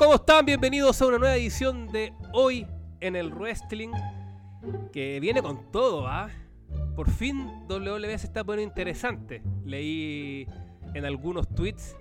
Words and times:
¿Cómo 0.00 0.14
están? 0.14 0.46
Bienvenidos 0.46 1.02
a 1.02 1.08
una 1.08 1.18
nueva 1.18 1.36
edición 1.36 1.86
de 1.88 2.14
Hoy 2.32 2.66
en 3.00 3.16
el 3.16 3.34
Wrestling. 3.34 3.90
Que 4.94 5.20
viene 5.20 5.42
con 5.42 5.70
todo, 5.70 6.06
¿ah? 6.06 6.30
Por 6.96 7.10
fin 7.10 7.46
WWE 7.68 8.16
se 8.16 8.26
está 8.26 8.42
poniendo 8.42 8.70
interesante. 8.70 9.42
Leí 9.62 10.48
en 10.94 11.04
algunos 11.04 11.54
tweets. 11.54 11.98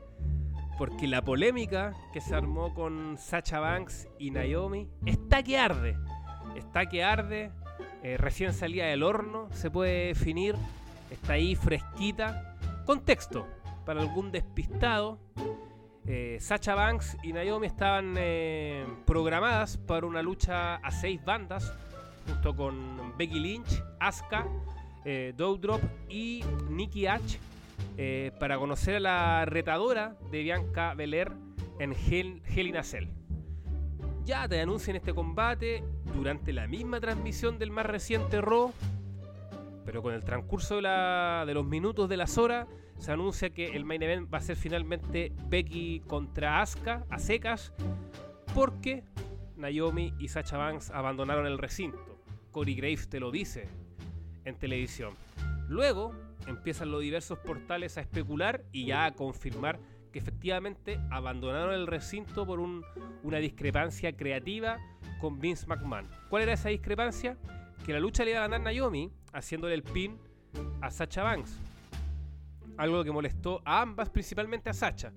Porque 0.78 1.08
la 1.08 1.22
polémica 1.22 1.94
que 2.14 2.22
se 2.22 2.34
armó 2.34 2.74
con 2.74 3.18
Sacha 3.18 3.60
Banks 3.60 4.08
y 4.18 4.32
Naomi 4.32 4.88
está 5.06 5.44
que 5.44 5.58
arde. 5.58 5.98
Está 6.56 6.86
que 6.86 7.04
arde. 7.04 7.52
Eh, 8.02 8.16
recién 8.16 8.54
salía 8.54 8.86
del 8.86 9.04
horno, 9.04 9.50
se 9.52 9.70
puede 9.70 10.08
definir. 10.08 10.56
Está 11.12 11.34
ahí 11.34 11.54
fresquita. 11.54 12.56
Contexto, 12.86 13.46
para 13.86 14.00
algún 14.00 14.32
despistado. 14.32 15.20
Eh, 16.06 16.38
Sacha 16.40 16.76
Banks 16.76 17.18
y 17.24 17.34
Naomi 17.34 17.68
estaban 17.68 18.16
eh, 18.18 18.86
programadas 19.06 19.78
para 19.78 20.08
una 20.08 20.22
lucha 20.22 20.76
a 20.76 20.92
seis 20.92 21.24
bandas, 21.24 21.74
junto 22.26 22.56
con 22.56 23.18
Becky 23.18 23.40
Lynch, 23.40 23.84
Asuka, 24.00 24.48
eh, 25.06 25.34
Dowdrop 25.36 25.82
y 26.10 26.44
Nikki 26.70 27.08
H, 27.08 27.40
eh, 27.98 28.32
para 28.40 28.58
conocer 28.58 28.96
a 28.96 29.00
la 29.00 29.46
retadora 29.46 30.16
de 30.32 30.42
Bianca 30.44 30.94
Belair 30.94 31.32
en 31.80 31.94
Hell, 31.94 32.42
in 32.56 32.78
a 32.78 32.84
Cell. 32.84 33.08
Ya 34.26 34.48
te 34.48 34.60
anuncian 34.62 34.96
este 34.96 35.14
combate 35.14 35.84
durante 36.16 36.54
la 36.54 36.68
misma 36.68 37.00
transmisión 37.00 37.60
del 37.60 37.72
más 37.72 37.86
reciente 37.86 38.42
Raw, 38.42 38.74
pero 39.86 40.02
con 40.02 40.14
el 40.14 40.24
transcurso 40.24 40.82
de, 40.82 41.46
de 41.46 41.54
los 41.54 41.66
minutos 41.66 42.10
de 42.10 42.18
las 42.18 42.38
horas 42.38 42.68
se 43.00 43.12
anuncia 43.12 43.50
que 43.50 43.68
el 43.76 43.86
main 43.86 44.04
event 44.04 44.32
va 44.32 44.38
a 44.38 44.42
ser 44.42 44.56
finalmente 44.56 45.32
Becky 45.48 46.02
contra 46.06 46.62
Asuka 46.62 47.06
a 47.10 47.18
secas 47.20 47.74
porque 48.54 49.04
Naomi 49.56 50.14
y 50.20 50.28
Sacha 50.28 50.58
Banks 50.58 50.92
abandonaron 50.92 51.46
el 51.46 51.58
recinto. 51.58 52.06
Corey 52.52 52.76
Graves 52.76 53.10
te 53.10 53.20
lo 53.20 53.32
dice 53.32 53.68
en 54.46 54.56
televisión. 54.58 55.14
Luego 55.68 56.14
empiezan 56.48 56.92
los 56.92 57.02
diversos 57.02 57.38
portales 57.40 57.98
a 57.98 58.02
especular 58.02 58.64
y 58.72 58.86
ya 58.88 59.06
a 59.06 59.12
confirmar 59.14 59.80
que 60.12 60.20
efectivamente 60.20 61.00
abandonaron 61.12 61.74
el 61.74 61.86
recinto 61.88 62.46
por 62.46 62.60
un- 62.60 62.84
una 63.24 63.38
discrepancia 63.38 64.16
creativa 64.16 64.78
con 65.22 65.40
Vince 65.40 65.68
McMahon. 65.68 66.08
¿Cuál 66.30 66.44
era 66.44 66.54
esa 66.54 66.70
discrepancia? 66.70 67.38
Que 67.86 67.94
la 67.94 68.00
lucha 68.00 68.24
le 68.26 68.32
iba 68.32 68.40
a 68.44 68.48
ganar 68.48 68.62
Naomi 68.62 69.12
haciéndole 69.34 69.76
el 69.76 69.84
pin 69.84 70.18
a 70.82 70.90
Sacha 70.90 71.22
Banks. 71.24 71.60
Algo 72.80 73.04
que 73.04 73.12
molestó 73.12 73.62
a 73.66 73.82
ambas, 73.82 74.10
principalmente 74.10 74.70
a 74.70 74.74
Sacha, 74.74 75.12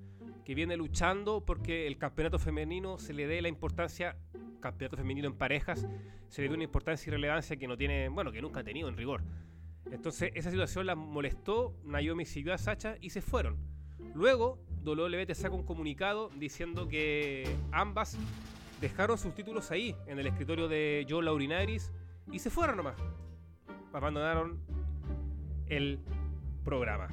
que 0.45 0.53
viene 0.53 0.77
luchando 0.77 1.47
porque 1.47 1.87
el 1.87 1.97
campeonato 1.97 2.41
femenino 2.41 2.99
se 2.99 3.13
le 3.13 3.29
dé 3.29 3.41
la 3.41 3.47
importancia, 3.47 4.17
campeonato 4.59 4.97
femenino 4.97 5.29
en 5.29 5.35
parejas, 5.35 5.87
se 6.27 6.43
le 6.43 6.49
dé 6.49 6.55
una 6.55 6.65
importancia 6.65 7.09
y 7.09 7.13
relevancia 7.13 7.57
que 7.57 7.69
no 7.69 7.77
tiene, 7.77 8.09
bueno, 8.09 8.33
que 8.33 8.43
nunca 8.43 8.59
ha 8.61 8.65
tenido 8.65 8.89
en 8.89 8.97
rigor. 8.97 9.23
Entonces 9.93 10.33
esa 10.35 10.51
situación 10.51 10.87
la 10.87 10.97
molestó, 10.97 11.77
Naomi 11.85 12.25
siguió 12.25 12.53
a 12.53 12.59
Sacha 12.59 12.97
y 13.01 13.11
se 13.11 13.23
fueron. 13.23 13.57
Luego 14.13 14.59
te 14.85 15.35
saca 15.37 15.55
un 15.55 15.63
comunicado 15.63 16.31
diciendo 16.31 16.89
que 16.89 17.49
ambas 17.71 18.19
dejaron 18.81 19.19
sus 19.19 19.37
títulos 19.37 19.71
ahí, 19.71 19.95
en 20.09 20.19
el 20.19 20.27
escritorio 20.27 20.67
de 20.67 21.07
Joe 21.09 21.23
Laurinaris, 21.23 21.93
y 22.33 22.41
se 22.41 22.51
fueron 22.51 22.79
nomás. 22.79 22.97
Abandonaron 23.93 24.61
el 25.69 26.01
programa. 26.65 27.07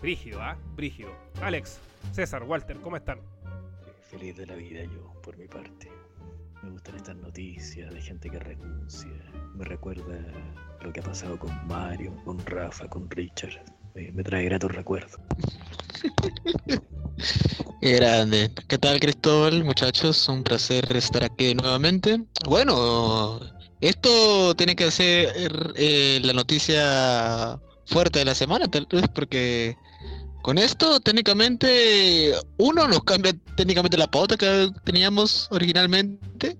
Brígido, 0.00 0.40
¿ah? 0.40 0.56
Brígido. 0.76 1.10
Alex, 1.42 1.78
César, 2.12 2.42
Walter, 2.44 2.78
¿cómo 2.78 2.96
están? 2.96 3.20
Feliz 4.10 4.36
de 4.36 4.46
la 4.46 4.54
vida 4.54 4.82
yo, 4.84 5.12
por 5.22 5.36
mi 5.36 5.46
parte. 5.46 5.90
Me 6.62 6.70
gustan 6.70 6.96
estas 6.96 7.16
noticias 7.16 7.92
de 7.92 8.00
gente 8.00 8.30
que 8.30 8.38
renuncia. 8.38 9.10
Me 9.54 9.64
recuerda 9.64 10.18
lo 10.82 10.92
que 10.92 11.00
ha 11.00 11.02
pasado 11.02 11.38
con 11.38 11.50
Mario, 11.66 12.14
con 12.24 12.38
Rafa, 12.46 12.88
con 12.88 13.10
Richard. 13.10 13.62
Me, 13.94 14.10
me 14.12 14.22
trae 14.22 14.44
gratos 14.44 14.72
recuerdos. 14.72 15.18
Grande. 17.82 18.50
¿Qué 18.68 18.78
tal, 18.78 19.00
Cristóbal? 19.00 19.64
Muchachos, 19.64 20.28
un 20.28 20.42
placer 20.42 20.84
estar 20.96 21.24
aquí 21.24 21.54
nuevamente. 21.54 22.22
Bueno, 22.46 23.40
esto 23.80 24.54
tiene 24.54 24.76
que 24.76 24.90
ser 24.90 25.28
eh, 25.76 26.20
la 26.22 26.32
noticia 26.32 27.60
fuerte 27.86 28.20
de 28.20 28.24
la 28.24 28.34
semana, 28.34 28.68
tal 28.68 28.86
vez, 28.90 29.04
porque 29.14 29.76
con 30.42 30.58
esto 30.58 31.00
técnicamente 31.00 32.32
uno 32.58 32.88
nos 32.88 33.04
cambia 33.04 33.32
técnicamente 33.56 33.96
la 33.96 34.10
pauta 34.10 34.36
que 34.36 34.70
teníamos 34.84 35.48
originalmente 35.50 36.56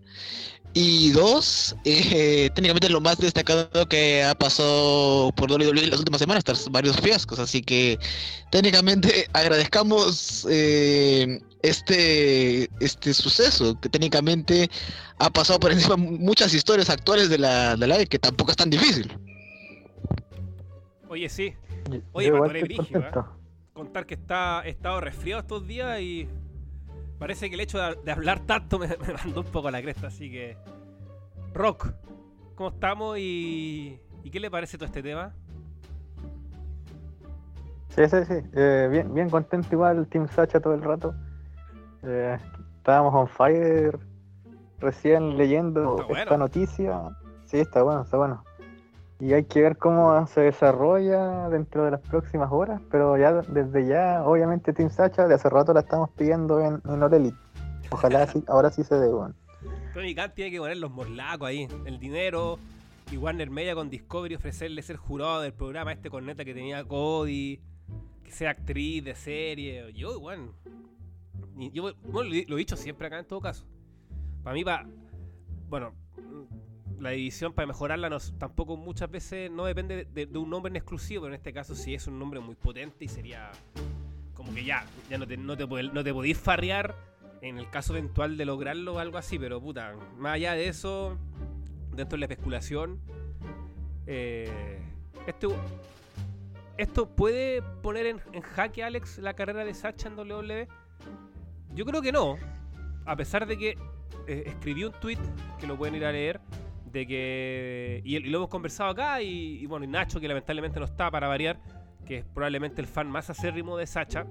y 0.73 1.11
dos, 1.11 1.75
eh, 1.85 2.49
técnicamente 2.55 2.89
lo 2.89 3.01
más 3.01 3.19
destacado 3.19 3.89
que 3.89 4.23
ha 4.23 4.35
pasado 4.37 5.33
por 5.33 5.51
WWE 5.51 5.89
las 5.89 5.99
últimas 5.99 6.21
semanas, 6.21 6.45
tras 6.45 6.69
varios 6.71 6.97
fiascos, 7.01 7.41
así 7.41 7.61
que 7.61 7.99
técnicamente 8.53 9.27
agradezcamos 9.33 10.47
eh, 10.49 11.41
este, 11.63 12.71
este 12.79 13.15
suceso, 13.15 13.79
que 13.81 13.89
técnicamente 13.89 14.71
ha 15.19 15.31
pasado 15.31 15.59
por 15.59 15.73
encima 15.73 15.97
muchas 15.97 16.55
historias 16.55 16.89
actuales 16.89 17.29
de 17.31 17.39
la, 17.39 17.75
de 17.75 17.87
la 17.89 18.01
E, 18.01 18.07
que 18.07 18.21
tampoco 18.21 18.53
es 18.53 18.57
tan 18.57 18.71
difícil. 18.71 19.13
Oye, 21.09 21.29
sí, 21.29 21.53
Yo 21.91 22.01
Oye, 22.13 22.29
eres 22.29 22.63
brígido, 22.63 23.01
¿eh? 23.01 23.40
Contar 23.73 24.07
que 24.07 24.15
está, 24.15 24.63
he 24.65 24.71
estado 24.71 25.01
resfriado 25.01 25.41
estos 25.41 25.67
días 25.67 26.01
y 26.01 26.29
parece 27.19 27.49
que 27.49 27.55
el 27.55 27.61
hecho 27.61 27.79
de, 27.79 27.97
de 28.05 28.13
hablar 28.13 28.41
tanto 28.41 28.79
me, 28.79 28.87
me 29.07 29.13
mandó 29.15 29.41
un 29.41 29.47
poco 29.47 29.69
a 29.69 29.71
la 29.71 29.83
cresta, 29.83 30.09
así 30.09 30.31
que... 30.31 30.57
Rock, 31.53 31.93
¿cómo 32.55 32.71
estamos 32.71 33.19
y, 33.19 34.01
y 34.23 34.31
qué 34.31 34.39
le 34.39 34.51
parece 34.51 34.79
todo 34.79 34.87
este 34.87 35.03
tema? 35.03 35.35
Sí, 37.89 38.03
sí, 38.09 38.17
sí. 38.25 38.35
eh, 38.55 38.89
bien, 38.91 39.13
bien 39.13 39.29
contento 39.29 39.69
igual, 39.73 40.07
Team 40.07 40.29
Sacha 40.29 40.61
todo 40.61 40.75
el 40.75 40.83
rato. 40.83 41.13
Eh, 42.05 42.39
estábamos 42.77 43.13
on 43.15 43.29
fire 43.29 43.99
recién 44.79 45.37
leyendo 45.37 45.97
Está 45.97 46.05
bueno. 46.05 46.23
esta 46.23 46.39
noticia. 46.39 47.01
Sí, 47.47 47.59
está 47.59 47.83
bueno, 47.83 48.03
está 48.03 48.17
bueno. 48.17 48.45
Y 49.21 49.35
hay 49.35 49.45
que 49.45 49.61
ver 49.61 49.77
cómo 49.77 50.27
se 50.27 50.41
desarrolla 50.41 51.49
dentro 51.51 51.85
de 51.85 51.91
las 51.91 52.01
próximas 52.01 52.51
horas, 52.51 52.81
pero 52.91 53.19
ya 53.19 53.33
desde 53.33 53.87
ya, 53.87 54.25
obviamente 54.25 54.73
Team 54.73 54.89
Sacha 54.89 55.29
de 55.29 55.35
hace 55.35 55.51
rato 55.51 55.75
la 55.75 55.81
estamos 55.81 56.09
pidiendo 56.11 56.61
en, 56.61 56.81
en. 56.85 57.37
Ojalá 57.91 58.27
ahora 58.49 58.71
sí 58.71 58.83
se 58.83 58.95
dé, 58.95 59.09
bueno. 59.09 59.35
Tony 59.93 60.15
Khan 60.15 60.33
tiene 60.35 60.51
que 60.51 60.59
poner 60.59 60.79
los 60.79 60.91
morlacos 60.91 61.49
ahí, 61.49 61.69
el 61.85 61.99
dinero 61.99 62.59
y 63.11 63.17
Warner 63.17 63.51
Media 63.51 63.75
con 63.75 63.91
Discovery 63.91 64.37
ofrecerle 64.37 64.83
ser 64.83 64.97
jurado 64.97 65.41
del 65.41 65.53
programa 65.53 65.93
este 65.93 66.11
corneta 66.11 66.45
que 66.45 66.55
tenía 66.55 66.85
Cody, 66.85 67.61
que 68.23 68.31
sea 68.31 68.51
actriz 68.51 69.05
de 69.05 69.15
serie. 69.17 69.93
Yo, 69.93 70.19
bueno, 70.21 70.55
y 71.59 71.71
yo 71.73 71.93
bueno, 72.05 72.31
lo 72.31 72.57
he 72.57 72.59
dicho 72.59 72.77
siempre 72.77 73.09
acá 73.09 73.19
en 73.19 73.27
todo 73.27 73.41
caso. 73.41 73.67
Para 74.45 74.55
mí, 74.55 74.65
para, 74.65 74.87
bueno, 75.69 75.93
la 77.01 77.11
división 77.11 77.53
para 77.53 77.67
mejorarla 77.67 78.11
no, 78.11 78.19
tampoco 78.39 78.77
muchas 78.77 79.11
veces 79.11 79.51
no 79.51 79.65
depende 79.65 80.05
de, 80.05 80.27
un 80.39 80.51
nombre 80.51 80.71
en 80.71 80.77
exclusivo, 80.77 81.23
pero 81.23 81.35
en 81.35 81.39
este 81.39 81.53
caso 81.53 81.75
sí 81.75 81.95
es 81.95 82.07
un 82.07 82.19
nombre 82.19 82.41
muy 82.41 82.55
potente 82.55 83.05
y 83.05 83.09
sería 83.09 83.51
como 84.35 84.55
que 84.55 84.65
ya, 84.65 84.85
ya 85.09 85.19
no 85.19 85.27
te, 85.27 85.37
no 85.37 85.57
te, 85.57 85.67
no 85.67 86.05
te 86.05 86.13
podís 86.13 86.39
farrear 86.39 86.95
en 87.43 87.59
el 87.59 87.69
caso 87.71 87.95
eventual 87.97 88.37
de 88.37 88.45
lograrlo 88.45 88.95
o 88.95 88.99
algo 88.99 89.19
así, 89.19 89.39
pero 89.39 89.61
puta, 89.61 89.95
más 90.19 90.35
allá 90.35 90.53
de 90.53 90.69
eso, 90.69 91.17
dentro 91.95 92.17
de 92.17 92.21
la 92.21 92.27
especulación, 92.27 93.01
eh, 94.07 94.79
esto, 95.27 95.55
esto 96.77 97.09
puede 97.09 97.63
poner 97.83 98.07
en, 98.07 98.21
en 98.33 98.43
jaque, 98.43 98.85
Alex, 98.85 99.19
la 99.19 99.35
carrera 99.35 99.65
de 99.65 99.73
Sacha 99.73 100.09
en 100.09 100.19
WWE. 100.19 100.69
Yo 101.75 101.85
creo 101.87 102.03
que 102.03 102.13
no, 102.13 102.37
a 103.07 103.17
pesar 103.17 103.47
de 103.47 103.57
que 103.57 103.79
eh, 104.27 104.45
escribí 104.47 104.85
un 104.85 104.93
tweet 104.93 105.19
que 105.59 105.67
lo 105.67 105.77
pueden 105.77 105.95
ir 105.95 106.05
a 106.05 106.13
leer. 106.13 106.41
De 106.93 107.07
que. 107.07 108.03
Y, 108.05 108.19
lo 108.21 108.39
hemos 108.39 108.49
conversado 108.49 108.91
acá. 108.91 109.23
Y, 109.23 109.65
bueno, 109.67 109.85
y 109.85 109.89
Nacho, 109.89 110.21
que 110.21 110.29
lamentablemente 110.29 110.79
no 110.79 110.87
está 110.87 111.11
para 111.11 111.29
variar. 111.29 111.61
Que 112.05 112.19
es 112.19 112.25
probablemente 112.25 112.81
el 112.81 112.87
fan 112.87 113.11
más 113.11 113.31
acérrimo 113.31 113.77
de 113.77 113.87
Sacha 113.87 114.27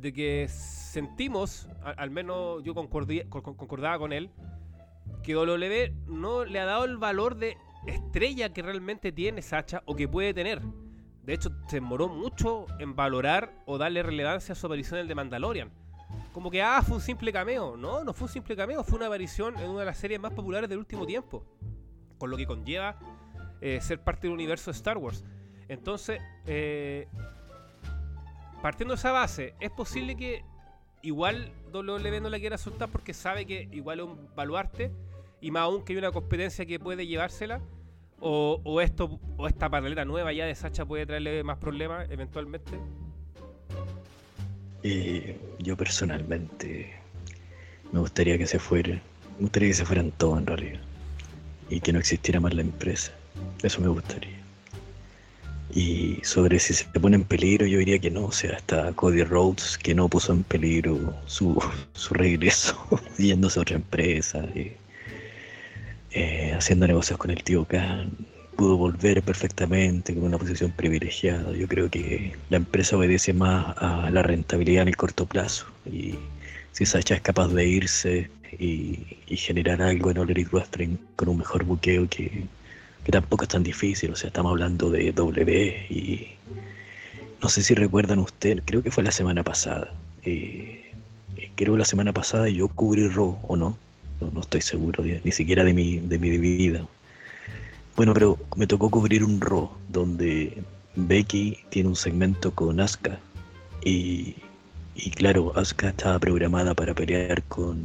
de 0.00 0.12
que 0.12 0.48
sentimos, 0.48 1.68
al 1.82 2.10
menos 2.10 2.62
yo 2.64 2.74
concordaba 2.74 3.98
con 3.98 4.12
él, 4.12 4.30
que 5.22 5.34
W 5.34 5.94
no 6.06 6.44
le 6.44 6.58
ha 6.58 6.64
dado 6.64 6.84
el 6.84 6.96
valor 6.96 7.36
de 7.36 7.56
estrella 7.86 8.52
que 8.52 8.62
realmente 8.62 9.12
tiene 9.12 9.42
Sacha 9.42 9.82
o 9.84 9.94
que 9.94 10.08
puede 10.08 10.32
tener. 10.32 10.60
De 11.22 11.34
hecho, 11.34 11.50
se 11.68 11.76
demoró 11.76 12.08
mucho 12.08 12.66
en 12.78 12.96
valorar 12.96 13.52
o 13.66 13.76
darle 13.76 14.02
relevancia 14.02 14.52
a 14.54 14.56
su 14.56 14.66
aparición 14.66 14.98
en 14.98 15.02
el 15.02 15.08
de 15.08 15.14
Mandalorian. 15.14 15.70
Como 16.32 16.50
que, 16.50 16.62
ah, 16.62 16.82
fue 16.82 16.96
un 16.96 17.02
simple 17.02 17.32
cameo. 17.32 17.76
No, 17.76 18.04
no 18.04 18.12
fue 18.12 18.26
un 18.26 18.32
simple 18.32 18.54
cameo, 18.56 18.84
fue 18.84 18.96
una 18.96 19.06
aparición 19.06 19.58
en 19.58 19.70
una 19.70 19.80
de 19.80 19.86
las 19.86 19.98
series 19.98 20.20
más 20.20 20.32
populares 20.32 20.68
del 20.68 20.78
último 20.78 21.06
tiempo. 21.06 21.44
Con 22.18 22.30
lo 22.30 22.36
que 22.36 22.46
conlleva 22.46 22.96
eh, 23.60 23.80
ser 23.80 24.00
parte 24.00 24.26
del 24.26 24.34
universo 24.34 24.70
de 24.70 24.76
Star 24.76 24.96
Wars. 24.98 25.24
Entonces, 25.68 26.20
eh, 26.46 27.08
partiendo 28.62 28.94
de 28.94 28.98
esa 28.98 29.12
base, 29.12 29.54
es 29.60 29.70
posible 29.70 30.16
que 30.16 30.44
igual 31.02 31.52
WWE 31.72 32.20
no 32.20 32.28
la 32.28 32.38
quiere 32.38 32.58
soltar 32.58 32.88
porque 32.88 33.14
sabe 33.14 33.46
que 33.46 33.68
igual 33.72 34.00
es 34.00 34.06
un 34.06 34.28
baluarte 34.34 34.92
y 35.40 35.50
más 35.50 35.62
aún 35.62 35.84
que 35.84 35.92
hay 35.92 35.98
una 35.98 36.10
competencia 36.10 36.66
que 36.66 36.78
puede 36.78 37.06
llevársela. 37.06 37.60
O, 38.22 38.60
o 38.64 38.82
esto 38.82 39.18
o 39.38 39.46
esta 39.46 39.70
paralela 39.70 40.04
nueva 40.04 40.30
ya 40.34 40.44
de 40.44 40.54
Sacha 40.54 40.84
puede 40.84 41.06
traerle 41.06 41.42
más 41.42 41.56
problemas 41.56 42.10
eventualmente. 42.10 42.78
Eh, 44.82 45.36
yo 45.58 45.76
personalmente 45.76 46.92
me 47.92 48.00
gustaría 48.00 48.38
que 48.38 48.46
se 48.46 48.58
fuera. 48.58 49.00
Me 49.38 49.42
gustaría 49.42 49.68
que 49.68 49.74
se 49.74 49.84
fueran 49.84 50.10
todos 50.12 50.38
en 50.38 50.46
realidad. 50.46 50.80
Y 51.68 51.80
que 51.80 51.92
no 51.92 51.98
existiera 51.98 52.40
más 52.40 52.54
la 52.54 52.62
empresa. 52.62 53.12
Eso 53.62 53.80
me 53.80 53.88
gustaría. 53.88 54.38
Y 55.72 56.18
sobre 56.24 56.58
si 56.58 56.74
se 56.74 56.84
pone 56.86 57.16
en 57.16 57.24
peligro, 57.24 57.66
yo 57.66 57.78
diría 57.78 57.98
que 57.98 58.10
no. 58.10 58.26
O 58.26 58.32
sea, 58.32 58.52
está 58.52 58.92
Cody 58.92 59.22
Rhodes 59.22 59.78
que 59.78 59.94
no 59.94 60.08
puso 60.08 60.32
en 60.32 60.42
peligro 60.42 61.14
su, 61.26 61.62
su 61.94 62.14
regreso 62.14 62.76
yéndose 63.18 63.58
a 63.58 63.62
otra 63.62 63.76
empresa, 63.76 64.44
y, 64.54 64.72
eh, 66.12 66.52
haciendo 66.56 66.86
negocios 66.86 67.18
con 67.18 67.30
el 67.30 67.42
tío 67.44 67.64
Khan. 67.64 68.10
Pudo 68.60 68.76
volver 68.76 69.22
perfectamente 69.22 70.12
con 70.12 70.24
una 70.24 70.36
posición 70.36 70.70
privilegiada. 70.70 71.50
Yo 71.52 71.66
creo 71.66 71.88
que 71.88 72.34
la 72.50 72.58
empresa 72.58 72.94
obedece 72.98 73.32
más 73.32 73.74
a 73.78 74.10
la 74.10 74.22
rentabilidad 74.22 74.82
en 74.82 74.88
el 74.88 74.98
corto 74.98 75.24
plazo. 75.24 75.64
Y 75.90 76.16
si 76.72 76.84
Sacha 76.84 77.14
es 77.14 77.22
capaz 77.22 77.48
de 77.48 77.66
irse 77.66 78.30
y, 78.58 78.98
generar 79.28 79.80
algo 79.80 80.10
en 80.10 80.18
Elite 80.18 80.50
Wrestling 80.52 80.98
con 81.16 81.30
un 81.30 81.38
mejor 81.38 81.64
buqueo 81.64 82.06
que, 82.10 82.44
que 83.02 83.10
tampoco 83.10 83.44
es 83.44 83.48
tan 83.48 83.62
difícil, 83.62 84.12
o 84.12 84.16
sea, 84.16 84.28
estamos 84.28 84.50
hablando 84.50 84.90
de 84.90 85.10
W 85.10 85.86
y 85.88 86.28
no 87.42 87.48
sé 87.48 87.62
si 87.62 87.72
recuerdan 87.72 88.18
ustedes, 88.18 88.60
creo 88.66 88.82
que 88.82 88.90
fue 88.90 89.02
la 89.02 89.12
semana 89.12 89.42
pasada, 89.42 89.94
eh, 90.22 90.92
creo 91.54 91.72
que 91.72 91.78
la 91.78 91.86
semana 91.86 92.12
pasada 92.12 92.50
yo 92.50 92.68
cubrí 92.68 93.08
Raw 93.08 93.38
o 93.48 93.56
no, 93.56 93.78
no, 94.20 94.40
estoy 94.42 94.60
seguro, 94.60 95.02
ni 95.02 95.32
siquiera 95.32 95.64
de 95.64 95.72
mi, 95.72 95.98
de 95.98 96.18
mi 96.18 96.36
vida. 96.36 96.86
Bueno, 98.00 98.14
pero 98.14 98.38
me 98.56 98.66
tocó 98.66 98.88
cubrir 98.88 99.22
un 99.22 99.42
Raw 99.42 99.70
donde 99.90 100.64
Becky 100.96 101.58
tiene 101.68 101.90
un 101.90 101.96
segmento 101.96 102.50
con 102.50 102.80
Asuka 102.80 103.18
y 103.84 104.36
y 104.94 105.10
claro, 105.10 105.52
Asuka 105.54 105.90
estaba 105.90 106.18
programada 106.18 106.72
para 106.72 106.94
pelear 106.94 107.42
con, 107.42 107.82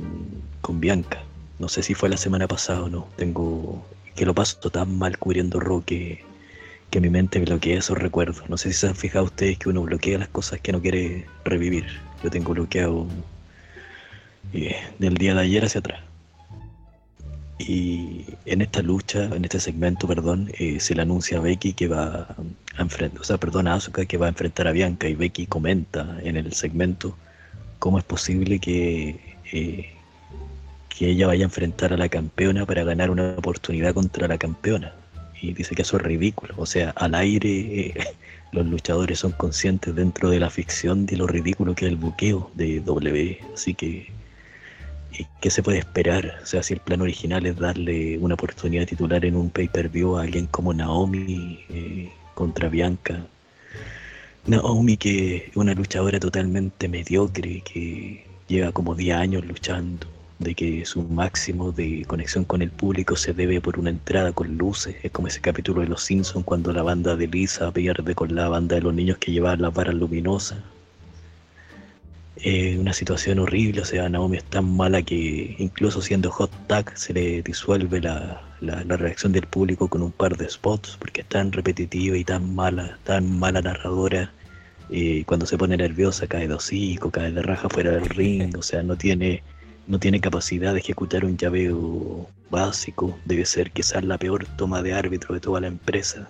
con 0.61 0.79
Bianca. 0.79 1.21
No 1.59 1.67
sé 1.67 1.83
si 1.83 1.95
fue 1.95 2.07
la 2.07 2.15
semana 2.15 2.47
pasada 2.47 2.83
o 2.83 2.89
no. 2.89 3.09
Tengo 3.17 3.85
que 4.15 4.25
lo 4.25 4.33
paso 4.33 4.69
tan 4.69 4.97
mal 4.97 5.17
cubriendo 5.17 5.59
Raw 5.59 5.83
que, 5.83 6.23
que 6.91 7.01
mi 7.01 7.09
mente 7.09 7.39
bloquea 7.41 7.79
esos 7.79 7.97
recuerdos. 7.97 8.49
No 8.49 8.57
sé 8.57 8.71
si 8.71 8.79
se 8.79 8.87
han 8.87 8.95
fijado 8.95 9.25
ustedes 9.25 9.57
que 9.57 9.67
uno 9.67 9.81
bloquea 9.81 10.17
las 10.17 10.29
cosas 10.29 10.61
que 10.61 10.71
no 10.71 10.81
quiere 10.81 11.25
revivir. 11.43 11.87
Yo 12.23 12.29
tengo 12.29 12.53
bloqueado 12.53 13.05
eh, 14.53 14.77
del 14.97 15.15
día 15.15 15.35
de 15.35 15.41
ayer 15.41 15.65
hacia 15.65 15.79
atrás. 15.79 16.14
Y 17.57 18.25
en 18.45 18.61
esta 18.61 18.81
lucha, 18.81 19.25
en 19.25 19.45
este 19.45 19.59
segmento, 19.59 20.07
perdón, 20.07 20.51
eh, 20.59 20.79
se 20.79 20.93
le 20.93 21.03
anuncia 21.03 21.37
a 21.37 21.41
Becky 21.41 21.73
que 21.73 21.87
va 21.87 22.35
a 22.75 22.81
enfrentar, 22.81 23.21
o 23.21 23.23
sea, 23.23 23.37
perdón, 23.37 23.67
a 23.67 23.75
Asuka 23.75 24.05
que 24.05 24.17
va 24.17 24.25
a 24.25 24.29
enfrentar 24.29 24.67
a 24.67 24.73
Bianca 24.73 25.07
y 25.07 25.15
Becky 25.15 25.47
comenta 25.47 26.17
en 26.21 26.35
el 26.35 26.51
segmento 26.53 27.15
cómo 27.79 27.97
es 27.97 28.03
posible 28.03 28.59
que, 28.59 29.35
eh, 29.53 29.89
que 30.89 31.09
ella 31.09 31.27
vaya 31.27 31.45
a 31.45 31.47
enfrentar 31.47 31.93
a 31.93 31.97
la 31.97 32.09
campeona 32.09 32.65
para 32.65 32.83
ganar 32.83 33.09
una 33.09 33.35
oportunidad 33.37 33.93
contra 33.93 34.27
la 34.27 34.37
campeona. 34.37 34.93
Y 35.41 35.53
dice 35.53 35.75
que 35.75 35.83
eso 35.83 35.97
es 35.97 36.03
ridículo. 36.03 36.55
O 36.57 36.65
sea, 36.65 36.89
al 36.91 37.15
aire 37.15 37.49
eh, 37.49 37.93
los 38.51 38.65
luchadores 38.65 39.19
son 39.19 39.31
conscientes 39.31 39.95
dentro 39.95 40.29
de 40.29 40.39
la 40.39 40.49
ficción 40.49 41.05
de 41.05 41.17
lo 41.17 41.27
ridículo 41.27 41.75
que 41.75 41.85
es 41.85 41.91
el 41.91 41.97
buqueo 41.97 42.51
de 42.55 42.81
W. 42.81 43.39
Así 43.53 43.73
que 43.73 44.11
¿qué 45.41 45.49
se 45.49 45.63
puede 45.63 45.79
esperar? 45.79 46.39
O 46.43 46.45
sea, 46.45 46.63
si 46.63 46.73
el 46.73 46.79
plan 46.79 47.01
original 47.01 47.45
es 47.45 47.57
darle 47.57 48.17
una 48.19 48.35
oportunidad 48.35 48.87
titular 48.87 49.23
en 49.25 49.35
un 49.35 49.49
pay-per-view 49.49 50.17
a 50.17 50.23
alguien 50.23 50.47
como 50.47 50.73
Naomi 50.73 51.59
eh, 51.69 52.11
contra 52.33 52.69
Bianca. 52.69 53.25
Naomi 54.45 54.97
que 54.97 55.37
es 55.49 55.55
una 55.55 55.73
luchadora 55.73 56.19
totalmente 56.19 56.87
mediocre, 56.87 57.61
que 57.61 58.25
lleva 58.47 58.71
como 58.71 58.95
10 58.95 59.15
años 59.17 59.45
luchando, 59.45 60.07
de 60.39 60.53
que 60.53 60.85
su 60.85 61.03
máximo 61.03 61.71
de 61.71 62.05
conexión 62.05 62.43
con 62.45 62.61
el 62.61 62.71
público 62.71 63.15
se 63.15 63.33
debe 63.33 63.61
por 63.61 63.79
una 63.79 63.89
entrada 63.89 64.31
con 64.33 64.57
luces. 64.57 64.95
Es 65.03 65.11
como 65.11 65.27
ese 65.27 65.41
capítulo 65.41 65.81
de 65.81 65.87
Los 65.87 66.03
Simpsons 66.03 66.45
cuando 66.45 66.73
la 66.73 66.83
banda 66.83 67.15
de 67.15 67.27
Lisa 67.27 67.71
pierde 67.71 68.15
con 68.15 68.35
la 68.35 68.49
banda 68.49 68.75
de 68.75 68.81
los 68.81 68.93
niños 68.93 69.17
que 69.17 69.31
llevaban 69.31 69.61
las 69.61 69.73
varas 69.73 69.95
luminosas 69.95 70.59
eh, 72.37 72.77
una 72.77 72.93
situación 72.93 73.39
horrible, 73.39 73.81
o 73.81 73.85
sea, 73.85 74.09
Naomi 74.09 74.37
es 74.37 74.43
tan 74.43 74.75
mala 74.75 75.01
que 75.01 75.55
incluso 75.57 76.01
siendo 76.01 76.31
hot 76.31 76.51
tag 76.67 76.97
se 76.97 77.13
le 77.13 77.41
disuelve 77.41 78.01
la, 78.01 78.41
la, 78.61 78.97
reacción 78.97 79.31
del 79.31 79.47
público 79.47 79.87
con 79.87 80.01
un 80.01 80.11
par 80.11 80.35
de 80.37 80.49
spots, 80.49 80.97
porque 80.99 81.21
es 81.21 81.27
tan 81.27 81.51
repetitiva 81.51 82.17
y 82.17 82.23
tan 82.23 82.53
mala, 82.53 82.97
tan 83.03 83.39
mala 83.39 83.61
narradora. 83.61 84.31
y 84.89 85.23
cuando 85.23 85.45
se 85.45 85.57
pone 85.57 85.77
nerviosa 85.77 86.27
cae 86.27 86.47
de 86.47 86.53
hocico, 86.53 87.09
cae 87.11 87.31
de 87.31 87.41
raja 87.41 87.69
fuera 87.69 87.91
del 87.91 88.05
ring, 88.19 88.55
o 88.57 88.61
sea, 88.61 88.83
no 88.83 88.97
tiene, 88.97 89.41
no 89.87 89.99
tiene 89.99 90.19
capacidad 90.19 90.73
de 90.73 90.79
ejecutar 90.79 91.25
un 91.25 91.37
llaveo 91.37 92.27
básico, 92.49 93.17
debe 93.25 93.45
ser 93.45 93.71
quizás 93.71 94.03
la 94.03 94.17
peor 94.17 94.45
toma 94.57 94.81
de 94.81 94.93
árbitro 94.93 95.33
de 95.33 95.41
toda 95.41 95.61
la 95.61 95.67
empresa. 95.67 96.29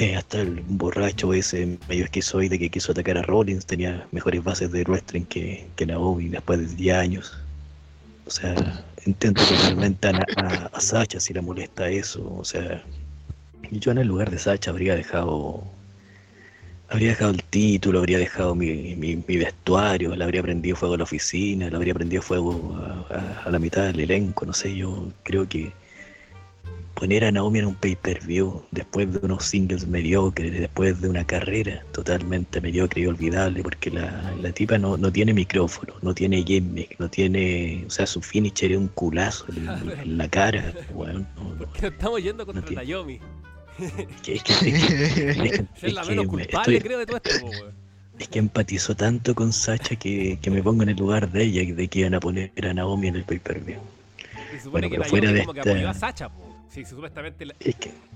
Eh, 0.00 0.16
hasta 0.16 0.40
el 0.40 0.62
borracho 0.66 1.34
ese 1.34 1.78
medio 1.86 2.04
esquizoide 2.04 2.58
que 2.58 2.70
quiso 2.70 2.92
atacar 2.92 3.18
a 3.18 3.22
Rollins 3.22 3.66
tenía 3.66 4.06
mejores 4.12 4.42
bases 4.42 4.72
de 4.72 4.82
wrestling 4.84 5.26
que, 5.26 5.66
que 5.76 5.84
Naomi 5.84 6.30
después 6.30 6.58
de 6.58 6.74
10 6.74 6.96
años. 6.96 7.38
O 8.24 8.30
sea, 8.30 8.54
entiendo 9.04 9.42
totalmente 9.44 10.08
a, 10.08 10.70
a, 10.72 10.80
Sacha 10.80 11.20
si 11.20 11.34
le 11.34 11.42
molesta 11.42 11.90
eso. 11.90 12.34
O 12.38 12.44
sea, 12.44 12.82
yo 13.70 13.92
en 13.92 13.98
el 13.98 14.08
lugar 14.08 14.30
de 14.30 14.38
Sacha 14.38 14.70
habría 14.70 14.94
dejado 14.94 15.64
habría 16.88 17.10
dejado 17.10 17.32
el 17.32 17.44
título, 17.44 17.98
habría 17.98 18.18
dejado 18.18 18.54
mi, 18.54 18.96
mi, 18.96 19.36
vestuario, 19.36 20.16
le 20.16 20.24
habría 20.24 20.42
prendido 20.42 20.76
fuego 20.76 20.94
a 20.94 20.98
la 20.98 21.04
oficina, 21.04 21.68
le 21.68 21.76
habría 21.76 21.92
prendido 21.92 22.22
fuego 22.22 22.74
a, 23.44 23.50
la 23.50 23.58
mitad 23.58 23.84
del 23.84 24.00
elenco, 24.00 24.46
no 24.46 24.54
sé, 24.54 24.74
yo 24.74 25.12
creo 25.24 25.46
que 25.46 25.72
poner 27.00 27.24
a 27.24 27.32
Naomi 27.32 27.60
en 27.60 27.64
un 27.64 27.74
pay-per-view 27.76 28.62
después 28.72 29.10
de 29.10 29.20
unos 29.22 29.46
singles 29.46 29.86
mediocres, 29.86 30.52
después 30.52 31.00
de 31.00 31.08
una 31.08 31.26
carrera 31.26 31.82
totalmente 31.92 32.60
mediocre 32.60 33.00
y 33.00 33.06
olvidable, 33.06 33.62
porque 33.62 33.90
la, 33.90 34.34
la 34.42 34.52
tipa 34.52 34.76
no, 34.76 34.98
no, 34.98 35.10
tiene 35.10 35.32
micrófono, 35.32 35.94
no 36.02 36.12
tiene 36.14 36.42
gimmick, 36.42 37.00
no 37.00 37.08
tiene, 37.08 37.84
o 37.86 37.90
sea, 37.90 38.06
su 38.06 38.20
finisher 38.20 38.72
es 38.72 38.76
un 38.76 38.88
culazo 38.88 39.46
en, 39.48 40.18
la 40.18 40.28
cara. 40.28 40.74
Bueno, 40.92 41.26
no, 41.36 41.86
estamos 41.88 42.22
yendo 42.22 42.44
contra 42.44 42.70
no 42.70 42.82
Naomi. 42.82 43.18
Es 43.80 44.42
que, 44.42 44.52
es, 44.52 45.64
es 45.82 45.94
la 45.94 46.04
menos 46.04 46.26
culpable, 46.26 46.82
creo, 46.82 46.98
de 46.98 47.06
todo 47.06 47.16
esto, 47.24 47.46
Es 48.18 48.28
que 48.28 48.38
empatizó 48.38 48.94
tanto 48.94 49.34
con 49.34 49.54
Sacha 49.54 49.96
que, 49.96 50.38
que, 50.42 50.50
me 50.50 50.62
pongo 50.62 50.82
en 50.82 50.90
el 50.90 50.96
lugar 50.96 51.32
de 51.32 51.44
ella 51.44 51.62
y 51.62 51.72
de 51.72 51.88
que 51.88 52.00
iban 52.00 52.12
a 52.12 52.20
poner 52.20 52.52
a 52.62 52.74
Naomi 52.74 53.08
en 53.08 53.16
el 53.16 53.24
pay-per-view. 53.24 53.80
Bueno, 54.70 54.90
que 54.90 55.02
fuera 55.04 55.32
de 55.32 55.40
esta... 55.40 55.52
que 55.54 55.60
apoyó 55.60 55.88
a 55.88 55.94
Sacha, 55.94 56.28
po. 56.28 56.49
Sí, 56.70 56.84
supuestamente 56.84 57.46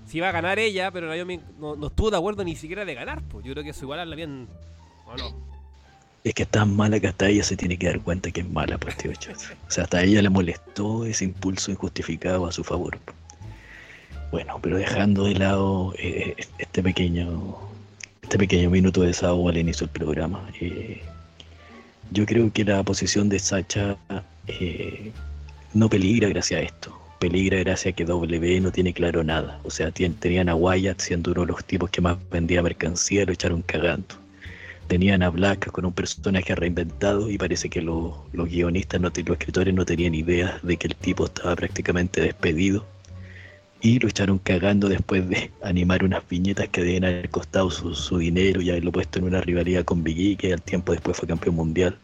si 0.06 0.18
iba 0.18 0.28
a 0.28 0.32
ganar 0.32 0.60
ella, 0.60 0.90
pero 0.92 1.08
Naomi 1.08 1.40
no, 1.58 1.74
no, 1.74 1.88
estuvo 1.88 2.10
de 2.10 2.16
acuerdo 2.16 2.44
ni 2.44 2.54
siquiera 2.54 2.84
de 2.84 2.94
ganar. 2.94 3.20
Pues 3.22 3.44
yo 3.44 3.52
creo 3.52 3.64
que 3.64 3.70
eso 3.70 3.84
igual 3.84 4.08
la 4.08 4.16
bien. 4.16 4.46
¿O 5.06 5.16
no? 5.16 5.34
Es 6.22 6.34
que 6.34 6.44
es 6.44 6.48
tan 6.48 6.74
mala 6.74 7.00
que 7.00 7.08
hasta 7.08 7.28
ella 7.28 7.42
se 7.42 7.56
tiene 7.56 7.76
que 7.76 7.86
dar 7.86 8.00
cuenta 8.00 8.30
que 8.30 8.40
es 8.40 8.48
mala, 8.48 8.78
pues, 8.78 8.96
tío 8.96 9.10
O 9.10 9.70
sea, 9.70 9.84
hasta 9.84 10.02
ella 10.02 10.22
le 10.22 10.30
molestó 10.30 11.04
ese 11.04 11.24
impulso 11.24 11.70
injustificado 11.70 12.46
a 12.46 12.52
su 12.52 12.64
favor. 12.64 12.98
Bueno, 14.30 14.58
pero 14.62 14.78
dejando 14.78 15.24
de 15.24 15.34
lado 15.34 15.92
eh, 15.98 16.34
este 16.58 16.82
pequeño 16.82 17.56
este 18.22 18.38
pequeño 18.38 18.70
minuto 18.70 19.02
de 19.02 19.08
desahogo 19.08 19.50
al 19.50 19.58
inicio 19.58 19.86
del 19.86 19.92
programa, 19.92 20.48
eh, 20.60 21.02
yo 22.10 22.24
creo 22.24 22.50
que 22.52 22.64
la 22.64 22.82
posición 22.82 23.28
de 23.28 23.38
Sacha 23.38 23.96
eh, 24.46 25.12
no 25.74 25.90
peligra 25.90 26.28
gracias 26.28 26.60
a 26.60 26.62
esto 26.62 27.03
peligra 27.28 27.58
gracias 27.60 27.94
a 27.94 27.96
que 27.96 28.04
W 28.04 28.60
no 28.60 28.70
tiene 28.70 28.92
claro 28.92 29.24
nada. 29.24 29.58
O 29.64 29.70
sea, 29.70 29.90
tenían 29.90 30.50
a 30.50 30.54
Wyatt 30.54 31.00
siendo 31.00 31.32
uno 31.32 31.40
de 31.40 31.46
los 31.46 31.64
tipos 31.64 31.88
que 31.88 32.02
más 32.02 32.18
vendía 32.30 32.62
mercancía, 32.62 33.24
lo 33.24 33.32
echaron 33.32 33.62
cagando. 33.62 34.14
Tenían 34.88 35.22
a 35.22 35.30
Black 35.30 35.70
con 35.70 35.86
un 35.86 35.94
personaje 35.94 36.54
reinventado 36.54 37.30
y 37.30 37.38
parece 37.38 37.70
que 37.70 37.80
los, 37.80 38.12
guionistas, 38.34 39.00
no, 39.00 39.08
los 39.08 39.38
escritores 39.38 39.72
no 39.72 39.86
tenían 39.86 40.14
idea 40.14 40.60
de 40.62 40.76
que 40.76 40.88
el 40.88 40.96
tipo 40.96 41.24
estaba 41.24 41.56
prácticamente 41.56 42.20
despedido. 42.20 42.84
Y 43.80 44.00
lo 44.00 44.08
echaron 44.08 44.38
cagando 44.38 44.90
después 44.90 45.26
de 45.26 45.50
animar 45.62 46.04
unas 46.04 46.28
viñetas 46.28 46.68
que 46.68 46.82
deben 46.82 47.06
haber 47.06 47.30
costado 47.30 47.70
su, 47.70 48.18
dinero 48.18 48.60
y 48.60 48.68
haberlo 48.68 48.92
puesto 48.92 49.18
en 49.18 49.24
una 49.24 49.40
rivalidad 49.40 49.86
con 49.86 50.04
Biggie, 50.04 50.36
que 50.36 50.52
al 50.52 50.60
tiempo 50.60 50.92
después 50.92 51.16
fue 51.16 51.26
campeón 51.26 51.54
mundial. 51.54 51.96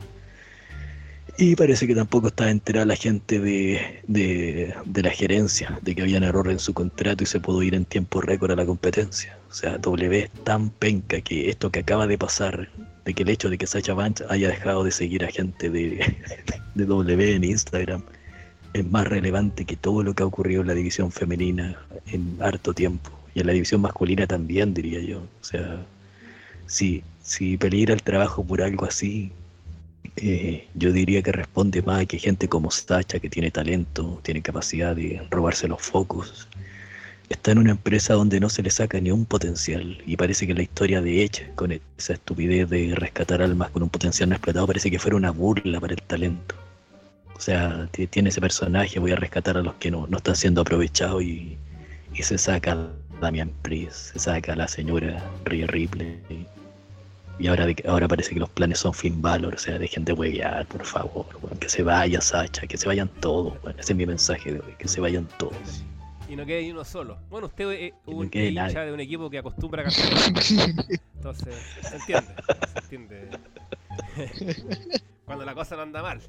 Y 1.42 1.56
parece 1.56 1.86
que 1.86 1.94
tampoco 1.94 2.26
estaba 2.26 2.50
enterada 2.50 2.84
la 2.84 2.96
gente 2.96 3.40
de, 3.40 4.02
de, 4.06 5.02
la 5.02 5.08
gerencia, 5.08 5.78
de 5.80 5.94
que 5.94 6.02
había 6.02 6.18
un 6.18 6.24
error 6.24 6.50
en 6.50 6.58
su 6.58 6.74
contrato 6.74 7.24
y 7.24 7.26
se 7.26 7.40
pudo 7.40 7.62
ir 7.62 7.74
en 7.74 7.86
tiempo 7.86 8.20
récord 8.20 8.50
a 8.50 8.56
la 8.56 8.66
competencia. 8.66 9.38
O 9.48 9.54
sea, 9.54 9.78
W 9.78 10.18
es 10.18 10.30
tan 10.44 10.68
penca 10.68 11.22
que 11.22 11.48
esto 11.48 11.70
que 11.70 11.78
acaba 11.78 12.06
de 12.06 12.18
pasar 12.18 12.68
de 13.06 13.14
que 13.14 13.22
el 13.22 13.30
hecho 13.30 13.48
de 13.48 13.56
que 13.56 13.66
Sacha 13.66 13.94
Banks 13.94 14.22
haya 14.28 14.48
dejado 14.48 14.84
de 14.84 14.90
seguir 14.90 15.24
a 15.24 15.28
gente 15.28 15.70
de, 15.70 16.14
de 16.74 16.84
W 16.84 17.34
en 17.34 17.44
Instagram 17.44 18.02
es 18.74 18.86
más 18.90 19.08
relevante 19.08 19.64
que 19.64 19.76
todo 19.76 20.02
lo 20.02 20.12
que 20.12 20.22
ha 20.22 20.26
ocurrido 20.26 20.60
en 20.60 20.66
la 20.66 20.74
división 20.74 21.10
femenina 21.10 21.74
en 22.08 22.36
harto 22.40 22.74
tiempo. 22.74 23.10
Y 23.34 23.40
en 23.40 23.46
la 23.46 23.54
división 23.54 23.80
masculina 23.80 24.26
también, 24.26 24.74
diría 24.74 25.00
yo. 25.00 25.20
O 25.20 25.44
sea, 25.44 25.86
si, 26.66 27.02
si 27.22 27.56
peligra 27.56 27.94
el 27.94 28.02
trabajo 28.02 28.44
por 28.44 28.60
algo 28.60 28.84
así, 28.84 29.32
eh, 30.16 30.68
yo 30.74 30.92
diría 30.92 31.22
que 31.22 31.32
responde 31.32 31.82
más 31.82 32.02
a 32.02 32.06
que 32.06 32.18
gente 32.18 32.48
como 32.48 32.70
Sacha, 32.70 33.18
que 33.18 33.30
tiene 33.30 33.50
talento, 33.50 34.20
tiene 34.22 34.42
capacidad 34.42 34.94
de 34.94 35.22
robarse 35.30 35.68
los 35.68 35.80
focos, 35.80 36.48
está 37.30 37.52
en 37.52 37.58
una 37.58 37.70
empresa 37.70 38.14
donde 38.14 38.40
no 38.40 38.50
se 38.50 38.62
le 38.62 38.70
saca 38.70 39.00
ni 39.00 39.10
un 39.10 39.24
potencial. 39.24 40.02
Y 40.04 40.16
parece 40.16 40.46
que 40.46 40.54
la 40.54 40.62
historia 40.62 41.00
de 41.00 41.24
Edge, 41.24 41.52
con 41.54 41.72
esa 41.72 42.12
estupidez 42.14 42.68
de 42.68 42.94
rescatar 42.94 43.40
almas 43.40 43.70
con 43.70 43.82
un 43.82 43.88
potencial 43.88 44.28
no 44.28 44.34
explotado, 44.34 44.66
parece 44.66 44.90
que 44.90 44.98
fuera 44.98 45.16
una 45.16 45.30
burla 45.30 45.80
para 45.80 45.94
el 45.94 46.02
talento. 46.02 46.56
O 47.34 47.40
sea, 47.40 47.88
tiene 48.10 48.28
ese 48.28 48.40
personaje, 48.40 48.98
voy 48.98 49.12
a 49.12 49.16
rescatar 49.16 49.56
a 49.56 49.62
los 49.62 49.74
que 49.74 49.90
no, 49.90 50.06
no 50.08 50.18
están 50.18 50.36
siendo 50.36 50.60
aprovechados 50.60 51.22
y, 51.22 51.56
se 52.20 52.36
saca 52.36 52.72
a 52.72 52.90
Damian 53.20 53.50
Priest, 53.62 54.12
se 54.12 54.18
saca 54.18 54.52
a 54.52 54.56
la 54.56 54.68
señora 54.68 55.24
Rhea 55.46 55.66
Ripley. 55.68 56.18
Y 57.40 57.46
ahora, 57.46 57.66
ahora 57.88 58.06
parece 58.06 58.34
que 58.34 58.40
los 58.40 58.50
planes 58.50 58.80
son 58.80 58.92
Finn 58.92 59.22
Balor, 59.22 59.54
o 59.54 59.58
sea, 59.58 59.78
dejen 59.78 60.04
de 60.04 60.12
huevear, 60.12 60.66
por 60.66 60.84
favor, 60.84 61.24
que 61.58 61.70
se 61.70 61.82
vaya 61.82 62.20
Sacha, 62.20 62.66
que 62.66 62.76
se 62.76 62.86
vayan 62.86 63.08
todos, 63.08 63.54
ese 63.78 63.94
es 63.94 63.96
mi 63.96 64.04
mensaje 64.04 64.52
de 64.52 64.60
hoy, 64.60 64.74
que 64.78 64.86
se 64.86 65.00
vayan 65.00 65.26
todos. 65.38 65.82
Y 66.28 66.36
no 66.36 66.44
quede 66.44 66.60
ni 66.60 66.70
uno 66.70 66.84
solo. 66.84 67.16
Bueno, 67.30 67.46
usted 67.46 67.70
es 67.70 67.92
no 68.06 68.16
un 68.18 68.30
hincha 68.30 68.66
nadie. 68.66 68.84
de 68.84 68.92
un 68.92 69.00
equipo 69.00 69.30
que 69.30 69.38
acostumbra 69.38 69.82
a 69.82 69.84
cambiar. 69.90 70.74
Entonces, 71.16 71.54
se 71.80 71.96
entiende. 71.96 72.34
Se 72.88 72.94
entiende. 72.94 73.38
cuando 75.24 75.46
la 75.46 75.54
cosa 75.54 75.76
no 75.76 75.82
anda 75.82 76.02
mal. 76.02 76.20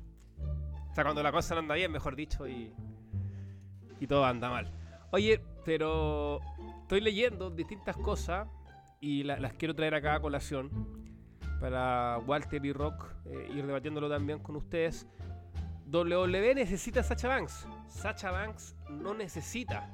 O 0.91 0.95
sea, 0.95 1.03
cuando 1.03 1.21
la 1.21 1.33
cosa 1.33 1.55
no 1.55 1.59
anda 1.59 1.75
bien, 1.75 1.91
mejor 1.91 2.15
dicho, 2.15 2.47
y, 2.47 2.71
y 3.99 4.07
todo 4.07 4.23
anda 4.23 4.49
mal. 4.49 4.71
Oye, 5.11 5.41
pero 5.65 6.39
estoy 6.83 7.01
leyendo 7.01 7.49
distintas 7.49 7.97
cosas 7.97 8.47
y 9.01 9.23
la- 9.23 9.39
las 9.39 9.53
quiero 9.53 9.75
traer 9.75 9.95
acá 9.95 10.15
a 10.15 10.19
colación 10.21 10.69
para 11.59 12.17
Walter 12.25 12.63
y 12.65 12.71
Rock 12.71 13.05
eh, 13.25 13.49
ir 13.53 13.65
debatiéndolo 13.65 14.09
también 14.09 14.39
con 14.39 14.55
ustedes. 14.55 15.07
WWE 15.91 16.55
necesita 16.55 17.01
a 17.01 17.03
Sacha 17.03 17.27
Banks. 17.27 17.67
Sacha 17.87 18.31
Banks 18.31 18.75
no 18.89 19.13
necesita 19.13 19.89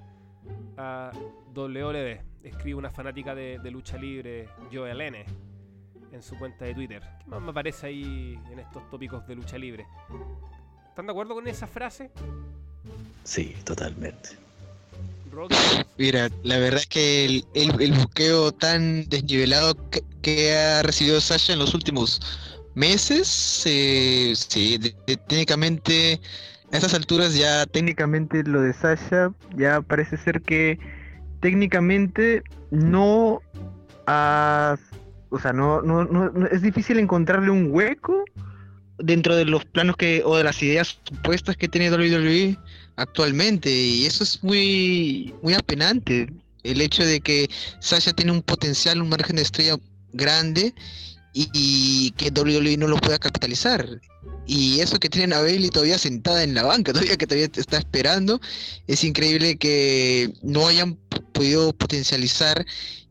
a 0.78 1.12
WWE. 1.56 2.22
Escribe 2.44 2.76
una 2.76 2.92
fanática 2.92 3.34
de, 3.34 3.60
de 3.60 3.72
lucha 3.72 3.98
libre, 3.98 4.48
Joel 4.72 5.02
N, 5.02 5.26
en 6.12 6.22
su 6.22 6.38
cuenta 6.38 6.66
de 6.66 6.74
Twitter. 6.76 7.02
¿Qué 7.20 7.26
más 7.30 7.42
me 7.42 7.50
aparece 7.50 7.88
ahí 7.88 8.40
en 8.52 8.60
estos 8.60 8.88
tópicos 8.90 9.26
de 9.28 9.36
lucha 9.36 9.58
libre? 9.58 9.86
¿Están 10.88 11.08
de 11.08 11.12
acuerdo 11.12 11.34
con 11.34 11.48
esa 11.48 11.68
frase? 11.68 12.12
Sí, 13.24 13.56
totalmente. 13.66 14.30
Mira, 15.98 16.30
la 16.44 16.58
verdad 16.58 16.80
es 16.82 16.88
que 16.88 17.26
el, 17.26 17.46
el- 17.54 17.82
el 17.82 17.92
buqueo 17.94 18.52
tan 18.52 19.08
desnivelado 19.10 19.76
que, 20.22 20.54
ha 20.56 20.84
recibido 20.84 21.22
Sasha 21.22 21.54
en 21.54 21.60
los 21.60 21.74
últimos 21.74 22.20
meses, 22.76 23.64
eh, 23.66 24.34
sí, 24.36 24.78
técnicamente 25.28 26.20
a 26.72 26.76
estas 26.76 26.94
alturas 26.94 27.34
ya 27.36 27.66
técnicamente 27.66 28.44
lo 28.44 28.62
de 28.62 28.74
Sasha 28.74 29.32
ya 29.56 29.82
parece 29.82 30.18
ser 30.18 30.42
que 30.42 30.78
técnicamente 31.40 32.44
no 32.72 33.42
ha- 34.06 34.76
o 35.30 35.40
sea, 35.40 35.54
no, 35.54 35.82
no- 35.82 36.04
no- 36.06 36.48
es 36.48 36.62
difícil 36.62 37.00
encontrarle 37.00 37.50
un 37.52 37.70
hueco 37.72 38.26
dentro 38.98 39.36
de 39.36 39.46
los 39.46 39.64
planos 39.66 39.96
que 39.96 40.22
o 40.26 40.36
de 40.38 40.44
las 40.44 40.62
ideas 40.62 41.00
supuestas 41.08 41.56
que 41.56 41.68
tiene 41.68 41.90
WWE 41.92 42.58
actualmente 42.98 43.72
y 43.72 44.06
eso 44.06 44.24
es 44.24 44.44
muy 44.44 45.34
muy 45.42 45.54
apenante 45.54 46.28
el 46.64 46.82
hecho 46.82 47.06
de 47.06 47.22
que 47.22 47.50
Sasha 47.80 48.12
tiene 48.14 48.32
un 48.32 48.42
potencial 48.42 49.02
un 49.02 49.10
margen 49.10 49.38
de 49.38 49.44
estrella 49.44 49.78
grande 50.14 50.74
y, 51.34 51.50
y 51.54 52.12
que 52.12 52.32
WWE 52.32 52.78
no 52.78 52.88
lo 52.88 52.98
pueda 52.98 53.20
capitalizar. 53.20 54.02
Y 54.48 54.80
eso 54.80 54.98
que 54.98 55.10
tienen 55.10 55.34
a 55.34 55.42
Bailey 55.42 55.70
todavía 55.70 55.98
sentada 56.00 56.44
en 56.44 56.54
la 56.56 56.64
banca 56.64 56.94
todavía 56.94 57.18
que 57.18 57.28
todavía 57.28 57.50
está 57.54 57.78
esperando 57.78 58.40
es 58.88 59.04
increíble 59.04 59.58
que 59.58 60.34
no 60.42 60.68
hayan 60.68 60.96
podido 61.34 61.74
potencializar 61.74 62.66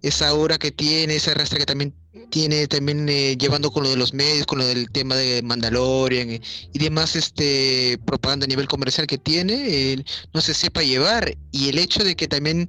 esa 0.06 0.32
obra 0.34 0.56
que 0.56 0.70
tiene 0.70 1.16
esa 1.16 1.34
rastra 1.34 1.58
que 1.58 1.66
también 1.66 1.92
tiene 2.30 2.66
también 2.68 3.08
eh, 3.08 3.36
llevando 3.36 3.70
con 3.70 3.82
lo 3.82 3.90
de 3.90 3.96
los 3.96 4.14
medios 4.14 4.46
con 4.46 4.58
lo 4.58 4.66
del 4.66 4.90
tema 4.90 5.16
de 5.16 5.42
Mandalorian 5.42 6.30
eh, 6.30 6.40
y 6.72 6.78
demás 6.78 7.16
este 7.16 7.98
propaganda 8.06 8.44
a 8.44 8.48
nivel 8.48 8.68
comercial 8.68 9.06
que 9.06 9.18
tiene 9.18 10.04
no 10.32 10.40
se 10.40 10.54
sepa 10.54 10.82
llevar. 10.82 11.36
Y 11.50 11.68
el 11.68 11.78
hecho 11.78 12.04
de 12.04 12.14
que 12.14 12.28
también 12.28 12.68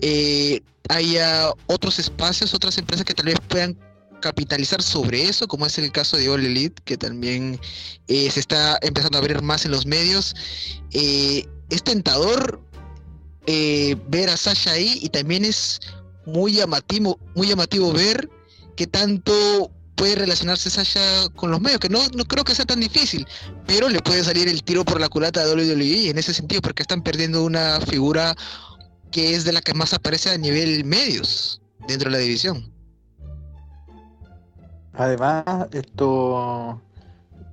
eh, 0.00 0.60
haya 0.88 1.52
otros 1.66 1.98
espacios 1.98 2.52
otras 2.52 2.76
empresas 2.76 3.06
que 3.06 3.14
tal 3.14 3.26
vez 3.26 3.36
puedan 3.48 3.78
capitalizar 4.20 4.82
sobre 4.82 5.24
eso 5.24 5.48
como 5.48 5.66
es 5.66 5.78
el 5.78 5.90
caso 5.90 6.16
de 6.16 6.28
All 6.28 6.44
Elite 6.44 6.82
que 6.84 6.96
también 6.96 7.60
se 8.08 8.40
está 8.40 8.78
empezando 8.80 9.18
a 9.18 9.20
ver 9.20 9.42
más 9.42 9.64
en 9.66 9.70
los 9.70 9.84
medios 9.84 10.34
es 10.92 11.82
tentador 11.84 12.62
ver 13.46 14.30
a 14.30 14.36
Sasha 14.38 14.72
ahí 14.72 14.98
y 15.02 15.10
también 15.10 15.44
es 15.44 15.78
muy 16.26 16.52
llamativo 16.52 17.18
muy 17.34 17.48
llamativo 17.48 17.92
ver 17.92 18.28
qué 18.76 18.86
tanto 18.86 19.70
puede 19.94 20.16
relacionarse 20.16 20.70
Sasha 20.70 21.28
con 21.36 21.50
los 21.50 21.60
medios, 21.60 21.80
que 21.80 21.88
no, 21.88 22.00
no 22.16 22.24
creo 22.24 22.44
que 22.44 22.54
sea 22.54 22.64
tan 22.64 22.80
difícil, 22.80 23.26
pero 23.66 23.88
le 23.88 24.00
puede 24.00 24.24
salir 24.24 24.48
el 24.48 24.62
tiro 24.62 24.84
por 24.84 25.00
la 25.00 25.08
culata 25.08 25.42
a 25.42 25.48
WWE 25.48 26.10
en 26.10 26.18
ese 26.18 26.34
sentido, 26.34 26.60
porque 26.62 26.82
están 26.82 27.02
perdiendo 27.02 27.44
una 27.44 27.80
figura 27.80 28.34
que 29.10 29.34
es 29.34 29.44
de 29.44 29.52
la 29.52 29.60
que 29.60 29.74
más 29.74 29.94
aparece 29.94 30.30
a 30.30 30.38
nivel 30.38 30.84
medios 30.84 31.62
dentro 31.86 32.10
de 32.10 32.16
la 32.16 32.22
división. 32.22 32.72
Además, 34.94 35.44
esto 35.72 36.80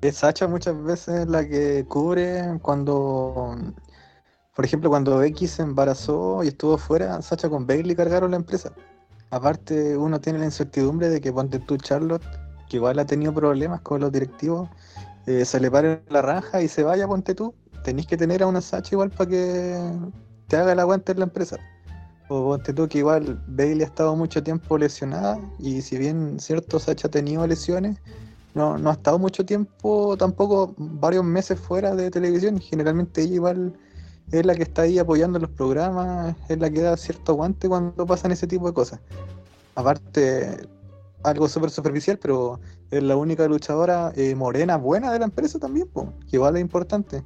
es 0.02 0.18
Sacha 0.18 0.48
muchas 0.48 0.82
veces 0.84 1.28
la 1.28 1.48
que 1.48 1.86
cubre 1.88 2.60
cuando, 2.62 3.56
por 4.62 4.68
ejemplo, 4.68 4.92
cuando 4.92 5.18
Becky 5.18 5.48
se 5.48 5.64
embarazó 5.64 6.44
y 6.44 6.50
estuvo 6.50 6.78
fuera, 6.78 7.20
Sacha 7.24 7.50
con 7.50 7.66
Bailey 7.66 7.96
cargaron 7.96 8.30
la 8.30 8.38
empresa. 8.38 8.72
Aparte, 9.32 9.98
uno 9.98 10.22
tiene 10.22 10.38
la 10.38 10.46
incertidumbre 10.46 11.10
de 11.10 11.20
que 11.20 11.34
ponte 11.34 11.58
tú 11.58 11.78
Charlotte, 11.78 12.22
que 12.70 12.78
igual 12.78 13.00
ha 13.00 13.06
tenido 13.08 13.34
problemas 13.34 13.82
con 13.82 14.02
los 14.02 14.12
directivos, 14.12 14.70
eh, 15.26 15.46
se 15.46 15.60
le 15.60 15.72
pare 15.72 16.04
la 16.10 16.22
raja 16.22 16.62
y 16.62 16.68
se 16.68 16.84
vaya, 16.84 17.08
ponte 17.08 17.34
tú. 17.34 17.56
Tenéis 17.84 18.06
que 18.06 18.18
tener 18.18 18.44
a 18.44 18.46
una 18.46 18.62
Sacha 18.62 18.94
igual 18.94 19.10
para 19.10 19.32
que 19.32 19.80
te 20.48 20.58
haga 20.58 20.74
el 20.74 20.80
aguante 20.80 21.14
en 21.14 21.18
la 21.18 21.26
empresa. 21.26 21.58
O 22.30 22.50
ponte 22.50 22.72
tú 22.72 22.88
que 22.88 23.00
igual 23.00 23.44
Bailey 23.48 23.82
ha 23.82 23.88
estado 23.88 24.16
mucho 24.16 24.44
tiempo 24.44 24.78
lesionada 24.78 25.40
y 25.58 25.82
si 25.82 25.98
bien 25.98 26.40
cierto 26.40 26.78
Sacha 26.78 27.08
ha 27.08 27.10
tenido 27.10 27.48
lesiones, 27.48 27.98
no, 28.54 28.78
no 28.78 28.92
ha 28.92 28.94
estado 28.94 29.18
mucho 29.18 29.44
tiempo, 29.44 30.16
tampoco 30.18 30.76
varios 30.78 31.26
meses 31.26 31.60
fuera 31.60 31.96
de 31.96 32.12
televisión. 32.12 32.60
Generalmente 32.60 33.24
ella 33.24 33.34
igual 33.34 33.74
es 34.32 34.46
la 34.46 34.56
que 34.56 34.64
está 34.64 34.84
ahí 34.84 34.98
apoyando 35.00 35.40
los 35.40 35.50
programas, 35.50 36.36
es 36.50 36.58
la 36.60 36.70
que 36.70 36.82
da 36.82 36.96
cierto 36.98 37.34
aguante 37.34 37.68
cuando 37.68 38.06
pasan 38.06 38.32
ese 38.32 38.48
tipo 38.48 38.68
de 38.68 38.74
cosas. 38.74 39.00
Aparte, 39.76 40.68
algo 41.24 41.48
súper 41.48 41.70
superficial, 41.70 42.18
pero 42.18 42.60
es 42.90 43.04
la 43.04 43.16
única 43.16 43.48
luchadora 43.48 44.12
eh, 44.16 44.36
morena 44.36 44.78
buena 44.78 45.12
de 45.12 45.20
la 45.20 45.26
empresa 45.26 45.60
también, 45.60 45.88
po, 45.88 46.14
que 46.30 46.38
igual 46.38 46.56
es 46.58 46.62
importante. 46.62 47.24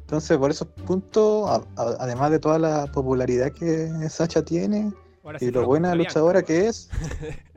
Entonces, 0.00 0.36
por 0.36 0.50
esos 0.50 0.68
puntos, 0.86 1.48
a- 1.48 1.64
a- 1.80 1.96
además 2.00 2.30
de 2.30 2.38
toda 2.38 2.58
la 2.58 2.86
popularidad 2.86 3.52
que 3.52 3.88
Sacha 4.10 4.42
tiene 4.42 4.92
Ahora 5.24 5.38
y 5.40 5.46
sí, 5.46 5.50
lo 5.50 5.66
buena 5.66 5.94
luchadora 5.94 6.42
que 6.42 6.66
es. 6.68 6.88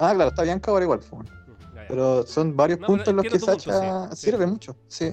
Ah, 0.00 0.12
claro, 0.14 0.28
está 0.30 0.44
Bianca 0.44 0.70
ahora 0.70 0.84
igual, 0.84 1.00
po. 1.00 1.18
Pero 1.88 2.24
son 2.24 2.56
varios 2.56 2.78
No, 2.78 2.86
puntos 2.86 3.08
en 3.08 3.16
los 3.16 3.24
que 3.24 3.30
punto, 3.30 3.46
Sacha 3.46 4.14
sí. 4.14 4.26
sirve 4.30 4.46
mucho, 4.46 4.76
sí. 4.86 5.12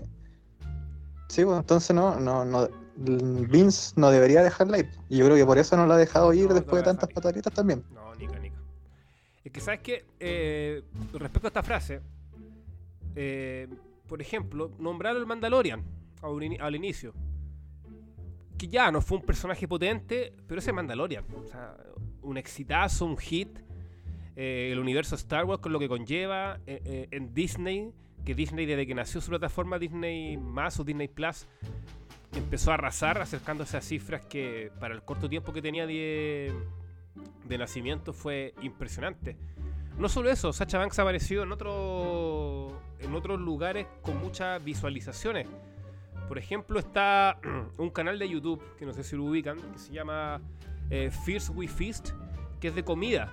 Sí, 1.28 1.44
pues 1.44 1.58
entonces 1.58 1.96
no, 1.96 2.20
no, 2.20 2.46
no, 2.46 2.68
Vince 2.98 3.94
no 3.98 4.10
debería 4.10 4.42
dejarla 4.42 4.80
ir. 4.80 4.90
Y 5.10 5.18
yo 5.18 5.26
creo 5.26 5.38
que 5.38 5.46
por 5.46 5.58
eso 5.58 5.76
no 5.76 5.86
la 5.86 5.96
ha 5.96 5.98
dejado 5.98 6.34
ir 6.34 6.48
No, 6.48 6.54
después 6.54 6.82
de 6.82 6.86
tantas 6.86 7.10
pataditas 7.12 7.54
también. 7.54 7.84
No, 7.94 8.16
nica, 8.16 8.40
nica. 8.40 8.56
Es 9.44 9.52
que, 9.52 9.60
¿sabes 9.60 9.82
qué? 9.82 10.06
Eh, 10.20 10.82
respecto 11.14 11.48
a 11.48 11.50
esta 11.50 11.64
frase, 11.64 12.02
eh, 13.16 13.68
por 14.08 14.22
ejemplo, 14.22 14.72
nombrar 14.80 15.16
al 15.16 15.26
Mandalorian 15.26 15.84
al 16.60 16.76
inicio. 16.76 17.14
Que 18.58 18.68
ya 18.68 18.90
no 18.92 19.02
fue 19.02 19.18
un 19.20 19.26
personaje 19.26 19.68
potente, 19.68 20.34
pero 20.48 20.60
ese 20.60 20.72
Mandalorian. 20.72 21.26
O 21.36 21.46
sea, 21.48 21.76
un 22.22 22.38
exitazo, 22.38 23.06
un 23.06 23.18
hit. 23.18 23.60
eh, 24.38 24.70
el 24.72 24.80
universo 24.80 25.16
Star 25.16 25.46
Wars 25.46 25.62
con 25.62 25.72
lo 25.72 25.80
que 25.80 25.88
conlleva 25.88 26.60
en 26.66 27.34
Disney. 27.34 27.94
Que 28.26 28.34
Disney, 28.34 28.66
desde 28.66 28.88
que 28.88 28.96
nació 28.96 29.22
su 29.22 29.30
plataforma 29.30 29.78
Disney 29.78 30.36
Más 30.38 30.80
o 30.80 30.84
Disney 30.84 31.08
Plus, 31.08 31.46
empezó 32.36 32.72
a 32.72 32.76
arrasar, 32.76 33.22
acercándose 33.22 33.78
a 33.78 33.82
cifras 33.82 34.22
que 34.22 34.72
para 34.80 34.94
el 34.94 35.02
corto 35.02 35.30
tiempo 35.30 35.54
que 35.54 35.62
tenía 35.62 35.88
de, 35.88 36.54
de 37.48 37.58
nacimiento 37.58 38.14
fue 38.14 38.54
impresionante. 38.62 39.38
No 39.98 40.10
solo 40.10 40.30
eso, 40.30 40.52
Sacha 40.52 40.78
Banks 40.78 41.00
ha 41.00 41.04
aparecido 41.04 41.44
en, 41.44 41.52
otro, 41.52 42.82
en 43.00 43.16
otros 43.16 43.40
lugares 43.40 43.88
con 44.02 44.20
muchas 44.20 44.64
visualizaciones. 44.64 45.48
Por 46.28 46.38
ejemplo, 46.38 46.80
está 46.80 47.40
un 47.78 47.90
canal 47.90 48.20
de 48.20 48.28
YouTube, 48.28 48.62
que 48.78 48.86
no 48.86 48.94
sé 48.94 49.04
si 49.04 49.16
lo 49.16 49.24
ubican, 49.24 49.58
que 49.58 49.80
se 49.80 49.94
llama 49.94 50.42
eh, 50.90 51.12
Fierce 51.24 51.52
We 51.52 51.68
Feast, 51.68 52.10
que 52.60 52.70
es 52.70 52.76
de 52.76 52.84
comida, 52.84 53.32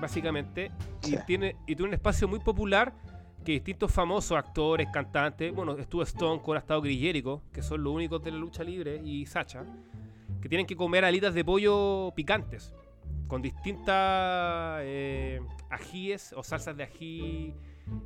básicamente. 0.00 0.70
Y, 1.04 1.16
tiene, 1.26 1.56
y 1.66 1.74
tiene 1.74 1.88
un 1.88 1.94
espacio 1.94 2.28
muy 2.28 2.38
popular 2.38 2.94
que 3.46 3.52
distintos 3.52 3.92
famosos 3.92 4.36
actores, 4.36 4.88
cantantes, 4.92 5.54
bueno, 5.54 5.78
estuvo 5.78 6.02
Stone 6.02 6.42
Cold, 6.42 6.56
ha 6.56 6.58
estado 6.58 6.82
Chris 6.82 7.00
Jericho, 7.00 7.42
que 7.52 7.62
son 7.62 7.80
los 7.80 7.94
únicos 7.94 8.20
de 8.24 8.32
la 8.32 8.38
lucha 8.38 8.64
libre, 8.64 9.00
y 9.04 9.24
Sacha, 9.24 9.64
que 10.42 10.48
tienen 10.48 10.66
que 10.66 10.74
comer 10.74 11.04
alitas 11.04 11.32
de 11.32 11.44
pollo 11.44 12.12
picantes, 12.16 12.72
con 13.28 13.42
distintas 13.42 14.80
eh, 14.82 15.40
ajíes 15.70 16.32
o 16.32 16.42
salsas 16.42 16.76
de 16.76 16.82
ají 16.82 17.54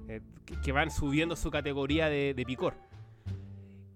eh, 0.08 0.20
que, 0.62 0.72
van 0.72 0.90
subiendo 0.90 1.34
su 1.36 1.50
categoría 1.50 2.10
de, 2.10 2.44
picor. 2.46 2.74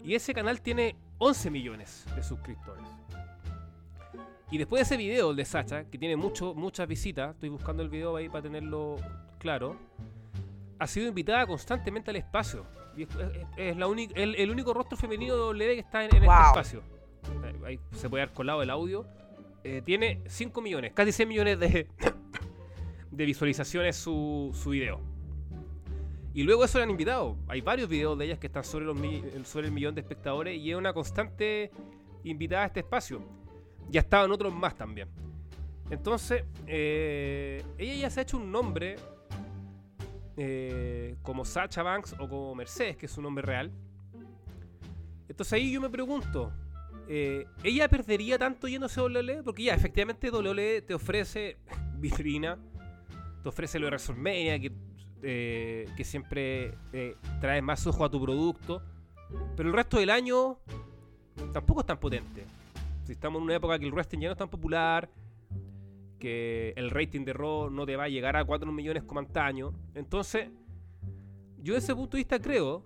Y 0.02 0.14
ese 0.14 0.32
canal 0.32 0.62
tiene 0.62 0.96
11 1.18 1.50
millones 1.50 2.06
de 2.16 2.22
suscriptores. 2.22 2.88
Y 4.50 4.56
después 4.56 4.80
de 4.80 4.84
ese 4.84 4.96
video 4.96 5.34
de 5.34 5.44
Sacha, 5.44 5.84
que 5.84 5.98
tiene 5.98 6.16
mucho, 6.16 6.54
muchas 6.54 6.88
visitas, 6.88 7.34
estoy 7.34 7.50
buscando 7.50 7.82
el 7.82 7.90
video 7.90 8.16
ahí 8.16 8.30
para 8.30 8.44
tenerlo 8.44 8.96
claro, 9.38 9.76
ha 10.84 10.86
sido 10.86 11.08
invitada 11.08 11.46
constantemente 11.46 12.10
al 12.10 12.16
espacio. 12.16 12.66
Y 12.96 13.02
es, 13.04 13.08
es- 13.16 13.46
es 13.56 13.76
la 13.76 13.86
única- 13.88 14.14
el, 14.20 14.34
el 14.36 14.50
único 14.50 14.72
rostro 14.74 14.96
femenino 14.96 15.34
de 15.34 15.40
W 15.40 15.74
que 15.74 15.80
está 15.80 16.04
en, 16.04 16.14
en 16.14 16.24
Wow. 16.24 16.32
este 16.34 16.46
espacio. 16.48 16.82
Ahí 17.64 17.80
se 17.92 18.08
puede 18.10 18.24
dar 18.24 18.34
colado 18.34 18.62
el 18.62 18.70
audio. 18.70 19.06
Eh, 19.64 19.80
tiene 19.84 20.20
5 20.26 20.60
millones, 20.60 20.92
casi 20.92 21.10
6 21.10 21.26
millones 21.28 21.58
de, 21.58 21.88
de 23.10 23.24
visualizaciones 23.24 23.96
su, 23.96 24.50
su 24.54 24.70
video. 24.70 25.00
Y 26.34 26.42
luego 26.42 26.64
eso 26.64 26.78
le 26.78 26.84
han 26.84 26.90
invitado. 26.90 27.36
Hay 27.48 27.60
varios 27.60 27.88
videos 27.88 28.18
de 28.18 28.26
ellas 28.26 28.38
que 28.38 28.48
están 28.48 28.64
sobre, 28.64 28.84
los, 28.84 28.98
sobre 29.48 29.68
el 29.68 29.72
millón 29.72 29.94
de 29.94 30.00
espectadores 30.02 30.58
y 30.58 30.70
es 30.70 30.76
una 30.76 30.92
constante 30.92 31.70
invitada 32.24 32.64
a 32.64 32.66
este 32.66 32.80
espacio. 32.80 33.22
Ya 33.88 34.00
estaban 34.00 34.30
otros 34.32 34.52
más 34.52 34.76
también. 34.76 35.08
Entonces, 35.90 36.44
eh, 36.66 37.62
ella 37.78 37.94
ya 37.94 38.10
se 38.10 38.20
ha 38.20 38.22
hecho 38.24 38.36
un 38.36 38.50
nombre 38.50 38.96
eh, 40.36 41.16
como 41.22 41.44
Sacha 41.44 41.82
Banks 41.82 42.14
o 42.18 42.28
como 42.28 42.54
Mercedes, 42.54 42.96
que 42.96 43.06
es 43.06 43.12
su 43.12 43.22
nombre 43.22 43.44
real. 43.44 43.70
Entonces 45.28 45.52
ahí 45.52 45.72
yo 45.72 45.80
me 45.80 45.90
pregunto, 45.90 46.52
eh, 47.08 47.46
¿ella 47.62 47.88
perdería 47.88 48.38
tanto 48.38 48.66
yéndose 48.66 49.00
a 49.00 49.04
WWE? 49.04 49.42
Porque 49.42 49.64
ya, 49.64 49.74
efectivamente 49.74 50.30
WWE 50.30 50.82
te 50.82 50.94
ofrece 50.94 51.58
vitrina, 51.98 52.58
te 53.42 53.48
ofrece 53.48 53.78
lo 53.78 53.86
de 53.86 53.90
WrestleMania, 53.90 54.58
que, 54.58 54.72
eh, 55.22 55.88
que 55.96 56.04
siempre 56.04 56.74
eh, 56.92 57.16
trae 57.40 57.60
más 57.62 57.86
ojo 57.86 58.04
a 58.04 58.10
tu 58.10 58.22
producto, 58.22 58.82
pero 59.56 59.68
el 59.68 59.74
resto 59.74 59.98
del 59.98 60.10
año 60.10 60.58
tampoco 61.52 61.80
es 61.80 61.86
tan 61.86 61.98
potente. 61.98 62.46
Si 63.04 63.12
estamos 63.12 63.40
en 63.40 63.44
una 63.44 63.56
época 63.56 63.78
que 63.78 63.84
el 63.84 63.92
wrestling 63.92 64.20
ya 64.20 64.28
no 64.28 64.32
es 64.32 64.38
tan 64.38 64.48
popular, 64.48 65.10
que 66.18 66.72
el 66.76 66.90
rating 66.90 67.24
de 67.24 67.32
Raw 67.32 67.70
no 67.70 67.86
te 67.86 67.96
va 67.96 68.04
a 68.04 68.08
llegar 68.08 68.36
a 68.36 68.44
4 68.44 68.70
millones 68.72 69.02
como 69.02 69.20
antaño. 69.20 69.72
Entonces, 69.94 70.48
yo 71.62 71.74
desde 71.74 71.86
ese 71.86 71.94
punto 71.94 72.16
de 72.16 72.20
vista 72.20 72.38
creo 72.40 72.84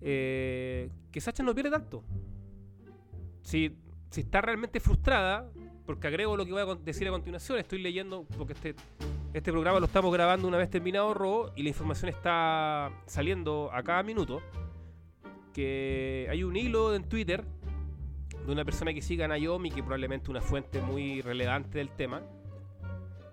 eh, 0.00 0.90
que 1.10 1.20
Sacha 1.20 1.42
no 1.42 1.54
pierde 1.54 1.70
tanto. 1.70 2.04
Si, 3.42 3.76
si 4.10 4.22
está 4.22 4.40
realmente 4.40 4.80
frustrada, 4.80 5.50
porque 5.86 6.06
agrego 6.06 6.36
lo 6.36 6.44
que 6.44 6.52
voy 6.52 6.62
a 6.62 6.74
decir 6.76 7.08
a 7.08 7.10
continuación, 7.10 7.58
estoy 7.58 7.80
leyendo, 7.80 8.24
porque 8.36 8.52
este, 8.52 8.74
este 9.32 9.52
programa 9.52 9.80
lo 9.80 9.86
estamos 9.86 10.12
grabando 10.12 10.48
una 10.48 10.58
vez 10.58 10.70
terminado 10.70 11.14
Raw 11.14 11.52
y 11.56 11.62
la 11.62 11.68
información 11.68 12.08
está 12.10 12.92
saliendo 13.06 13.70
a 13.72 13.82
cada 13.82 14.02
minuto, 14.02 14.40
que 15.52 16.28
hay 16.30 16.44
un 16.44 16.56
hilo 16.56 16.94
en 16.94 17.04
Twitter 17.04 17.44
de 18.46 18.52
una 18.52 18.64
persona 18.64 18.92
que 18.92 19.02
sigue 19.02 19.24
a 19.24 19.28
Naomi, 19.28 19.70
que 19.70 19.82
probablemente 19.82 20.30
una 20.30 20.40
fuente 20.40 20.80
muy 20.80 21.20
relevante 21.20 21.78
del 21.78 21.90
tema, 21.90 22.22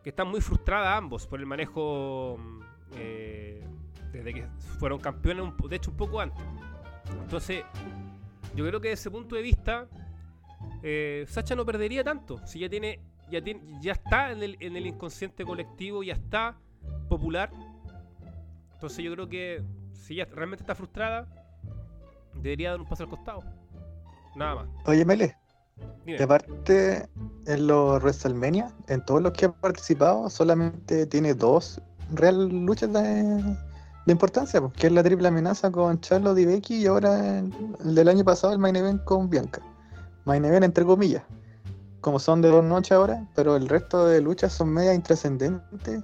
que 0.04 0.10
están 0.10 0.28
muy 0.28 0.41
frustradas 0.41 0.98
ambos 0.98 1.28
por 1.28 1.39
el 1.39 1.46
manejo 1.46 2.38
mm, 2.38 2.60
eh, 2.96 3.67
desde 4.12 4.34
que 4.34 4.48
fueron 4.80 5.00
campeones, 5.00 5.43
un 5.43 5.70
de 5.70 5.76
hecho 5.76 5.91
un 5.91 5.98
poco 5.98 6.20
antes. 6.20 6.43
Entonces, 7.22 7.63
yo 8.56 8.65
creo 8.65 8.82
que 8.82 8.89
desde 8.89 9.02
ese 9.02 9.12
punto 9.12 9.36
de 9.36 9.41
vista, 9.41 9.88
eh, 10.84 11.26
Sacha 11.28 11.56
no 11.56 11.65
perdería 11.65 12.04
tanto. 12.04 12.46
Si 12.46 12.60
ya 12.60 12.70
tiene, 12.70 13.00
ya 13.30 13.41
tiene, 13.41 13.62
ya 13.82 13.93
está 13.93 14.32
en 14.32 14.43
el, 14.43 14.58
en 14.60 14.76
el 14.76 14.88
inconsciente 14.88 15.46
colectivo, 15.46 16.04
ya 16.04 16.13
está 16.13 16.58
popular. 17.10 17.52
Entonces 18.74 19.04
yo 19.04 19.12
creo 19.13 19.28
que 19.28 19.63
si 19.93 20.13
ella 20.13 20.28
realmente 20.32 20.63
está 20.63 20.76
frustrada, 20.76 21.28
debería 22.36 22.72
dar 22.72 22.80
un 22.80 22.88
paso 22.88 23.04
al 23.04 23.10
costado. 23.10 23.43
Nada 24.38 24.56
más. 24.56 24.67
Oye, 24.86 25.04
Mele, 25.04 25.36
Dime. 26.06 26.17
y 26.19 26.21
aparte 26.21 27.10
en 27.47 27.67
los 27.67 28.02
WrestleMania, 28.02 28.71
en 28.88 29.04
todos 29.04 29.21
los 29.21 29.34
que 29.34 29.45
ha 29.45 29.52
participado, 29.52 30.30
solamente 30.30 31.06
tiene 31.08 31.34
dos 31.34 31.82
real 32.12 32.47
luchas 32.47 32.93
de, 32.93 33.02
de 34.06 34.12
importancia, 34.12 34.62
pues, 34.62 34.73
que 34.73 34.88
es 34.88 34.93
la 34.93 35.04
triple 35.04 35.28
amenaza 35.28 35.71
con 35.71 36.00
Charlotte 36.00 36.38
y 36.39 36.45
Becky 36.45 36.76
y 36.78 36.86
ahora 36.86 37.39
el, 37.39 37.52
el 37.84 37.95
del 37.95 38.08
año 38.08 38.23
pasado 38.23 38.54
el 38.54 38.60
main 38.60 38.76
event 38.76 39.04
con 39.04 39.30
Bianca. 39.30 39.62
Main 40.26 40.45
event 40.45 40.65
entre 40.65 40.86
comillas, 40.86 41.23
como 42.02 42.19
son 42.19 42.41
de 42.41 42.50
dos 42.50 42.63
noches 42.63 42.91
ahora, 42.91 43.26
pero 43.36 43.56
el 43.56 43.67
resto 43.67 44.06
de 44.06 44.21
luchas 44.21 44.54
son 44.54 44.69
media 44.69 44.93
intrascendentes, 44.93 46.04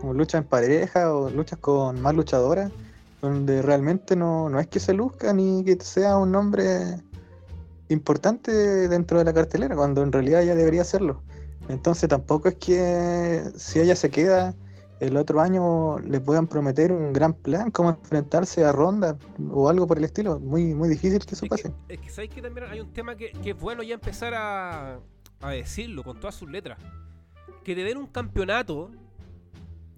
como 0.00 0.14
luchas 0.14 0.42
en 0.42 0.48
pareja 0.48 1.14
o 1.14 1.30
luchas 1.30 1.58
con 1.60 2.00
más 2.02 2.14
luchadoras, 2.14 2.72
donde 3.22 3.62
realmente 3.62 4.16
no, 4.16 4.48
no 4.48 4.60
es 4.60 4.66
que 4.66 4.80
se 4.80 4.92
luzca 4.92 5.32
ni 5.32 5.64
que 5.64 5.78
sea 5.80 6.16
un 6.16 6.32
nombre 6.32 7.00
importante 7.88 8.52
dentro 8.88 9.18
de 9.18 9.24
la 9.24 9.32
cartelera, 9.32 9.74
cuando 9.76 10.02
en 10.02 10.12
realidad 10.12 10.42
ya 10.42 10.54
debería 10.54 10.84
serlo. 10.84 11.22
Entonces 11.68 12.08
tampoco 12.08 12.48
es 12.48 12.54
que 12.56 13.42
si 13.56 13.80
ella 13.80 13.94
se 13.96 14.10
queda 14.10 14.54
el 15.00 15.16
otro 15.16 15.40
año 15.40 15.98
le 16.00 16.20
puedan 16.20 16.46
prometer 16.48 16.90
un 16.90 17.12
gran 17.12 17.32
plan, 17.32 17.70
como 17.70 17.90
enfrentarse 17.90 18.64
a 18.64 18.72
Ronda 18.72 19.16
o 19.50 19.68
algo 19.68 19.86
por 19.86 19.98
el 19.98 20.04
estilo. 20.04 20.40
Muy, 20.40 20.74
muy 20.74 20.88
difícil 20.88 21.24
que 21.24 21.34
eso 21.34 21.44
Es 21.44 21.50
pase. 21.50 21.72
que, 21.86 21.94
es 21.94 22.00
que 22.00 22.10
sabéis 22.10 22.32
que 22.34 22.42
también 22.42 22.66
hay 22.68 22.80
un 22.80 22.92
tema 22.92 23.14
que, 23.16 23.30
que 23.30 23.50
es 23.50 23.58
bueno 23.58 23.82
ya 23.82 23.94
empezar 23.94 24.34
a, 24.34 24.98
a 25.40 25.50
decirlo 25.50 26.02
con 26.02 26.18
todas 26.18 26.34
sus 26.34 26.50
letras. 26.50 26.78
Que 27.62 27.74
te 27.74 27.84
den 27.84 27.98
un 27.98 28.06
campeonato 28.06 28.90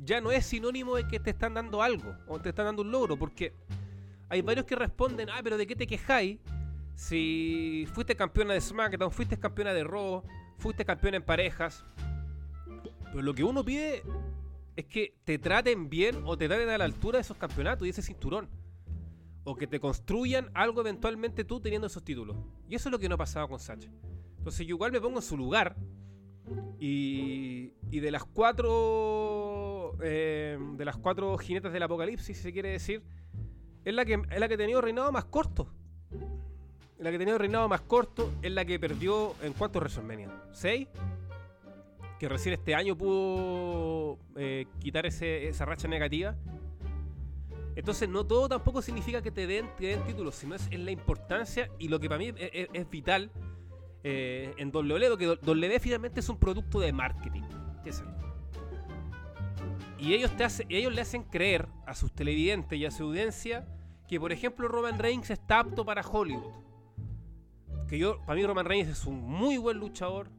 ya 0.04 0.20
no 0.20 0.30
es 0.30 0.46
sinónimo 0.46 0.96
de 0.96 1.06
que 1.06 1.20
te 1.20 1.30
están 1.30 1.54
dando 1.54 1.82
algo 1.82 2.14
o 2.26 2.38
te 2.38 2.50
están 2.50 2.66
dando 2.66 2.82
un 2.82 2.90
logro, 2.90 3.18
porque 3.18 3.52
hay 4.28 4.42
varios 4.42 4.66
que 4.66 4.76
responden, 4.76 5.28
ah, 5.30 5.40
pero 5.42 5.56
¿de 5.56 5.66
qué 5.66 5.76
te 5.76 5.86
quejáis? 5.86 6.38
Si 7.00 7.86
fuiste 7.94 8.14
campeona 8.14 8.52
de 8.52 8.60
SmackDown, 8.60 9.10
fuiste 9.10 9.38
campeona 9.38 9.72
de 9.72 9.84
Raw, 9.84 10.22
fuiste 10.58 10.84
campeona 10.84 11.16
en 11.16 11.22
parejas. 11.22 11.82
Pero 13.04 13.22
lo 13.22 13.34
que 13.34 13.42
uno 13.42 13.64
pide 13.64 14.02
es 14.76 14.84
que 14.84 15.16
te 15.24 15.38
traten 15.38 15.88
bien 15.88 16.22
o 16.26 16.36
te 16.36 16.46
traten 16.46 16.68
a 16.68 16.76
la 16.76 16.84
altura 16.84 17.16
de 17.16 17.22
esos 17.22 17.38
campeonatos 17.38 17.86
y 17.86 17.90
ese 17.90 18.02
cinturón 18.02 18.50
o 19.44 19.56
que 19.56 19.66
te 19.66 19.80
construyan 19.80 20.50
algo 20.52 20.82
eventualmente 20.82 21.42
tú 21.42 21.58
teniendo 21.58 21.86
esos 21.86 22.04
títulos. 22.04 22.36
Y 22.68 22.74
eso 22.74 22.90
es 22.90 22.92
lo 22.92 22.98
que 22.98 23.08
no 23.08 23.14
ha 23.14 23.18
pasado 23.18 23.48
con 23.48 23.58
Sacha. 23.58 23.90
Entonces 24.36 24.66
yo 24.66 24.74
igual 24.74 24.92
me 24.92 25.00
pongo 25.00 25.20
en 25.20 25.22
su 25.22 25.38
lugar 25.38 25.76
y, 26.78 27.70
de 27.80 28.10
las 28.10 28.24
cuatro 28.24 29.96
eh, 30.02 30.58
de 30.76 30.84
las 30.84 30.98
cuatro 30.98 31.38
jinetas 31.38 31.72
del 31.72 31.82
apocalipsis, 31.82 32.36
si 32.36 32.42
se 32.42 32.52
quiere 32.52 32.68
decir, 32.68 33.02
es 33.86 33.94
la 33.94 34.04
que 34.04 34.20
es 34.30 34.38
la 34.38 34.48
que 34.48 34.54
ha 34.54 34.58
tenido 34.58 34.82
reinado 34.82 35.10
más 35.12 35.24
corto. 35.24 35.79
La 37.00 37.10
que 37.10 37.16
ha 37.16 37.18
tenido 37.18 37.38
reinado 37.38 37.68
más 37.68 37.80
corto, 37.80 38.30
es 38.42 38.52
la 38.52 38.64
que 38.64 38.78
perdió 38.78 39.34
en 39.42 39.52
cuántos 39.54 39.80
WrestleMania? 39.80 40.28
¿Seis? 40.52 40.86
Que 42.18 42.28
recién 42.28 42.52
este 42.54 42.74
año 42.74 42.96
pudo 42.96 44.18
eh, 44.36 44.66
quitar 44.78 45.06
ese- 45.06 45.48
esa 45.48 45.64
racha 45.64 45.88
negativa. 45.88 46.34
Entonces 47.74 48.08
no 48.08 48.26
todo 48.26 48.48
tampoco 48.48 48.82
significa 48.82 49.22
que 49.22 49.30
te 49.30 49.46
den, 49.46 49.70
te 49.78 49.86
den 49.86 50.04
títulos, 50.04 50.34
sino 50.34 50.54
es, 50.54 50.68
es 50.70 50.78
la 50.80 50.90
importancia 50.90 51.70
y 51.78 51.88
lo 51.88 51.98
que 51.98 52.08
para 52.08 52.18
mí 52.18 52.32
es, 52.36 52.90
vital 52.90 53.30
eh, 54.04 54.52
en 54.58 54.68
WWE, 54.74 55.08
porque 55.08 55.28
WWE 55.28 55.80
finalmente 55.80 56.20
es 56.20 56.28
un 56.28 56.36
producto 56.38 56.80
de 56.80 56.92
marketing. 56.92 57.42
Y 59.98 60.14
ellos, 60.14 60.34
te 60.36 60.44
hace- 60.44 60.66
ellos 60.68 60.92
le 60.94 61.00
hacen 61.02 61.22
creer 61.24 61.66
a 61.86 61.94
sus 61.94 62.12
televidentes 62.12 62.78
y 62.78 62.84
a 62.86 62.90
su 62.90 63.04
audiencia 63.04 63.66
que, 64.08 64.18
por 64.18 64.32
ejemplo, 64.32 64.66
Roman 64.68 64.98
Reigns 64.98 65.30
está 65.30 65.60
apto 65.60 65.84
para 65.84 66.02
Hollywood. 66.02 66.52
Que 67.90 67.98
yo, 67.98 68.20
para 68.24 68.36
mí 68.36 68.46
Roman 68.46 68.64
Reigns 68.64 68.88
es 68.88 69.04
un 69.04 69.20
muy 69.20 69.58
buen 69.58 69.76
luchador, 69.76 70.30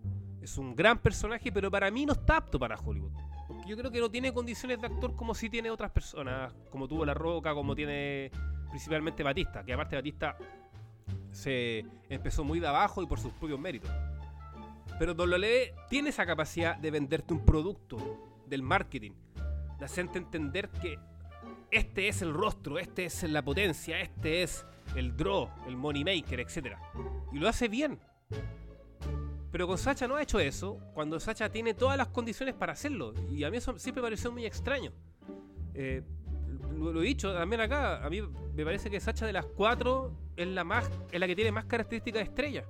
es 0.41 0.57
un 0.57 0.73
gran 0.73 0.99
personaje, 0.99 1.51
pero 1.51 1.69
para 1.69 1.91
mí 1.91 2.05
no 2.05 2.13
está 2.13 2.37
apto 2.37 2.57
para 2.57 2.77
Hollywood. 2.77 3.11
Porque 3.45 3.67
yo 3.67 3.75
creo 3.75 3.91
que 3.91 3.99
no 3.99 4.09
tiene 4.09 4.33
condiciones 4.33 4.79
de 4.79 4.87
actor 4.87 5.17
como 5.17 5.35
si 5.35 5.49
tiene 5.49 5.69
otras 5.69 5.91
personas, 5.91 6.53
como 6.69 6.87
tuvo 6.87 7.05
La 7.05 7.13
Roca, 7.13 7.53
como 7.53 7.75
tiene 7.75 8.31
principalmente 8.69 9.21
Batista, 9.21 9.65
que 9.65 9.73
aparte 9.73 9.97
Batista 9.97 10.37
se 11.31 11.85
empezó 12.07 12.45
muy 12.45 12.61
de 12.61 12.67
abajo 12.67 13.03
y 13.03 13.05
por 13.05 13.19
sus 13.19 13.33
propios 13.33 13.59
méritos. 13.59 13.91
Pero 14.97 15.13
WWE 15.13 15.73
tiene 15.89 16.09
esa 16.09 16.25
capacidad 16.25 16.77
de 16.77 16.89
venderte 16.89 17.33
un 17.33 17.43
producto, 17.43 17.97
del 18.47 18.63
marketing, 18.63 19.11
de 19.77 19.85
hacerte 19.85 20.19
entender 20.19 20.69
que 20.69 20.97
este 21.69 22.07
es 22.07 22.21
el 22.21 22.33
rostro, 22.33 22.79
este 22.79 23.05
es 23.05 23.23
la 23.23 23.43
potencia, 23.43 23.99
este 23.99 24.43
es 24.43 24.65
el 24.95 25.15
draw, 25.15 25.49
el 25.67 25.77
money 25.77 26.03
maker, 26.03 26.39
etc. 26.39 26.75
Y 27.31 27.39
lo 27.39 27.47
hace 27.47 27.67
bien. 27.67 27.99
Pero 29.51 29.67
con 29.67 29.77
Sacha 29.77 30.07
no 30.07 30.15
ha 30.15 30.21
hecho 30.21 30.39
eso, 30.39 30.79
cuando 30.93 31.19
Sacha 31.19 31.49
tiene 31.49 31.73
todas 31.73 31.97
las 31.97 32.07
condiciones 32.07 32.55
para 32.55 32.73
hacerlo. 32.73 33.13
Y 33.29 33.43
a 33.43 33.51
mí 33.51 33.57
eso 33.57 33.77
siempre 33.77 34.01
me 34.01 34.07
pareció 34.07 34.31
muy 34.31 34.45
extraño. 34.45 34.93
Eh, 35.73 36.03
lo, 36.77 37.01
he 37.01 37.05
dicho 37.05 37.33
también 37.33 37.61
acá, 37.61 38.03
a 38.03 38.09
mí 38.09 38.21
me 38.21 38.63
parece 38.63 38.89
que 38.89 38.99
Sacha 38.99 39.25
de 39.25 39.33
las 39.33 39.45
cuatro 39.45 40.13
es 40.37 40.47
la, 40.47 40.63
más, 40.63 40.89
es 41.11 41.19
la 41.19 41.27
que 41.27 41.35
tiene 41.35 41.51
más 41.51 41.65
características 41.65 42.19
de 42.19 42.23
estrella. 42.23 42.65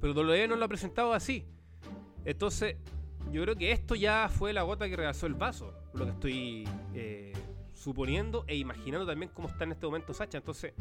Pero 0.00 0.12
WWE 0.12 0.46
no 0.46 0.56
lo 0.56 0.64
ha 0.64 0.68
presentado 0.68 1.12
así. 1.14 1.46
Entonces, 2.24 2.76
yo 3.32 3.42
creo 3.42 3.56
que 3.56 3.72
esto 3.72 3.94
ya 3.94 4.28
fue 4.28 4.52
la 4.52 4.62
gota 4.62 4.88
que 4.88 4.96
rebasó 4.96 5.26
el 5.26 5.34
vaso. 5.34 5.74
Lo 5.94 6.04
que 6.04 6.10
estoy 6.10 6.68
eh, 6.94 7.32
suponiendo 7.78 8.44
e 8.46 8.56
imaginando 8.56 9.06
también 9.06 9.30
cómo 9.32 9.48
está 9.48 9.64
en 9.64 9.72
este 9.72 9.86
momento 9.86 10.12
Sacha. 10.12 10.38
Entonces, 10.38 10.74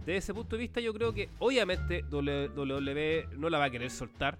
desde 0.00 0.16
ese 0.18 0.34
punto 0.34 0.56
de 0.56 0.62
vista, 0.62 0.80
yo 0.80 0.92
creo 0.92 1.12
que 1.12 1.30
obviamente 1.38 2.04
WWE 2.10 3.28
no 3.36 3.48
la 3.48 3.58
va 3.58 3.64
a 3.64 3.70
querer 3.70 3.90
soltar. 3.90 4.38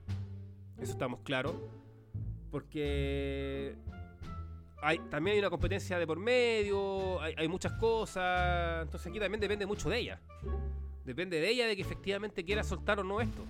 Eso 0.78 0.92
estamos 0.92 1.20
claros. 1.20 1.54
Porque 2.50 3.74
también 5.10 5.34
hay 5.34 5.38
una 5.40 5.50
competencia 5.50 5.98
de 5.98 6.06
por 6.06 6.18
medio, 6.18 7.20
hay, 7.20 7.48
muchas 7.48 7.72
cosas. 7.72 8.84
Entonces 8.84 9.08
aquí 9.08 9.18
también 9.18 9.40
depende 9.40 9.66
mucho 9.66 9.88
de 9.88 9.98
ella. 9.98 10.20
Depende 11.04 11.40
de 11.40 11.50
ella 11.50 11.66
de 11.66 11.74
que 11.74 11.82
efectivamente 11.82 12.44
quiera 12.44 12.62
soltar 12.62 13.00
o 13.00 13.04
no 13.04 13.20
esto. 13.20 13.44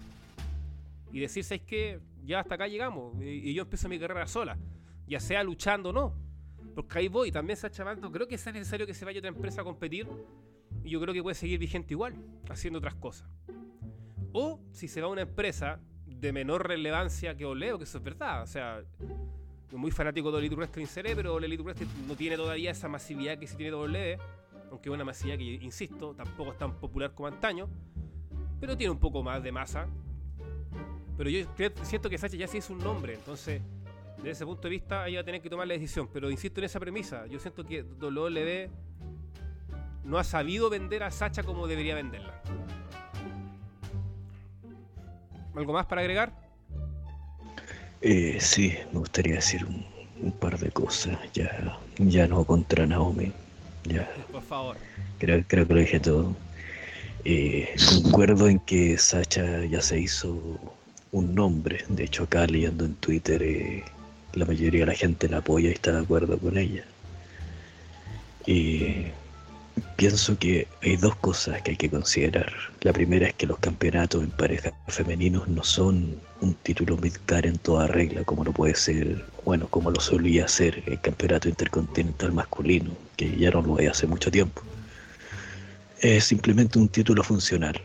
Y 1.13 1.21
decir, 1.21 1.45
¿sabes 1.45 1.63
qué? 1.67 2.01
Ya 2.25 2.41
hasta 2.41 2.55
acá 2.55 2.69
llegamos. 2.69 3.21
Y 3.21 3.53
yo 3.53 3.63
empiezo 3.63 3.89
mi 3.89 3.99
carrera 3.99 4.27
sola. 4.27 4.57
Ya 5.07 5.21
sea 5.21 5.43
luchando 5.43 5.91
o 5.91 5.93
no. 5.93 6.26
Porque 6.77 6.99
ahí 6.99 7.09
voy. 7.09 7.33
También 7.33 7.57
Sacha 7.57 7.83
Banto 7.83 8.13
creo 8.13 8.29
que 8.29 8.35
es 8.37 8.47
necesario 8.47 8.87
que 8.87 8.95
se 8.95 9.05
vaya 9.05 9.19
otra 9.19 9.31
empresa 9.31 9.63
a 9.63 9.65
competir. 9.65 10.07
Y 10.85 10.91
yo 10.91 11.01
creo 11.01 11.13
que 11.13 11.23
puede 11.23 11.35
seguir 11.35 11.59
vigente 11.59 11.95
igual, 11.95 12.15
haciendo 12.49 12.79
otras 12.79 12.95
cosas. 12.95 13.29
O 14.33 14.61
si 14.71 14.87
se 14.87 15.01
va 15.01 15.09
a 15.09 15.11
una 15.11 15.23
empresa 15.23 15.81
de 16.07 16.33
menor 16.33 16.69
relevancia 16.69 17.35
que 17.37 17.45
Oleo, 17.47 17.79
que 17.79 17.85
eso 17.85 17.99
es 17.99 18.05
verdad. 18.05 18.43
O 18.43 18.47
sea, 18.47 18.83
muy 19.73 19.91
fanático 19.91 20.31
de 20.31 20.39
Elite 20.39 20.55
Wrestling 20.55 20.87
seré, 20.87 21.17
pero 21.17 21.39
Elite 21.39 21.63
Wrestling 21.63 21.89
no 22.07 22.15
tiene 22.15 22.37
todavía 22.37 22.71
esa 22.71 22.89
masividad 22.89 23.39
que 23.39 23.47
sí 23.47 23.57
tiene 23.57 23.75
WWE. 23.75 24.19
Aunque 24.71 24.89
es 24.91 24.95
una 24.95 25.05
masividad 25.05 25.39
que, 25.39 25.45
insisto, 25.45 26.15
tampoco 26.15 26.53
es 26.53 26.59
tan 26.59 26.79
popular 26.79 27.15
como 27.15 27.29
antaño. 27.29 27.69
Pero 28.61 28.77
tiene 28.77 28.91
un 28.91 28.99
poco 29.01 29.23
más 29.23 29.43
de 29.43 29.51
masa. 29.51 29.89
Pero 31.17 31.31
yo 31.31 31.47
creo- 31.55 31.73
siento 31.83 32.11
que 32.11 32.19
Sacha 32.19 32.37
ya 32.37 32.47
sí 32.47 32.59
es 32.59 32.69
un 32.69 32.79
nombre. 32.79 33.15
Entonces, 33.15 33.63
desde 34.19 34.31
ese 34.31 34.47
punto 34.47 34.63
de 34.63 34.71
vista, 34.71 35.07
ella 35.09 35.19
va 35.19 35.23
a 35.23 35.25
tener 35.25 35.41
que 35.43 35.51
tomar 35.51 35.67
la 35.67 35.75
decisión. 35.75 36.09
Pero 36.13 36.31
insisto 36.31 36.61
en 36.61 36.65
esa 36.65 36.81
premisa. 36.81 37.27
Yo 37.27 37.39
siento 37.39 37.65
que 37.65 37.83
WWE 37.83 38.71
no 40.05 40.19
ha 40.19 40.25
sabido 40.25 40.71
vender 40.71 41.03
a 41.03 41.11
Sacha 41.11 41.43
como 41.43 41.67
debería 41.67 41.95
venderla. 41.95 42.41
¿Algo 45.55 45.73
más 45.73 45.87
para 45.87 46.01
agregar? 46.03 46.33
Eh, 48.03 48.37
sí, 48.41 48.75
me 48.93 48.99
gustaría 49.01 49.37
decir 49.37 49.65
un, 49.65 49.85
un 50.21 50.33
par 50.33 50.59
de 50.59 50.71
cosas. 50.71 51.19
Ya, 51.33 51.79
ya 51.99 52.27
no 52.27 52.45
contra 52.45 52.87
Naomi. 52.87 53.33
Ya, 53.85 54.09
Por 54.33 54.43
favor. 54.43 54.77
creo, 55.19 55.43
creo 55.47 55.67
que 55.67 55.75
lo 55.75 55.81
dije 55.81 56.01
todo. 56.01 56.35
Eh, 57.25 57.75
concuerdo 58.03 58.49
en 58.49 58.59
que 58.61 58.99
Sacha 58.99 59.65
ya 59.65 59.81
se 59.81 59.99
hizo 59.99 60.39
un 61.13 61.35
nombre. 61.35 61.85
De 61.89 62.05
hecho, 62.05 62.25
acá 62.25 62.47
leyendo 62.47 62.85
en 62.85 62.95
Twitter, 62.97 63.43
eh, 63.43 63.85
la 64.37 64.45
mayoría 64.45 64.81
de 64.81 64.87
la 64.87 64.95
gente 64.95 65.29
la 65.29 65.39
apoya 65.39 65.71
y 65.71 65.73
está 65.73 65.93
de 65.93 66.01
acuerdo 66.01 66.39
con 66.39 66.57
ella. 66.59 66.85
Y 68.47 69.07
pienso 69.97 70.39
que 70.39 70.69
hay 70.83 70.97
dos 70.97 71.17
cosas 71.17 71.63
que 71.63 71.73
hay 71.73 71.77
que 71.77 71.91
considerar. 71.91 72.53
La 72.83 72.93
primera 72.93 73.27
es 73.27 73.35
que 73.35 73.47
los 73.47 73.59
campeonatos 73.59 74.23
en 74.23 74.31
parejas 74.31 74.73
femeninos 74.89 75.49
no 75.49 75.65
son 75.65 76.21
un 76.41 76.55
título 76.55 76.97
midcar 76.99 77.47
en 77.47 77.59
toda 77.59 77.87
regla, 77.87 78.25
como 78.25 78.45
lo 78.45 78.53
puede 78.53 78.75
ser, 78.75 79.25
bueno, 79.45 79.69
como 79.69 79.91
lo 79.91 80.01
solía 80.01 80.47
ser 80.49 80.83
el 80.87 81.01
campeonato 81.01 81.49
intercontinental 81.49 82.33
masculino, 82.33 82.91
que 83.17 83.37
ya 83.37 83.51
no 83.51 83.63
lo 83.63 83.79
hay 83.79 83.87
hace 83.87 84.07
mucho 84.07 84.31
tiempo. 84.31 84.63
Es 86.01 86.25
simplemente 86.25 86.79
un 86.79 86.89
título 86.89 87.25
funcional 87.25 87.81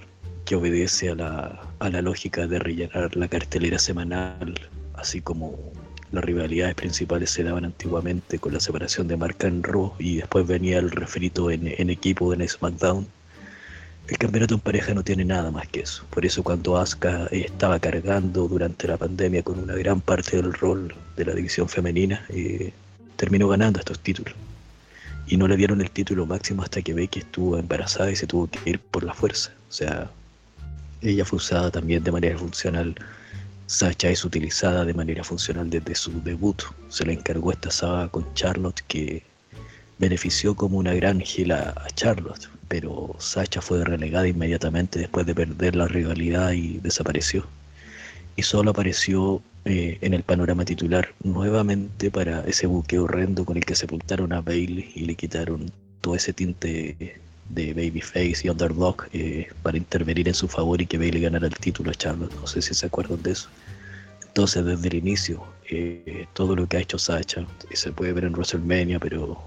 que 0.45 0.55
obedece 0.55 1.09
a 1.09 1.15
la, 1.15 1.61
a 1.79 1.89
la 1.89 2.01
lógica 2.01 2.45
de 2.45 2.59
rellenar 2.59 3.15
la 3.15 3.29
cartelera 3.29 3.79
semanal, 3.79 4.53
así 4.95 5.21
como 5.21 5.71
las 6.11 6.23
rivalidades 6.23 6.75
principales 6.75 7.29
se 7.31 7.43
daban 7.43 7.65
antiguamente 7.65 8.39
con 8.39 8.53
la 8.53 8.59
separación 8.59 9.07
de 9.07 9.17
marca 9.17 9.47
en 9.47 9.63
Raw 9.63 9.93
y 9.97 10.17
después 10.17 10.45
venía 10.45 10.79
el 10.79 10.91
refrito 10.91 11.51
en, 11.51 11.67
en 11.67 11.89
equipo 11.89 12.33
en 12.33 12.47
SmackDown. 12.47 13.07
El 14.07 14.17
campeonato 14.17 14.55
en 14.55 14.59
pareja 14.59 14.93
no 14.93 15.03
tiene 15.03 15.23
nada 15.23 15.51
más 15.51 15.67
que 15.69 15.81
eso. 15.81 16.03
Por 16.09 16.25
eso 16.25 16.43
cuando 16.43 16.77
Asuka 16.77 17.27
estaba 17.31 17.79
cargando 17.79 18.47
durante 18.47 18.87
la 18.87 18.97
pandemia 18.97 19.41
con 19.41 19.57
una 19.59 19.75
gran 19.75 20.01
parte 20.01 20.35
del 20.35 20.53
rol 20.53 20.93
de 21.15 21.25
la 21.25 21.33
división 21.33 21.69
femenina, 21.69 22.25
eh, 22.29 22.73
terminó 23.15 23.47
ganando 23.47 23.79
estos 23.79 23.99
títulos. 23.99 24.33
Y 25.27 25.37
no 25.37 25.47
le 25.47 25.55
dieron 25.55 25.79
el 25.79 25.91
título 25.91 26.25
máximo 26.25 26.63
hasta 26.63 26.81
que 26.81 26.93
Becky 26.93 27.19
estuvo 27.19 27.57
embarazada 27.57 28.11
y 28.11 28.17
se 28.17 28.27
tuvo 28.27 28.47
que 28.47 28.69
ir 28.69 28.79
por 28.79 29.03
la 29.03 29.13
fuerza. 29.13 29.51
O 29.69 29.71
sea, 29.71 30.09
ella 31.01 31.23
fue 31.23 31.37
usada 31.37 31.71
también 31.71 32.03
de 32.03 32.11
manera 32.11 32.37
funcional. 32.37 32.95
Sacha 33.71 34.09
es 34.09 34.25
utilizada 34.25 34.83
de 34.83 34.93
manera 34.93 35.23
funcional 35.23 35.69
desde 35.69 35.95
su 35.95 36.21
debut. 36.23 36.61
Se 36.89 37.05
le 37.05 37.13
encargó 37.13 37.53
esta 37.53 37.71
saga 37.71 38.09
con 38.09 38.33
Charlotte 38.33 38.81
que 38.85 39.23
benefició 39.97 40.55
como 40.55 40.77
una 40.77 40.93
gran 40.93 41.21
gila 41.21 41.73
a 41.77 41.87
Charlotte, 41.91 42.49
pero 42.67 43.15
Sacha 43.19 43.61
fue 43.61 43.85
relegada 43.85 44.27
inmediatamente 44.27 44.99
después 44.99 45.25
de 45.25 45.35
perder 45.35 45.77
la 45.77 45.87
rivalidad 45.87 46.51
y 46.51 46.79
desapareció. 46.79 47.47
Y 48.35 48.43
solo 48.43 48.71
apareció 48.71 49.41
eh, 49.63 49.97
en 50.01 50.15
el 50.15 50.23
panorama 50.23 50.65
titular 50.65 51.13
nuevamente 51.23 52.11
para 52.11 52.41
ese 52.41 52.67
buque 52.67 52.99
horrendo 52.99 53.45
con 53.45 53.55
el 53.55 53.63
que 53.63 53.75
sepultaron 53.75 54.33
a 54.33 54.41
Bailey 54.41 54.91
y 54.95 55.05
le 55.05 55.15
quitaron 55.15 55.71
todo 56.01 56.15
ese 56.15 56.33
tinte 56.33 57.21
de 57.53 57.73
babyface 57.73 58.41
y 58.43 58.49
underdog 58.49 59.07
eh, 59.13 59.49
para 59.63 59.77
intervenir 59.77 60.27
en 60.27 60.33
su 60.33 60.47
favor 60.47 60.81
y 60.81 60.85
que 60.85 60.97
Bailey 60.97 61.21
ganara 61.21 61.47
el 61.47 61.55
título 61.55 61.91
a 61.91 61.93
Charlotte. 61.93 62.33
No 62.35 62.47
sé 62.47 62.61
si 62.61 62.73
se 62.73 62.85
acuerdan 62.85 63.21
de 63.23 63.31
eso. 63.31 63.49
Entonces, 64.27 64.63
desde 64.63 64.87
el 64.87 64.95
inicio, 64.95 65.43
eh, 65.69 66.25
todo 66.33 66.55
lo 66.55 66.67
que 66.67 66.77
ha 66.77 66.79
hecho 66.79 66.97
Sacha 66.97 67.45
se 67.73 67.91
puede 67.91 68.13
ver 68.13 68.23
en 68.23 68.33
WrestleMania, 68.33 68.99
pero 68.99 69.41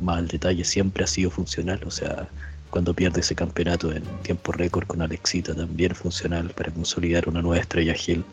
más 0.00 0.18
al 0.18 0.28
detalle 0.28 0.64
siempre 0.64 1.04
ha 1.04 1.06
sido 1.06 1.30
funcional. 1.30 1.80
O 1.84 1.90
sea, 1.90 2.28
cuando 2.70 2.94
pierde 2.94 3.20
ese 3.20 3.34
campeonato 3.34 3.92
en 3.92 4.02
tiempo 4.22 4.52
récord 4.52 4.86
con 4.86 5.02
Alexita, 5.02 5.54
también 5.54 5.94
funcional 5.94 6.50
para 6.50 6.72
consolidar 6.72 7.28
una 7.28 7.42
nueva 7.42 7.60
estrella 7.60 7.94
Hill. 7.94 8.24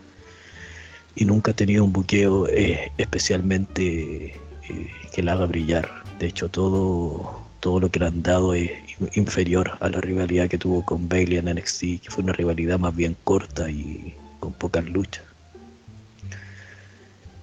Y 1.15 1.25
nunca 1.25 1.51
ha 1.51 1.55
tenido 1.55 1.83
un 1.83 1.91
buqueo 1.91 2.47
eh, 2.47 2.91
especialmente 2.97 4.35
eh, 4.69 4.91
que 5.11 5.21
la 5.21 5.33
haga 5.33 5.47
brillar. 5.47 5.89
De 6.19 6.27
hecho, 6.27 6.47
todo, 6.47 7.41
todo 7.59 7.81
lo 7.81 7.91
que 7.91 7.99
le 7.99 8.05
han 8.05 8.23
dado 8.23 8.53
es 8.53 8.71
inferior 9.15 9.77
a 9.79 9.89
la 9.89 10.01
rivalidad 10.01 10.47
que 10.49 10.57
tuvo 10.57 10.85
con 10.85 11.07
Bailey 11.07 11.37
en 11.37 11.45
NXT, 11.45 11.79
que 12.01 12.09
fue 12.09 12.23
una 12.23 12.33
rivalidad 12.33 12.79
más 12.79 12.95
bien 12.95 13.15
corta 13.23 13.69
y 13.69 14.15
con 14.39 14.53
pocas 14.53 14.85
luchas. 14.85 15.23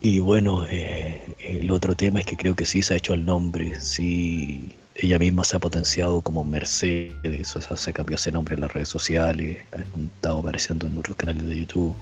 Y 0.01 0.21
bueno, 0.21 0.67
eh, 0.71 1.23
el 1.39 1.71
otro 1.71 1.97
tema 1.97 2.21
es 2.21 2.27
que 2.27 2.37
creo 2.37 2.55
que 2.55 2.67
sí 2.67 2.83
se 2.83 2.95
ha 2.95 2.97
hecho 2.97 3.15
el 3.15 3.25
nombre, 3.25 3.81
sí 3.81 4.77
ella 4.99 5.19
misma 5.19 5.45
se 5.45 5.57
ha 5.57 5.61
potenciado 5.61 6.23
como 6.23 6.45
Mercedes, 6.45 7.57
o 7.57 7.61
sea, 7.61 7.77
se 7.77 7.93
cambió 7.93 8.17
ese 8.17 8.33
nombre 8.33 8.55
en 8.55 8.63
las 8.63 8.73
redes 8.73 8.89
sociales, 8.89 9.59
ha 9.73 9.81
estado 9.81 10.39
apareciendo 10.39 10.87
en 10.87 10.97
otros 10.99 11.17
canales 11.17 11.47
de 11.47 11.61
YouTube. 11.61 11.95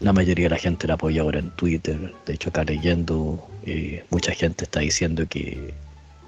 La 0.00 0.12
mayoría 0.12 0.44
de 0.44 0.50
la 0.50 0.58
gente 0.58 0.86
la 0.86 0.94
apoya 0.94 1.22
ahora 1.22 1.40
en 1.40 1.50
Twitter. 1.50 2.14
De 2.26 2.34
hecho, 2.34 2.50
acá 2.50 2.62
leyendo, 2.62 3.48
eh, 3.64 4.04
mucha 4.10 4.32
gente 4.32 4.64
está 4.64 4.80
diciendo 4.80 5.26
que 5.28 5.74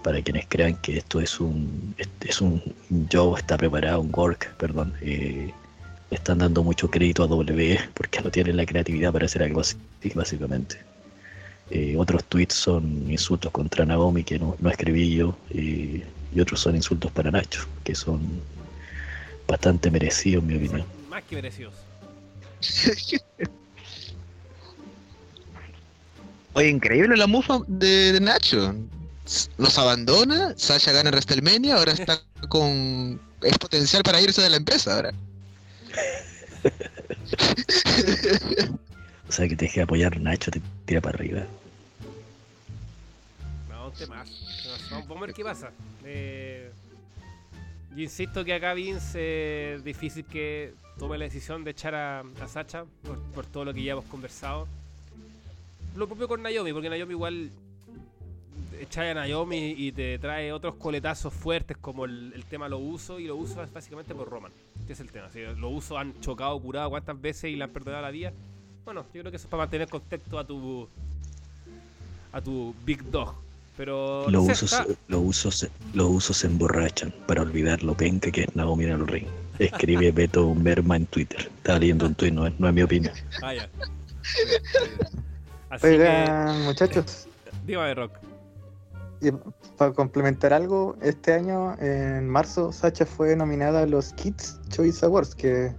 para 0.02 0.22
quienes 0.22 0.46
crean 0.48 0.76
que 0.76 0.98
esto 0.98 1.20
es 1.20 1.40
un 1.40 1.94
es 2.20 2.40
un 2.40 2.62
show, 3.10 3.36
está 3.36 3.56
preparado, 3.56 4.00
un 4.00 4.10
work, 4.14 4.54
perdón, 4.56 4.94
eh, 5.00 5.52
están 6.10 6.38
dando 6.38 6.62
mucho 6.62 6.90
crédito 6.90 7.22
a 7.22 7.26
W 7.26 7.78
porque 7.94 8.20
no 8.20 8.30
tienen 8.30 8.56
la 8.56 8.66
creatividad 8.66 9.12
para 9.12 9.26
hacer 9.26 9.42
algo 9.42 9.60
así, 9.60 9.76
básicamente. 10.14 10.78
Eh, 11.70 11.94
otros 11.96 12.24
tweets 12.24 12.54
son 12.54 13.08
insultos 13.10 13.52
contra 13.52 13.84
Naomi 13.84 14.24
que 14.24 14.38
no, 14.38 14.56
no 14.58 14.70
escribí 14.70 15.14
yo 15.14 15.36
eh, 15.50 16.04
y 16.34 16.40
otros 16.40 16.60
son 16.60 16.74
insultos 16.74 17.12
para 17.12 17.30
Nacho 17.30 17.64
que 17.84 17.94
son 17.94 18.20
bastante 19.46 19.90
merecidos 19.90 20.42
en 20.42 20.48
mi 20.48 20.56
opinión. 20.56 20.84
Más 21.08 21.22
que 21.24 21.36
merecidos. 21.36 21.74
Oye, 26.54 26.68
increíble 26.68 27.16
la 27.16 27.28
mufa 27.28 27.60
de, 27.68 28.12
de 28.12 28.20
Nacho. 28.20 28.74
Los 29.58 29.78
abandona, 29.78 30.54
Sasha 30.56 30.92
gana 30.92 31.10
WrestleMania, 31.10 31.76
ahora 31.76 31.92
está 31.92 32.20
con... 32.48 33.20
Es 33.42 33.58
potencial 33.58 34.02
para 34.02 34.20
irse 34.20 34.42
de 34.42 34.50
la 34.50 34.56
empresa 34.56 34.96
ahora. 34.96 35.12
O 39.28 39.32
sea 39.32 39.48
que 39.48 39.54
te 39.54 39.66
deje 39.66 39.82
apoyar 39.82 40.20
Nacho, 40.20 40.50
te 40.50 40.60
tira 40.86 41.00
para 41.00 41.16
arriba. 41.16 41.46
un 43.86 43.92
tema. 43.92 44.24
Vamos 44.90 45.16
a 45.16 45.20
ver 45.20 45.32
qué 45.32 45.44
pasa. 45.44 45.70
Eh, 46.04 46.72
yo 47.94 48.02
insisto 48.02 48.44
que 48.44 48.54
acá 48.54 48.74
Vince 48.74 49.74
es 49.74 49.84
difícil 49.84 50.24
que 50.24 50.74
tome 50.98 51.16
la 51.16 51.26
decisión 51.26 51.62
de 51.62 51.70
echar 51.70 51.94
a, 51.94 52.20
a 52.20 52.48
Sacha 52.48 52.84
por, 53.04 53.20
por 53.32 53.46
todo 53.46 53.66
lo 53.66 53.72
que 53.72 53.84
ya 53.84 53.92
hemos 53.92 54.04
conversado. 54.06 54.66
Lo 55.94 56.08
propio 56.08 56.26
con 56.26 56.42
Naomi, 56.42 56.72
porque 56.72 56.90
Naomi 56.90 57.14
igual 57.14 57.50
echa 58.78 59.10
a 59.10 59.14
Naomi 59.14 59.74
y 59.76 59.92
te 59.92 60.18
trae 60.18 60.52
otros 60.52 60.74
coletazos 60.76 61.32
fuertes 61.32 61.76
como 61.78 62.04
el, 62.04 62.32
el 62.34 62.44
tema 62.44 62.68
lo 62.68 62.78
uso 62.78 63.18
y 63.18 63.26
lo 63.26 63.36
uso 63.36 63.62
es 63.62 63.72
básicamente 63.72 64.14
por 64.14 64.28
Roman. 64.28 64.52
Este 64.80 64.92
es 64.92 65.00
el 65.00 65.10
tema. 65.10 65.30
Si 65.30 65.40
lo 65.40 65.68
uso 65.70 65.98
han 65.98 66.18
chocado, 66.20 66.58
curado 66.60 66.90
cuántas 66.90 67.20
veces 67.20 67.50
y 67.50 67.56
le 67.56 67.64
han 67.64 67.70
perdonado 67.70 68.02
la 68.02 68.10
vida. 68.10 68.32
Bueno, 68.84 69.04
yo 69.14 69.20
creo 69.20 69.30
que 69.30 69.36
eso 69.36 69.46
es 69.46 69.50
para 69.50 69.64
mantener 69.64 69.88
contexto 69.88 70.38
a 70.38 70.46
tu 70.46 70.88
a 72.32 72.40
tu 72.40 72.74
Big 72.84 73.02
Dog. 73.10 73.34
Pero 73.76 74.24
no 74.26 74.30
Los 74.30 74.46
sé, 74.46 74.52
usos, 74.52 74.72
está- 74.72 74.86
los, 75.08 75.20
usos, 75.24 75.54
se- 75.56 75.70
los 75.94 76.08
usos 76.10 76.36
se 76.36 76.46
emborrachan 76.46 77.12
para 77.26 77.42
olvidar 77.42 77.82
lo 77.82 77.96
penca 77.96 78.30
que 78.30 78.42
es 78.42 78.54
Naomi 78.56 78.84
en 78.84 78.90
el 78.90 79.06
ring. 79.06 79.26
Escribe 79.58 80.12
Beto 80.12 80.54
Merma 80.54 80.96
en 80.96 81.06
Twitter. 81.06 81.50
Estaba 81.56 81.78
leyendo 81.78 82.06
un 82.06 82.14
tweet, 82.14 82.32
no, 82.32 82.46
es- 82.46 82.58
no 82.60 82.68
es 82.68 82.74
mi 82.74 82.82
opinión. 82.82 83.14
Ah, 83.42 83.54
ya. 83.54 83.68
Así 85.70 85.82
que, 85.86 85.92
Oigan, 85.94 86.62
muchachos, 86.62 87.26
dígame, 87.66 87.94
Rock. 87.94 88.12
Para 89.76 89.92
complementar 89.92 90.52
algo, 90.52 90.96
este 91.02 91.32
año, 91.32 91.76
en 91.78 92.28
marzo, 92.28 92.72
Sacha 92.72 93.06
fue 93.06 93.36
nominada 93.36 93.82
a 93.82 93.86
los 93.86 94.12
Kids 94.14 94.60
Choice 94.68 95.04
Awards, 95.04 95.34
que 95.34 95.74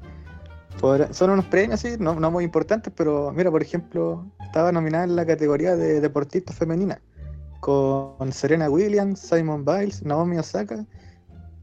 son 1.11 1.29
unos 1.29 1.45
premios, 1.45 1.83
no 1.99 2.31
muy 2.31 2.43
importantes, 2.43 2.91
pero 2.95 3.31
mira, 3.31 3.51
por 3.51 3.61
ejemplo, 3.61 4.25
estaba 4.43 4.71
nominada 4.71 5.03
en 5.03 5.15
la 5.15 5.25
categoría 5.25 5.75
de 5.75 6.01
deportista 6.01 6.53
femenina, 6.53 7.01
con 7.59 8.31
Serena 8.31 8.69
Williams, 8.69 9.19
Simon 9.19 9.63
Biles, 9.63 10.03
Naomi 10.03 10.37
Osaka, 10.37 10.85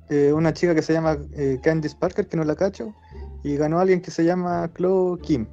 eh, 0.09 0.33
una 0.33 0.53
chica 0.53 0.75
que 0.75 0.83
se 0.83 0.93
llama 0.93 1.19
eh, 1.33 1.59
Candice 1.63 1.97
Parker, 1.97 2.27
que 2.27 2.37
no 2.37 2.45
la 2.45 2.55
cacho, 2.55 2.95
y 3.43 3.57
ganó 3.57 3.81
alguien 3.81 4.01
que 4.01 4.11
se 4.11 4.25
llama 4.25 4.71
Chloe 4.75 5.19
Kim. 5.21 5.47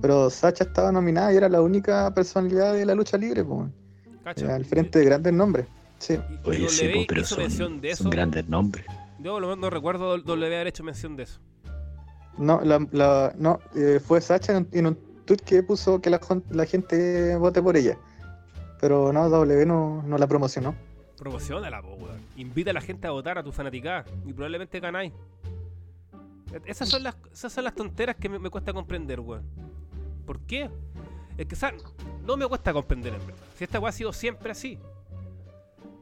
Pero 0.00 0.30
Sacha 0.30 0.64
estaba 0.64 0.90
nominada 0.90 1.32
y 1.32 1.36
era 1.36 1.48
la 1.48 1.60
única 1.60 2.12
personalidad 2.14 2.74
de 2.74 2.86
la 2.86 2.94
lucha 2.94 3.16
libre, 3.18 3.44
pues, 3.44 3.68
Al 4.24 4.64
frente 4.64 4.98
de 5.00 5.04
grandes 5.04 5.32
nombres. 5.32 5.66
Sí. 5.98 6.14
Y- 6.14 6.48
Oye, 6.48 6.68
sí, 6.68 6.88
po, 6.94 7.00
pero 7.08 7.20
hizo 7.20 7.36
mención 7.36 7.68
son, 7.72 7.80
de 7.80 7.90
eso. 7.90 8.02
son 8.04 8.10
grandes 8.10 8.48
nombres. 8.48 8.84
Yo 9.20 9.38
lo- 9.40 9.54
no 9.56 9.70
recuerdo 9.70 10.18
W 10.18 10.46
haber 10.46 10.66
hecho 10.66 10.82
mención 10.84 11.16
de 11.16 11.24
eso. 11.24 11.40
No, 12.38 12.60
la, 12.62 12.84
la- 12.92 13.32
no 13.36 13.60
eh, 13.76 14.00
fue 14.04 14.20
Sacha 14.20 14.56
en, 14.56 14.68
en 14.72 14.86
un 14.86 14.98
tweet 15.26 15.38
que 15.44 15.62
puso 15.62 16.00
que 16.00 16.10
la, 16.10 16.18
gente 16.66 17.36
vote 17.36 17.62
por 17.62 17.76
ella. 17.76 17.96
Pero 18.80 19.12
no, 19.12 19.28
W 19.28 19.64
no, 19.66 20.02
no 20.04 20.18
la 20.18 20.26
promocionó. 20.26 20.74
Promocionala, 21.16 21.80
po, 21.82 21.94
weón. 21.94 22.20
Invita 22.36 22.70
a 22.70 22.74
la 22.74 22.80
gente 22.80 23.06
a 23.06 23.10
votar 23.12 23.38
a 23.38 23.42
tu 23.44 23.52
fanaticada 23.52 24.04
y 24.26 24.32
probablemente 24.32 24.80
ganáis. 24.80 25.12
E- 26.52 26.62
Esas 26.66 26.88
son 26.88 27.02
las, 27.04 27.14
esas 27.32 27.52
son 27.52 27.62
las 27.64 27.74
tonteras 27.76 28.16
que 28.16 28.28
me, 28.28 28.38
me 28.40 28.50
cuesta 28.50 28.72
comprender, 28.72 29.20
weón. 29.20 29.44
¿Por 30.26 30.40
qué? 30.40 30.68
Es 31.42 31.48
que, 31.48 31.56
sa- 31.56 31.72
no 32.24 32.36
me 32.36 32.46
cuesta 32.46 32.72
comprender, 32.72 33.14
en 33.14 33.26
verdad. 33.26 33.42
Si 33.56 33.64
esta 33.64 33.80
weá 33.80 33.88
ha 33.90 33.92
sido 33.92 34.12
siempre 34.12 34.52
así. 34.52 34.78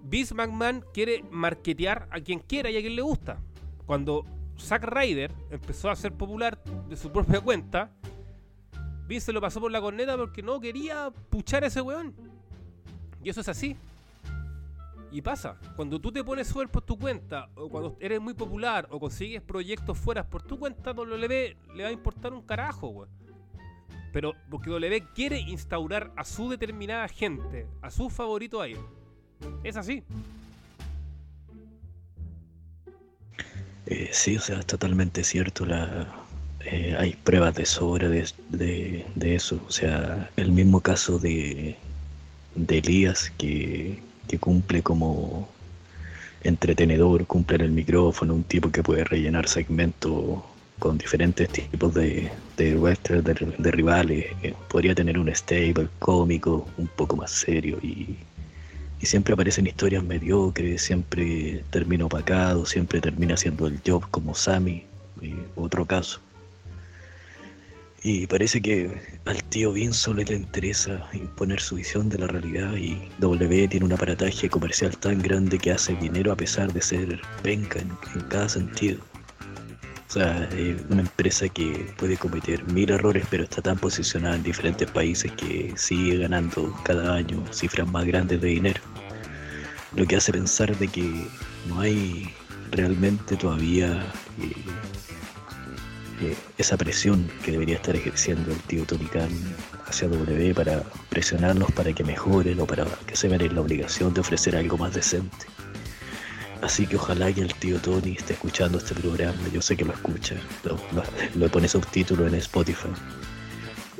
Vince 0.02 0.34
McMahon 0.34 0.84
quiere 0.92 1.24
marketear 1.30 2.06
a 2.10 2.20
quien 2.20 2.40
quiera 2.40 2.68
y 2.70 2.76
a 2.76 2.80
quien 2.80 2.94
le 2.94 3.00
gusta. 3.02 3.38
Cuando 3.86 4.26
Zack 4.58 4.84
Ryder 4.84 5.32
empezó 5.50 5.88
a 5.88 5.96
ser 5.96 6.12
popular 6.12 6.62
de 6.90 6.96
su 6.96 7.10
propia 7.10 7.40
cuenta, 7.40 7.90
Vince 9.06 9.26
se 9.26 9.32
lo 9.32 9.40
pasó 9.40 9.60
por 9.60 9.72
la 9.72 9.80
corneta 9.80 10.14
porque 10.18 10.42
no 10.42 10.60
quería 10.60 11.10
puchar 11.30 11.64
a 11.64 11.68
ese 11.68 11.80
weón. 11.80 12.14
Y 13.24 13.30
eso 13.30 13.40
es 13.40 13.48
así. 13.48 13.76
Y 15.10 15.22
pasa, 15.22 15.56
cuando 15.74 15.98
tú 15.98 16.12
te 16.12 16.22
pones 16.22 16.48
sobre 16.48 16.68
por 16.68 16.82
tu 16.82 16.98
cuenta, 16.98 17.48
o 17.54 17.68
cuando 17.70 17.96
eres 17.98 18.20
muy 18.20 18.34
popular, 18.34 18.86
o 18.90 19.00
consigues 19.00 19.40
proyectos 19.40 19.96
fuera 19.96 20.22
por 20.22 20.42
tu 20.42 20.58
cuenta, 20.58 20.92
W 20.92 21.56
le 21.74 21.82
va 21.82 21.88
a 21.88 21.92
importar 21.92 22.34
un 22.34 22.42
carajo, 22.42 22.88
weón. 22.88 23.08
Pero 24.12 24.34
porque 24.50 24.70
quiere 25.14 25.38
instaurar 25.40 26.12
a 26.16 26.24
su 26.24 26.48
determinada 26.48 27.06
gente, 27.08 27.66
a 27.82 27.90
su 27.90 28.10
favorito 28.10 28.60
ahí. 28.60 28.76
Es 29.64 29.76
así. 29.76 30.02
Eh, 33.86 34.08
sí, 34.12 34.36
o 34.36 34.40
sea, 34.40 34.58
es 34.58 34.66
totalmente 34.66 35.24
cierto. 35.24 35.66
Eh, 36.60 36.94
hay 36.98 37.14
pruebas 37.24 37.54
de 37.54 37.66
sobra 37.66 38.08
de, 38.08 38.28
de- 38.50 39.06
de 39.14 39.34
eso. 39.34 39.60
O 39.66 39.70
sea, 39.72 40.30
el 40.36 40.52
mismo 40.52 40.80
caso 40.80 41.18
de, 41.18 41.76
de 42.54 42.78
Elías, 42.78 43.32
que, 43.38 44.00
que 44.28 44.38
cumple 44.38 44.82
como 44.82 45.48
entretenedor, 46.42 47.26
cumple 47.26 47.56
en 47.56 47.62
el 47.62 47.70
micrófono, 47.72 48.34
un 48.34 48.44
tipo 48.44 48.70
que 48.70 48.82
puede 48.82 49.04
rellenar 49.04 49.48
segmentos 49.48 50.42
con 50.80 50.98
diferentes 50.98 51.48
tipos 51.48 51.94
de, 51.94 52.30
de 52.56 52.74
de, 52.74 53.70
rivales. 53.70 54.26
eh, 54.42 54.54
podría 54.68 54.94
tener 54.96 55.16
un 55.18 55.32
stable 55.34 55.88
cómico, 56.00 56.66
un 56.76 56.88
poco 56.88 57.14
más 57.16 57.30
serio 57.30 57.78
y 57.82 58.16
y 59.00 59.06
siempre 59.06 59.32
aparecen 59.32 59.66
historias 59.66 60.04
mediocres, 60.04 60.82
siempre 60.82 61.64
termina 61.70 62.04
opacado, 62.04 62.66
siempre 62.66 63.00
termina 63.00 63.34
haciendo 63.34 63.66
el 63.66 63.80
job 63.86 64.04
como 64.10 64.34
Sammy, 64.34 64.84
y 65.22 65.34
otro 65.56 65.86
caso. 65.86 66.20
Y 68.02 68.26
parece 68.26 68.62
que 68.62 69.18
al 69.26 69.42
tío 69.44 69.72
Vince 69.72 70.00
solo 70.00 70.22
le 70.22 70.34
interesa 70.34 71.06
imponer 71.12 71.60
su 71.60 71.76
visión 71.76 72.08
de 72.08 72.18
la 72.18 72.26
realidad 72.26 72.74
y 72.74 72.98
W 73.18 73.68
tiene 73.68 73.84
un 73.84 73.92
aparataje 73.92 74.48
comercial 74.48 74.96
tan 74.96 75.20
grande 75.20 75.58
que 75.58 75.72
hace 75.72 75.94
dinero 75.96 76.32
a 76.32 76.36
pesar 76.36 76.72
de 76.72 76.80
ser 76.80 77.20
penca 77.42 77.78
en, 77.78 77.90
en 78.14 78.20
cada 78.28 78.48
sentido. 78.48 79.09
O 80.10 80.12
sea, 80.12 80.42
es 80.56 80.74
una 80.88 81.02
empresa 81.02 81.48
que 81.48 81.94
puede 81.96 82.16
cometer 82.16 82.64
mil 82.72 82.90
errores, 82.90 83.24
pero 83.30 83.44
está 83.44 83.62
tan 83.62 83.78
posicionada 83.78 84.34
en 84.34 84.42
diferentes 84.42 84.90
países 84.90 85.30
que 85.30 85.72
sigue 85.76 86.16
ganando 86.16 86.76
cada 86.82 87.14
año 87.14 87.40
cifras 87.52 87.88
más 87.88 88.04
grandes 88.04 88.40
de 88.40 88.48
dinero. 88.48 88.80
Lo 89.94 90.04
que 90.04 90.16
hace 90.16 90.32
pensar 90.32 90.76
de 90.76 90.88
que 90.88 91.28
no 91.68 91.78
hay 91.78 92.28
realmente 92.72 93.36
todavía 93.36 94.04
eh, 94.42 94.52
eh, 96.22 96.36
esa 96.58 96.76
presión 96.76 97.30
que 97.44 97.52
debería 97.52 97.76
estar 97.76 97.94
ejerciendo 97.94 98.50
el 98.50 98.58
tío 98.62 98.84
Tony 98.86 99.06
Khan 99.06 99.30
hacia 99.86 100.08
W 100.08 100.54
para 100.54 100.82
presionarlos 101.08 101.70
para 101.70 101.92
que 101.92 102.02
mejoren 102.02 102.58
o 102.58 102.66
para 102.66 102.84
que 103.06 103.14
se 103.14 103.28
vean 103.28 103.42
en 103.42 103.54
la 103.54 103.60
obligación 103.60 104.12
de 104.12 104.22
ofrecer 104.22 104.56
algo 104.56 104.76
más 104.76 104.92
decente. 104.92 105.46
Así 106.62 106.86
que 106.86 106.96
ojalá 106.96 107.32
que 107.32 107.40
el 107.40 107.54
tío 107.54 107.78
Tony 107.78 108.12
esté 108.12 108.34
escuchando 108.34 108.78
este 108.78 108.94
programa, 108.94 109.38
yo 109.52 109.62
sé 109.62 109.76
que 109.76 109.84
lo 109.84 109.92
escucha, 109.92 110.34
lo, 110.64 110.78
lo, 110.92 111.02
lo 111.34 111.48
pone 111.50 111.66
subtítulo 111.66 112.26
en 112.26 112.34
Spotify, 112.34 112.88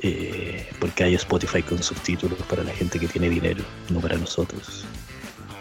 eh, 0.03 0.69
porque 0.79 1.05
hay 1.05 1.15
Spotify 1.15 1.63
con 1.63 1.83
subtítulos 1.83 2.39
para 2.43 2.63
la 2.63 2.73
gente 2.73 2.99
que 2.99 3.09
tiene 3.09 3.31
dinero, 3.31 3.65
no 3.89 4.01
para 4.01 4.17
nosotros. 4.17 4.85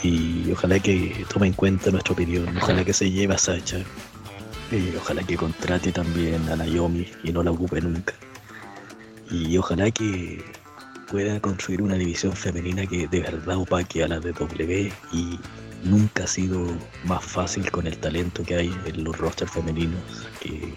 Y 0.03 0.51
ojalá 0.51 0.79
que 0.79 1.25
tome 1.31 1.47
en 1.47 1.53
cuenta 1.53 1.91
nuestra 1.91 2.13
opinión, 2.13 2.55
ojalá 2.57 2.83
que 2.83 2.93
se 2.93 3.09
lleve 3.09 3.33
a 3.33 3.37
Sacha, 3.37 3.79
eh, 4.71 4.93
ojalá 4.97 5.23
que 5.23 5.35
contrate 5.35 5.91
también 5.91 6.47
a 6.49 6.55
Naomi 6.55 7.07
y 7.23 7.31
no 7.31 7.43
la 7.43 7.51
ocupe 7.51 7.81
nunca. 7.81 8.13
Y 9.31 9.57
ojalá 9.57 9.91
que 9.91 10.43
pueda 11.09 11.39
construir 11.39 11.81
una 11.81 11.95
división 11.95 12.33
femenina 12.33 12.85
que 12.85 13.07
de 13.07 13.19
verdad 13.19 13.57
opaque 13.57 14.03
a 14.03 14.07
la 14.07 14.19
de 14.19 14.31
W 14.31 14.93
y 15.11 15.39
nunca 15.83 16.23
ha 16.23 16.27
sido 16.27 16.67
más 17.05 17.23
fácil 17.23 17.69
con 17.71 17.87
el 17.87 17.97
talento 17.97 18.43
que 18.43 18.55
hay 18.55 18.75
en 18.85 19.03
los 19.03 19.17
rosters 19.17 19.51
femeninos 19.51 20.27
que 20.39 20.73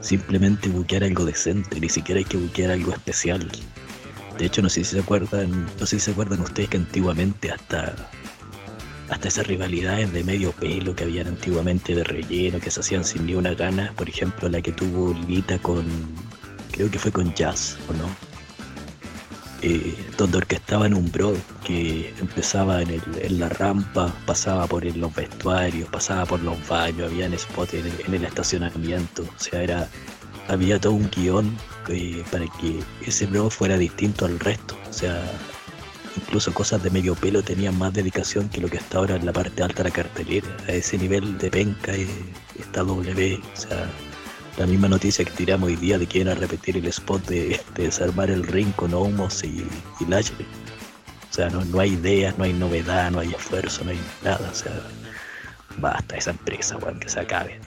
simplemente 0.00 0.68
buquear 0.68 1.04
algo 1.04 1.24
decente, 1.24 1.80
ni 1.80 1.88
siquiera 1.88 2.18
hay 2.18 2.24
que 2.24 2.36
buquear 2.36 2.70
algo 2.70 2.92
especial. 2.92 3.50
De 4.38 4.46
hecho, 4.46 4.62
no 4.62 4.68
sé 4.68 4.84
si 4.84 4.96
se 4.96 5.00
acuerdan, 5.00 5.66
no 5.80 5.86
sé 5.86 5.98
si 5.98 6.00
se 6.00 6.10
acuerdan 6.12 6.40
ustedes 6.40 6.68
que 6.68 6.76
antiguamente 6.76 7.50
hasta 7.50 7.94
hasta 9.08 9.28
esas 9.28 9.46
rivalidades 9.46 10.12
de 10.12 10.22
medio 10.22 10.52
pelo 10.52 10.94
que 10.94 11.04
habían 11.04 11.28
antiguamente 11.28 11.94
de 11.94 12.04
relleno, 12.04 12.60
que 12.60 12.70
se 12.70 12.80
hacían 12.80 13.04
sin 13.04 13.26
ni 13.26 13.34
una 13.34 13.54
gana, 13.54 13.92
por 13.96 14.08
ejemplo 14.08 14.48
la 14.48 14.60
que 14.60 14.72
tuvo 14.72 15.14
Lita 15.26 15.58
con, 15.58 15.86
creo 16.72 16.90
que 16.90 16.98
fue 16.98 17.10
con 17.10 17.32
Jazz, 17.34 17.78
¿o 17.88 17.94
no? 17.94 18.27
Eh, 19.60 19.96
donde 20.16 20.38
orquestaban 20.38 20.94
un 20.94 21.10
bro 21.10 21.34
que 21.64 22.14
empezaba 22.20 22.80
en, 22.80 22.90
el- 22.90 23.02
en 23.20 23.40
la 23.40 23.48
rampa, 23.48 24.14
pasaba 24.24 24.66
por 24.68 24.84
los 24.84 25.12
vestuarios, 25.14 25.88
pasaba 25.88 26.24
por 26.26 26.40
los 26.42 26.56
baños, 26.68 27.10
habían 27.10 27.36
spots 27.36 27.74
en 27.74 27.86
el, 27.86 27.92
en 28.06 28.14
el 28.14 28.24
estacionamiento, 28.24 29.22
o 29.24 29.42
sea, 29.42 29.62
era 29.62 29.88
había 30.46 30.78
todo 30.80 30.92
un 30.92 31.10
guion 31.10 31.56
eh, 31.88 32.22
para 32.30 32.44
que 32.60 32.78
ese 33.04 33.26
bro 33.26 33.50
fuera 33.50 33.76
distinto 33.76 34.24
al 34.26 34.38
resto, 34.38 34.76
o 34.88 34.92
sea, 34.92 35.20
incluso 36.16 36.54
cosas 36.54 36.82
de 36.82 36.90
medio 36.90 37.14
pelo 37.16 37.42
tenían 37.42 37.76
más 37.76 37.92
dedicación 37.92 38.48
que 38.48 38.60
lo 38.60 38.68
que 38.68 38.76
está 38.78 38.98
ahora 38.98 39.16
en 39.16 39.26
la 39.26 39.32
parte 39.32 39.62
alta 39.62 39.82
de 39.82 39.88
la 39.90 39.94
cartelera. 39.94 40.46
A 40.68 40.72
ese 40.72 40.98
nivel 40.98 41.36
de 41.38 41.50
penca 41.50 41.94
eh, 41.94 42.06
está 42.58 42.82
W. 42.82 43.40
O 43.54 43.60
sea, 43.60 43.90
la 44.58 44.66
misma 44.66 44.88
noticia 44.88 45.24
que 45.24 45.30
tiramos 45.30 45.68
hoy 45.68 45.76
día 45.76 45.98
de 45.98 46.06
que 46.06 46.18
iban 46.18 46.36
a 46.36 46.40
repetir 46.40 46.76
el 46.76 46.86
spot 46.86 47.24
de, 47.26 47.60
de 47.74 47.82
desarmar 47.84 48.30
el 48.30 48.42
ring 48.44 48.72
con 48.72 48.92
Homos 48.92 49.44
y, 49.44 49.66
y 50.00 50.04
Lashley. 50.06 50.46
O 51.30 51.32
sea, 51.32 51.48
no, 51.50 51.64
no 51.64 51.78
hay 51.78 51.92
ideas, 51.92 52.36
no 52.38 52.44
hay 52.44 52.52
novedad, 52.52 53.10
no 53.12 53.20
hay 53.20 53.30
esfuerzo, 53.30 53.84
no 53.84 53.90
hay 53.92 54.00
nada. 54.24 54.50
O 54.50 54.54
sea, 54.54 54.72
basta 55.78 56.16
esa 56.16 56.30
empresa, 56.30 56.76
weón, 56.78 56.98
que 56.98 57.08
se 57.08 57.20
acabe. 57.20 57.60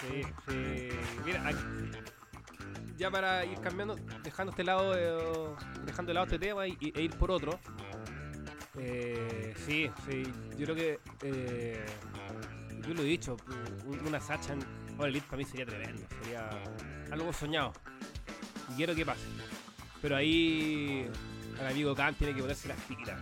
Sí, 0.00 0.22
sí. 0.48 0.88
Mira, 1.24 1.46
aquí- 1.48 1.58
ya 2.96 3.10
para 3.10 3.44
ir 3.44 3.58
cambiando, 3.60 3.96
dejando 4.24 4.50
este 4.50 4.64
lado, 4.64 4.94
eh, 4.96 5.54
dejando 5.84 6.10
de 6.10 6.14
lado 6.14 6.26
este 6.26 6.38
tema 6.38 6.66
y- 6.66 6.76
e 6.94 7.02
ir 7.02 7.10
por 7.16 7.30
otro. 7.30 7.58
Eh, 8.78 9.54
sí, 9.66 9.90
sí, 10.08 10.22
yo 10.58 10.64
creo 10.66 10.74
que 10.74 11.00
eh, 11.22 11.84
yo 12.86 12.94
lo 12.94 13.02
he 13.02 13.06
dicho, 13.06 13.36
un- 13.86 14.06
una 14.06 14.20
Sacha 14.20 14.52
en 14.54 14.60
All 14.98 15.08
Elite 15.08 15.26
para 15.26 15.38
mí 15.38 15.44
sería 15.44 15.66
tremendo, 15.66 16.06
sería 16.22 16.50
algo 17.10 17.32
soñado. 17.32 17.72
Y 18.70 18.76
quiero 18.76 18.94
que 18.94 19.04
pase. 19.04 19.22
Pero 20.00 20.16
ahí 20.16 21.06
el 21.60 21.66
amigo 21.66 21.94
Khan 21.94 22.14
tiene 22.14 22.34
que 22.34 22.40
ponerse 22.42 22.68
las 22.68 22.78
pilas 22.80 23.20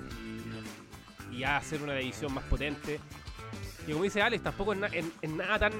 y, 1.33 1.43
hacer 1.45 1.83
una 1.83 1.99
edición 1.99 2.33
más 2.35 2.45
potente. 2.45 3.01
Y 3.87 3.93
como 3.93 4.05
dice 4.05 4.21
Alex, 4.23 4.43
tampoco 4.43 4.73
es 4.75 4.79
nada 5.31 5.59
tan 5.59 5.73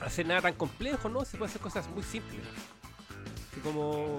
hacer 0.00 0.26
nada 0.26 0.42
tan 0.42 0.54
complejo, 0.54 1.08
¿no? 1.08 1.24
Se 1.24 1.36
puede 1.36 1.50
hacer 1.50 1.60
cosas 1.60 1.88
muy 1.88 2.02
simples. 2.02 2.40
Que 3.54 3.60
como 3.60 4.18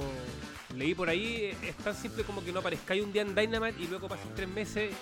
leí 0.75 0.93
por 0.93 1.09
ahí, 1.09 1.55
es 1.63 1.75
tan 1.77 1.95
simple 1.95 2.23
como 2.23 2.43
que 2.43 2.51
no 2.51 2.59
aparezcáis 2.59 3.03
un 3.03 3.11
día 3.13 3.21
en 3.21 3.33
Dynamite 3.35 3.81
y 3.81 3.87
luego 3.87 4.07
pasen 4.07 4.33
tres 4.35 4.49
meses 4.49 4.93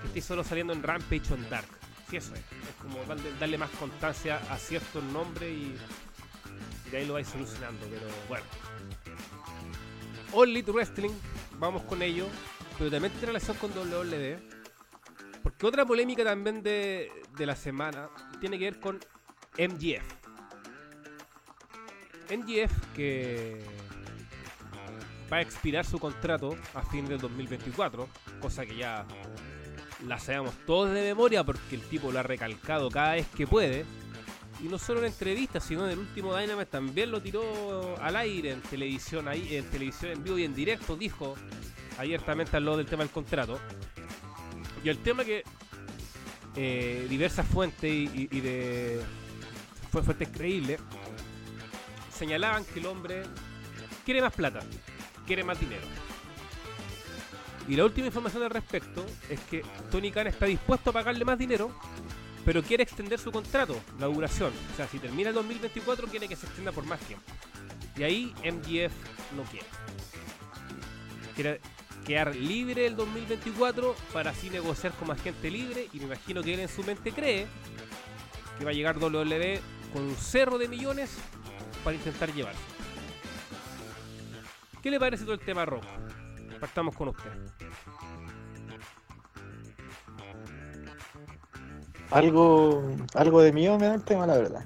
que 0.00 0.06
estéis 0.06 0.24
solo 0.24 0.42
saliendo 0.44 0.72
en 0.72 0.82
Rampage 0.82 1.32
o 1.32 1.36
en 1.36 1.48
Dark. 1.50 1.68
Sí, 2.08 2.16
eso 2.16 2.34
es. 2.34 2.40
Es 2.40 2.74
como 2.80 2.98
darle, 3.38 3.58
más 3.58 3.70
constancia 3.70 4.40
a 4.50 4.58
ciertos 4.58 5.02
nombres 5.04 5.50
y, 5.50 5.74
de 6.90 6.98
ahí 6.98 7.06
lo 7.06 7.14
vais 7.14 7.26
solucionando. 7.26 7.86
Pero 7.88 8.06
bueno. 8.28 8.44
All 10.32 10.50
Elite 10.50 10.70
Wrestling, 10.70 11.12
vamos 11.58 11.82
con 11.82 12.02
ello. 12.02 12.26
Pero 12.78 12.90
también 12.90 13.12
tiene 13.12 13.26
relación 13.28 13.56
con 13.56 13.70
WWE. 13.70 14.38
Porque 15.42 15.66
otra 15.66 15.84
polémica 15.84 16.24
también 16.24 16.62
de, 16.62 17.10
de 17.36 17.46
la 17.46 17.54
semana 17.54 18.08
tiene 18.40 18.58
que 18.58 18.64
ver 18.64 18.80
con 18.80 18.98
MGF. 19.58 20.24
MGF 22.30 22.72
que 22.94 23.60
va 25.30 25.38
a 25.38 25.40
expirar 25.40 25.84
su 25.84 25.98
contrato 25.98 26.56
a 26.74 26.82
fin 26.82 27.06
del 27.06 27.18
2024, 27.18 28.08
cosa 28.40 28.64
que 28.64 28.76
ya 28.76 29.06
la 30.06 30.18
sabemos 30.18 30.54
todos 30.66 30.92
de 30.92 31.02
memoria 31.02 31.44
porque 31.44 31.76
el 31.76 31.82
tipo 31.82 32.12
lo 32.12 32.18
ha 32.18 32.22
recalcado 32.22 32.90
cada 32.90 33.12
vez 33.12 33.26
que 33.28 33.46
puede. 33.46 33.84
Y 34.62 34.68
no 34.68 34.78
solo 34.78 35.00
en 35.00 35.06
entrevistas, 35.06 35.64
sino 35.64 35.84
en 35.84 35.92
el 35.92 35.98
último 35.98 36.34
Dynamite 36.36 36.70
también 36.70 37.10
lo 37.10 37.20
tiró 37.20 37.96
al 38.00 38.16
aire 38.16 38.52
en 38.52 38.60
televisión, 38.62 39.26
ahí, 39.28 39.56
en 39.56 39.68
televisión 39.68 40.12
en 40.12 40.22
vivo 40.22 40.38
y 40.38 40.44
en 40.44 40.54
directo, 40.54 40.96
dijo 40.96 41.34
abiertamente 41.98 42.56
habló 42.56 42.76
del 42.76 42.86
tema 42.86 43.02
del 43.02 43.12
contrato. 43.12 43.58
Y 44.82 44.88
el 44.88 44.98
tema 44.98 45.24
que 45.24 45.42
eh, 46.56 47.06
diversas 47.08 47.46
fuentes 47.46 47.90
y, 47.90 48.26
de 48.40 49.00
fue 49.90 50.02
fuentes 50.02 50.28
creíbles 50.28 50.80
señalaban 52.12 52.64
que 52.64 52.80
el 52.80 52.86
hombre 52.86 53.22
quiere 54.04 54.20
más 54.20 54.32
plata, 54.32 54.60
quiere 55.26 55.44
más 55.44 55.58
dinero. 55.58 55.86
Y 57.68 57.76
la 57.76 57.84
última 57.84 58.06
información 58.06 58.42
al 58.42 58.50
respecto 58.50 59.04
es 59.28 59.40
que 59.40 59.64
Tony 59.90 60.10
Khan 60.10 60.26
está 60.26 60.46
dispuesto 60.46 60.90
a 60.90 60.92
pagarle 60.92 61.24
más 61.24 61.38
dinero, 61.38 61.70
pero 62.44 62.62
quiere 62.62 62.82
extender 62.82 63.18
su 63.18 63.32
contrato, 63.32 63.76
la 63.98 64.06
duración. 64.06 64.52
O 64.72 64.76
sea, 64.76 64.86
si 64.86 64.98
termina 64.98 65.30
el 65.30 65.34
2024, 65.34 66.06
quiere 66.08 66.28
que 66.28 66.36
se 66.36 66.46
extienda 66.46 66.72
por 66.72 66.84
más 66.84 67.00
tiempo. 67.00 67.24
Y 67.96 68.02
ahí 68.02 68.34
MGF 68.44 68.92
no 69.34 69.44
quiere. 69.44 69.66
Quiere 71.34 71.60
quedar 72.04 72.36
libre 72.36 72.86
el 72.86 72.96
2024 72.96 73.94
para 74.12 74.30
así 74.30 74.50
negociar 74.50 74.92
como 74.92 75.12
agente 75.12 75.50
libre. 75.50 75.88
Y 75.92 75.98
me 75.98 76.04
imagino 76.04 76.42
que 76.42 76.54
él 76.54 76.60
en 76.60 76.68
su 76.68 76.82
mente 76.82 77.12
cree 77.12 77.46
que 78.58 78.64
va 78.64 78.72
a 78.72 78.74
llegar 78.74 78.98
WWE 78.98 79.60
con 79.92 80.02
un 80.02 80.16
cerro 80.16 80.58
de 80.58 80.68
millones 80.68 81.16
para 81.82 81.96
intentar 81.96 82.32
llevarse. 82.32 82.60
¿Qué 84.82 84.90
le 84.90 85.00
parece 85.00 85.24
todo 85.24 85.34
el 85.34 85.40
tema 85.40 85.64
rojo? 85.64 85.86
Partamos 86.64 86.96
con 86.96 87.08
usted. 87.08 87.30
Algo, 92.10 92.82
algo 93.12 93.42
de 93.42 93.52
miedo 93.52 93.78
me 93.78 93.88
da 93.88 93.94
el 93.96 94.02
tema, 94.02 94.26
la 94.26 94.38
verdad. 94.38 94.64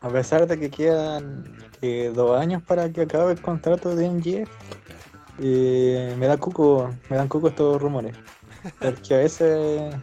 A 0.00 0.08
pesar 0.08 0.48
de 0.48 0.58
que 0.58 0.70
quedan 0.70 1.56
eh, 1.82 2.10
dos 2.12 2.36
años 2.36 2.64
para 2.64 2.90
que 2.90 3.02
acabe 3.02 3.30
el 3.30 3.40
contrato 3.40 3.94
de 3.94 4.10
MGF, 4.10 4.50
eh, 5.38 6.16
me 6.18 6.26
da 6.26 6.36
cuco, 6.36 6.90
me 7.08 7.16
dan 7.16 7.28
cuco 7.28 7.46
estos 7.46 7.80
rumores. 7.80 8.16
Porque 8.80 9.14
a 9.14 9.18
veces, 9.18 9.94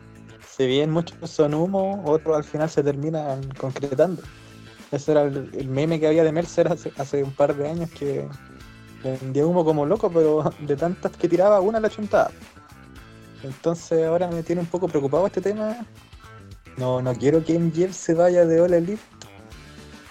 si 0.47 0.65
bien 0.65 0.91
muchos 0.91 1.29
son 1.29 1.55
humo, 1.55 2.03
otros 2.05 2.37
al 2.37 2.45
final 2.45 2.69
se 2.69 2.83
terminan 2.83 3.41
concretando. 3.59 4.21
Ese 4.93 5.11
era 5.11 5.23
el, 5.23 5.49
el 5.53 5.67
meme 5.67 5.99
que 5.99 6.07
había 6.07 6.23
de 6.23 6.31
Mercer 6.31 6.71
hace, 6.71 6.93
hace 6.97 7.21
un 7.21 7.33
par 7.33 7.53
de 7.53 7.67
años 7.67 7.91
que 7.91 8.29
vendía 9.03 9.45
humo 9.45 9.63
como 9.63 9.85
loco, 9.85 10.09
pero 10.11 10.53
de 10.59 10.75
tantas 10.75 11.11
que 11.15 11.29
tiraba, 11.29 11.59
una 11.61 11.79
la 11.79 11.89
chuntaba. 11.89 12.31
Entonces 13.43 14.05
ahora 14.05 14.27
me 14.27 14.43
tiene 14.43 14.61
un 14.61 14.67
poco 14.67 14.87
preocupado 14.87 15.27
este 15.27 15.41
tema. 15.41 15.85
No, 16.77 17.01
no 17.01 17.13
quiero 17.15 17.43
que 17.43 17.57
MJF 17.57 17.91
se 17.91 18.13
vaya 18.13 18.45
de 18.45 18.61
All 18.61 18.73
Elite. 18.73 19.01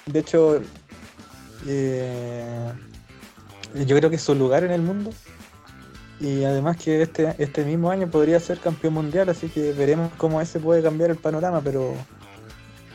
De 0.06 0.20
hecho, 0.20 0.60
eh, 1.66 2.72
yo 3.74 3.96
creo 3.96 4.10
que 4.10 4.16
es 4.16 4.22
su 4.22 4.34
lugar 4.34 4.64
en 4.64 4.70
el 4.70 4.82
mundo. 4.82 5.10
Y 6.18 6.44
además 6.44 6.78
que 6.78 7.02
este, 7.02 7.34
este 7.38 7.64
mismo 7.64 7.90
año 7.90 8.08
podría 8.10 8.40
ser 8.40 8.58
campeón 8.58 8.94
mundial, 8.94 9.28
así 9.28 9.48
que 9.48 9.72
veremos 9.72 10.10
cómo 10.16 10.40
ese 10.40 10.58
puede 10.58 10.82
cambiar 10.82 11.10
el 11.10 11.16
panorama, 11.16 11.60
pero 11.60 11.92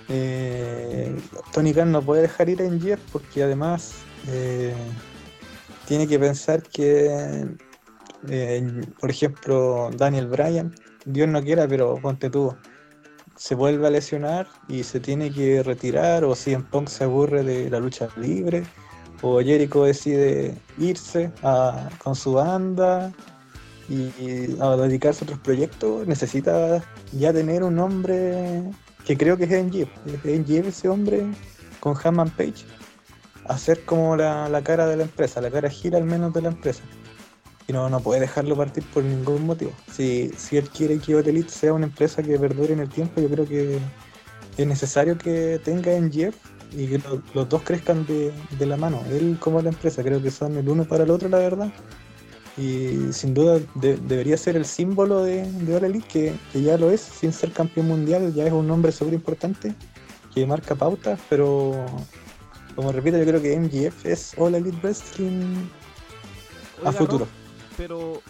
eh, 0.10 1.16
Tony 1.54 1.74
Khan 1.74 1.92
no 1.92 2.02
puede 2.02 2.24
dejar 2.24 2.50
ir 2.50 2.62
a 2.62 2.66
MJF 2.66 3.00
porque 3.12 3.44
además 3.44 3.94
eh, 4.28 4.74
tiene 5.92 6.08
que 6.08 6.18
pensar 6.20 6.64
que, 6.64 7.46
eh, 8.30 8.82
por 8.98 9.10
ejemplo, 9.10 9.92
Daniel 9.98 10.28
Bryan, 10.28 10.74
Dios 11.04 11.28
no 11.28 11.44
quiera, 11.44 11.68
pero 11.68 11.96
ponte 12.02 12.30
tú, 12.30 12.56
se 13.36 13.56
vuelve 13.56 13.88
a 13.88 13.90
lesionar 13.90 14.48
y 14.70 14.84
se 14.84 15.02
tiene 15.02 15.34
que 15.34 15.62
retirar, 15.64 16.24
o 16.24 16.34
si 16.34 16.54
en 16.54 16.64
Punk 16.64 16.88
se 16.88 17.04
aburre 17.04 17.44
de 17.44 17.70
la 17.70 17.82
lucha 17.82 18.08
libre, 18.16 18.64
o 19.22 19.42
Jericho 19.42 19.84
decide 19.84 20.56
irse 20.78 21.30
a- 21.44 21.90
con 22.02 22.16
su 22.16 22.32
banda 22.32 23.12
y, 23.90 24.56
a 24.62 24.78
dedicarse 24.78 25.26
a 25.26 25.26
otros 25.26 25.40
proyectos, 25.40 26.08
necesita 26.08 26.82
ya 27.12 27.34
tener 27.34 27.64
un 27.64 27.76
nombre 27.76 28.64
que 29.06 29.18
creo 29.18 29.36
que 29.36 29.44
es 29.44 29.52
NGF, 29.52 29.90
es 30.06 30.40
NGF 30.40 30.70
ese 30.70 30.88
hombre 30.88 31.26
con 31.82 31.98
Hammond 32.02 32.32
Page, 32.38 32.64
hacer 33.48 33.84
como 33.86 34.16
la, 34.16 34.50
la 34.50 34.64
cara 34.64 34.88
de 34.88 34.98
la 34.98 35.04
empresa, 35.04 35.42
la 35.42 35.52
cara 35.52 35.70
gira 35.70 35.98
al 35.98 36.06
menos 36.06 36.34
de 36.34 36.42
la 36.42 36.50
empresa. 36.50 36.82
Y 37.68 37.74
no, 37.74 37.90
no 37.90 38.00
puede 38.00 38.22
dejarlo 38.22 38.56
partir 38.56 38.84
por 38.94 39.04
ningún 39.04 39.46
motivo. 39.46 39.72
Si, 39.92 40.32
si 40.38 40.58
él 40.58 40.68
quiere 40.70 40.98
que 41.00 41.16
All 41.16 41.28
Elite 41.28 41.50
sea 41.52 41.74
una 41.74 41.86
empresa 41.86 42.22
que 42.24 42.38
perdure 42.38 42.74
en 42.74 42.80
el 42.80 42.90
tiempo, 42.90 43.22
yo 43.22 43.30
creo 43.30 43.48
que 43.48 43.78
es 44.58 44.68
necesario 44.68 45.18
que 45.18 45.60
tenga 45.64 45.94
en 45.94 46.12
Jeff 46.12 46.36
y 46.76 46.88
que 46.88 46.98
lo- 47.00 47.22
los 47.34 47.48
dos 47.50 47.62
crezcan 47.64 48.06
de, 48.06 48.34
de 48.58 48.66
la 48.66 48.78
mano. 48.78 49.02
Él 49.10 49.38
como 49.40 49.62
la 49.62 49.70
empresa, 49.70 50.04
creo 50.04 50.22
que 50.22 50.32
son 50.32 50.58
el 50.58 50.68
uno 50.68 50.86
para 50.86 51.04
el 51.04 51.12
otro, 51.12 51.30
la 51.30 51.38
verdad. 51.38 51.72
Y 52.58 53.14
sin 53.14 53.34
duda 53.34 53.60
de- 53.76 53.98
debería 53.98 54.38
ser 54.38 54.56
el 54.58 54.66
símbolo 54.66 55.24
de, 55.24 55.50
de 55.52 56.02
que, 56.12 56.34
que 56.52 56.62
ya 56.62 56.78
lo 56.78 56.92
es, 56.92 57.00
sin 57.02 57.32
ser 57.32 57.52
campeón 57.52 57.88
mundial, 57.88 58.34
ya 58.34 58.46
es 58.46 58.52
un 58.52 58.68
nombre 58.68 58.92
súper 58.92 59.14
importante, 59.14 59.74
que 60.34 60.46
marca 60.46 60.76
pautas, 60.76 61.20
pero 61.30 61.86
como 62.76 62.92
repito, 62.92 63.18
yo 63.18 63.26
creo 63.26 63.42
que 63.42 63.60
MGF 63.60 64.06
es 64.06 64.34
All 64.38 64.56
Elite 64.56 64.78
Wrestling 64.82 65.68
a 66.84 66.90
Oiga, 66.90 66.92
futuro. 66.94 67.26
Rob, 67.26 67.30
pero 67.78 68.22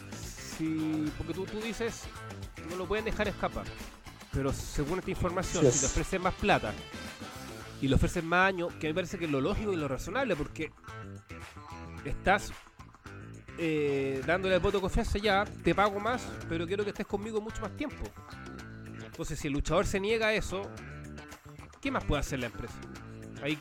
si. 0.57 1.11
Porque 1.17 1.33
tú, 1.33 1.45
tú 1.45 1.59
dices, 1.61 2.03
no 2.69 2.75
lo 2.75 2.85
pueden 2.85 3.05
dejar 3.05 3.27
escapar. 3.27 3.65
Pero 4.33 4.53
según 4.53 4.99
esta 4.99 5.11
información, 5.11 5.69
si 5.71 5.79
le 5.81 5.85
ofrecen 5.85 6.21
más 6.21 6.33
plata 6.35 6.73
y 7.81 7.87
le 7.87 7.95
ofrecen 7.95 8.25
más 8.25 8.47
años, 8.47 8.73
que 8.79 8.87
me 8.87 8.93
parece 8.93 9.17
que 9.17 9.25
es 9.25 9.31
lo 9.31 9.41
lógico 9.41 9.73
y 9.73 9.75
lo 9.75 9.87
razonable, 9.87 10.35
porque 10.35 10.71
estás 12.05 12.53
eh, 13.57 14.21
dándole 14.25 14.55
el 14.55 14.61
voto 14.61 14.77
de 14.77 14.81
confianza 14.81 15.19
ya, 15.19 15.45
te 15.63 15.75
pago 15.75 15.99
más, 15.99 16.23
pero 16.47 16.65
quiero 16.65 16.83
que 16.83 16.91
estés 16.91 17.05
conmigo 17.05 17.41
mucho 17.41 17.61
más 17.61 17.75
tiempo. 17.75 18.03
Entonces, 19.05 19.37
si 19.39 19.47
el 19.47 19.53
luchador 19.53 19.85
se 19.85 19.99
niega 19.99 20.27
a 20.27 20.33
eso, 20.33 20.61
¿qué 21.81 21.91
más 21.91 22.03
puede 22.05 22.21
hacer 22.21 22.39
la 22.39 22.45
empresa? 22.45 22.75
Ahí, 23.43 23.59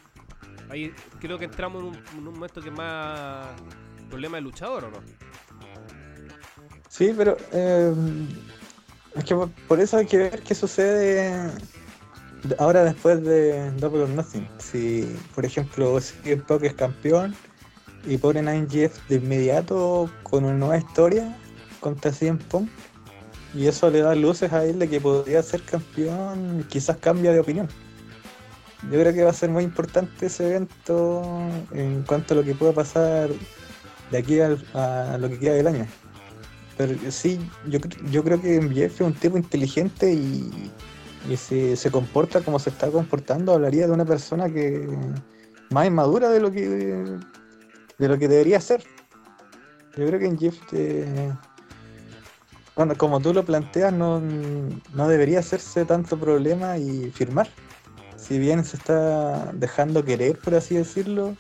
ahí 0.70 0.92
creo 1.20 1.38
que 1.38 1.46
entramos 1.46 1.82
en 1.82 1.88
un, 1.88 1.94
en 1.94 2.28
un 2.28 2.34
momento 2.34 2.60
que 2.62 2.68
es 2.68 2.74
más 2.74 3.48
problema 4.08 4.36
del 4.36 4.44
luchador, 4.44 4.84
¿o 4.84 4.90
no? 4.90 4.98
Sí, 6.88 7.14
pero 7.16 7.36
eh, 7.52 7.94
es 9.14 9.24
que 9.24 9.34
por, 9.68 9.80
eso 9.80 9.96
hay 9.96 10.06
que 10.06 10.18
ver 10.18 10.42
qué 10.42 10.54
sucede 10.54 11.50
de- 12.42 12.56
ahora 12.58 12.84
después 12.84 13.22
de 13.22 13.70
Double 13.72 14.02
or 14.02 14.08
Nothing. 14.08 14.46
Si, 14.58 15.16
por 15.34 15.44
ejemplo, 15.44 16.00
si 16.00 16.36
Punk 16.36 16.64
es 16.64 16.74
campeón 16.74 17.34
y 18.06 18.18
ponen 18.18 18.48
a 18.48 18.54
MJF 18.54 19.08
de 19.08 19.16
inmediato 19.16 20.10
con 20.22 20.44
una 20.44 20.54
nueva 20.54 20.78
historia 20.78 21.36
contra 21.80 22.12
CM 22.12 22.38
Punk. 22.48 22.68
Y 23.54 23.66
eso 23.66 23.90
le 23.90 24.00
da 24.00 24.14
luces 24.14 24.52
a 24.52 24.64
él 24.64 24.78
de 24.78 24.88
que 24.88 25.00
podría 25.00 25.42
ser 25.42 25.62
campeón, 25.62 26.64
quizás 26.68 26.96
cambia 26.98 27.32
de 27.32 27.40
opinión. 27.40 27.68
Yo 28.84 28.98
creo 28.98 29.12
que 29.12 29.24
va 29.24 29.30
a 29.30 29.34
ser 29.34 29.50
muy 29.50 29.64
importante 29.64 30.26
ese 30.26 30.48
evento 30.48 31.22
en 31.72 32.02
cuanto 32.02 32.34
a 32.34 32.38
lo 32.38 32.44
que 32.44 32.54
pueda 32.54 32.72
pasar 32.72 33.28
de 34.10 34.18
aquí 34.18 34.40
a 34.40 35.18
lo 35.18 35.28
que 35.28 35.38
queda 35.38 35.54
del 35.54 35.66
año. 35.66 35.86
Pero 36.78 36.94
sí, 37.10 37.38
yo, 37.66 37.78
yo 38.10 38.24
creo 38.24 38.40
que 38.40 38.58
MJF 38.60 38.94
es 38.94 39.00
un 39.02 39.12
tipo 39.12 39.36
inteligente 39.36 40.12
y, 40.12 40.70
si 41.36 41.76
se 41.76 41.90
comporta 41.90 42.40
como 42.40 42.58
se 42.58 42.70
está 42.70 42.90
comportando, 42.90 43.52
hablaría 43.52 43.86
de 43.86 43.92
una 43.92 44.06
persona 44.06 44.48
que 44.48 44.88
más 45.70 45.86
inmadura 45.86 46.30
de 46.30 46.40
lo 46.40 46.50
que 46.50 46.66
de 46.66 48.08
lo 48.08 48.18
que 48.18 48.28
debería 48.28 48.60
ser. 48.60 48.82
Yo 49.96 50.06
creo 50.06 50.18
que 50.18 50.26
en 50.26 50.38
Jeff 50.38 50.58
bueno, 52.74 52.94
como 52.96 53.20
tú 53.20 53.34
lo 53.34 53.44
planteas, 53.44 53.92
no, 53.92 54.22
no 54.94 55.08
debería 55.08 55.40
hacerse 55.40 55.84
tanto 55.84 56.18
problema 56.18 56.78
y 56.78 57.10
firmar. 57.10 57.50
Si 58.20 58.38
bien 58.38 58.64
se 58.64 58.76
está 58.76 59.50
dejando 59.54 60.04
querer, 60.04 60.38
por 60.38 60.54
así 60.54 60.76
decirlo, 60.76 61.36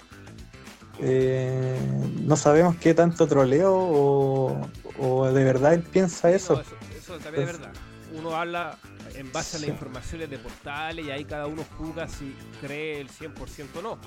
eh, 0.98 1.78
no 2.22 2.36
sabemos 2.36 2.76
qué 2.76 2.94
tanto 2.94 3.26
troleo 3.26 3.72
o, 3.74 4.68
o 4.98 5.26
de 5.32 5.44
verdad 5.44 5.74
él 5.74 5.82
piensa 5.82 6.28
No, 6.28 6.34
eso. 6.34 6.60
eso, 6.60 6.76
eso 6.98 7.18
también 7.18 7.48
es 7.48 7.58
verdad. 7.58 7.72
Uno 8.18 8.34
habla 8.34 8.76
en 9.14 9.30
base 9.30 9.56
a 9.56 9.60
las 9.60 9.66
Sí. 9.66 9.70
informaciones 9.70 10.28
de 10.30 10.38
portales 10.38 11.06
y 11.06 11.10
ahí 11.10 11.24
cada 11.24 11.46
uno 11.46 11.62
juzga 11.78 12.08
si 12.08 12.34
cree 12.60 13.00
el 13.00 13.08
100% 13.08 13.78
o 13.78 13.82
no. 13.82 13.98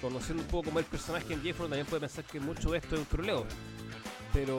Conociendo 0.00 0.42
un 0.42 0.48
poco 0.48 0.64
como 0.66 0.78
el 0.78 0.84
personaje 0.84 1.32
en 1.32 1.42
Jeffro 1.42 1.64
también 1.66 1.86
puede 1.86 2.00
pensar 2.02 2.24
que 2.24 2.38
mucho 2.38 2.70
de 2.70 2.78
esto 2.78 2.94
es 2.94 3.00
un 3.00 3.06
troleo. 3.06 3.44
Pero 4.32 4.58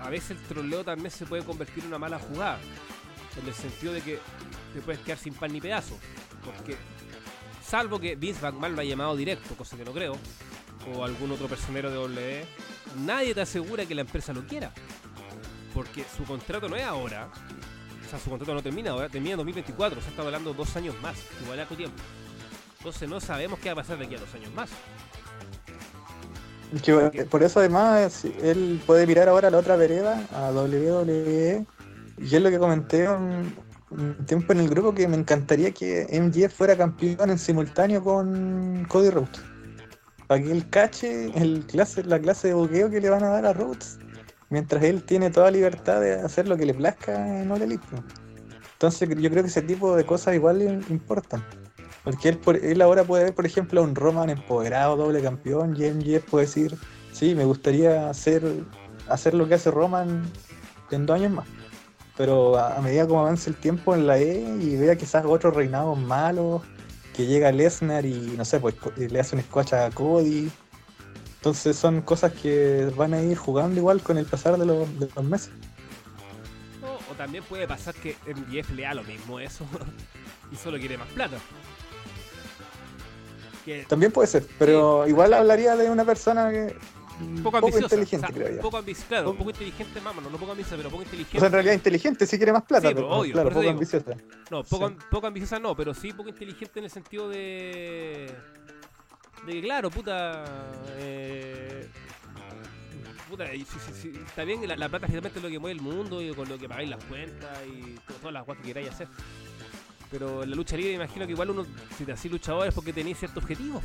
a 0.00 0.08
veces 0.10 0.32
el 0.32 0.38
troleo 0.46 0.84
también 0.84 1.10
se 1.10 1.24
puede 1.26 1.42
convertir 1.44 1.82
en 1.84 1.88
una 1.88 1.98
mala 1.98 2.18
jugada. 2.18 2.58
En 3.40 3.48
el 3.48 3.54
sentido 3.54 3.92
de 3.92 4.00
que 4.02 4.18
te 4.74 4.80
puedes 4.80 5.00
quedar 5.00 5.18
sin 5.18 5.34
pan 5.34 5.52
ni 5.52 5.60
pedazo. 5.60 5.98
Porque 6.44 6.76
salvo 7.64 7.98
que 7.98 8.16
Vince 8.16 8.42
McMahon 8.42 8.74
lo 8.74 8.80
ha 8.80 8.84
llamado 8.84 9.16
directo, 9.16 9.54
cosa 9.54 9.76
que 9.76 9.84
no 9.84 9.92
creo, 9.92 10.16
o 10.94 11.04
algún 11.04 11.30
otro 11.32 11.48
personero 11.48 11.90
de 11.90 11.96
W, 11.96 12.44
nadie 13.04 13.34
te 13.34 13.40
asegura 13.40 13.86
que 13.86 13.94
la 13.94 14.02
empresa 14.02 14.32
lo 14.32 14.46
quiera. 14.46 14.72
Porque 15.72 16.04
su 16.16 16.24
contrato 16.24 16.68
no 16.68 16.76
es 16.76 16.84
ahora. 16.84 17.28
O 18.04 18.10
sea, 18.10 18.18
su 18.18 18.28
contrato 18.28 18.52
no 18.52 18.62
termina 18.62 18.90
ahora, 18.90 19.08
termina 19.08 19.32
en 19.32 19.38
2024. 19.38 19.98
O 19.98 20.02
sea, 20.02 20.10
está 20.10 20.22
hablando 20.22 20.52
dos 20.52 20.76
años 20.76 20.94
más, 21.00 21.16
igual 21.42 21.60
a 21.60 21.66
tu 21.66 21.76
tiempo. 21.76 21.96
Entonces 22.78 23.08
no 23.08 23.20
sabemos 23.20 23.58
qué 23.60 23.68
va 23.68 23.72
a 23.74 23.76
pasar 23.76 23.96
de 23.96 24.06
aquí 24.06 24.16
a 24.16 24.18
dos 24.18 24.34
años 24.34 24.52
más. 24.54 24.68
Eh, 26.86 27.26
por 27.30 27.42
eso 27.42 27.60
además 27.60 28.24
él 28.24 28.80
puede 28.86 29.06
mirar 29.06 29.28
ahora 29.28 29.48
a 29.48 29.50
la 29.50 29.58
otra 29.58 29.76
vereda, 29.76 30.26
a 30.32 30.50
WWE. 30.50 31.64
Y 32.22 32.36
es 32.36 32.42
lo 32.42 32.50
que 32.50 32.58
comenté 32.58 33.08
un, 33.08 33.54
tiempo 34.26 34.52
en 34.52 34.60
el 34.60 34.68
grupo 34.68 34.94
que 34.94 35.08
me 35.08 35.16
encantaría 35.16 35.72
que 35.72 36.06
MJF 36.10 36.54
fuera 36.54 36.76
campeón 36.76 37.30
en 37.30 37.38
simultáneo 37.38 38.02
con 38.02 38.86
Cody 38.88 39.10
Rhodes. 39.10 39.42
Para 40.28 40.42
que 40.42 40.52
él 40.52 40.70
cache 40.70 41.30
el 41.34 41.66
clase, 41.66 42.04
la 42.04 42.18
clase 42.20 42.48
de 42.48 42.54
buqueo 42.54 42.88
que 42.88 43.00
le 43.00 43.10
van 43.10 43.24
a 43.24 43.28
dar 43.28 43.46
a 43.46 43.52
Rhodes. 43.52 43.98
Mientras 44.50 44.82
él 44.84 45.02
tiene 45.02 45.30
toda 45.30 45.50
libertad 45.50 46.00
de 46.00 46.14
hacer 46.14 46.46
lo 46.46 46.56
que 46.56 46.64
le 46.64 46.74
plazca 46.74 47.42
en 47.42 47.50
Elite. 47.50 47.84
Entonces 48.74 49.08
yo 49.08 49.30
creo 49.30 49.42
que 49.42 49.48
ese 49.48 49.62
tipo 49.62 49.96
de 49.96 50.04
cosas 50.04 50.34
igual 50.34 50.62
importan. 50.88 51.44
Porque 52.04 52.28
él, 52.30 52.40
él 52.62 52.82
ahora 52.82 53.04
puede 53.04 53.24
ver, 53.24 53.34
por 53.34 53.46
ejemplo, 53.46 53.80
a 53.80 53.84
un 53.84 53.94
Roman 53.94 54.30
empoderado, 54.30 54.96
doble 54.96 55.22
campeón, 55.22 55.76
y 55.76 55.90
MJF 55.90 56.30
puede 56.30 56.46
decir, 56.46 56.76
sí, 57.12 57.34
me 57.34 57.44
gustaría 57.44 58.08
hacer, 58.08 58.42
hacer 59.08 59.34
lo 59.34 59.46
que 59.48 59.54
hace 59.54 59.70
Roman 59.70 60.22
en 60.90 61.06
dos 61.06 61.16
años 61.16 61.32
más. 61.32 61.46
Pero 62.16 62.58
a, 62.58 62.80
medida 62.80 63.06
como 63.06 63.20
avance 63.20 63.48
el 63.48 63.56
tiempo 63.56 63.94
en 63.94 64.06
la 64.06 64.18
E 64.18 64.40
y 64.60 64.76
vea 64.76 64.96
quizás 64.96 65.24
otros 65.24 65.54
reinados 65.54 65.98
malos, 65.98 66.62
que 67.14 67.26
llega 67.26 67.52
Lesnar 67.52 68.04
y 68.04 68.34
no 68.36 68.44
sé, 68.44 68.60
pues 68.60 68.74
le 68.96 69.20
hace 69.20 69.36
un 69.36 69.42
squash 69.42 69.74
a 69.74 69.90
Cody. 69.90 70.50
Entonces 71.36 71.76
son 71.76 72.02
cosas 72.02 72.32
que 72.32 72.92
van 72.96 73.14
a 73.14 73.20
ir 73.20 73.36
jugando 73.36 73.80
igual 73.80 74.02
con 74.02 74.18
el 74.18 74.26
pasar 74.26 74.58
de 74.58 74.66
los, 74.66 74.98
de 74.98 75.08
los 75.14 75.24
meses. 75.24 75.50
O 77.10 77.14
también 77.14 77.44
puede 77.44 77.66
pasar 77.66 77.94
que 77.94 78.16
MJF 78.26 78.70
le 78.70 78.82
da 78.82 78.94
lo 78.94 79.02
mismo 79.02 79.40
eso 79.40 79.66
y 80.52 80.56
solo 80.56 80.78
quiere 80.78 80.96
más 80.98 81.08
plata. 81.08 81.38
Que 83.64 83.84
También 83.84 84.12
puede 84.12 84.28
ser, 84.28 84.46
pero 84.58 85.06
igual 85.06 85.32
hablaría 85.34 85.76
de 85.76 85.88
una 85.90 86.04
persona 86.04 86.50
que 86.50 86.74
poco 87.42 87.56
ambiciosa. 87.58 87.84
inteligente, 87.94 88.16
o 88.26 88.28
sea, 88.28 88.28
creo 88.36 88.56
yo. 88.56 88.60
Poco 88.62 88.76
ambiciosa, 88.78 89.08
claro, 89.08 89.24
Poco- 89.26 89.38
poco 89.38 89.50
inteligente, 89.50 90.00
vámonos, 90.00 90.32
no 90.32 90.38
poco 90.38 90.52
ambiciosa, 90.52 90.76
pero 90.76 90.90
poco 90.90 91.02
inteligente. 91.02 91.36
O 91.36 91.40
sea, 91.40 91.46
en 91.48 91.52
realidad 91.52 91.74
inteligente, 91.74 92.26
si 92.26 92.36
quiere 92.36 92.52
más 92.52 92.62
plata, 92.64 92.88
Sí, 92.88 92.94
pero 92.94 93.08
obvio, 93.10 93.32
claro, 93.32 93.48
poco 93.50 93.60
digo. 93.60 93.72
ambiciosa. 93.72 94.14
No, 94.50 94.64
poco, 94.64 94.88
Sí. 94.88 94.94
poco 95.10 95.26
ambiciosa 95.26 95.58
no, 95.58 95.74
pero 95.76 95.94
sí 95.94 96.12
poco 96.12 96.28
inteligente 96.28 96.78
en 96.78 96.84
el 96.84 96.90
sentido 96.90 97.28
de. 97.28 98.32
De 99.46 99.52
que, 99.52 99.60
claro, 99.62 99.90
puta. 99.90 100.44
Eh, 100.98 101.88
puta, 103.28 103.46
sí, 103.50 103.64
sí, 103.64 103.92
sí, 104.00 104.12
está 104.26 104.44
bien, 104.44 104.60
que 104.60 104.66
la, 104.66 104.76
la 104.76 104.88
plata 104.88 105.06
finalmente 105.06 105.38
es 105.38 105.42
lo 105.42 105.50
que 105.50 105.58
mueve 105.58 105.76
el 105.78 105.82
mundo 105.82 106.20
y 106.22 106.32
con 106.34 106.48
lo 106.48 106.58
que 106.58 106.68
pagáis 106.68 106.90
las 106.90 107.02
cuentas 107.04 107.58
y 107.66 107.94
to- 108.06 108.14
todas 108.20 108.32
las 108.34 108.44
cosas 108.44 108.60
que 108.62 108.68
queráis 108.68 108.90
hacer. 108.90 109.08
Pero 110.10 110.42
en 110.42 110.50
la 110.50 110.56
lucha 110.56 110.76
libre, 110.76 110.92
imagino 110.92 111.24
que 111.26 111.32
igual 111.32 111.50
uno, 111.50 111.64
si 111.96 112.04
te 112.04 112.12
hacís 112.12 112.30
luchador 112.30 112.68
es 112.68 112.74
porque 112.74 112.92
tenéis 112.92 113.18
ciertos 113.18 113.42
objetivos. 113.42 113.82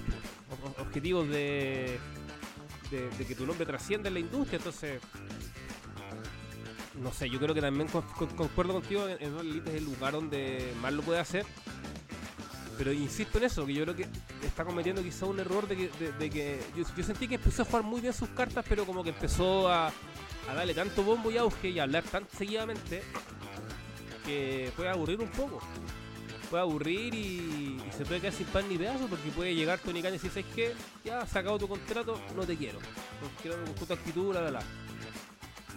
Objetivos 0.80 1.30
de, 1.30 1.97
de, 2.92 3.10
que 3.26 3.36
tu 3.36 3.46
nombre 3.46 3.66
trascienda 3.66 4.08
en 4.08 4.14
la 4.16 4.20
industria, 4.20 4.58
entonces. 4.58 5.02
No 7.02 7.12
sé, 7.14 7.30
yo 7.30 7.40
creo 7.40 7.54
que 7.54 7.62
también 7.62 7.88
con- 7.90 8.02
con- 8.02 8.30
concuerdo 8.36 8.74
contigo 8.74 9.08
en, 9.08 9.22
es 9.68 9.74
el 9.76 9.86
lugar 9.86 10.14
donde 10.14 10.74
más 10.82 10.92
lo 10.94 11.04
puede 11.04 11.20
hacer. 11.20 11.46
Pero 12.78 12.92
insisto 12.92 13.38
en 13.40 13.44
eso, 13.46 13.66
que 13.66 13.74
yo 13.74 13.84
creo 13.84 13.96
que 13.96 14.08
está 14.46 14.64
cometiendo 14.66 15.02
quizá 15.04 15.26
un 15.26 15.40
error 15.40 15.68
de 15.68 15.76
que, 15.76 15.90
de, 16.00 16.12
de 16.14 16.30
que 16.30 16.60
yo, 16.76 16.84
yo 16.96 17.04
sentí 17.04 17.28
que 17.28 17.36
empezó 17.36 17.64
a 17.64 17.66
jugar 17.66 17.84
muy 17.84 18.02
bien 18.02 18.14
sus 18.14 18.30
cartas, 18.30 18.66
pero 18.68 18.86
como 18.86 19.04
que 19.04 19.10
empezó 19.10 19.68
a, 19.68 19.88
a 19.88 20.54
darle 20.56 20.74
tanto 20.74 21.04
bombo 21.04 21.32
y 21.32 21.38
auge 21.38 21.70
y 21.70 21.80
a 21.80 21.84
hablar 21.84 22.04
tan 22.04 22.28
seguidamente 22.36 23.04
que 24.26 24.72
puede 24.76 24.90
aburrir 24.90 25.20
un 25.22 25.30
poco. 25.30 25.60
Puede 26.50 26.64
aburrir 26.64 27.14
y, 27.14 27.82
y 27.88 27.91
se 27.91 28.06
puede 28.06 28.22
quedar 28.22 28.34
sin 28.34 28.48
pan 28.48 28.68
ni 28.70 28.78
pedazo 28.78 29.08
porque 29.08 29.30
puede 29.32 29.54
llegar 29.54 29.80
Tony 29.80 30.02
Khan 30.02 30.12
y 30.12 30.14
decir, 30.14 30.30
¿sabes 30.32 30.45
qué? 30.56 30.74
Ya 31.04 31.22
has 31.22 31.30
sacado 31.30 31.58
tu 31.58 31.68
contrato, 31.68 32.20
no 32.36 32.43
te 32.43 32.56
quiero. 32.56 32.80
No 32.80 33.30
quiero 33.41 33.58
con 33.64 33.88
tu 33.88 33.93
actitud, 33.93 34.34
la, 34.34 34.41
la, 34.41 34.52
la. 34.52 34.60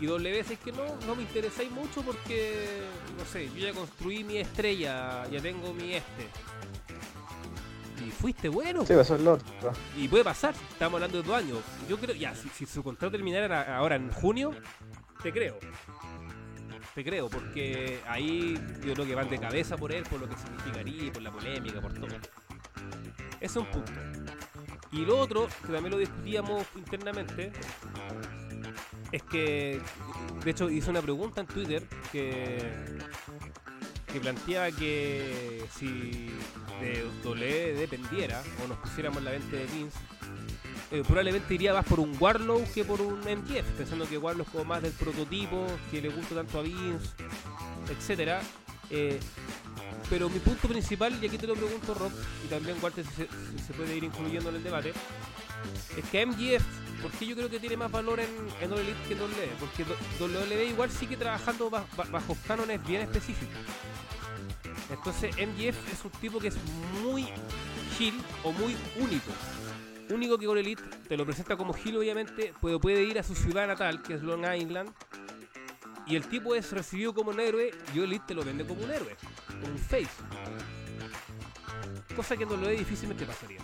Y 0.01 0.07
W 0.07 0.39
es 0.41 0.59
que 0.59 0.73
no, 0.73 0.85
no 1.07 1.15
me 1.15 1.23
interesáis 1.23 1.71
mucho 1.71 2.03
porque, 2.03 2.81
no 3.19 3.25
sé, 3.27 3.51
yo 3.55 3.67
ya 3.67 3.73
construí 3.73 4.25
mi 4.25 4.39
estrella, 4.39 5.29
ya 5.29 5.43
tengo 5.43 5.75
mi 5.75 5.93
este. 5.93 6.29
Y 8.07 8.11
fuiste 8.11 8.49
bueno. 8.49 8.87
Sí, 8.87 8.95
es 8.95 9.11
lo 9.11 9.35
otro. 9.35 9.47
Y 9.99 10.09
puede 10.09 10.25
pasar, 10.25 10.55
estamos 10.73 10.95
hablando 10.95 11.21
de 11.21 11.29
dos 11.29 11.37
años. 11.37 11.59
Yo 11.87 11.99
creo, 11.99 12.15
ya, 12.15 12.35
si, 12.35 12.49
si 12.49 12.65
su 12.65 12.83
contrato 12.83 13.13
terminara 13.13 13.77
ahora 13.77 13.97
en 13.97 14.11
junio, 14.11 14.53
te 15.23 15.33
creo. 15.33 15.59
Te 16.95 17.05
creo, 17.05 17.29
porque 17.29 18.01
ahí 18.09 18.59
yo 18.85 18.95
creo 18.95 19.07
que 19.07 19.15
van 19.15 19.31
de 19.31 19.39
cabeza 19.39 19.77
por 19.77 19.93
él, 19.93 20.05
por 20.05 20.21
lo 20.21 20.29
que 20.29 20.37
significaría, 20.37 21.13
por 21.13 21.23
la 21.23 21.31
polémica, 21.31 21.81
por 21.81 21.95
todo. 21.95 22.09
Ese 23.41 23.45
es 23.45 23.57
un 23.57 23.67
punto. 23.67 23.93
Y 24.93 25.05
lo 25.05 25.19
otro, 25.19 25.49
que 25.65 25.73
también 25.73 25.93
lo 25.93 25.99
discutíamos 25.99 26.67
internamente, 26.75 27.53
es 29.13 29.23
que, 29.23 29.81
de 30.45 30.51
hecho, 30.51 30.69
hice 30.69 30.91
una 30.91 31.01
pregunta 31.01 31.41
en 31.41 31.47
Twitter 31.47 31.87
que, 32.11 32.59
que 34.13 34.21
planteaba 34.21 34.71
que 34.73 35.65
si 35.73 36.31
de 36.81 37.05
W 37.23 37.75
dependiera 37.75 38.43
o 38.65 38.69
nos 38.69 38.79
pusiéramos 38.79 39.23
la 39.23 39.31
venta 39.31 39.57
de 39.57 39.67
Vince, 39.67 39.99
eh, 40.91 41.03
probablemente 41.07 41.55
iría 41.55 41.73
más 41.75 41.85
por 41.85 42.01
un 42.01 42.17
Warlow 42.19 42.65
que 42.75 42.85
por 42.85 43.01
un 43.01 43.21
MJF, 43.21 43.65
pensando 43.77 44.09
que 44.09 44.19
Warlow 44.19 44.45
es 44.45 44.51
como 44.51 44.65
más 44.65 44.83
del 44.83 44.93
prototipo, 44.93 45.67
que 45.91 46.01
le 46.03 46.09
gusta 46.09 46.35
tanto 46.35 46.59
a 46.59 46.63
Vince, 46.63 47.09
etcétera. 47.91 48.41
Eh, 48.91 49.21
pero 50.09 50.29
mi 50.29 50.41
punto 50.41 50.67
principal, 50.69 51.17
y 51.23 51.27
aquí 51.27 51.39
te 51.39 51.47
lo 51.47 51.55
pregunto 51.55 51.95
Rob, 51.95 52.11
y 52.45 52.49
también 52.49 52.77
Walter 52.83 53.05
si 53.05 53.13
se, 53.65 53.73
puede 53.73 53.97
ir 53.97 54.03
incluyendo 54.03 54.49
en 54.51 54.57
el 54.57 54.65
debate, 54.65 54.93
es 55.97 56.05
que 56.11 56.27
MJF, 56.27 56.65
¿por 57.01 57.13
qué 57.13 57.27
yo 57.27 57.37
creo 57.37 57.49
que 57.49 57.61
tiene 57.61 57.77
más 57.77 57.93
valor 57.93 58.19
en, 58.19 58.27
en 58.61 58.71
que 59.07 59.15
en 59.15 59.21
WWE? 59.21 59.49
Porque 59.61 59.85
WWE 60.21 60.65
igual 60.67 60.91
sigue 60.91 61.17
trabajando 61.17 61.71
ba- 61.71 61.87
ba- 61.97 62.07
bajo 62.11 62.37
cánones 62.49 62.85
bien 62.85 63.03
específicos. 63.03 63.55
Entonces 64.91 65.37
MJF 65.37 65.93
es 65.93 66.05
un 66.05 66.11
tipo 66.21 66.41
que 66.41 66.49
es 66.49 66.57
muy 67.05 67.23
heel 67.99 68.15
o 68.43 68.51
muy 68.53 68.75
único. 68.99 69.31
Único 70.11 70.37
que 70.39 70.47
All 70.49 70.59
Elite 70.59 70.83
te 71.09 71.17
lo 71.17 71.25
presenta 71.25 71.57
como 71.57 71.75
heel 71.75 71.97
obviamente, 71.97 72.53
puede, 72.61 73.03
ir 73.05 73.19
a 73.19 73.23
su 73.23 73.35
ciudad 73.35 73.67
natal, 73.67 74.03
que 74.03 74.15
es 74.15 74.23
Long 74.23 74.45
Island, 74.55 74.91
y 76.07 76.17
el 76.17 76.25
tipo 76.27 76.55
es 76.55 76.73
recibido 76.73 77.15
como 77.15 77.31
un 77.31 77.39
héroe 77.41 77.71
y 77.95 77.99
All 77.99 78.05
Elite 78.07 78.25
te 78.29 78.35
lo 78.35 78.43
vende 78.45 78.67
como 78.67 78.83
un 78.83 78.91
héroe, 78.91 79.17
como 79.61 79.73
un 79.73 79.79
face. 79.79 80.09
Cosa 82.17 82.37
que 82.37 82.43
en 82.45 82.51
WWE 82.51 82.77
difícilmente 82.77 83.25
pasaría. 83.25 83.61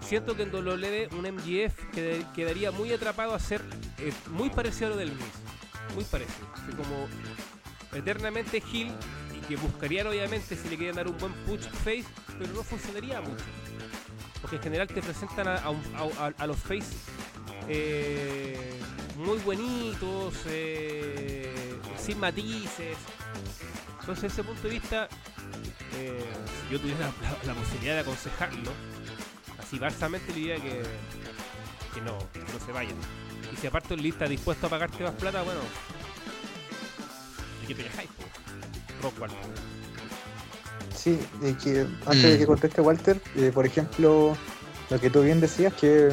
siento 0.00 0.34
que 0.36 0.42
en 0.44 0.54
WWE 0.54 1.08
un 1.12 1.26
MGF 1.26 1.90
qued- 1.92 2.32
quedaría 2.32 2.70
muy 2.70 2.92
atrapado 2.92 3.34
a 3.34 3.38
ser 3.38 3.60
eh, 3.98 4.12
muy 4.30 4.50
parecido 4.50 4.88
a 4.88 4.90
lo 4.90 4.96
del 4.96 5.12
Miz. 5.12 5.94
Muy 5.94 6.04
parecido. 6.04 6.48
Así 6.54 6.72
como 6.76 7.06
eternamente 7.92 8.62
heel 8.72 8.90
y 9.36 9.40
que 9.46 9.56
buscarían 9.56 10.06
obviamente 10.06 10.56
si 10.56 10.68
le 10.68 10.76
quieren 10.76 10.96
dar 10.96 11.06
un 11.06 11.16
buen 11.18 11.32
push 11.46 11.60
face, 11.84 12.04
pero 12.38 12.52
no 12.52 12.62
funcionaría 12.64 13.20
mucho. 13.20 13.44
Porque 14.44 14.56
en 14.56 14.62
general 14.62 14.86
te 14.88 15.00
presentan 15.00 15.48
a, 15.48 15.54
a 15.54 15.68
a- 16.20 16.34
a- 16.36 16.46
los 16.46 16.58
face 16.58 16.84
eh, 17.66 18.78
muy 19.16 19.38
bonitos, 19.38 20.34
eh, 20.48 21.50
sin 21.98 22.20
matices. 22.20 22.98
Entonces, 24.00 24.22
desde 24.24 24.26
ese 24.26 24.44
punto 24.44 24.62
de 24.68 24.74
vista, 24.74 25.08
eh, 25.96 26.22
si 26.68 26.74
yo 26.74 26.78
tuviera 26.78 27.10
la, 27.46 27.54
posibilidad 27.54 27.94
de 27.94 28.00
aconsejarlo, 28.00 28.70
así 29.58 29.78
barsamente 29.78 30.28
le 30.28 30.34
diría 30.34 30.56
que, 30.56 30.82
que 31.94 32.00
no, 32.02 32.18
que 32.30 32.40
no 32.40 32.60
se 32.66 32.70
vayan. 32.70 32.96
Y 33.50 33.56
si 33.56 33.66
aparte 33.66 33.94
el 33.94 34.04
está 34.04 34.26
dispuesto 34.26 34.66
a 34.66 34.68
pagarte 34.68 35.02
más 35.02 35.14
plata, 35.14 35.40
bueno, 35.42 35.60
¿de 37.62 37.66
qué 37.66 37.74
te 37.74 37.84
quejáis, 37.84 38.10
po? 38.10 38.24
Rockwell. 39.08 39.30
Sí, 41.04 41.18
de 41.42 41.54
que 41.58 41.86
antes 42.06 42.22
de 42.22 42.38
que 42.38 42.44
Mm. 42.44 42.46
conteste 42.46 42.80
Walter, 42.80 43.20
eh, 43.36 43.50
por 43.52 43.66
ejemplo, 43.66 44.34
lo 44.88 44.98
que 45.00 45.10
tú 45.10 45.20
bien 45.20 45.38
decías, 45.38 45.74
que 45.74 46.08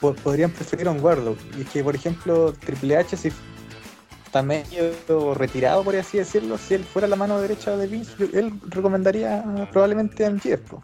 po- 0.00 0.12
podrían 0.14 0.50
preferir 0.50 0.88
a 0.88 0.90
un 0.90 1.00
Warlock. 1.00 1.38
Y 1.56 1.60
es 1.62 1.70
que, 1.70 1.84
por 1.84 1.94
ejemplo, 1.94 2.52
Triple 2.52 2.96
H, 2.96 3.16
si 3.16 3.30
está 4.24 4.42
medio 4.42 5.34
retirado, 5.34 5.84
por 5.84 5.94
así 5.94 6.18
decirlo, 6.18 6.58
si 6.58 6.74
él 6.74 6.82
fuera 6.84 7.06
la 7.06 7.14
mano 7.14 7.40
derecha 7.40 7.76
de 7.76 7.86
Vince, 7.86 8.12
él 8.34 8.58
recomendaría 8.68 9.44
probablemente 9.70 10.24
a 10.26 10.30
MJF. 10.30 10.62
po. 10.68 10.82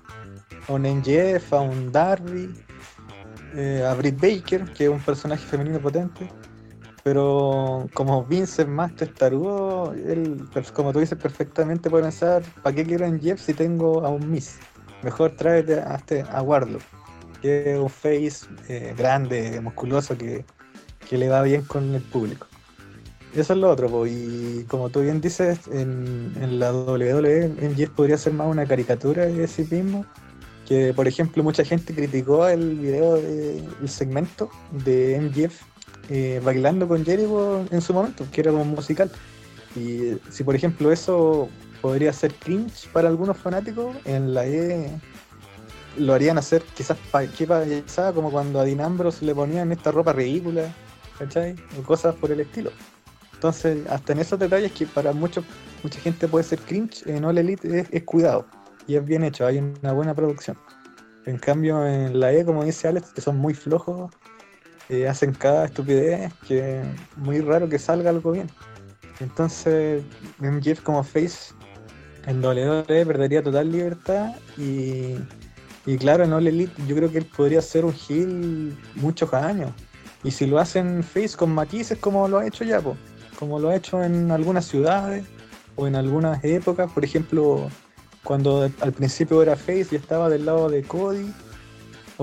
A 0.68 0.72
un 0.74 0.86
MJF, 0.86 1.52
a 1.56 1.60
un 1.60 1.90
Darby, 1.90 2.54
eh, 3.56 3.84
a 3.84 3.94
Britt 3.94 4.20
Baker, 4.20 4.64
que 4.72 4.84
es 4.84 4.90
un 4.90 5.00
personaje 5.00 5.44
femenino 5.44 5.80
potente. 5.80 6.30
Pero 7.04 7.88
como 7.94 8.24
Vince 8.24 8.62
es 8.62 8.68
más 8.68 8.94
testarudo, 8.94 9.92
él, 9.92 10.44
como 10.72 10.92
tú 10.92 11.00
dices, 11.00 11.18
perfectamente 11.18 11.90
puede 11.90 12.04
pensar, 12.04 12.42
¿para 12.62 12.76
qué 12.76 12.84
quiero 12.84 13.06
en 13.06 13.20
Jeff 13.20 13.40
si 13.40 13.54
tengo 13.54 14.04
a 14.06 14.08
un 14.08 14.30
Miss? 14.30 14.58
Mejor 15.02 15.32
tráete 15.32 15.80
a, 15.80 15.96
este, 15.96 16.22
a 16.30 16.42
Wardlow, 16.42 16.80
que 17.40 17.72
es 17.72 17.78
un 17.78 17.90
face 17.90 18.46
eh, 18.68 18.94
grande, 18.96 19.60
musculoso, 19.60 20.16
que, 20.16 20.44
que 21.08 21.18
le 21.18 21.28
va 21.28 21.42
bien 21.42 21.62
con 21.62 21.92
el 21.92 22.02
público. 22.02 22.46
Eso 23.34 23.54
es 23.54 23.58
lo 23.58 23.70
otro, 23.70 24.06
y 24.06 24.64
como 24.68 24.90
tú 24.90 25.00
bien 25.00 25.20
dices, 25.20 25.66
en, 25.72 26.32
en 26.40 26.60
la 26.60 26.72
WWE, 26.72 27.48
MJF 27.62 27.90
podría 27.90 28.18
ser 28.18 28.34
más 28.34 28.46
una 28.46 28.64
caricatura 28.66 29.24
de 29.26 29.48
sí 29.48 29.66
mismo. 29.68 30.04
Que, 30.68 30.94
por 30.94 31.08
ejemplo, 31.08 31.42
mucha 31.42 31.64
gente 31.64 31.92
criticó 31.94 32.46
el 32.46 32.76
video, 32.78 33.16
de- 33.16 33.64
el 33.80 33.88
segmento 33.88 34.48
de 34.84 35.16
MJF 35.16 35.60
eh, 36.08 36.40
bailando 36.44 36.88
con 36.88 37.04
Jericho 37.04 37.64
en 37.70 37.80
su 37.80 37.92
momento, 37.94 38.26
que 38.30 38.40
era 38.40 38.50
como 38.50 38.64
musical. 38.64 39.10
Y 39.76 40.18
si 40.30 40.44
por 40.44 40.54
ejemplo 40.54 40.92
eso 40.92 41.48
podría 41.80 42.12
ser 42.12 42.34
cringe 42.34 42.88
para 42.92 43.08
algunos 43.08 43.36
fanáticos, 43.36 43.96
en 44.04 44.34
la 44.34 44.46
E 44.46 44.90
lo 45.98 46.14
harían 46.14 46.38
hacer 46.38 46.62
quizás 46.74 46.96
pa 47.10 47.26
qué 47.26 47.46
payasada, 47.46 48.12
como 48.12 48.30
cuando 48.30 48.60
a 48.60 48.64
Dean 48.64 48.80
Ambrose 48.80 49.24
le 49.24 49.34
ponían 49.34 49.72
esta 49.72 49.90
ropa 49.90 50.12
ridícula, 50.12 50.72
¿cachai? 51.18 51.54
O 51.78 51.82
cosas 51.82 52.14
por 52.14 52.30
el 52.30 52.40
estilo. 52.40 52.70
Entonces, 53.34 53.86
hasta 53.88 54.12
en 54.12 54.20
esos 54.20 54.38
detalles 54.38 54.72
que 54.72 54.86
para 54.86 55.12
muchos, 55.12 55.44
mucha 55.82 56.00
gente 56.00 56.28
puede 56.28 56.44
ser 56.44 56.60
cringe, 56.60 57.06
en 57.06 57.24
All 57.24 57.38
Elite 57.38 57.86
es 57.90 58.02
cuidado 58.04 58.46
y 58.86 58.96
es 58.96 59.04
bien 59.04 59.24
hecho, 59.24 59.46
hay 59.46 59.58
una 59.58 59.92
buena 59.92 60.14
producción. 60.14 60.56
En 61.26 61.38
cambio, 61.38 61.86
en 61.86 62.18
la 62.18 62.32
E, 62.32 62.44
como 62.44 62.64
dice 62.64 62.88
Alex, 62.88 63.12
que 63.12 63.20
son 63.20 63.36
muy 63.36 63.54
flojos, 63.54 64.10
hacen 65.08 65.32
cada 65.32 65.64
estupidez 65.64 66.32
que 66.46 66.82
muy 67.16 67.40
raro 67.40 67.68
que 67.68 67.78
salga 67.78 68.10
algo 68.10 68.32
bien. 68.32 68.50
Entonces, 69.20 70.02
MJF 70.38 70.80
como 70.82 71.02
face 71.02 71.54
en 72.26 72.44
WWE 72.44 73.06
perdería 73.06 73.42
total 73.42 73.70
libertad 73.70 74.34
y, 74.56 75.16
y 75.86 75.96
claro, 75.98 76.24
en 76.24 76.32
All 76.32 76.46
Elite 76.46 76.72
yo 76.86 76.96
creo 76.96 77.10
que 77.10 77.18
él 77.18 77.26
podría 77.26 77.62
ser 77.62 77.84
un 77.84 77.94
heel 78.08 78.76
muchos 78.96 79.32
años. 79.32 79.70
Y 80.24 80.30
si 80.30 80.46
lo 80.46 80.58
hacen 80.58 81.02
face 81.02 81.36
con 81.36 81.52
matices 81.52 81.98
como 81.98 82.28
lo 82.28 82.38
ha 82.38 82.46
hecho 82.46 82.64
ya, 82.64 82.80
po, 82.80 82.96
como 83.38 83.58
lo 83.58 83.70
ha 83.70 83.76
hecho 83.76 84.02
en 84.02 84.30
algunas 84.30 84.66
ciudades 84.66 85.24
o 85.74 85.86
en 85.86 85.96
algunas 85.96 86.44
épocas, 86.44 86.90
por 86.92 87.04
ejemplo, 87.04 87.68
cuando 88.22 88.70
al 88.80 88.92
principio 88.92 89.42
era 89.42 89.56
face 89.56 89.88
y 89.90 89.96
estaba 89.96 90.28
del 90.28 90.46
lado 90.46 90.68
de 90.68 90.82
Cody, 90.82 91.32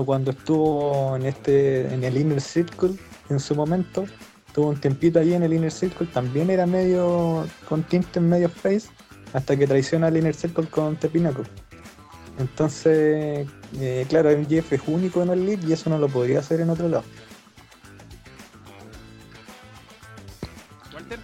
cuando 0.04 0.30
estuvo 0.30 1.16
en 1.16 1.26
este 1.26 1.92
en 1.92 2.04
el 2.04 2.16
Inner 2.16 2.40
Circle 2.40 2.94
en 3.28 3.40
su 3.40 3.54
momento, 3.54 4.06
tuvo 4.54 4.68
un 4.68 4.80
tiempito 4.80 5.18
allí 5.18 5.34
en 5.34 5.42
el 5.42 5.52
Inner 5.52 5.70
Circle, 5.70 6.06
también 6.08 6.50
era 6.50 6.66
medio 6.66 7.46
con 7.68 7.82
tintes 7.82 8.22
medio 8.22 8.48
face, 8.48 8.88
hasta 9.32 9.56
que 9.56 9.66
traiciona 9.66 10.08
al 10.08 10.16
Inner 10.16 10.34
Circle 10.34 10.66
con 10.66 10.96
Tepinaco. 10.96 11.42
Entonces, 12.38 13.46
eh, 13.78 14.06
claro, 14.08 14.30
MJF 14.30 14.72
es 14.72 14.80
único 14.86 15.22
en 15.22 15.30
el 15.30 15.42
Elite 15.42 15.66
y 15.66 15.72
eso 15.72 15.90
no 15.90 15.98
lo 15.98 16.08
podría 16.08 16.38
hacer 16.38 16.60
en 16.60 16.70
otro 16.70 16.88
lado. 16.88 17.04
Walter. 20.94 21.18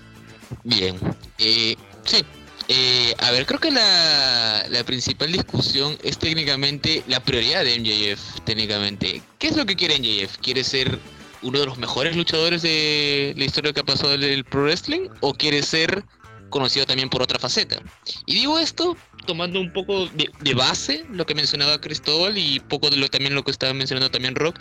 Bien, 0.62 0.96
eh, 1.38 1.74
sí. 2.04 2.24
Eh, 2.68 3.14
a 3.18 3.30
ver, 3.30 3.46
creo 3.46 3.60
que 3.60 3.70
la, 3.70 4.64
principal 4.84 5.30
discusión 5.30 5.96
es 6.02 6.18
técnicamente 6.18 7.02
la 7.06 7.20
prioridad 7.20 7.64
de 7.64 7.78
MJF, 7.78 8.40
técnicamente. 8.44 9.22
¿Qué 9.38 9.48
es 9.48 9.56
lo 9.56 9.66
que 9.66 9.76
quiere 9.76 9.98
MJF? 9.98 10.38
¿Quiere 10.38 10.64
ser 10.64 10.98
uno 11.42 11.60
de 11.60 11.66
los 11.66 11.78
mejores 11.78 12.16
luchadores 12.16 12.62
de 12.62 13.34
la 13.36 13.44
historia 13.44 13.72
que 13.72 13.80
ha 13.80 13.84
pasado 13.84 14.14
el 14.14 14.44
Pro 14.44 14.62
Wrestling? 14.62 15.08
¿O 15.20 15.34
quiere 15.34 15.62
ser 15.62 16.04
conocido 16.50 16.86
también 16.86 17.08
por 17.08 17.22
otra 17.22 17.38
faceta? 17.38 17.80
Y 18.26 18.34
digo 18.34 18.58
esto 18.58 18.96
tomando 19.26 19.60
un 19.60 19.72
poco 19.72 20.06
de, 20.06 20.30
de 20.40 20.54
base 20.54 21.04
lo 21.10 21.26
que 21.26 21.34
mencionaba 21.34 21.80
Cristóbal 21.80 22.38
y 22.38 22.60
poco 22.60 22.90
de 22.90 22.96
lo 22.96 23.08
también 23.08 23.34
lo 23.34 23.42
que 23.44 23.50
estaba 23.50 23.74
mencionando 23.74 24.10
también 24.10 24.34
Rock 24.36 24.58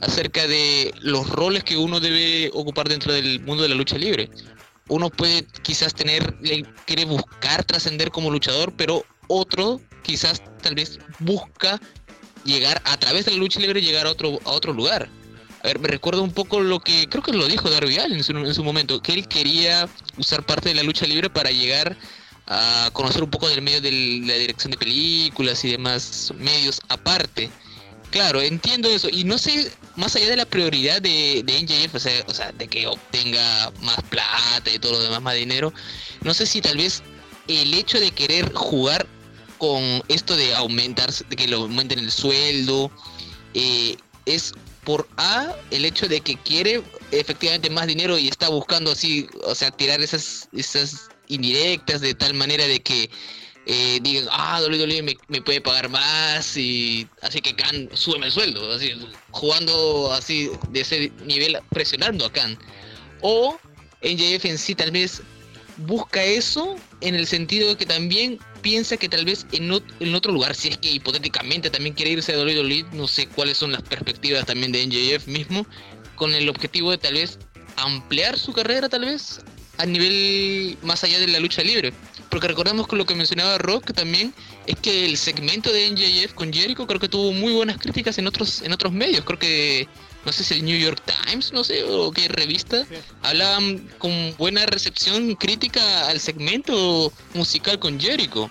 acerca 0.00 0.46
de 0.46 0.92
los 1.00 1.28
roles 1.28 1.62
que 1.64 1.76
uno 1.76 2.00
debe 2.00 2.50
ocupar 2.52 2.88
dentro 2.88 3.12
del 3.12 3.40
mundo 3.40 3.62
de 3.62 3.68
la 3.68 3.74
lucha 3.76 3.96
libre 3.96 4.30
uno 4.88 5.10
puede 5.10 5.46
quizás 5.62 5.94
tener, 5.94 6.36
quiere 6.86 7.04
buscar 7.04 7.64
trascender 7.64 8.10
como 8.10 8.30
luchador, 8.30 8.72
pero 8.76 9.04
otro 9.28 9.80
quizás 10.02 10.42
tal 10.62 10.74
vez 10.74 10.98
busca 11.18 11.80
llegar 12.44 12.80
a 12.84 12.96
través 12.96 13.26
de 13.26 13.32
la 13.32 13.38
lucha 13.38 13.60
libre, 13.60 13.82
llegar 13.82 14.06
a 14.06 14.10
otro, 14.10 14.38
a 14.44 14.50
otro 14.50 14.72
lugar. 14.72 15.08
A 15.62 15.66
ver, 15.66 15.78
me 15.80 15.88
recuerda 15.88 16.22
un 16.22 16.32
poco 16.32 16.60
lo 16.60 16.80
que 16.80 17.08
creo 17.08 17.22
que 17.22 17.32
lo 17.32 17.46
dijo 17.46 17.68
Darby 17.68 17.98
Allin 17.98 18.18
en 18.18 18.24
su, 18.24 18.32
en 18.32 18.54
su 18.54 18.64
momento, 18.64 19.02
que 19.02 19.12
él 19.12 19.26
quería 19.26 19.88
usar 20.16 20.44
parte 20.46 20.68
de 20.68 20.76
la 20.76 20.82
lucha 20.82 21.06
libre 21.06 21.28
para 21.28 21.50
llegar 21.50 21.96
a 22.46 22.90
conocer 22.92 23.22
un 23.22 23.30
poco 23.30 23.48
del 23.48 23.60
medio 23.60 23.80
de 23.80 23.92
la 24.24 24.34
dirección 24.34 24.70
de 24.70 24.78
películas 24.78 25.64
y 25.64 25.72
demás 25.72 26.32
medios 26.38 26.80
aparte. 26.88 27.50
Claro, 28.10 28.40
entiendo 28.40 28.88
eso. 28.88 29.08
Y 29.10 29.24
no 29.24 29.38
sé, 29.38 29.70
más 29.96 30.16
allá 30.16 30.30
de 30.30 30.36
la 30.36 30.46
prioridad 30.46 31.02
de, 31.02 31.42
de 31.44 31.62
NJF, 31.62 31.94
o 31.94 31.98
sea, 31.98 32.24
o 32.26 32.34
sea, 32.34 32.52
de 32.52 32.66
que 32.66 32.86
obtenga 32.86 33.70
más 33.80 34.00
plata 34.08 34.70
y 34.72 34.78
todo 34.78 34.92
lo 34.92 35.02
demás, 35.02 35.20
más 35.20 35.34
dinero, 35.34 35.72
no 36.22 36.32
sé 36.32 36.46
si 36.46 36.60
tal 36.60 36.78
vez 36.78 37.02
el 37.48 37.74
hecho 37.74 38.00
de 38.00 38.10
querer 38.10 38.52
jugar 38.54 39.06
con 39.58 40.02
esto 40.08 40.36
de 40.36 40.54
aumentar, 40.54 41.12
de 41.12 41.36
que 41.36 41.48
lo 41.48 41.58
aumenten 41.58 41.98
el 41.98 42.10
sueldo, 42.10 42.90
eh, 43.54 43.96
es 44.24 44.52
por 44.84 45.06
A, 45.16 45.54
el 45.70 45.84
hecho 45.84 46.08
de 46.08 46.20
que 46.20 46.36
quiere 46.36 46.82
efectivamente 47.10 47.68
más 47.68 47.86
dinero 47.86 48.16
y 48.18 48.28
está 48.28 48.48
buscando 48.48 48.92
así, 48.92 49.26
o 49.44 49.54
sea, 49.54 49.70
tirar 49.70 50.00
esas, 50.00 50.48
esas 50.52 51.08
indirectas 51.26 52.00
de 52.00 52.14
tal 52.14 52.34
manera 52.34 52.66
de 52.66 52.80
que 52.80 53.10
eh, 53.70 54.00
digan, 54.02 54.26
ah, 54.30 54.60
WWE 54.66 55.02
me, 55.02 55.16
me 55.28 55.42
puede 55.42 55.60
pagar 55.60 55.90
más 55.90 56.56
y 56.56 57.06
así 57.22 57.40
que 57.42 57.54
Khan 57.54 57.90
súbeme 57.92 58.26
el 58.26 58.32
sueldo, 58.32 58.72
así 58.72 58.92
jugando 59.30 60.10
así 60.12 60.50
de 60.70 60.80
ese 60.80 61.12
nivel 61.26 61.58
presionando 61.70 62.24
a 62.24 62.32
Khan. 62.32 62.58
O 63.20 63.58
NJF 64.02 64.44
en 64.46 64.58
sí 64.58 64.74
tal 64.74 64.90
vez 64.90 65.20
busca 65.76 66.24
eso 66.24 66.76
en 67.02 67.14
el 67.14 67.26
sentido 67.26 67.68
de 67.68 67.76
que 67.76 67.84
también 67.86 68.38
piensa 68.62 68.96
que 68.96 69.08
tal 69.08 69.24
vez 69.24 69.46
en, 69.52 69.70
ot- 69.70 69.84
en 70.00 70.14
otro 70.14 70.32
lugar, 70.32 70.54
si 70.54 70.68
es 70.68 70.78
que 70.78 70.90
hipotéticamente 70.90 71.68
también 71.70 71.94
quiere 71.94 72.12
irse 72.12 72.32
a 72.32 72.38
WWE, 72.38 72.86
no 72.92 73.06
sé 73.06 73.26
cuáles 73.28 73.58
son 73.58 73.72
las 73.72 73.82
perspectivas 73.82 74.46
también 74.46 74.72
de 74.72 74.86
NJF 74.86 75.26
mismo, 75.28 75.66
con 76.16 76.34
el 76.34 76.48
objetivo 76.48 76.90
de 76.90 76.98
tal 76.98 77.14
vez 77.14 77.38
ampliar 77.76 78.38
su 78.38 78.52
carrera 78.52 78.88
tal 78.88 79.04
vez 79.04 79.40
a 79.78 79.86
nivel 79.86 80.76
más 80.82 81.04
allá 81.04 81.18
de 81.18 81.28
la 81.28 81.40
lucha 81.40 81.62
libre. 81.62 81.92
Porque 82.30 82.48
recordemos 82.48 82.86
que 82.86 82.96
lo 82.96 83.06
que 83.06 83.14
mencionaba 83.14 83.56
Rock 83.58 83.92
también 83.94 84.34
es 84.66 84.76
que 84.76 85.06
el 85.06 85.16
segmento 85.16 85.72
de 85.72 85.90
NJF 85.90 86.34
con 86.34 86.52
Jericho 86.52 86.86
creo 86.86 87.00
que 87.00 87.08
tuvo 87.08 87.32
muy 87.32 87.52
buenas 87.52 87.78
críticas 87.78 88.18
en 88.18 88.26
otros 88.26 88.60
en 88.62 88.72
otros 88.72 88.92
medios. 88.92 89.24
Creo 89.24 89.38
que 89.38 89.88
no 90.26 90.32
sé 90.32 90.44
si 90.44 90.54
el 90.54 90.64
New 90.64 90.78
York 90.78 91.00
Times, 91.06 91.52
no 91.52 91.64
sé, 91.64 91.84
o 91.84 92.10
qué 92.10 92.28
revista, 92.28 92.84
Sí. 92.84 92.96
hablaban 93.22 93.88
con 93.98 94.34
buena 94.36 94.66
recepción 94.66 95.34
crítica 95.36 96.08
al 96.08 96.20
segmento 96.20 97.12
musical 97.34 97.78
con 97.78 97.98
Jericho. 97.98 98.50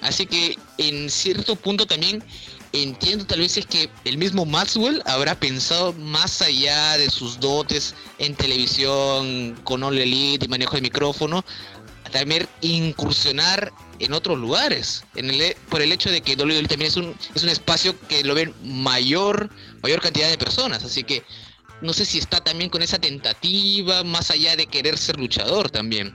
Así 0.00 0.24
que 0.24 0.56
en 0.78 1.10
cierto 1.10 1.56
punto 1.56 1.84
también 1.86 2.24
entiendo 2.72 3.26
tal 3.26 3.40
vez 3.40 3.56
es 3.56 3.66
que 3.66 3.90
el 4.04 4.18
mismo 4.18 4.46
Maxwell 4.46 5.02
habrá 5.06 5.34
pensado 5.34 5.92
más 5.92 6.40
allá 6.42 6.96
de 6.98 7.10
sus 7.10 7.40
dotes 7.40 7.94
en 8.18 8.34
televisión, 8.34 9.58
con 9.64 9.82
All 9.82 9.98
Elite 9.98 10.46
y 10.46 10.48
manejo 10.48 10.76
de 10.76 10.82
micrófono, 10.82 11.44
también 12.12 12.48
incursionar 12.60 13.72
en 13.98 14.12
otros 14.12 14.38
lugares, 14.38 15.04
en 15.14 15.30
el, 15.30 15.54
por 15.68 15.82
el 15.82 15.92
hecho 15.92 16.10
de 16.10 16.22
que 16.22 16.34
WWE 16.34 16.66
también 16.66 16.88
es 16.90 16.96
un, 16.96 17.14
es 17.34 17.42
un 17.42 17.48
espacio 17.50 17.94
que 18.08 18.24
lo 18.24 18.34
ven 18.34 18.54
mayor, 18.62 19.50
mayor 19.82 20.00
cantidad 20.00 20.28
de 20.28 20.38
personas, 20.38 20.82
así 20.82 21.04
que 21.04 21.22
no 21.82 21.92
sé 21.92 22.04
si 22.04 22.18
está 22.18 22.40
también 22.40 22.70
con 22.70 22.82
esa 22.82 22.98
tentativa, 22.98 24.04
más 24.04 24.30
allá 24.30 24.56
de 24.56 24.66
querer 24.66 24.98
ser 24.98 25.18
luchador 25.18 25.70
también. 25.70 26.14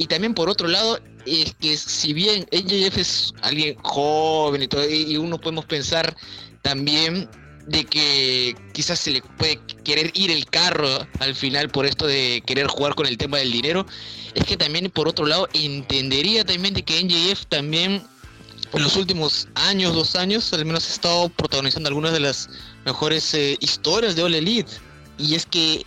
Y 0.00 0.06
también 0.06 0.32
por 0.32 0.48
otro 0.48 0.66
lado, 0.66 0.98
es 1.26 1.54
que 1.60 1.76
si 1.76 2.14
bien 2.14 2.46
NJF 2.50 2.96
es 2.96 3.34
alguien 3.42 3.76
joven 3.82 4.62
y 4.62 4.66
todo, 4.66 4.88
y 4.88 5.14
uno 5.18 5.38
podemos 5.38 5.66
pensar 5.66 6.16
también 6.62 7.28
de 7.66 7.84
que 7.84 8.56
quizás 8.72 8.98
se 8.98 9.10
le 9.10 9.20
puede 9.36 9.60
querer 9.84 10.10
ir 10.14 10.30
el 10.30 10.46
carro 10.46 11.06
al 11.18 11.34
final 11.34 11.68
por 11.68 11.84
esto 11.84 12.06
de 12.06 12.42
querer 12.46 12.66
jugar 12.66 12.94
con 12.94 13.04
el 13.04 13.18
tema 13.18 13.36
del 13.36 13.52
dinero, 13.52 13.84
es 14.32 14.44
que 14.44 14.56
también 14.56 14.90
por 14.90 15.06
otro 15.06 15.26
lado 15.26 15.46
entendería 15.52 16.46
también 16.46 16.72
de 16.72 16.82
que 16.82 17.04
NJF 17.04 17.44
también 17.50 18.02
en 18.72 18.82
los 18.82 18.96
últimos 18.96 19.48
años, 19.54 19.94
dos 19.94 20.16
años, 20.16 20.50
al 20.54 20.64
menos 20.64 20.88
ha 20.88 20.94
estado 20.94 21.28
protagonizando 21.28 21.90
algunas 21.90 22.14
de 22.14 22.20
las 22.20 22.48
mejores 22.86 23.34
eh, 23.34 23.58
historias 23.60 24.16
de 24.16 24.22
All 24.22 24.34
Elite. 24.34 24.72
Y 25.18 25.34
es 25.34 25.44
que, 25.44 25.84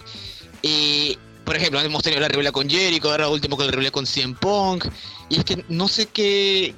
eh, 0.61 1.17
por 1.45 1.55
ejemplo, 1.55 1.79
hemos 1.81 2.03
tenido 2.03 2.21
la 2.21 2.27
rebelión 2.27 2.53
con 2.53 2.69
Jericho, 2.69 3.11
ahora 3.11 3.27
último 3.27 3.57
con 3.57 3.65
la 3.65 3.71
rebelión 3.71 3.91
con 3.91 4.05
CM 4.05 4.35
Punk. 4.35 4.85
Y 5.29 5.39
es 5.39 5.45
que 5.45 5.65
no 5.69 5.87
sé 5.87 6.07
qué, 6.07 6.73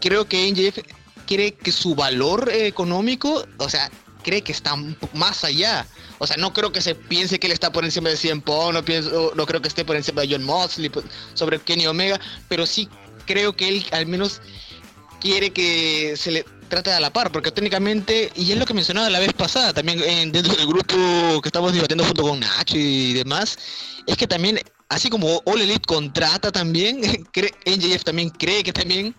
creo 0.00 0.26
que 0.26 0.50
NJF 0.50 0.78
cree 1.26 1.52
que 1.52 1.72
su 1.72 1.94
valor 1.94 2.50
eh, 2.52 2.66
económico, 2.66 3.46
o 3.58 3.68
sea, 3.68 3.90
cree 4.22 4.42
que 4.42 4.52
está 4.52 4.76
más 5.14 5.44
allá. 5.44 5.86
O 6.18 6.26
sea, 6.26 6.36
no 6.36 6.52
creo 6.52 6.70
que 6.72 6.80
se 6.80 6.94
piense 6.94 7.38
que 7.38 7.46
él 7.46 7.52
está 7.52 7.72
por 7.72 7.84
encima 7.84 8.10
de 8.10 8.16
CM 8.16 8.42
Punk, 8.42 8.74
no, 8.74 8.84
pienso, 8.84 9.32
no 9.34 9.46
creo 9.46 9.60
que 9.62 9.68
esté 9.68 9.84
por 9.84 9.96
encima 9.96 10.22
de 10.22 10.28
John 10.32 10.44
Moxley, 10.44 10.90
sobre 11.34 11.58
Kenny 11.58 11.86
Omega, 11.86 12.20
pero 12.48 12.66
sí 12.66 12.88
creo 13.26 13.54
que 13.54 13.68
él 13.68 13.86
al 13.92 14.06
menos 14.06 14.40
quiere 15.20 15.50
que 15.50 16.14
se 16.16 16.30
le 16.30 16.44
trate 16.70 16.90
a 16.90 17.00
la 17.00 17.12
par, 17.12 17.30
porque 17.30 17.50
técnicamente, 17.50 18.32
y 18.34 18.52
es 18.52 18.58
lo 18.58 18.64
que 18.64 18.72
mencionaba 18.72 19.10
la 19.10 19.18
vez 19.18 19.34
pasada, 19.34 19.74
también 19.74 19.98
dentro 20.32 20.54
del 20.54 20.66
grupo 20.66 21.42
que 21.42 21.48
estamos 21.48 21.74
debatiendo 21.74 22.04
junto 22.04 22.22
con 22.22 22.40
Nacho 22.40 22.78
y 22.78 23.12
demás, 23.12 23.58
es 24.06 24.16
que 24.16 24.26
también, 24.26 24.58
así 24.88 25.10
como 25.10 25.42
All 25.44 25.60
Elite 25.60 25.86
contrata 25.86 26.50
también, 26.50 27.00
NJF 27.66 28.04
también 28.04 28.30
cree 28.30 28.62
que 28.62 28.72
también 28.72 29.14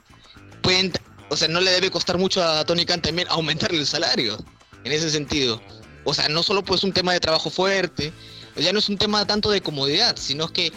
pueden, 0.63 0.91
o 1.29 1.37
sea, 1.37 1.47
no 1.47 1.61
le 1.61 1.69
debe 1.69 1.91
costar 1.91 2.17
mucho 2.17 2.43
a 2.43 2.65
Tony 2.65 2.85
Khan 2.85 3.01
también 3.01 3.27
aumentarle 3.29 3.77
el 3.77 3.85
salario 3.85 4.37
en 4.83 4.91
ese 4.91 5.11
sentido. 5.11 5.61
O 6.03 6.15
sea, 6.15 6.27
no 6.29 6.41
solo 6.41 6.63
pues 6.63 6.83
un 6.83 6.93
tema 6.93 7.13
de 7.13 7.19
trabajo 7.19 7.51
fuerte, 7.51 8.11
ya 8.55 8.73
no 8.73 8.79
es 8.79 8.89
un 8.89 8.97
tema 8.97 9.25
tanto 9.27 9.51
de 9.51 9.61
comodidad, 9.61 10.15
sino 10.17 10.47
que 10.47 10.73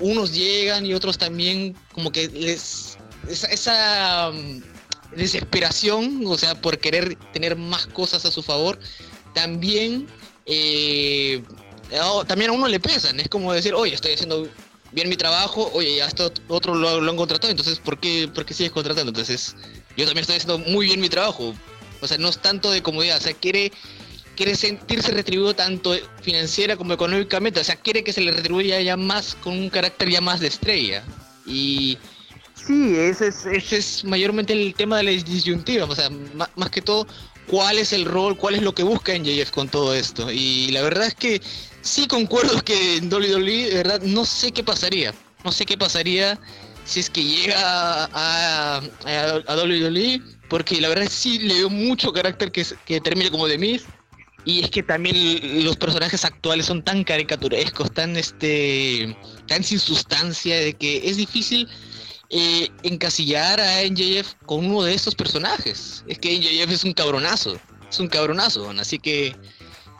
unos 0.00 0.32
llegan 0.32 0.84
y 0.84 0.94
otros 0.94 1.18
también 1.18 1.76
como 1.92 2.10
que 2.10 2.28
les 2.28 2.98
esa, 3.28 4.30
mm, 4.32 4.62
desesperación, 5.14 6.22
o 6.26 6.36
sea, 6.36 6.60
por 6.60 6.78
querer 6.78 7.16
tener 7.32 7.56
más 7.56 7.86
cosas 7.86 8.24
a 8.24 8.30
su 8.30 8.42
favor, 8.42 8.78
también 9.34 10.06
eh, 10.46 11.42
también 12.26 12.50
a 12.50 12.54
uno 12.54 12.68
le 12.68 12.80
pesan, 12.80 13.20
es 13.20 13.28
como 13.28 13.52
decir, 13.52 13.74
oye, 13.74 13.94
estoy 13.94 14.12
haciendo 14.12 14.48
bien 14.92 15.08
mi 15.08 15.16
trabajo, 15.16 15.70
oye, 15.74 15.96
ya 15.96 16.06
esto 16.06 16.32
otro 16.48 16.74
lo, 16.74 17.00
lo 17.00 17.10
han 17.10 17.16
contratado, 17.16 17.50
entonces 17.50 17.78
¿por 17.78 17.98
qué, 17.98 18.28
¿por 18.32 18.44
qué 18.44 18.54
sigues 18.54 18.72
contratando? 18.72 19.10
Entonces, 19.10 19.56
yo 19.96 20.04
también 20.04 20.22
estoy 20.22 20.36
haciendo 20.36 20.58
muy 20.58 20.86
bien 20.86 21.00
mi 21.00 21.08
trabajo, 21.08 21.54
o 22.00 22.06
sea, 22.06 22.18
no 22.18 22.28
es 22.28 22.38
tanto 22.38 22.70
de 22.70 22.82
comodidad, 22.82 23.18
o 23.18 23.20
sea, 23.20 23.32
quiere, 23.34 23.72
quiere 24.36 24.54
sentirse 24.54 25.10
retribuido 25.12 25.54
tanto 25.54 25.94
financiera 26.22 26.76
como 26.76 26.94
económicamente, 26.94 27.60
o 27.60 27.64
sea, 27.64 27.76
quiere 27.76 28.04
que 28.04 28.12
se 28.12 28.20
le 28.20 28.32
retribuya 28.32 28.80
ya 28.80 28.96
más 28.96 29.34
con 29.34 29.58
un 29.58 29.70
carácter 29.70 30.10
ya 30.10 30.20
más 30.20 30.40
de 30.40 30.48
estrella. 30.48 31.04
Y 31.46 31.98
sí, 32.68 32.96
ese 32.96 33.28
es, 33.28 33.46
ese 33.46 33.78
es 33.78 34.04
mayormente 34.04 34.52
el 34.52 34.74
tema 34.74 34.98
de 34.98 35.02
la 35.04 35.10
disyuntiva, 35.10 35.86
o 35.86 35.94
sea, 35.94 36.10
más, 36.10 36.70
que 36.70 36.82
todo, 36.82 37.06
cuál 37.46 37.78
es 37.78 37.92
el 37.94 38.04
rol, 38.04 38.36
cuál 38.36 38.54
es 38.56 38.62
lo 38.62 38.74
que 38.74 38.82
busca 38.82 39.14
en 39.14 39.24
JF 39.24 39.50
con 39.50 39.68
todo 39.68 39.94
esto. 39.94 40.30
Y 40.30 40.68
la 40.72 40.82
verdad 40.82 41.06
es 41.06 41.14
que 41.14 41.40
sí 41.80 42.06
concuerdo 42.06 42.60
que 42.62 42.98
en 42.98 43.12
WWE, 43.12 43.70
de 43.70 43.74
verdad, 43.74 44.02
no 44.02 44.24
sé 44.24 44.52
qué 44.52 44.62
pasaría. 44.62 45.14
No 45.44 45.52
sé 45.52 45.64
qué 45.64 45.78
pasaría 45.78 46.38
si 46.84 47.00
es 47.00 47.08
que 47.08 47.24
llega 47.24 47.56
a, 47.56 48.82
a, 48.82 49.42
a 49.46 49.56
WWE 49.56 50.20
porque 50.48 50.80
la 50.80 50.88
verdad 50.88 51.08
sí 51.10 51.38
le 51.38 51.54
dio 51.54 51.70
mucho 51.70 52.12
carácter 52.12 52.50
que, 52.50 52.64
que 52.84 53.00
termine 53.00 53.30
como 53.30 53.46
de 53.46 53.58
Miz. 53.58 53.84
Y 54.44 54.64
es 54.64 54.70
que 54.70 54.82
también 54.82 55.64
los 55.64 55.76
personajes 55.76 56.24
actuales 56.24 56.66
son 56.66 56.82
tan 56.82 57.04
caricaturescos, 57.04 57.92
tan 57.92 58.16
este, 58.16 59.14
tan 59.46 59.62
sin 59.62 59.78
sustancia, 59.78 60.56
de 60.56 60.72
que 60.74 61.08
es 61.08 61.18
difícil 61.18 61.68
eh, 62.30 62.68
encasillar 62.82 63.60
a 63.60 63.82
NJF 63.82 64.34
con 64.46 64.66
uno 64.66 64.82
de 64.82 64.94
estos 64.94 65.14
personajes. 65.14 66.04
Es 66.06 66.18
que 66.18 66.38
NJF 66.38 66.72
es 66.72 66.84
un 66.84 66.92
cabronazo, 66.92 67.58
es 67.88 67.98
un 68.00 68.08
cabronazo, 68.08 68.68
así 68.70 68.98
que 68.98 69.34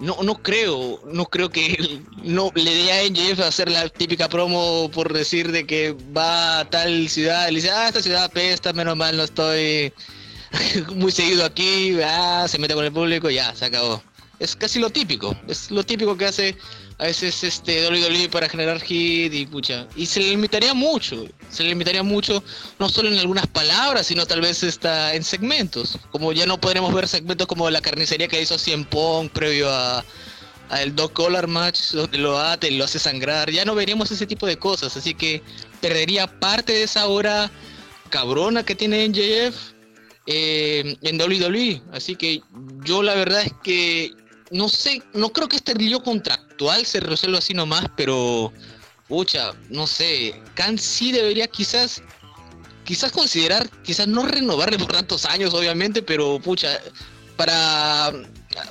no, 0.01 0.17
no 0.23 0.35
creo, 0.43 1.01
no 1.07 1.27
creo 1.27 1.51
que 1.51 2.03
no 2.23 2.53
le 2.55 2.75
dé 2.75 2.93
a 2.93 3.09
NJF 3.09 3.41
hacer 3.41 3.71
la 3.71 3.89
típica 3.89 4.29
promo 4.29 4.91
por 4.93 5.13
decir 5.13 5.51
de 5.51 5.67
que 5.67 5.97
va 6.17 6.61
a 6.61 6.71
tal 6.71 7.09
ciudad 7.09 7.49
y 7.51 7.57
dice, 7.57 7.71
ah, 7.71 7.89
esta 7.89 8.03
ciudad 8.03 8.25
apesta, 8.25 8.73
menos 8.73 8.97
mal 8.97 9.17
no 9.17 9.25
estoy 9.25 9.93
muy 10.95 11.11
seguido 11.11 11.45
aquí, 11.45 11.99
ah, 12.05 12.47
se 12.49 12.59
mete 12.59 12.75
con 12.75 12.85
el 12.85 12.93
público, 12.93 13.31
ya, 13.31 13.55
se 13.55 13.65
acabó. 13.65 14.03
Es 14.39 14.55
casi 14.55 14.79
lo 14.79 14.91
típico, 14.91 15.37
es 15.49 15.71
lo 15.71 15.83
típico 15.83 16.17
que 16.17 16.27
hace 16.27 16.57
a 16.99 17.05
veces 17.05 17.45
este 17.45 17.89
WWE 17.89 18.29
para 18.29 18.49
generar 18.49 18.81
hit 18.81 19.33
y 19.33 19.47
pucha. 19.47 19.87
Y 19.95 20.07
se 20.07 20.21
le 20.21 20.31
limitaría 20.31 20.75
mucho, 20.75 21.27
se 21.49 21.63
le 21.63 21.71
limitaría 21.71 22.03
mucho, 22.03 22.43
no 22.79 22.89
solo 22.89 23.09
en 23.09 23.19
algunas 23.19 23.47
palabras, 23.47 24.07
sino 24.09 24.27
tal 24.27 24.41
vez 24.41 24.65
está 24.65 25.15
en 25.15 25.23
segmentos. 25.23 25.97
Como 26.11 26.33
ya 26.33 26.45
no 26.45 26.61
podremos 26.61 26.93
ver 26.93 27.07
segmentos 27.07 27.47
como 27.47 27.71
la 27.71 27.81
carnicería 27.81 28.27
que 28.27 28.43
hizo 28.43 28.59
Cien 28.59 28.85
Pong 28.85 29.31
previo 29.31 29.71
a, 29.71 30.05
el 30.81 30.95
Dog 30.95 31.13
Collar 31.13 31.47
Match, 31.47 31.93
donde 31.93 32.19
lo 32.19 32.39
ate 32.39 32.71
lo 32.73 32.85
hace 32.85 32.99
sangrar. 32.99 33.51
Ya 33.51 33.65
no 33.65 33.77
veríamos 33.77 34.11
ese 34.11 34.27
tipo 34.27 34.47
de 34.47 34.59
cosas, 34.59 34.97
así 34.97 35.15
que 35.15 35.41
perdería 35.81 36.27
parte 36.41 36.73
de 36.73 36.83
esa 36.83 37.07
hora 37.07 37.51
cabrona 38.11 38.65
que 38.65 38.75
tiene 38.75 39.09
NJF 39.09 39.57
eh, 40.27 40.97
en 41.01 41.21
WWE. 41.21 41.81
Así 41.93 42.17
que 42.17 42.43
yo 42.85 43.05
la 43.05 43.15
verdad 43.15 43.43
es 43.43 43.53
que 43.63 44.13
no 44.51 44.69
sé, 44.69 45.03
no 45.15 45.31
creo 45.31 45.49
que 45.49 45.57
este 45.57 45.75
lío 45.75 46.03
contractual 46.03 46.85
se 46.87 47.01
resuelva 47.01 47.39
así 47.39 47.55
nomás, 47.55 47.87
pero 47.97 48.53
pucha, 49.09 49.53
no 49.71 49.87
sé, 49.87 50.41
Khan 50.55 50.79
sí 50.79 51.13
debería 51.13 51.47
quizás 51.47 52.03
quizás 52.85 53.13
considerar, 53.13 53.69
quizás 53.83 54.09
no 54.09 54.25
renovarle 54.25 54.79
por 54.79 54.93
tantos 54.93 55.27
años, 55.27 55.53
obviamente, 55.53 56.03
pero 56.03 56.41
pucha, 56.41 56.81
para, 57.37 58.13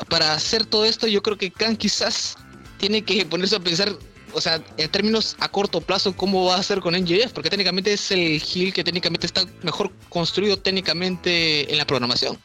para 0.09 0.33
hacer 0.33 0.65
todo 0.65 0.85
esto, 0.85 1.05
yo 1.05 1.21
creo 1.21 1.37
que 1.37 1.51
Khan 1.51 1.77
quizás 1.77 2.35
tiene 2.79 3.03
que 3.03 3.25
ponerse 3.25 3.55
a 3.55 3.59
pensar 3.59 3.95
o 4.33 4.41
sea, 4.41 4.61
en 4.77 4.89
términos 4.91 5.35
a 5.39 5.49
corto 5.49 5.81
plazo, 5.81 6.15
¿cómo 6.15 6.45
va 6.45 6.57
a 6.57 6.63
ser 6.63 6.79
con 6.79 6.93
NJF? 6.93 7.31
Porque 7.33 7.49
técnicamente 7.49 7.93
es 7.93 8.11
el 8.11 8.41
Hill 8.41 8.73
que 8.73 8.83
técnicamente 8.83 9.25
está 9.25 9.45
mejor 9.63 9.91
construido 10.09 10.57
técnicamente 10.57 11.71
en 11.71 11.77
la 11.77 11.85
programación. 11.85 12.37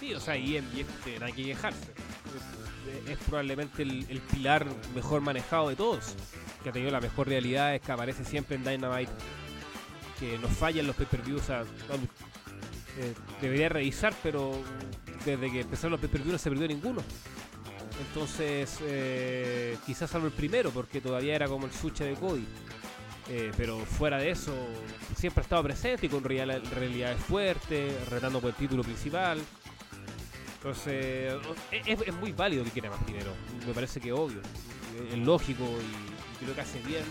Sí, 0.00 0.14
o 0.14 0.20
sea, 0.20 0.36
y, 0.36 0.54
y 0.54 0.80
este, 0.80 1.22
hay 1.22 1.32
que. 1.32 1.56
Es, 3.08 3.18
probablemente 3.18 3.82
el, 3.82 4.22
pilar 4.32 4.66
mejor 4.94 5.20
manejado 5.20 5.68
de 5.68 5.76
todos. 5.76 6.14
Que 6.62 6.70
ha 6.70 6.72
tenido 6.72 6.90
la 6.90 7.00
mejor 7.00 7.28
realidad 7.28 7.74
es 7.74 7.80
que 7.80 7.92
aparece 7.92 8.24
siempre 8.24 8.56
en 8.56 8.64
Dynamite. 8.64 9.12
Que 10.18 10.38
nos 10.38 10.50
fallan 10.50 10.86
los 10.86 10.96
pay-per-views. 10.96 11.50
O 11.50 11.54
eh, 13.00 13.14
debería 13.40 13.68
revisar, 13.68 14.12
pero 14.22 14.60
desde 15.24 15.50
que 15.50 15.60
empezaron 15.60 15.92
los 15.92 16.00
pay-per-views 16.00 16.32
no 16.32 16.38
se 16.38 16.50
perdió 16.50 16.68
ninguno. 16.68 17.02
Entonces, 18.08 18.78
eh, 18.82 19.76
quizás 19.86 20.10
salvo 20.10 20.26
el 20.26 20.32
primero, 20.32 20.70
porque 20.70 21.00
todavía 21.00 21.34
era 21.34 21.48
como 21.48 21.66
el 21.66 21.72
suche 21.72 22.04
de 22.04 22.14
Cody. 22.14 22.46
Eh, 23.30 23.52
pero 23.56 23.78
fuera 23.78 24.16
de 24.18 24.30
eso, 24.30 24.54
siempre 25.16 25.42
ha 25.42 25.44
estado 25.44 25.62
presente 25.62 26.06
y 26.06 26.08
con 26.08 26.24
realidades 26.24 27.20
fuertes, 27.20 28.08
retando 28.08 28.40
por 28.40 28.50
el 28.50 28.56
título 28.56 28.82
principal. 28.82 29.38
Entonces, 30.68 31.34
es, 31.86 32.14
muy 32.16 32.32
válido 32.32 32.62
que 32.62 32.70
quiera 32.70 32.90
más 32.90 33.04
dinero. 33.06 33.32
Me 33.66 33.72
parece 33.72 34.00
que 34.00 34.12
obvio. 34.12 34.40
Es 35.10 35.18
lógico 35.18 35.64
y, 35.64 36.44
creo 36.44 36.54
que 36.54 36.60
hace 36.60 36.80
bien 36.82 37.04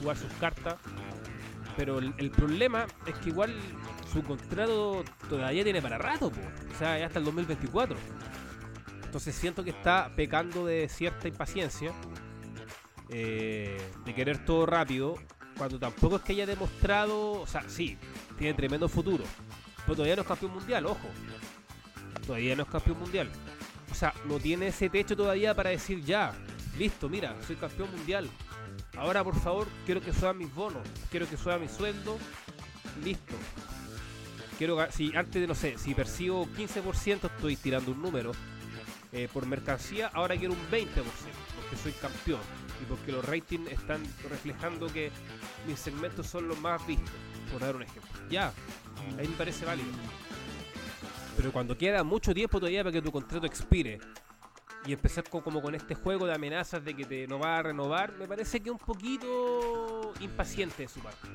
jugar 0.00 0.16
sus 0.16 0.32
cartas. 0.34 0.74
Pero 1.76 1.98
el, 2.00 2.30
problema 2.32 2.86
es 3.06 3.14
que 3.16 3.28
igual 3.28 3.54
su 4.12 4.24
contrato 4.24 5.04
todavía 5.28 5.62
tiene 5.62 5.80
para 5.80 5.98
rato, 5.98 6.26
o 6.26 6.78
sea, 6.78 6.98
ya 6.98 7.06
hasta 7.06 7.20
el 7.20 7.24
2024. 7.26 7.96
Entonces 9.04 9.36
siento 9.36 9.62
que 9.62 9.70
está 9.70 10.10
pecando 10.16 10.66
de 10.66 10.88
cierta 10.88 11.28
impaciencia, 11.28 11.92
eh, 13.08 13.80
de 14.04 14.14
querer 14.14 14.44
todo 14.44 14.66
rápido, 14.66 15.14
cuando 15.56 15.78
tampoco 15.78 16.16
es 16.16 16.22
que 16.22 16.32
haya 16.32 16.46
demostrado, 16.46 17.40
o 17.40 17.46
sea, 17.46 17.62
sí, 17.68 17.96
tiene 18.36 18.54
tremendo 18.54 18.88
futuro, 18.88 19.24
pero 19.84 19.94
todavía 19.94 20.16
no 20.16 20.22
es 20.22 20.28
campeón 20.28 20.54
mundial, 20.54 20.86
ojo. 20.86 21.08
Todavía 22.30 22.54
no 22.54 22.62
es 22.62 22.68
campeón 22.68 23.00
mundial. 23.00 23.28
O 23.90 23.94
sea, 23.94 24.14
no 24.26 24.38
tiene 24.38 24.68
ese 24.68 24.88
techo 24.88 25.16
todavía 25.16 25.52
para 25.52 25.70
decir 25.70 26.04
ya, 26.04 26.32
listo, 26.78 27.08
mira, 27.08 27.34
soy 27.44 27.56
campeón 27.56 27.90
mundial. 27.90 28.30
Ahora, 28.96 29.24
por 29.24 29.34
favor, 29.34 29.66
quiero 29.84 30.00
que 30.00 30.12
suban 30.12 30.38
mis 30.38 30.54
bonos, 30.54 30.86
quiero 31.10 31.28
que 31.28 31.36
suba 31.36 31.58
mi 31.58 31.66
sueldo, 31.66 32.18
listo. 33.02 33.34
Quiero, 34.58 34.78
si 34.92 35.10
antes 35.16 35.42
de, 35.42 35.48
no 35.48 35.56
sé, 35.56 35.76
si 35.76 35.92
percibo 35.92 36.46
15%, 36.46 37.24
estoy 37.24 37.56
tirando 37.56 37.90
un 37.90 38.00
número 38.00 38.30
eh, 39.10 39.28
por 39.32 39.44
mercancía, 39.46 40.08
ahora 40.14 40.36
quiero 40.36 40.54
un 40.54 40.70
20%, 40.70 40.86
porque 40.94 41.76
soy 41.82 41.92
campeón 41.92 42.40
y 42.80 42.84
porque 42.84 43.10
los 43.10 43.24
ratings 43.24 43.72
están 43.72 44.04
reflejando 44.28 44.86
que 44.86 45.10
mis 45.66 45.80
segmentos 45.80 46.28
son 46.28 46.46
los 46.46 46.60
más 46.60 46.86
vistos, 46.86 47.10
por 47.50 47.60
dar 47.60 47.74
un 47.74 47.82
ejemplo. 47.82 48.08
Ya, 48.30 48.52
ahí 49.18 49.26
me 49.26 49.34
parece 49.34 49.64
válido. 49.64 49.88
Pero 51.40 51.52
cuando 51.54 51.78
queda 51.78 52.04
mucho 52.04 52.34
tiempo 52.34 52.60
todavía 52.60 52.82
para 52.82 52.92
que 52.92 53.00
tu 53.00 53.10
contrato 53.10 53.46
expire 53.46 53.98
y 54.84 54.92
empezar 54.92 55.24
como 55.24 55.62
con 55.62 55.74
este 55.74 55.94
juego 55.94 56.26
de 56.26 56.34
amenazas 56.34 56.84
de 56.84 56.94
que 56.94 57.06
te 57.06 57.26
no 57.26 57.38
va 57.38 57.56
a 57.56 57.62
renovar, 57.62 58.12
me 58.18 58.28
parece 58.28 58.60
que 58.60 58.68
es 58.68 58.72
un 58.72 58.78
poquito 58.78 60.12
impaciente 60.20 60.82
de 60.82 60.88
su 60.88 61.00
parte. 61.00 61.28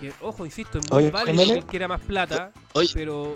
Que, 0.00 0.12
ojo, 0.20 0.46
insisto, 0.46 0.78
es 0.78 0.88
muy 0.92 1.10
válido 1.10 1.54
que 1.54 1.62
quiera 1.62 1.88
más 1.88 2.02
plata, 2.02 2.52
pero 2.94 3.34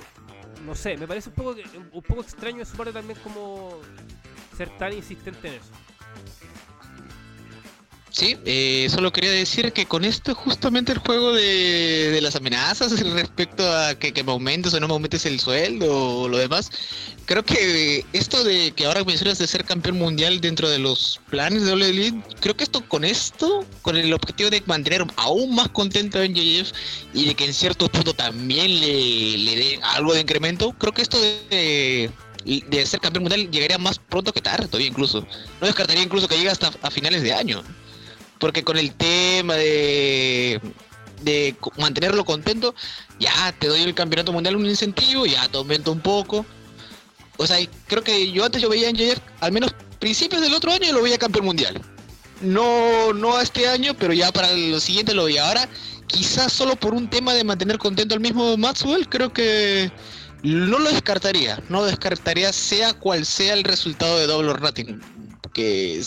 no 0.64 0.76
sé, 0.76 0.96
me 0.96 1.08
parece 1.08 1.30
un 1.30 1.34
poco, 1.34 1.56
un 1.92 2.02
poco 2.02 2.20
extraño 2.20 2.58
de 2.58 2.64
su 2.64 2.76
parte 2.76 2.92
también 2.92 3.18
como 3.24 3.80
ser 4.56 4.70
tan 4.78 4.92
insistente 4.92 5.48
en 5.48 5.54
eso. 5.54 5.72
Sí, 8.16 8.34
eh, 8.46 8.88
solo 8.88 9.12
quería 9.12 9.30
decir 9.30 9.74
que 9.74 9.84
con 9.84 10.02
esto 10.02 10.34
justamente 10.34 10.90
el 10.90 10.96
juego 11.00 11.34
de, 11.34 12.18
las 12.22 12.34
amenazas 12.34 12.98
respecto 13.12 13.70
a 13.70 13.94
que, 13.94 14.10
me 14.24 14.32
aumentes 14.32 14.72
o 14.72 14.80
no 14.80 14.88
me 14.88 14.94
aumentes 14.94 15.26
el 15.26 15.38
sueldo 15.38 16.22
o 16.22 16.26
lo 16.26 16.38
demás, 16.38 16.70
creo 17.26 17.44
que 17.44 18.06
esto 18.14 18.42
de 18.42 18.72
que 18.72 18.86
ahora 18.86 19.04
mencionas 19.04 19.36
de 19.36 19.46
ser 19.46 19.66
campeón 19.66 19.98
mundial 19.98 20.40
dentro 20.40 20.70
de 20.70 20.78
los 20.78 21.20
planes 21.28 21.64
de 21.64 21.74
WWE, 21.74 22.22
creo 22.40 22.56
que 22.56 22.64
esto 22.64 22.88
con 22.88 23.04
esto, 23.04 23.66
con 23.82 23.98
el 23.98 24.10
objetivo 24.14 24.48
de 24.48 24.62
mantener 24.64 25.04
aún 25.16 25.54
más 25.54 25.68
contento 25.68 26.18
a 26.18 26.26
NJF 26.26 26.72
y 27.12 27.26
de 27.26 27.34
que 27.34 27.44
en 27.44 27.52
cierto 27.52 27.86
punto 27.90 28.14
también 28.14 28.80
le, 28.80 29.36
le 29.36 29.56
dé 29.56 29.80
algo 29.82 30.14
de 30.14 30.22
incremento, 30.22 30.72
creo 30.72 30.94
que 30.94 31.02
esto 31.02 31.20
de 31.20 32.10
de 32.46 32.86
ser 32.86 33.00
campeón 33.00 33.24
mundial 33.24 33.50
llegaría 33.50 33.76
más 33.76 33.98
pronto 33.98 34.32
que 34.32 34.40
tarde 34.40 34.68
todavía 34.68 34.88
incluso. 34.88 35.26
No 35.60 35.66
descartaría 35.66 36.02
incluso 36.02 36.28
que 36.28 36.36
llegue 36.36 36.48
hasta 36.48 36.70
a 36.80 36.90
finales 36.90 37.22
de 37.22 37.34
año 37.34 37.62
porque 38.38 38.64
con 38.64 38.76
el 38.76 38.94
tema 38.94 39.54
de, 39.54 40.60
de 41.22 41.56
mantenerlo 41.78 42.24
contento, 42.24 42.74
ya 43.18 43.54
te 43.58 43.68
doy 43.68 43.82
el 43.82 43.94
campeonato 43.94 44.32
mundial 44.32 44.56
un 44.56 44.66
incentivo, 44.66 45.26
ya 45.26 45.48
te 45.48 45.58
aumento 45.58 45.92
un 45.92 46.00
poco. 46.00 46.44
O 47.38 47.46
sea, 47.46 47.58
creo 47.86 48.02
que 48.02 48.30
yo 48.32 48.44
antes 48.44 48.62
yo 48.62 48.68
veía 48.68 48.88
en 48.88 48.96
JF, 48.96 49.20
al 49.40 49.52
menos 49.52 49.74
principios 49.98 50.42
del 50.42 50.54
otro 50.54 50.72
año 50.72 50.92
lo 50.92 51.02
veía 51.02 51.18
campeón 51.18 51.46
mundial. 51.46 51.80
No, 52.40 53.12
no 53.12 53.36
a 53.36 53.42
este 53.42 53.68
año, 53.68 53.94
pero 53.94 54.12
ya 54.12 54.30
para 54.32 54.52
lo 54.52 54.80
siguiente 54.80 55.14
lo 55.14 55.24
veía. 55.24 55.46
Ahora, 55.46 55.68
quizás 56.06 56.52
solo 56.52 56.76
por 56.76 56.94
un 56.94 57.08
tema 57.08 57.34
de 57.34 57.44
mantener 57.44 57.78
contento 57.78 58.14
al 58.14 58.20
mismo 58.20 58.56
Maxwell, 58.56 59.08
creo 59.08 59.32
que 59.32 59.90
no 60.42 60.78
lo 60.78 60.90
descartaría. 60.90 61.62
No 61.68 61.80
lo 61.80 61.86
descartaría 61.86 62.52
sea 62.52 62.92
cual 62.94 63.24
sea 63.24 63.54
el 63.54 63.64
resultado 63.64 64.18
de 64.18 64.26
Double 64.26 64.52
Rating 64.52 64.98
que 65.56 66.02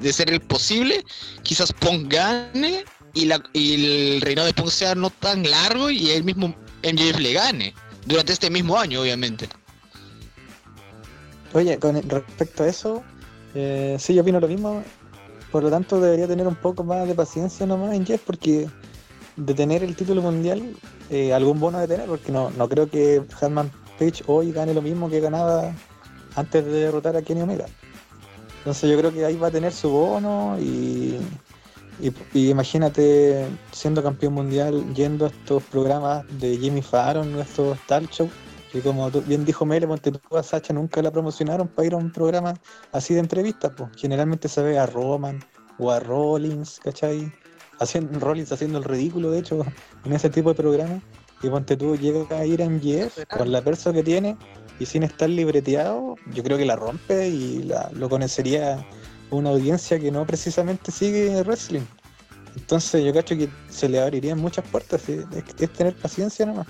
de 0.00 0.12
ser 0.14 0.30
el 0.30 0.40
posible, 0.40 1.04
quizás 1.42 1.74
Pong 1.74 2.08
gane 2.08 2.84
y, 3.12 3.26
la, 3.26 3.38
el 3.52 4.22
reinado 4.22 4.46
de 4.46 4.54
Pong 4.54 4.70
sea 4.70 4.94
no 4.94 5.10
tan 5.10 5.42
largo 5.48 5.90
y 5.90 6.10
el 6.10 6.24
mismo 6.24 6.56
MJF 6.82 7.18
le 7.18 7.34
gane 7.34 7.74
durante 8.06 8.32
este 8.32 8.48
mismo 8.48 8.78
año, 8.78 9.02
obviamente. 9.02 9.46
Oye, 11.52 11.78
con 11.78 12.00
respecto 12.08 12.62
a 12.62 12.68
eso, 12.68 13.04
eh, 13.54 13.98
sí, 14.00 14.14
yo 14.14 14.22
opino 14.22 14.40
lo 14.40 14.48
mismo. 14.48 14.82
Por 15.52 15.62
lo 15.62 15.70
tanto, 15.70 16.00
debería 16.00 16.26
tener 16.26 16.46
un 16.46 16.56
poco 16.56 16.82
más 16.82 17.06
de 17.06 17.14
paciencia 17.14 17.66
nomás 17.66 17.94
en 17.94 18.06
Jeff, 18.06 18.22
porque 18.24 18.68
de 19.36 19.54
tener 19.54 19.84
el 19.84 19.94
título 19.94 20.22
mundial, 20.22 20.74
eh, 21.10 21.34
algún 21.34 21.60
bono 21.60 21.78
de 21.78 21.88
tener, 21.88 22.08
porque 22.08 22.32
no, 22.32 22.50
no 22.52 22.70
creo 22.70 22.88
que 22.88 23.22
Hatman 23.38 23.70
Page 23.98 24.24
hoy 24.26 24.50
gane 24.50 24.72
lo 24.72 24.80
mismo 24.80 25.10
que 25.10 25.20
ganaba 25.20 25.74
antes 26.36 26.64
de 26.64 26.72
derrotar 26.72 27.16
a 27.16 27.22
Kenny 27.22 27.42
Omega. 27.42 27.66
Entonces 28.64 28.90
yo 28.90 28.96
creo 28.96 29.12
que 29.12 29.26
ahí 29.26 29.36
va 29.36 29.48
a 29.48 29.50
tener 29.50 29.72
su 29.72 29.90
bono 29.90 30.56
y, 30.58 31.20
imagínate 32.32 33.46
siendo 33.72 34.02
campeón 34.02 34.32
mundial 34.32 34.82
yendo 34.94 35.26
a 35.26 35.28
estos 35.28 35.62
programas 35.64 36.24
de 36.40 36.56
Jimmy 36.56 36.80
Fallon, 36.80 37.38
estos 37.38 37.78
talk 37.86 38.10
shows, 38.10 38.30
que 38.72 38.80
como 38.80 39.10
bien 39.10 39.44
dijo 39.44 39.66
Mele, 39.66 39.86
Ponte 39.86 40.12
tú 40.12 40.36
a 40.38 40.42
Sacha 40.42 40.72
nunca 40.72 41.02
la 41.02 41.10
promocionaron 41.10 41.68
para 41.68 41.86
ir 41.86 41.92
a 41.92 41.98
un 41.98 42.10
programa 42.10 42.54
así 42.92 43.12
de 43.12 43.20
entrevistas, 43.20 43.70
pues 43.76 43.90
generalmente 43.98 44.48
se 44.48 44.62
ve 44.62 44.78
a 44.78 44.86
Roman 44.86 45.44
o 45.78 45.90
a 45.90 46.00
Rollins, 46.00 46.80
¿cachai? 46.82 47.30
Haciendo, 47.80 48.18
Rollins 48.18 48.50
haciendo 48.50 48.78
el 48.78 48.84
ridículo, 48.84 49.30
de 49.30 49.40
hecho, 49.40 49.62
en 50.06 50.12
ese 50.14 50.30
tipo 50.30 50.48
de 50.48 50.54
programas. 50.54 51.02
Y 51.42 51.50
ponte 51.50 51.76
tú, 51.76 51.96
llega 51.96 52.24
a 52.34 52.46
ir 52.46 52.62
en 52.62 52.80
Jeff 52.80 53.18
con 53.28 53.52
la 53.52 53.60
persona 53.60 53.96
que 53.96 54.02
tiene 54.02 54.38
y 54.78 54.86
sin 54.86 55.02
estar 55.02 55.28
libreteado, 55.28 56.16
yo 56.32 56.42
creo 56.42 56.58
que 56.58 56.64
la 56.64 56.76
rompe 56.76 57.28
y 57.28 57.62
la, 57.62 57.90
lo 57.92 58.08
conocería 58.08 58.84
una 59.30 59.50
audiencia 59.50 59.98
que 59.98 60.10
no 60.10 60.26
precisamente 60.26 60.90
sigue 60.90 61.42
wrestling. 61.42 61.86
Entonces 62.56 63.04
yo 63.04 63.12
cacho 63.12 63.36
que 63.36 63.48
se 63.68 63.88
le 63.88 64.00
abrirían 64.00 64.38
muchas 64.38 64.64
puertas, 64.66 65.08
es, 65.08 65.24
es 65.58 65.72
tener 65.72 65.94
paciencia 65.96 66.46
nomás. 66.46 66.66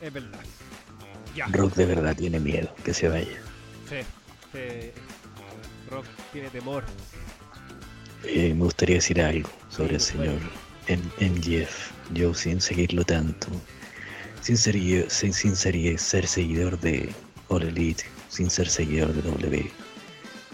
Es 0.00 0.12
verdad. 0.12 0.40
Rock 1.50 1.74
de 1.74 1.86
verdad 1.86 2.16
tiene 2.16 2.40
miedo 2.40 2.74
que 2.84 2.94
se 2.94 3.08
vaya. 3.08 3.40
Sí, 3.88 3.96
Rock 5.90 6.06
tiene 6.32 6.48
temor. 6.50 6.84
Eh, 8.24 8.54
me 8.54 8.64
gustaría 8.64 8.96
decir 8.96 9.20
algo 9.20 9.48
sobre 9.68 9.94
el 9.94 10.00
señor 10.00 10.40
MGF. 10.88 11.90
Yo 12.12 12.34
sin 12.34 12.60
seguirlo 12.60 13.04
tanto, 13.04 13.48
sin 14.42 14.56
ser, 14.56 14.76
sin, 15.10 15.32
ser, 15.34 16.26
seguidor 16.26 16.78
de 16.80 17.10
All 17.48 17.62
Elite, 17.62 18.04
sin 18.28 18.50
ser 18.50 18.68
seguidor 18.68 19.12
de 19.12 19.22
W, 19.22 19.70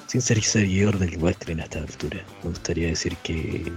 sin 0.06 0.20
ser 0.20 0.42
seguidor 0.42 0.98
del 0.98 1.16
wrestling 1.18 1.58
a 1.58 1.64
esta 1.64 1.80
altura. 1.80 2.24
Me 2.42 2.50
gustaría 2.50 2.88
decir 2.88 3.16
que, 3.18 3.72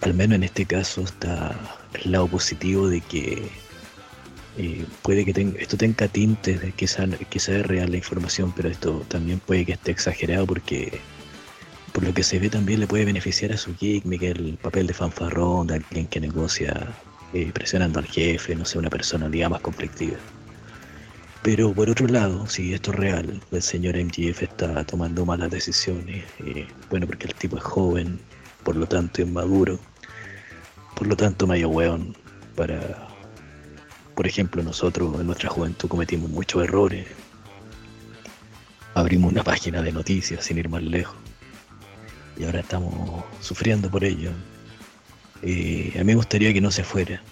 al 0.00 0.14
menos 0.14 0.36
en 0.36 0.44
este 0.44 0.64
caso, 0.66 1.02
está 1.02 1.56
el 2.02 2.12
lado 2.12 2.28
positivo 2.28 2.88
de 2.88 3.00
que 3.00 3.48
eh, 4.58 4.84
puede 5.02 5.24
que 5.24 5.54
esto 5.58 5.76
tenga 5.76 6.08
tintes 6.08 6.60
de 6.60 6.72
que 6.72 6.86
sea, 6.86 7.06
que 7.06 7.40
sea 7.40 7.62
real 7.62 7.90
la 7.90 7.96
información, 7.96 8.52
pero 8.54 8.68
esto 8.68 9.04
también 9.08 9.40
puede 9.40 9.64
que 9.64 9.72
esté 9.72 9.92
exagerado 9.92 10.46
porque 10.46 11.00
por 11.92 12.04
lo 12.04 12.12
que 12.14 12.22
se 12.22 12.38
ve 12.38 12.48
también 12.50 12.80
le 12.80 12.86
puede 12.86 13.04
beneficiar 13.04 13.52
a 13.52 13.56
su 13.56 13.74
gimmick 13.76 14.22
el 14.22 14.58
papel 14.60 14.86
de 14.86 14.94
fanfarrón, 14.94 15.66
de 15.66 15.74
alguien 15.76 16.06
que 16.06 16.20
negocia 16.20 16.94
eh, 17.32 17.50
presionando 17.52 17.98
al 17.98 18.06
jefe, 18.06 18.54
no 18.54 18.64
sé, 18.64 18.78
una 18.78 18.90
personalidad 18.90 19.50
más 19.50 19.60
conflictiva. 19.60 20.18
Pero 21.42 21.72
por 21.72 21.90
otro 21.90 22.06
lado, 22.06 22.46
si 22.46 22.72
esto 22.72 22.92
es 22.92 22.98
real, 22.98 23.42
el 23.50 23.62
señor 23.62 23.96
MGF 23.96 24.42
está 24.42 24.84
tomando 24.84 25.26
malas 25.26 25.50
decisiones, 25.50 26.24
eh, 26.38 26.68
bueno, 26.88 27.06
porque 27.06 27.26
el 27.26 27.34
tipo 27.34 27.56
es 27.56 27.64
joven, 27.64 28.20
por 28.62 28.76
lo 28.76 28.86
tanto 28.86 29.22
inmaduro, 29.22 29.80
por 30.94 31.08
lo 31.08 31.16
tanto 31.16 31.46
medio 31.48 31.68
weón, 31.68 32.16
para, 32.54 33.08
por 34.14 34.26
ejemplo, 34.26 34.62
nosotros 34.62 35.18
en 35.18 35.26
nuestra 35.26 35.48
juventud 35.48 35.88
cometimos 35.88 36.30
muchos 36.30 36.62
errores, 36.62 37.08
abrimos 38.94 39.32
una 39.32 39.42
página 39.42 39.82
de 39.82 39.90
noticias 39.90 40.44
sin 40.44 40.58
ir 40.58 40.68
más 40.68 40.82
lejos, 40.82 41.16
y 42.36 42.44
ahora 42.44 42.60
estamos 42.60 43.24
sufriendo 43.40 43.90
por 43.90 44.04
ello, 44.04 44.30
eh, 45.42 45.92
a 45.96 45.98
mí 45.98 46.04
me 46.04 46.14
gustaría 46.14 46.52
que 46.52 46.60
no 46.60 46.70
se 46.70 46.84
fuera, 46.84 47.22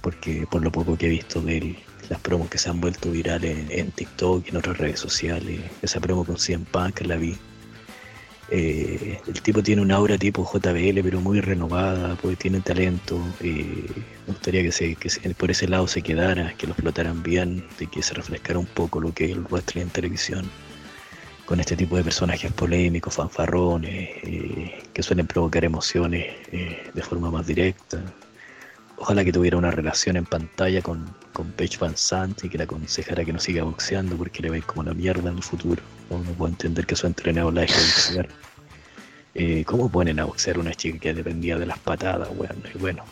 porque 0.00 0.46
por 0.50 0.62
lo 0.62 0.70
poco 0.70 0.96
que 0.96 1.06
he 1.06 1.10
visto 1.10 1.40
de 1.40 1.58
él, 1.58 1.76
las 2.08 2.20
promos 2.20 2.48
que 2.48 2.58
se 2.58 2.70
han 2.70 2.80
vuelto 2.80 3.10
virales 3.10 3.68
en, 3.70 3.90
TikTok 3.90 4.46
y 4.46 4.50
en 4.50 4.56
otras 4.56 4.78
redes 4.78 5.00
sociales, 5.00 5.60
esa 5.82 6.00
promo 6.00 6.24
con 6.24 6.36
CM 6.38 6.64
Punk 6.70 7.00
la 7.02 7.16
vi. 7.16 7.36
Eh, 8.50 9.20
el 9.26 9.42
tipo 9.42 9.62
tiene 9.62 9.82
un 9.82 9.90
aura 9.90 10.16
tipo 10.16 10.42
JBL, 10.50 11.00
pero 11.02 11.20
muy 11.20 11.40
renovada, 11.40 12.16
pues 12.16 12.38
tiene 12.38 12.60
talento. 12.60 13.20
Eh, 13.40 13.84
me 14.26 14.32
gustaría 14.32 14.62
que, 14.62 14.72
se, 14.72 14.94
que 14.94 15.10
por 15.34 15.50
ese 15.50 15.68
lado 15.68 15.86
se 15.86 16.00
quedara, 16.00 16.54
que 16.56 16.66
lo 16.66 16.72
explotaran 16.72 17.22
bien, 17.22 17.66
de 17.78 17.88
que 17.88 18.02
se 18.02 18.14
refrescara 18.14 18.58
un 18.58 18.66
poco 18.66 19.00
lo 19.00 19.12
que 19.12 19.26
es 19.26 19.32
el 19.32 19.40
wrestling 19.40 19.82
en 19.82 19.90
televisión 19.90 20.50
con 21.48 21.60
este 21.60 21.76
tipo 21.76 21.96
de 21.96 22.04
personajes 22.04 22.52
polémicos, 22.52 23.14
fanfarrones, 23.14 24.10
eh, 24.22 24.82
que 24.92 25.02
suelen 25.02 25.26
provocar 25.26 25.64
emociones 25.64 26.26
eh, 26.52 26.90
de 26.92 27.02
forma 27.02 27.30
más 27.30 27.46
directa. 27.46 28.02
Ojalá 28.98 29.24
que 29.24 29.32
tuviera 29.32 29.56
una 29.56 29.70
relación 29.70 30.18
en 30.18 30.26
pantalla 30.26 30.82
con, 30.82 31.08
con 31.32 31.50
Paige 31.52 31.78
Van 31.78 31.96
Sant 31.96 32.44
y 32.44 32.50
que 32.50 32.58
le 32.58 32.64
aconsejara 32.64 33.24
que 33.24 33.32
no 33.32 33.38
siga 33.38 33.62
boxeando 33.62 34.14
porque 34.18 34.42
le 34.42 34.50
veis 34.50 34.64
como 34.66 34.82
la 34.82 34.92
mierda 34.92 35.30
en 35.30 35.38
el 35.38 35.42
futuro. 35.42 35.82
No, 36.10 36.18
puedo 36.18 36.52
entender 36.52 36.84
que 36.84 36.94
su 36.94 37.06
entrenador 37.06 37.54
la 37.54 37.62
deje 37.62 37.80
de 37.80 37.86
boxear. 37.86 38.28
Eh, 39.34 39.64
¿Cómo 39.64 39.88
ponen 39.88 40.20
a 40.20 40.26
boxear 40.26 40.58
una 40.58 40.74
chica 40.74 40.98
que 40.98 41.14
dependía 41.14 41.56
de 41.56 41.64
las 41.64 41.78
patadas? 41.78 42.28
Bueno, 42.36 42.56
y 42.74 42.76
bueno. 42.76 43.04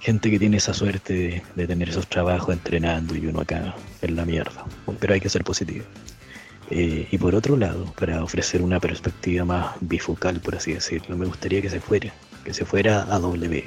gente 0.00 0.30
que 0.30 0.38
tiene 0.38 0.58
esa 0.58 0.74
suerte 0.74 1.14
de, 1.14 1.42
de 1.56 1.66
tener 1.66 1.88
esos 1.88 2.06
trabajos 2.06 2.52
entrenando 2.52 3.14
y 3.16 3.26
uno 3.26 3.40
acá 3.40 3.74
en 4.02 4.14
la 4.14 4.26
mierda. 4.26 4.66
Pero 4.98 5.14
hay 5.14 5.20
que 5.20 5.30
ser 5.30 5.42
positivo. 5.42 5.86
Eh, 6.70 7.08
y 7.10 7.18
por 7.18 7.34
otro 7.34 7.56
lado, 7.56 7.84
para 7.98 8.22
ofrecer 8.22 8.62
una 8.62 8.78
perspectiva 8.78 9.44
más 9.44 9.76
bifocal, 9.80 10.40
por 10.40 10.54
así 10.54 10.72
decirlo, 10.72 11.16
me 11.16 11.26
gustaría 11.26 11.60
que 11.60 11.68
se 11.68 11.80
fuera, 11.80 12.12
que 12.44 12.54
se 12.54 12.64
fuera 12.64 13.02
a 13.12 13.18
W. 13.18 13.64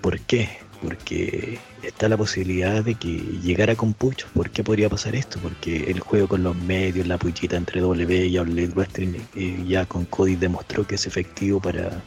¿Por 0.00 0.18
qué? 0.20 0.48
Porque 0.82 1.58
está 1.82 2.08
la 2.08 2.16
posibilidad 2.16 2.82
de 2.82 2.94
que 2.94 3.18
llegara 3.42 3.74
con 3.76 3.92
puchos. 3.92 4.30
¿Por 4.32 4.50
qué 4.50 4.64
podría 4.64 4.88
pasar 4.88 5.14
esto? 5.16 5.38
Porque 5.40 5.90
el 5.90 6.00
juego 6.00 6.28
con 6.28 6.42
los 6.44 6.56
medios, 6.56 7.06
la 7.06 7.18
puchita 7.18 7.56
entre 7.56 7.80
W 7.80 8.26
y 8.26 8.36
Outlet 8.38 8.74
Wrestling, 8.74 9.14
eh, 9.34 9.64
ya 9.66 9.84
con 9.84 10.04
Cody 10.06 10.36
demostró 10.36 10.86
que 10.86 10.94
es 10.94 11.06
efectivo 11.06 11.60
para, 11.60 12.02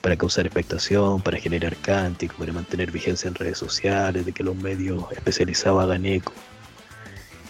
para 0.00 0.16
causar 0.16 0.46
expectación, 0.46 1.20
para 1.20 1.38
generar 1.38 1.76
cánticos, 1.76 2.38
para 2.38 2.52
mantener 2.52 2.90
vigencia 2.90 3.28
en 3.28 3.34
redes 3.34 3.58
sociales, 3.58 4.24
de 4.24 4.32
que 4.32 4.42
los 4.42 4.56
medios 4.56 5.04
especializados 5.12 5.82
hagan 5.82 6.06
eco. 6.06 6.32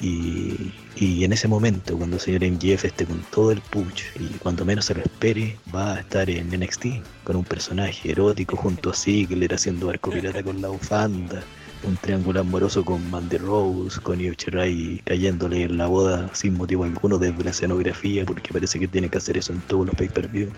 Y, 0.01 0.73
y 0.97 1.25
en 1.25 1.33
ese 1.33 1.49
momento, 1.49 1.97
cuando 1.97 2.17
el 2.17 2.23
señor 2.23 2.43
MJF 2.45 2.85
esté 2.85 3.07
con 3.07 3.21
todo 3.31 3.53
el 3.53 3.61
push 3.61 4.05
y 4.19 4.27
cuando 4.39 4.65
menos 4.65 4.87
se 4.87 4.95
lo 4.95 5.03
espere, 5.03 5.57
va 5.75 5.95
a 5.95 6.01
estar 6.01 6.29
en 6.29 6.49
NXT 6.49 6.87
con 7.25 7.37
un 7.37 7.45
personaje 7.45 8.11
erótico 8.11 8.57
junto 8.57 8.91
a 8.91 8.95
Ziggler 8.95 9.55
haciendo 9.55 9.91
arco 9.91 10.11
pirata 10.11 10.43
con 10.43 10.61
la 10.61 10.69
bufanda, 10.69 11.43
un 11.85 11.97
triángulo 11.97 12.41
amoroso 12.41 12.85
con 12.85 13.09
Mandy 13.11 13.39
Rose, 13.39 14.01
con 14.01 14.21
Io 14.21 14.33
Shirai 14.33 15.03
cayéndole 15.05 15.65
en 15.65 15.79
la 15.79 15.87
boda 15.87 16.31
sin 16.35 16.55
motivo 16.55 16.85
alguno 16.85 17.19
desde 17.19 17.45
la 17.45 17.51
escenografía 17.51 18.25
porque 18.25 18.53
parece 18.53 18.79
que 18.79 18.89
tiene 18.89 19.09
que 19.09 19.19
hacer 19.19 19.37
eso 19.37 19.53
en 19.53 19.61
todos 19.63 19.87
los 19.87 19.95
pay-per-view. 19.95 20.51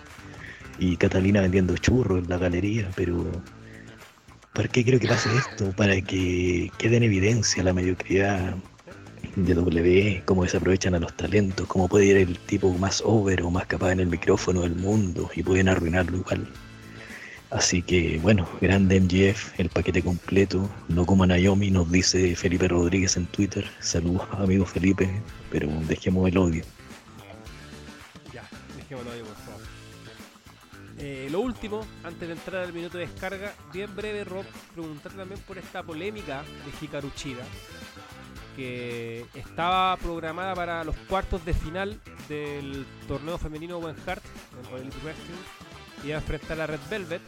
Y 0.78 0.96
Catalina 0.96 1.40
vendiendo 1.40 1.76
churros 1.76 2.22
en 2.22 2.28
la 2.28 2.38
galería, 2.38 2.90
pero 2.94 3.24
¿por 4.52 4.68
qué 4.68 4.84
creo 4.84 5.00
que 5.00 5.08
pase 5.08 5.30
esto? 5.36 5.72
Para 5.72 6.00
que 6.02 6.70
quede 6.78 6.98
en 6.98 7.02
evidencia 7.04 7.62
la 7.62 7.72
mediocridad 7.72 8.54
de 9.36 9.54
W, 9.54 10.22
cómo 10.24 10.44
desaprovechan 10.44 10.94
a 10.94 10.98
los 10.98 11.14
talentos, 11.14 11.66
cómo 11.66 11.88
puede 11.88 12.06
ir 12.06 12.16
el 12.16 12.38
tipo 12.38 12.72
más 12.78 13.02
over 13.04 13.42
o 13.42 13.50
más 13.50 13.66
capaz 13.66 13.92
en 13.92 14.00
el 14.00 14.06
micrófono 14.06 14.62
del 14.62 14.74
mundo 14.74 15.30
y 15.34 15.42
pueden 15.42 15.68
arruinarlo 15.68 16.16
igual. 16.16 16.48
Así 17.50 17.82
que 17.82 18.18
bueno, 18.22 18.48
grande 18.60 18.98
MGF, 18.98 19.60
el 19.60 19.68
paquete 19.68 20.02
completo, 20.02 20.68
no 20.88 21.04
como 21.04 21.26
Naomi, 21.26 21.70
nos 21.70 21.90
dice 21.92 22.34
Felipe 22.34 22.66
Rodríguez 22.66 23.16
en 23.18 23.26
Twitter. 23.26 23.70
Saludos 23.78 24.26
amigo 24.32 24.64
Felipe, 24.64 25.08
pero 25.50 25.68
dejemos 25.86 26.28
el 26.28 26.38
odio. 26.38 26.64
Ya, 28.32 28.42
dejémoslo 28.76 29.12
ahí, 29.12 29.20
por 29.20 29.36
favor. 29.36 29.60
Eh, 30.98 31.28
lo 31.30 31.40
último, 31.40 31.86
antes 32.04 32.26
de 32.26 32.34
entrar 32.34 32.64
al 32.64 32.72
minuto 32.72 32.96
de 32.96 33.06
descarga, 33.06 33.52
bien 33.70 33.94
breve, 33.94 34.24
Rob, 34.24 34.46
preguntar 34.72 35.12
también 35.12 35.40
por 35.46 35.58
esta 35.58 35.82
polémica 35.82 36.42
de 36.42 36.86
Hikaru 36.86 37.10
Chida, 37.14 37.44
que 38.56 39.26
estaba 39.34 39.96
programada 39.98 40.54
para 40.54 40.82
los 40.82 40.96
cuartos 41.08 41.44
de 41.44 41.52
final 41.52 42.00
del 42.28 42.86
torneo 43.06 43.36
femenino 43.36 43.76
One 43.78 43.94
Heart, 44.06 44.22
en 44.58 44.74
All 44.74 44.80
Elite 44.80 44.96
Wrestling, 45.04 46.04
y 46.04 46.12
a 46.12 46.16
enfrentar 46.16 46.60
a 46.60 46.66
Red 46.66 46.80
Velvet, 46.90 47.22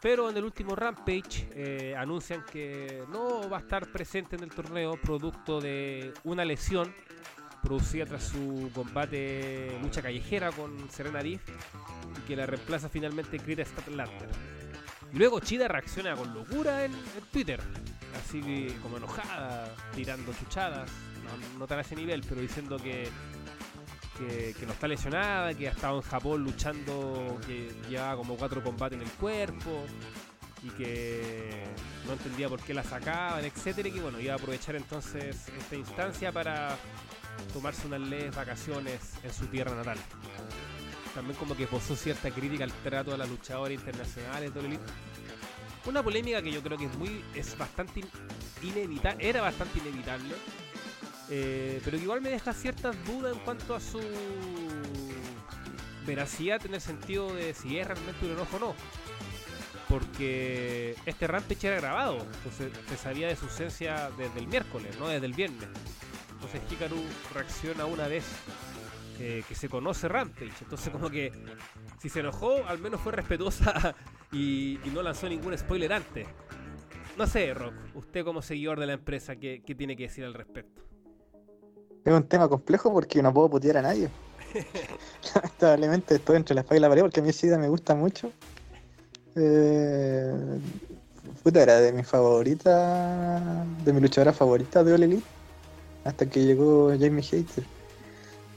pero 0.00 0.28
en 0.28 0.36
el 0.36 0.44
último 0.44 0.76
Rampage 0.76 1.48
eh, 1.54 1.94
anuncian 1.96 2.44
que 2.44 3.04
no 3.10 3.48
va 3.48 3.58
a 3.58 3.60
estar 3.60 3.90
presente 3.90 4.36
en 4.36 4.42
el 4.42 4.50
torneo 4.50 5.00
producto 5.00 5.60
de 5.60 6.12
una 6.24 6.44
lesión 6.44 6.92
producida 7.62 8.04
tras 8.06 8.24
su 8.24 8.70
combate 8.74 9.78
lucha 9.80 10.02
callejera 10.02 10.50
con 10.50 10.90
Serena 10.90 11.22
Deeb 11.22 11.40
y 12.18 12.20
que 12.26 12.36
la 12.36 12.44
reemplaza 12.46 12.88
finalmente 12.88 13.38
Krita 13.38 13.64
Statlander. 13.64 14.28
Y 15.12 15.18
luego 15.18 15.40
Chida 15.40 15.68
reacciona 15.68 16.16
con 16.16 16.34
locura 16.34 16.84
en 16.84 16.92
Twitter, 17.30 17.60
así 18.14 18.76
como 18.82 18.96
enojada, 18.96 19.74
tirando 19.94 20.32
chuchadas, 20.34 20.90
no, 21.58 21.66
tan 21.66 21.78
a 21.78 21.82
ese 21.82 21.96
nivel, 21.96 22.22
pero 22.28 22.40
diciendo 22.40 22.76
que, 22.76 23.08
que, 24.18 24.66
no 24.66 24.72
está 24.72 24.88
lesionada, 24.88 25.54
que 25.54 25.68
ha 25.68 25.72
estado 25.72 25.96
en 25.96 26.02
Japón 26.02 26.44
luchando, 26.44 27.38
que 27.46 27.74
llevaba 27.88 28.16
como 28.16 28.36
cuatro 28.36 28.62
combates 28.62 28.98
en 28.98 29.06
el 29.06 29.12
cuerpo 29.12 29.84
y 30.62 30.70
que 30.70 31.64
no 32.06 32.12
entendía 32.12 32.48
por 32.48 32.60
qué 32.60 32.74
la 32.74 32.84
sacaban, 32.84 33.44
etcétera, 33.44 33.88
y 33.88 33.92
que 33.92 34.00
bueno, 34.00 34.20
iba 34.20 34.34
a 34.34 34.36
aprovechar 34.36 34.76
entonces 34.76 35.48
esta 35.48 35.76
instancia 35.76 36.30
para 36.30 36.76
tomarse 37.52 37.86
unas 37.86 38.00
leves 38.00 38.34
vacaciones 38.34 39.14
en 39.22 39.32
su 39.32 39.46
tierra 39.46 39.74
natal. 39.74 39.98
También 41.14 41.36
como 41.36 41.54
que 41.56 41.66
posó 41.66 41.94
cierta 41.94 42.30
crítica 42.30 42.64
al 42.64 42.72
trato 42.72 43.10
de 43.10 43.18
las 43.18 43.28
luchadoras 43.28 43.72
internacionales 43.72 44.54
de. 44.54 44.78
Una 45.84 46.02
polémica 46.02 46.40
que 46.40 46.52
yo 46.52 46.62
creo 46.62 46.78
que 46.78 46.84
es 46.86 46.96
muy, 46.96 47.24
es 47.34 47.58
bastante 47.58 48.00
in- 48.00 48.08
inevitable, 48.62 49.28
era 49.28 49.42
bastante 49.42 49.80
inevitable, 49.80 50.34
eh, 51.28 51.80
pero 51.84 51.96
que 51.96 52.04
igual 52.04 52.20
me 52.20 52.30
deja 52.30 52.52
ciertas 52.52 52.94
dudas 53.04 53.32
en 53.34 53.40
cuanto 53.40 53.74
a 53.74 53.80
su 53.80 54.00
veracidad 56.06 56.64
en 56.66 56.74
el 56.74 56.80
sentido 56.80 57.34
de 57.34 57.54
si 57.54 57.78
es 57.78 57.86
realmente 57.86 58.24
un 58.26 58.32
enojo 58.32 58.56
o 58.56 58.60
no. 58.60 58.74
Porque 59.88 60.96
este 61.04 61.26
Rampage 61.26 61.66
era 61.66 61.76
grabado, 61.76 62.18
entonces 62.18 62.72
se 62.88 62.96
sabía 62.96 63.28
de 63.28 63.36
su 63.36 63.44
ausencia 63.46 64.10
desde 64.16 64.38
el 64.38 64.46
miércoles, 64.46 64.96
no 64.98 65.08
desde 65.08 65.26
el 65.26 65.34
viernes. 65.34 65.68
Entonces 66.32 66.60
Hikaru 66.70 67.02
reacciona 67.34 67.84
una 67.84 68.08
vez 68.08 68.24
eh, 69.18 69.42
que 69.46 69.54
se 69.54 69.68
conoce 69.68 70.08
Rampage. 70.08 70.52
Entonces 70.62 70.90
como 70.90 71.10
que 71.10 71.32
si 72.00 72.08
se 72.08 72.20
enojó, 72.20 72.64
al 72.66 72.78
menos 72.78 73.00
fue 73.00 73.12
respetuosa 73.12 73.94
y, 74.32 74.80
y 74.84 74.90
no 74.92 75.02
lanzó 75.02 75.28
ningún 75.28 75.56
spoiler 75.56 75.92
antes. 75.92 76.26
No 77.16 77.26
sé, 77.26 77.52
Rock, 77.52 77.74
usted 77.94 78.24
como 78.24 78.40
seguidor 78.40 78.80
de 78.80 78.86
la 78.86 78.94
empresa, 78.94 79.36
¿qué, 79.36 79.62
qué 79.64 79.74
tiene 79.74 79.96
que 79.96 80.04
decir 80.04 80.24
al 80.24 80.34
respecto? 80.34 80.82
Es 82.04 82.12
un 82.12 82.24
tema 82.24 82.48
complejo 82.48 82.92
porque 82.92 83.22
no 83.22 83.32
puedo 83.32 83.50
putear 83.50 83.76
a 83.76 83.82
nadie. 83.82 84.08
Lamentablemente 85.34 86.16
estoy 86.16 86.36
entre 86.36 86.54
la 86.54 86.62
espada 86.62 86.78
y 86.78 86.80
la 86.80 86.88
pared 86.88 87.02
porque 87.02 87.20
a 87.20 87.22
mí 87.22 87.32
Sida 87.32 87.58
me 87.58 87.68
gusta 87.68 87.94
mucho. 87.94 88.32
Eh, 89.36 90.32
puta, 91.42 91.62
era 91.62 91.80
de 91.80 91.92
mi 91.92 92.02
favorita, 92.02 93.64
de 93.84 93.92
mi 93.92 94.00
luchadora 94.00 94.32
favorita 94.32 94.82
de 94.82 94.94
Elite, 94.94 95.22
hasta 96.04 96.28
que 96.28 96.44
llegó 96.44 96.88
Jamie 96.98 97.22
Hater. 97.22 97.64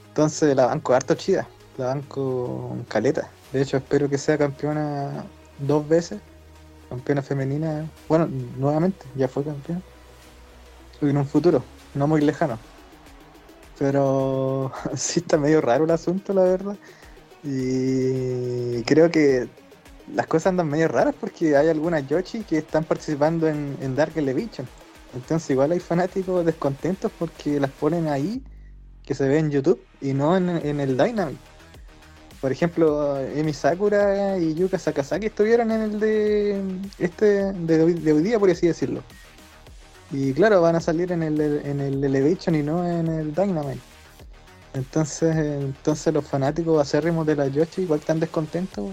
Entonces 0.08 0.56
la 0.56 0.66
banco 0.66 0.94
harto 0.94 1.14
chida, 1.14 1.46
la 1.76 1.86
banco 1.86 2.76
caleta. 2.88 3.30
De 3.52 3.62
hecho 3.62 3.76
espero 3.76 4.08
que 4.08 4.18
sea 4.18 4.38
campeona 4.38 5.24
dos 5.58 5.88
veces, 5.88 6.20
campeona 6.88 7.22
femenina, 7.22 7.88
bueno, 8.08 8.28
nuevamente, 8.58 9.06
ya 9.14 9.28
fue 9.28 9.44
campeona. 9.44 9.82
En 11.00 11.16
un 11.16 11.26
futuro, 11.26 11.62
no 11.94 12.06
muy 12.06 12.20
lejano. 12.20 12.58
Pero 13.78 14.72
sí 14.94 15.20
está 15.20 15.36
medio 15.36 15.60
raro 15.60 15.84
el 15.84 15.90
asunto, 15.90 16.32
la 16.32 16.42
verdad. 16.42 16.76
Y 17.42 18.82
creo 18.84 19.10
que 19.10 19.48
las 20.14 20.26
cosas 20.26 20.48
andan 20.48 20.68
medio 20.68 20.88
raras 20.88 21.14
porque 21.18 21.56
hay 21.56 21.68
algunas 21.68 22.06
Yoshi 22.08 22.42
que 22.44 22.58
están 22.58 22.84
participando 22.84 23.48
en, 23.48 23.76
en 23.80 23.94
Dark 23.94 24.12
Elevation. 24.16 24.66
Entonces 25.14 25.50
igual 25.50 25.72
hay 25.72 25.80
fanáticos 25.80 26.44
descontentos 26.44 27.10
porque 27.18 27.60
las 27.60 27.70
ponen 27.70 28.08
ahí, 28.08 28.42
que 29.04 29.14
se 29.14 29.28
ve 29.28 29.38
en 29.38 29.50
YouTube, 29.50 29.80
y 30.00 30.12
no 30.12 30.36
en, 30.36 30.48
en 30.48 30.80
el 30.80 30.96
Dynamic. 30.96 31.38
Por 32.46 32.52
ejemplo, 32.52 33.18
Emi 33.18 33.52
Sakura 33.52 34.38
y 34.38 34.54
Yuka 34.54 34.78
Sakazaki 34.78 35.26
estuvieron 35.26 35.72
en 35.72 35.82
el 35.82 35.98
de 35.98 36.62
este 36.96 37.52
de, 37.52 37.82
hoy- 37.82 38.22
día, 38.22 38.38
por 38.38 38.48
así 38.48 38.68
decirlo. 38.68 39.02
Y 40.12 40.32
claro, 40.32 40.62
van 40.62 40.76
a 40.76 40.80
salir 40.80 41.10
en 41.10 41.24
el, 41.24 41.40
en 41.40 41.80
el 41.80 42.04
Elevation 42.04 42.54
y 42.54 42.62
no 42.62 42.88
en 42.88 43.08
el 43.08 43.34
Dynamite. 43.34 43.80
Entonces, 44.74 45.34
entonces 45.34 46.14
los 46.14 46.24
fanáticos 46.24 46.80
acérrimos 46.80 47.26
de 47.26 47.34
la 47.34 47.48
Yoshi 47.48 47.82
igual 47.82 47.98
están 47.98 48.20
descontentos 48.20 48.90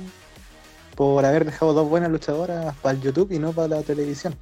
por 0.95 1.23
haber 1.23 1.45
dejado 1.45 1.73
dos 1.73 1.87
buenas 1.87 2.09
luchadoras 2.09 2.75
para 2.77 2.95
el 2.95 3.03
YouTube 3.03 3.33
y 3.33 3.37
no 3.37 3.51
para 3.53 3.67
la 3.67 3.83
televisión. 3.83 4.35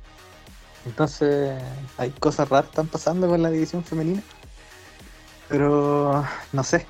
Entonces, 0.86 1.62
hay 1.98 2.12
cosas 2.12 2.48
raras 2.48 2.68
que 2.68 2.72
están 2.72 2.88
pasando 2.88 3.28
con 3.28 3.42
la 3.42 3.52
división 3.52 3.84
femenina. 3.84 4.24
Pero, 5.50 6.26
no 6.54 6.64
sé. 6.64 6.88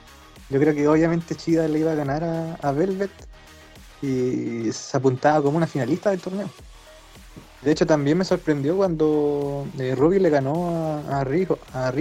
Yo 0.52 0.60
creo 0.60 0.76
que 0.76 0.88
obviamente 0.88 1.36
Chida 1.36 1.68
le 1.68 1.80
iba 1.80 1.94
a 1.94 1.96
ganar 1.96 2.24
a, 2.26 2.56
a 2.56 2.72
Velvet 2.74 3.12
y 4.02 4.72
se 4.74 4.98
apuntaba 4.98 5.42
como 5.42 5.58
una 5.58 5.68
finalista 5.68 6.10
del 6.10 6.20
torneo. 6.20 6.50
De 7.62 7.72
hecho, 7.72 7.86
también 7.86 8.18
me 8.18 8.26
sorprendió 8.26 8.76
cuando 8.76 9.66
eh, 9.80 9.96
Ruby 9.96 10.20
le 10.20 10.30
ganó 10.30 11.04
a, 11.10 11.20
a, 11.20 11.24
Rio, 11.24 11.58
a. 11.74 11.94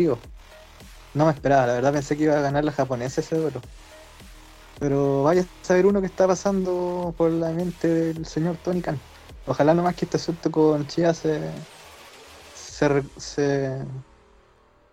No 1.14 1.26
me 1.26 1.32
esperaba, 1.32 1.66
la 1.66 1.74
verdad 1.74 1.92
pensé 1.92 2.16
que 2.16 2.24
iba 2.24 2.36
a 2.38 2.40
ganar 2.40 2.64
la 2.64 2.72
japonesa 2.72 3.20
ese 3.20 3.36
duelo. 3.36 3.60
Pero 4.80 5.22
vaya 5.24 5.42
a 5.42 5.64
saber 5.64 5.86
uno 5.86 6.00
que 6.00 6.06
está 6.06 6.26
pasando 6.26 7.14
por 7.16 7.30
la 7.30 7.50
mente 7.50 7.88
del 7.88 8.26
señor 8.26 8.56
Tony 8.64 8.80
Khan. 8.80 8.98
Ojalá 9.46 9.74
nomás 9.74 9.94
que 9.94 10.06
este 10.06 10.16
asunto 10.16 10.50
con 10.50 10.86
Chia 10.86 11.14
se, 11.14 11.50
se, 12.54 13.86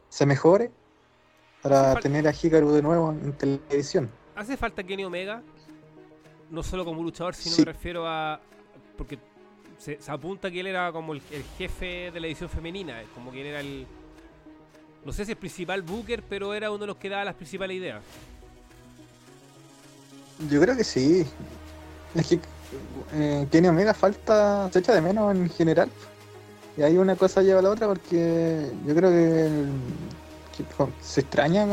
se 0.10 0.26
mejore 0.26 0.72
para 1.62 2.00
tener 2.00 2.28
a 2.28 2.32
Hikaru 2.32 2.72
de 2.72 2.82
nuevo 2.82 3.12
en 3.12 3.34
televisión. 3.34 4.10
¿Hace 4.36 4.56
falta 4.58 4.84
Kenny 4.84 5.04
Omega? 5.06 5.42
No 6.52 6.64
solo 6.64 6.86
como 6.86 7.02
luchador, 7.04 7.36
sino 7.36 7.56
Sí. 7.56 7.62
me 7.62 7.66
refiero 7.66 8.08
a. 8.08 8.40
Porque 8.98 9.20
se, 9.78 10.02
se 10.02 10.12
apunta 10.12 10.50
que 10.50 10.60
él 10.60 10.68
era 10.68 10.92
como 10.92 11.14
el, 11.14 11.22
el 11.32 11.44
jefe 11.58 12.12
de 12.12 12.20
la 12.20 12.28
edición 12.28 12.50
femenina, 12.50 13.02
eh, 13.02 13.08
como 13.14 13.32
que 13.32 13.42
él 13.42 13.48
era 13.48 13.60
el... 13.60 13.86
No 15.06 15.12
sé 15.14 15.26
si 15.26 15.32
el 15.32 15.38
principal 15.38 15.82
Booker, 15.84 16.24
pero 16.28 16.54
era 16.54 16.70
uno 16.72 16.80
de 16.80 16.88
los 16.88 16.98
que 16.98 17.10
daba 17.10 17.24
las 17.26 17.36
principales 17.36 17.78
ideas. 17.78 18.02
Yo 20.50 20.62
creo 20.62 20.76
que 20.76 20.84
sí. 20.84 21.26
Es 22.16 22.28
que 22.28 22.40
eh, 23.14 23.48
Kenny 23.52 23.68
Omega 23.68 23.94
falta, 23.94 24.70
se 24.72 24.80
echa 24.80 24.94
de 24.94 25.02
menos 25.02 25.36
en 25.36 25.50
general. 25.50 25.90
Y 26.78 26.82
ahí 26.84 26.98
una 26.98 27.16
cosa 27.16 27.42
lleva 27.42 27.60
a 27.60 27.64
la 27.64 27.70
otra 27.72 27.88
porque 27.88 28.70
yo 28.86 28.96
creo 28.96 29.10
que, 29.10 29.46
el- 29.46 29.70
se 31.02 31.22
extraña 31.22 31.66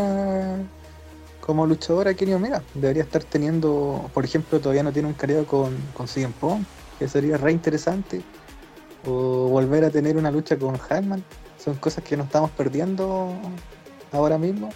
como 1.40 1.66
luchador 1.66 2.08
a 2.08 2.14
Kenny 2.14 2.32
Omega. 2.32 2.62
Debería 2.74 3.02
estar 3.02 3.22
teniendo, 3.22 4.10
por 4.14 4.24
ejemplo, 4.24 4.60
todavía 4.60 4.82
no 4.82 4.92
tiene 4.92 5.08
un 5.08 5.14
careo 5.14 5.46
con, 5.46 5.76
con 5.94 6.08
CM 6.08 6.32
Punk, 6.40 6.66
que 6.98 7.08
sería 7.08 7.36
re 7.36 7.52
interesante. 7.52 8.22
O 9.06 9.48
volver 9.48 9.84
a 9.84 9.90
tener 9.90 10.16
una 10.16 10.30
lucha 10.30 10.56
con 10.58 10.78
Hangman. 10.78 11.22
Son 11.62 11.74
cosas 11.74 12.02
que 12.02 12.16
nos 12.16 12.26
estamos 12.26 12.50
perdiendo 12.50 13.34
ahora 14.12 14.38
mismo. 14.38 14.70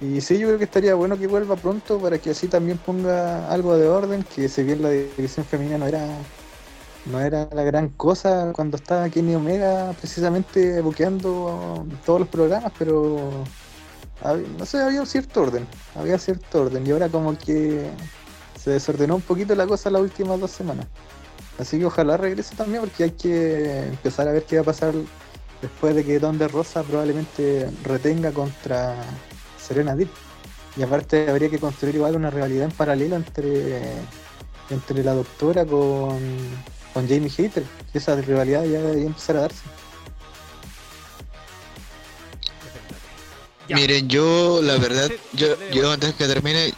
Y 0.00 0.20
sí, 0.20 0.38
yo 0.38 0.48
creo 0.48 0.58
que 0.58 0.64
estaría 0.64 0.94
bueno 0.94 1.16
que 1.16 1.26
vuelva 1.26 1.56
pronto 1.56 1.98
para 1.98 2.18
que 2.18 2.30
así 2.30 2.48
también 2.48 2.78
ponga 2.78 3.48
algo 3.50 3.76
de 3.76 3.88
orden, 3.88 4.24
que 4.24 4.48
si 4.48 4.62
bien 4.62 4.82
la 4.82 4.90
división 4.90 5.46
femenina 5.46 5.78
no 5.78 5.86
era 5.86 6.06
no 7.06 7.20
era 7.20 7.48
la 7.52 7.62
gran 7.62 7.90
cosa 7.90 8.52
cuando 8.54 8.76
estaba 8.76 9.08
Kenny 9.10 9.34
Omega 9.34 9.92
precisamente 9.98 10.80
buqueando 10.80 11.86
todos 12.04 12.20
los 12.20 12.28
programas, 12.28 12.72
pero 12.78 13.44
no 14.58 14.66
sé, 14.66 14.80
había 14.80 15.00
un 15.00 15.06
cierto 15.06 15.42
orden, 15.42 15.66
había 15.94 16.18
cierto 16.18 16.62
orden 16.62 16.86
y 16.86 16.90
ahora 16.92 17.08
como 17.08 17.36
que 17.36 17.90
se 18.58 18.70
desordenó 18.70 19.16
un 19.16 19.22
poquito 19.22 19.54
la 19.54 19.66
cosa 19.66 19.90
las 19.90 20.02
últimas 20.02 20.40
dos 20.40 20.50
semanas. 20.50 20.86
Así 21.58 21.78
que 21.78 21.84
ojalá 21.84 22.16
regrese 22.16 22.56
también 22.56 22.80
porque 22.80 23.04
hay 23.04 23.10
que 23.10 23.86
empezar 23.88 24.26
a 24.26 24.32
ver 24.32 24.44
qué 24.44 24.56
va 24.56 24.62
a 24.62 24.64
pasar 24.64 24.94
después 25.60 25.94
de 25.94 26.04
que 26.04 26.18
Don 26.18 26.38
de 26.38 26.48
Rosa 26.48 26.82
probablemente 26.82 27.70
retenga 27.84 28.32
contra 28.32 28.96
Serena 29.58 29.94
Deep. 29.94 30.08
Y 30.76 30.82
aparte 30.82 31.30
habría 31.30 31.50
que 31.50 31.60
construir 31.60 31.94
igual 31.94 32.16
una 32.16 32.30
realidad 32.30 32.64
en 32.64 32.72
paralelo 32.72 33.14
entre, 33.14 33.80
entre 34.70 35.04
la 35.04 35.14
doctora 35.14 35.64
con, 35.64 36.18
con 36.94 37.08
Jamie 37.08 37.28
Hater. 37.28 37.64
Esa 37.92 38.14
rivalidad 38.16 38.64
ya 38.64 38.78
debería 38.80 39.06
empezar 39.06 39.36
a 39.36 39.40
darse. 39.40 39.62
Ya. 43.68 43.76
Miren, 43.76 44.08
yo 44.08 44.60
la 44.62 44.76
verdad, 44.76 45.10
yo, 45.32 45.56
yo 45.70 45.90
antes 45.90 46.14
que 46.14 46.26
termine, 46.26 46.74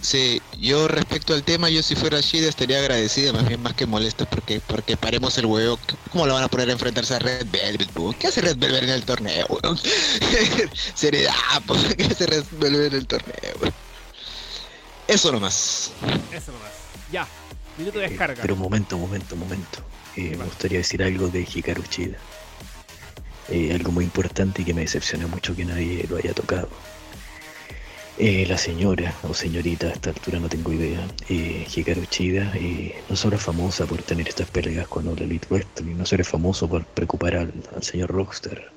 sí, 0.00 0.42
yo 0.58 0.88
respecto 0.88 1.32
al 1.32 1.44
tema, 1.44 1.70
yo 1.70 1.80
si 1.82 1.94
fuera 1.94 2.20
Shida 2.20 2.48
estaría 2.48 2.78
agradecida, 2.80 3.32
más 3.32 3.46
bien 3.46 3.62
más 3.62 3.74
que 3.74 3.86
molesta, 3.86 4.28
porque 4.28 4.60
porque 4.60 4.96
paremos 4.96 5.38
el 5.38 5.46
huevo. 5.46 5.78
¿Cómo 6.10 6.26
lo 6.26 6.34
van 6.34 6.42
a 6.42 6.48
poner 6.48 6.68
a 6.70 6.72
enfrentarse 6.72 7.14
a 7.14 7.20
Red 7.20 7.46
Velvet? 7.50 7.88
po? 7.90 8.14
¿Qué 8.18 8.26
hace 8.26 8.40
Red 8.40 8.56
Velvet 8.58 8.82
en 8.82 8.90
el 8.90 9.04
torneo, 9.04 9.46
weón? 9.48 9.78
Seriedad, 10.94 11.34
¿qué 11.96 12.04
hace 12.04 12.26
Red 12.26 12.44
Velvet 12.58 12.92
en 12.92 12.98
el 12.98 13.06
torneo, 13.06 13.54
weón? 13.60 13.74
Eso 15.06 15.32
nomás. 15.32 15.92
Eso 16.32 16.52
nomás. 16.52 16.72
Ya, 17.12 17.26
minuto 17.78 17.98
de 17.98 18.08
descarga. 18.08 18.42
Pero 18.42 18.54
un 18.54 18.60
momento, 18.60 18.98
momento, 18.98 19.36
momento. 19.36 19.78
Eh, 20.16 20.36
me 20.36 20.44
gustaría 20.44 20.78
decir 20.78 21.02
algo 21.02 21.28
de 21.28 21.40
Hikaru 21.42 21.82
Shida. 21.90 22.18
Eh, 23.50 23.72
algo 23.72 23.92
muy 23.92 24.04
importante 24.04 24.62
y 24.62 24.64
que 24.64 24.74
me 24.74 24.82
decepciona 24.82 25.26
mucho 25.26 25.56
que 25.56 25.64
nadie 25.64 26.06
lo 26.08 26.16
haya 26.16 26.34
tocado. 26.34 26.68
Eh, 28.20 28.44
la 28.48 28.58
señora 28.58 29.14
o 29.22 29.32
señorita, 29.32 29.86
a 29.86 29.92
esta 29.92 30.10
altura 30.10 30.40
no 30.40 30.48
tengo 30.48 30.72
idea, 30.72 31.06
eh, 31.28 31.64
Hikaru 31.72 32.02
Shida, 32.10 32.50
eh, 32.56 32.96
no 33.08 33.14
solo 33.14 33.36
es 33.36 33.42
famosa 33.42 33.86
por 33.86 34.02
tener 34.02 34.26
estas 34.28 34.50
peleas 34.50 34.88
con 34.88 35.06
All 35.06 35.22
Elite 35.22 35.46
Wrestling, 35.48 35.94
no 35.96 36.04
solo 36.04 36.22
es 36.22 36.28
famoso 36.28 36.68
por 36.68 36.84
preocupar 36.84 37.36
al, 37.36 37.52
al 37.76 37.82
señor 37.84 38.10
Rockstar. 38.10 38.72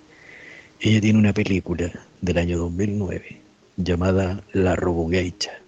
Ella 0.80 1.02
tiene 1.02 1.18
una 1.18 1.34
película 1.34 1.92
del 2.22 2.38
año 2.38 2.60
2009 2.60 3.42
llamada 3.78 4.44
La 4.54 4.76
Robogeisha. 4.76 5.61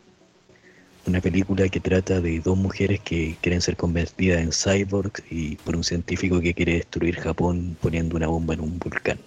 Una 1.05 1.19
película 1.19 1.67
que 1.67 1.81
trata 1.81 2.21
de 2.21 2.39
dos 2.39 2.57
mujeres 2.57 3.01
que 3.01 3.35
quieren 3.41 3.59
ser 3.59 3.75
convertidas 3.75 4.41
en 4.41 4.53
cyborgs 4.53 5.21
y 5.29 5.57
por 5.57 5.75
un 5.75 5.83
científico 5.83 6.39
que 6.39 6.53
quiere 6.53 6.75
destruir 6.75 7.19
Japón 7.19 7.75
poniendo 7.81 8.15
una 8.15 8.27
bomba 8.27 8.53
en 8.53 8.61
un 8.61 8.79
volcán. 8.79 9.19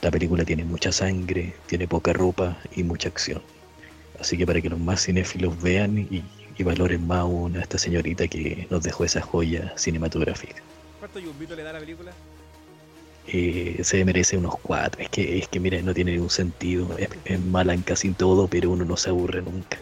La 0.00 0.12
película 0.12 0.44
tiene 0.44 0.64
mucha 0.64 0.92
sangre, 0.92 1.54
tiene 1.66 1.88
poca 1.88 2.12
ropa 2.12 2.56
y 2.76 2.84
mucha 2.84 3.08
acción. 3.08 3.42
Así 4.20 4.36
que 4.38 4.46
para 4.46 4.60
que 4.60 4.68
los 4.68 4.78
más 4.78 5.04
cinéfilos 5.04 5.60
vean 5.60 5.98
y, 5.98 6.22
y 6.56 6.62
valoren 6.62 7.04
más 7.04 7.18
aún 7.18 7.56
a 7.56 7.62
esta 7.62 7.78
señorita 7.78 8.28
que 8.28 8.68
nos 8.70 8.84
dejó 8.84 9.04
esa 9.04 9.20
joya 9.20 9.72
cinematográfica. 9.76 10.62
¿Cuánto 11.00 11.18
yumbito 11.18 11.56
le 11.56 11.64
da 11.64 11.70
a 11.70 11.72
la 11.74 11.80
película? 11.80 12.12
Eh, 13.26 13.80
se 13.82 14.04
merece 14.04 14.36
unos 14.36 14.54
cuatro. 14.62 15.02
Es 15.02 15.08
que, 15.10 15.38
es 15.38 15.48
que 15.48 15.58
mira, 15.58 15.82
no 15.82 15.92
tiene 15.92 16.12
ningún 16.12 16.30
sentido. 16.30 16.96
Es, 16.96 17.08
es 17.24 17.40
mala 17.40 17.74
en 17.74 17.82
casi 17.82 18.12
todo, 18.12 18.46
pero 18.46 18.70
uno 18.70 18.84
no 18.84 18.96
se 18.96 19.10
aburre 19.10 19.42
nunca. 19.42 19.78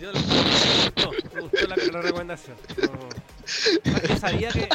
Yo 0.00 0.12
me 0.12 0.20
gustó, 0.20 1.10
me 1.34 1.40
gustó 1.42 1.66
la, 1.66 1.76
la 1.76 2.02
recomendación. 2.02 2.56
No, 2.78 3.92
más 3.92 4.00
que 4.02 4.16
sabía 4.16 4.48
que 4.50 4.68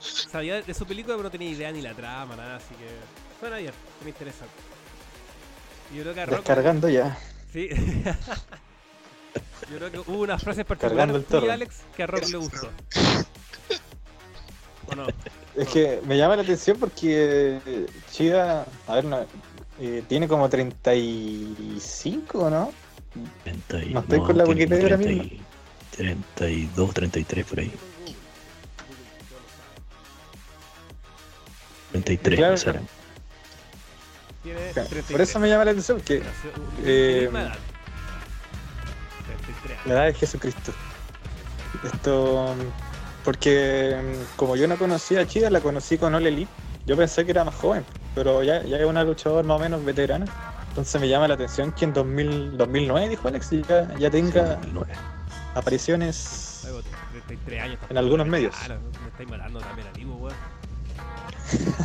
sabía 0.00 0.62
de 0.62 0.74
su 0.74 0.86
película, 0.86 1.16
pero 1.16 1.24
no 1.24 1.30
tenía 1.30 1.50
idea 1.50 1.72
ni 1.72 1.82
la 1.82 1.94
trama, 1.94 2.36
nada, 2.36 2.56
así 2.56 2.74
que 2.74 2.86
suena 3.40 3.56
bien, 3.56 3.72
me 4.04 4.10
interesante. 4.10 4.54
Yo 5.94 6.02
creo 6.02 6.14
que 6.14 6.20
a 6.20 6.26
Rock, 6.26 6.36
Descargando 6.38 6.88
ya. 6.88 7.18
sí. 7.52 7.68
Yo 9.70 9.76
creo 9.76 9.90
que 9.90 9.98
hubo 9.98 10.20
unas 10.20 10.42
frases 10.42 10.64
particulares 10.64 11.26
torrent. 11.26 11.52
Alex, 11.52 11.76
que 11.94 12.02
a 12.02 12.06
Rock 12.06 12.26
le 12.28 12.36
gustó. 12.38 12.70
¿O 14.86 14.94
no? 14.94 15.06
Es 15.54 15.68
que 15.68 16.00
me 16.06 16.16
llama 16.16 16.36
la 16.36 16.42
atención 16.42 16.78
porque 16.78 17.58
Chida, 18.10 18.64
a 18.86 18.94
ver, 18.94 19.04
no, 19.04 19.26
eh, 19.80 20.02
tiene 20.08 20.26
como 20.26 20.48
35, 20.48 22.48
¿no? 22.48 22.72
30 23.44 23.82
y- 23.84 23.94
No 23.94 24.00
estoy 24.00 24.18
con 24.20 24.36
la 24.38 24.44
Wikipedia 24.44 24.82
ahora 24.84 24.96
30 24.98 25.22
mismo. 25.24 25.38
y- 25.42 25.96
32, 25.96 26.94
33 26.94 27.44
por 27.46 27.58
ahí. 27.60 27.72
33, 31.92 32.38
Claro. 32.62 32.80
Tiene 34.42 34.60
Por 34.72 34.84
33. 34.86 35.28
eso 35.28 35.40
me 35.40 35.48
llama 35.48 35.64
la 35.64 35.70
atención, 35.72 35.98
porque 35.98 36.20
Nació- 36.20 36.50
eh, 36.84 37.20
misma 37.24 37.40
edad. 37.42 37.56
33 39.26 39.72
años. 39.78 39.86
la 39.86 39.94
edad 39.94 40.04
de 40.06 40.14
Jesucristo. 40.14 40.72
Esto, 41.84 42.54
porque 43.24 43.96
como 44.36 44.56
yo 44.56 44.68
no 44.68 44.76
conocía 44.78 45.20
a 45.20 45.26
Chida, 45.26 45.50
la 45.50 45.60
conocí 45.60 45.98
con 45.98 46.14
All 46.14 46.26
Elite. 46.26 46.50
Yo 46.86 46.96
pensé 46.96 47.24
que 47.24 47.32
era 47.32 47.44
más 47.44 47.54
joven, 47.56 47.84
pero 48.14 48.42
ya, 48.42 48.62
ya 48.62 48.78
es 48.78 48.84
una 48.86 49.02
luchadora 49.04 49.42
más 49.46 49.56
o 49.56 49.60
menos 49.60 49.84
veterana. 49.84 50.26
Entonces 50.78 51.00
me 51.00 51.08
llama 51.08 51.26
la 51.26 51.34
atención 51.34 51.72
que 51.72 51.86
en 51.86 51.92
2000, 51.92 52.56
2009, 52.56 53.08
dijo 53.08 53.26
Alex, 53.26 53.50
ya, 53.50 53.92
ya 53.98 54.10
tenga 54.10 54.54
2009. 54.58 54.92
apariciones. 55.56 56.60
Luego, 56.62 56.82
33 57.26 57.62
años. 57.62 57.78
En 57.90 57.98
algunos 57.98 58.28
medios. 58.28 58.54
Claro, 58.54 58.80
me 59.02 59.08
estáis 59.08 59.28
matando 59.28 59.58
también 59.58 59.88
a 59.88 59.92
ti, 59.92 60.04
pues, 60.04 60.20
weón. 60.20 60.36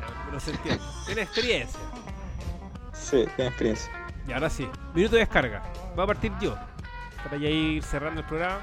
Ya, 0.00 0.24
Pero 0.26 0.40
se 0.40 0.50
entiende. 0.50 0.82
Tiene 1.06 1.22
experiencia. 1.22 1.80
Sí, 2.92 3.24
tiene 3.36 3.50
experiencia. 3.50 3.92
Y 4.26 4.32
ahora 4.32 4.50
sí, 4.50 4.68
minuto 4.94 5.14
de 5.14 5.20
descarga. 5.20 5.62
Va 5.96 6.02
a 6.02 6.06
partir 6.08 6.32
yo. 6.40 6.56
Para 7.22 7.36
ya 7.36 7.48
ir 7.48 7.84
cerrando 7.84 8.22
el 8.22 8.26
programa. 8.26 8.58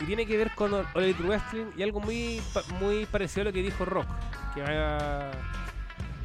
Y 0.00 0.04
tiene 0.04 0.26
que 0.26 0.36
ver 0.36 0.54
con 0.54 0.72
Elite 0.94 1.22
Wrestling 1.22 1.66
y 1.76 1.82
algo 1.82 2.00
muy, 2.00 2.40
muy 2.80 3.06
parecido 3.06 3.42
a 3.42 3.44
lo 3.46 3.52
que 3.52 3.62
dijo 3.62 3.84
Rock. 3.84 4.06
Que 4.54 4.62
va. 4.62 5.30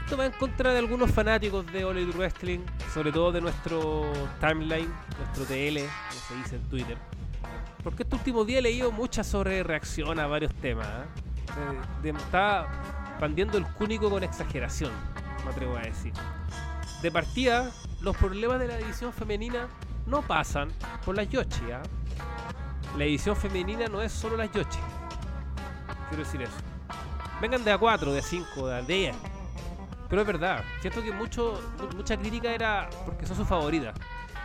Esto 0.04 0.18
va 0.18 0.26
en 0.26 0.32
contra 0.34 0.74
de 0.74 0.80
algunos 0.80 1.10
fanáticos 1.12 1.66
de 1.72 1.82
Elite 1.82 2.18
Wrestling, 2.18 2.60
sobre 2.94 3.12
todo 3.12 3.32
de 3.32 3.42
nuestro 3.42 4.12
timeline, 4.40 4.92
nuestro 5.18 5.46
TL, 5.46 5.80
como 5.80 6.22
se 6.28 6.36
dice 6.36 6.56
en 6.58 6.70
Twitter. 6.70 6.98
Porque 7.84 8.04
este 8.04 8.16
último 8.16 8.46
día 8.46 8.60
he 8.60 8.62
leído 8.62 8.92
mucha 8.92 9.24
sobre 9.24 9.64
reacción 9.64 10.20
a 10.20 10.28
varios 10.28 10.54
temas. 10.56 10.88
¿eh? 10.88 12.10
Está 12.10 12.68
bandiendo 13.20 13.58
el 13.58 13.66
cúnico 13.66 14.10
con 14.10 14.24
exageración, 14.24 14.92
me 15.46 15.52
atrevo 15.52 15.78
a 15.78 15.82
decir. 15.82 16.14
De 17.02 17.12
partida, 17.12 17.72
los 18.02 18.16
problemas 18.16 18.60
de 18.60 18.68
la 18.68 18.78
división 18.78 19.12
femenina 19.14 19.68
no 20.06 20.22
pasan 20.22 20.70
por 21.06 21.16
las 21.16 21.30
Yoshi. 21.30 21.72
¿ah? 21.72 21.82
La 22.98 23.06
edición 23.06 23.36
femenina 23.36 23.88
no 23.88 24.02
es 24.02 24.12
solo 24.12 24.38
las 24.38 24.52
Yoshi. 24.52 24.80
Quiero 26.10 26.24
decir 26.24 26.42
eso. 26.42 26.54
Vengan 27.42 27.64
de 27.64 27.72
a 27.72 27.78
4, 27.78 28.12
de 28.14 28.20
a 28.20 28.22
5, 28.22 28.68
de 28.68 28.76
a 28.76 28.82
10. 28.82 29.16
Pero 30.10 30.22
es 30.22 30.28
verdad, 30.28 30.64
siento 30.82 31.02
que 31.02 31.12
mucho, 31.12 31.60
mu- 31.80 31.98
mucha 31.98 32.16
crítica 32.18 32.52
era 32.54 32.88
porque 33.06 33.26
son 33.26 33.36
sus 33.36 33.48
favoritas. 33.48 33.96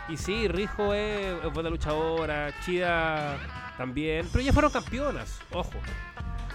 Y 0.07 0.17
sí, 0.17 0.47
Rijo 0.47 0.93
es, 0.95 1.43
es 1.45 1.53
buena 1.53 1.69
luchadora, 1.69 2.51
Chida 2.65 3.37
también, 3.77 4.27
pero 4.31 4.43
ya 4.43 4.51
fueron 4.51 4.71
campeonas, 4.71 5.39
ojo. 5.53 5.73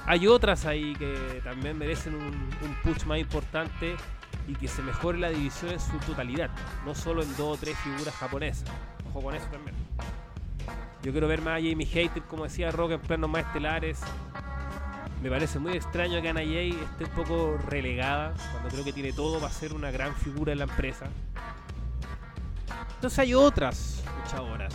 Hay 0.07 0.26
otras 0.26 0.66
ahí 0.66 0.95
que 0.97 1.40
también 1.45 1.78
merecen 1.78 2.14
un, 2.16 2.24
un 2.26 2.74
push 2.82 3.05
más 3.05 3.18
importante 3.18 3.95
y 4.49 4.55
que 4.55 4.66
se 4.66 4.82
mejore 4.82 5.18
la 5.18 5.28
división 5.30 5.70
en 5.72 5.80
su 5.80 5.97
totalidad, 5.99 6.51
no 6.84 6.95
solo 6.97 7.22
en 7.22 7.30
dos 7.36 7.57
o 7.57 7.61
tres 7.61 7.78
figuras 7.78 8.12
japonesas. 8.16 8.68
Ojo 9.11 9.22
con 9.22 9.34
eso 9.36 9.47
también. 9.47 9.76
Yo 11.05 11.13
quiero 11.13 11.29
ver 11.29 11.43
más 11.43 11.61
a 11.61 11.63
Jamie 11.63 11.85
Hater, 11.85 12.23
como 12.23 12.45
decía 12.45 12.71
Rock, 12.71 12.93
en 12.93 13.01
planos 13.01 13.29
más 13.29 13.45
estelares. 13.45 14.01
Me 15.23 15.29
parece 15.29 15.59
muy 15.59 15.75
extraño 15.75 16.23
que 16.23 16.31
Ana 16.31 16.41
Jay 16.41 16.71
esté 16.71 17.05
un 17.05 17.11
poco 17.11 17.59
relegada, 17.69 18.33
cuando 18.53 18.71
creo 18.71 18.85
que 18.85 18.93
tiene 18.95 19.13
todo 19.13 19.39
para 19.39 19.53
ser 19.53 19.75
una 19.75 19.91
gran 19.91 20.15
figura 20.15 20.53
en 20.53 20.59
la 20.59 20.65
empresa. 20.65 21.05
Entonces 22.95 23.19
hay 23.19 23.35
otras 23.35 24.03
luchadoras, 24.23 24.75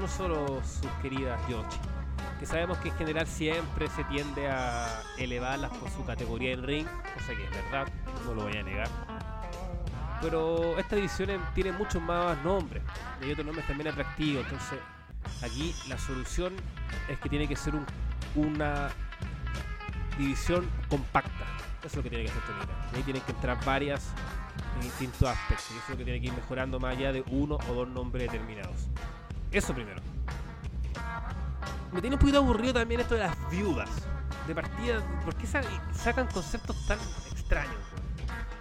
no 0.00 0.08
solo 0.08 0.60
sus 0.64 0.90
queridas 1.00 1.40
Yoshi, 1.48 1.78
que 2.40 2.46
sabemos 2.46 2.78
que 2.78 2.88
en 2.88 2.96
general 2.96 3.28
siempre 3.28 3.86
se 3.90 4.02
tiende 4.04 4.48
a 4.48 5.00
elevarlas 5.16 5.70
por 5.76 5.88
su 5.90 6.04
categoría 6.04 6.54
en 6.54 6.64
ring, 6.64 6.86
cosa 7.14 7.36
que 7.36 7.44
es 7.44 7.50
verdad, 7.52 7.86
no 8.24 8.34
lo 8.34 8.42
voy 8.42 8.56
a 8.56 8.64
negar. 8.64 8.88
Pero 10.20 10.76
esta 10.76 10.96
división 10.96 11.40
tiene 11.54 11.70
muchos 11.70 12.02
más 12.02 12.36
nombres, 12.42 12.82
y 13.20 13.26
hay 13.26 13.30
otros 13.30 13.46
nombres 13.46 13.64
también 13.68 13.88
atractivos, 13.90 14.42
entonces 14.42 14.80
aquí 15.42 15.74
la 15.88 15.98
solución 15.98 16.54
es 17.08 17.18
que 17.18 17.28
tiene 17.28 17.46
que 17.48 17.56
ser 17.56 17.74
un- 17.74 17.86
una 18.34 18.88
división 20.18 20.68
compacta. 20.88 21.44
Eso 21.80 21.86
es 21.86 21.96
lo 21.96 22.02
que 22.02 22.10
tiene 22.10 22.24
que 22.24 22.30
hacer 22.30 22.42
Tonita. 22.42 22.72
Y 22.92 22.96
ahí 22.96 23.02
tienen 23.02 23.22
que 23.22 23.32
entrar 23.32 23.64
varias 23.64 24.08
en 24.76 24.80
distintos 24.82 25.28
aspectos. 25.28 25.66
Y 25.70 25.74
eso 25.74 25.82
es 25.84 25.90
lo 25.90 25.96
que 25.96 26.04
tiene 26.04 26.20
que 26.20 26.26
ir 26.26 26.32
mejorando 26.32 26.80
más 26.80 26.96
allá 26.96 27.12
de 27.12 27.22
uno 27.30 27.56
o 27.68 27.72
dos 27.74 27.88
nombres 27.88 28.24
determinados. 28.30 28.88
Eso 29.52 29.72
primero. 29.74 30.02
Me 31.92 32.00
tiene 32.00 32.16
un 32.16 32.20
poquito 32.20 32.38
aburrido 32.38 32.74
también 32.74 33.00
esto 33.00 33.14
de 33.14 33.20
las 33.20 33.50
viudas. 33.50 33.88
De 34.46 34.54
partida, 34.54 35.00
¿por 35.24 35.34
qué 35.36 35.46
sa- 35.46 35.62
sacan 35.94 36.26
conceptos 36.26 36.76
tan 36.86 36.98
extraños? 37.32 37.76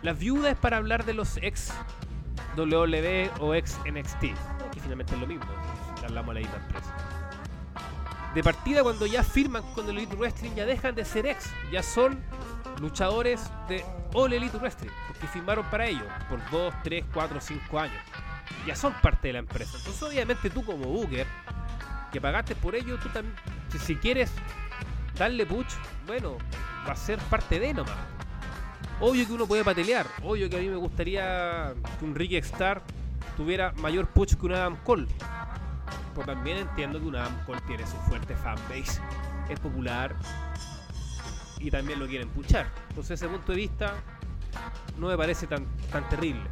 Las 0.01 0.17
viudas 0.19 0.53
es 0.53 0.57
para 0.59 0.77
hablar 0.77 1.03
de 1.05 1.13
los 1.13 1.37
ex 1.37 1.71
WWE 2.55 3.31
o 3.39 3.53
ex 3.55 3.77
NXT. 3.85 4.21
Que 4.71 4.79
finalmente 4.79 5.13
es 5.15 5.19
lo 5.19 5.27
mismo. 5.27 5.45
Si 6.07 6.11
Hablamos 6.11 6.35
de 6.35 6.41
la 6.41 6.47
misma 6.47 6.65
empresa. 6.65 6.93
De 8.33 8.43
partida, 8.43 8.83
cuando 8.83 9.05
ya 9.05 9.23
firman 9.23 9.63
con 9.73 9.89
el 9.89 9.97
Elite 9.97 10.15
Wrestling, 10.15 10.51
ya 10.51 10.65
dejan 10.65 10.95
de 10.95 11.05
ser 11.05 11.25
ex. 11.25 11.49
Ya 11.71 11.81
son 11.81 12.19
luchadores 12.79 13.49
de 13.67 13.83
All 14.13 14.33
Elite 14.33 14.57
Wrestling. 14.57 14.91
Porque 15.07 15.27
firmaron 15.27 15.65
para 15.65 15.87
ello 15.87 16.03
por 16.29 16.39
2, 16.51 16.73
3, 16.83 17.05
4, 17.13 17.41
5 17.41 17.79
años. 17.79 18.01
Ya 18.65 18.75
son 18.75 18.93
parte 19.01 19.29
de 19.29 19.33
la 19.33 19.39
empresa. 19.39 19.77
Entonces, 19.77 20.03
obviamente, 20.03 20.49
tú 20.49 20.63
como 20.63 20.85
Booker, 20.85 21.25
que 22.11 22.21
pagaste 22.21 22.55
por 22.55 22.75
ello, 22.75 22.97
tú 22.99 23.09
también, 23.09 23.35
si, 23.71 23.79
si 23.79 23.95
quieres 23.95 24.31
darle 25.17 25.45
push, 25.45 25.73
bueno, 26.05 26.37
va 26.87 26.93
a 26.93 26.95
ser 26.95 27.19
parte 27.19 27.59
de 27.59 27.73
nomás. 27.73 27.95
Obvio 28.99 29.27
que 29.27 29.33
uno 29.33 29.47
puede 29.47 29.63
patelear. 29.63 30.07
Obvio 30.23 30.49
que 30.49 30.57
a 30.57 30.59
mí 30.59 30.67
me 30.67 30.75
gustaría 30.75 31.73
que 31.99 32.05
un 32.05 32.15
Ricky 32.15 32.37
Star 32.37 32.81
tuviera 33.35 33.71
mayor 33.73 34.07
push 34.07 34.35
que 34.35 34.45
un 34.45 34.53
Adam 34.53 34.77
Cole. 34.83 35.07
Pero 36.13 36.25
también 36.25 36.57
entiendo 36.57 36.99
que 36.99 37.05
un 37.05 37.15
Adam 37.15 37.45
Cole 37.45 37.61
tiene 37.67 37.85
su 37.85 37.97
fuerte 38.07 38.35
fanbase. 38.35 39.01
Es 39.49 39.59
popular. 39.59 40.15
Y 41.59 41.71
también 41.71 41.99
lo 41.99 42.07
quieren 42.07 42.29
puchar. 42.29 42.67
Entonces 42.89 43.21
ese 43.21 43.27
punto 43.27 43.51
de 43.51 43.57
vista 43.57 43.93
no 44.97 45.07
me 45.07 45.17
parece 45.17 45.47
tan, 45.47 45.65
tan 45.91 46.07
terrible. 46.09 46.43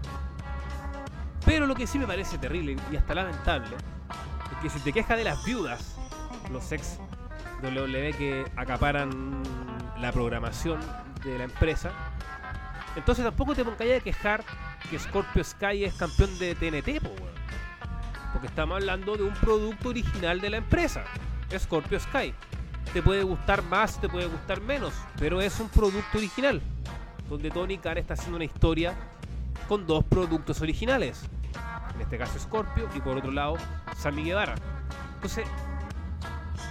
Pero 1.46 1.68
lo 1.68 1.76
que 1.76 1.86
sí 1.86 2.00
me 2.00 2.08
parece 2.08 2.38
terrible 2.38 2.76
y 2.92 2.96
hasta 2.96 3.14
lamentable 3.14 3.76
es 4.52 4.58
que 4.62 4.70
si 4.70 4.80
te 4.80 4.92
quejas 4.92 5.18
de 5.18 5.24
las 5.24 5.44
viudas, 5.46 5.96
los 6.52 6.72
ex 6.72 7.00
WWE 7.64 8.14
que 8.14 8.52
acaparan 8.56 9.44
la 10.00 10.12
programación 10.12 10.80
de 11.24 11.38
la 11.38 11.44
empresa, 11.46 11.92
entonces 12.96 13.24
tampoco 13.24 13.54
te 13.54 13.64
pongáis 13.64 14.00
a 14.00 14.04
quejar 14.04 14.44
que 14.90 14.98
Scorpio 14.98 15.44
Sky 15.44 15.84
es 15.84 15.94
campeón 15.94 16.38
de 16.40 16.56
TNT, 16.56 17.02
po, 17.02 17.10
weón. 17.22 17.35
Porque 18.36 18.48
estamos 18.48 18.76
hablando 18.76 19.16
de 19.16 19.24
un 19.24 19.34
producto 19.34 19.88
original 19.88 20.42
de 20.42 20.50
la 20.50 20.58
empresa, 20.58 21.06
Scorpio 21.58 21.98
Sky. 21.98 22.34
Te 22.92 23.02
puede 23.02 23.24
gustar 23.24 23.64
más, 23.64 24.02
te 24.02 24.10
puede 24.10 24.26
gustar 24.26 24.60
menos, 24.60 24.94
pero 25.18 25.40
es 25.40 25.58
un 25.62 25.70
producto 25.70 26.18
original. 26.18 26.62
Donde 27.30 27.50
Tony 27.50 27.78
Khan 27.78 27.98
está 27.98 28.16
haciendo 28.16 28.36
una 28.36 28.44
historia 28.44 28.94
con 29.70 29.88
dos 29.88 30.04
productos 30.04 30.60
originales. 30.60 31.22
En 31.96 32.02
este 32.02 32.18
caso 32.18 32.38
Scorpio 32.38 32.90
y 32.94 33.00
por 33.00 33.16
otro 33.16 33.32
lado 33.32 33.56
Sammy 33.96 34.26
Guevara. 34.26 34.56
Entonces, 35.14 35.48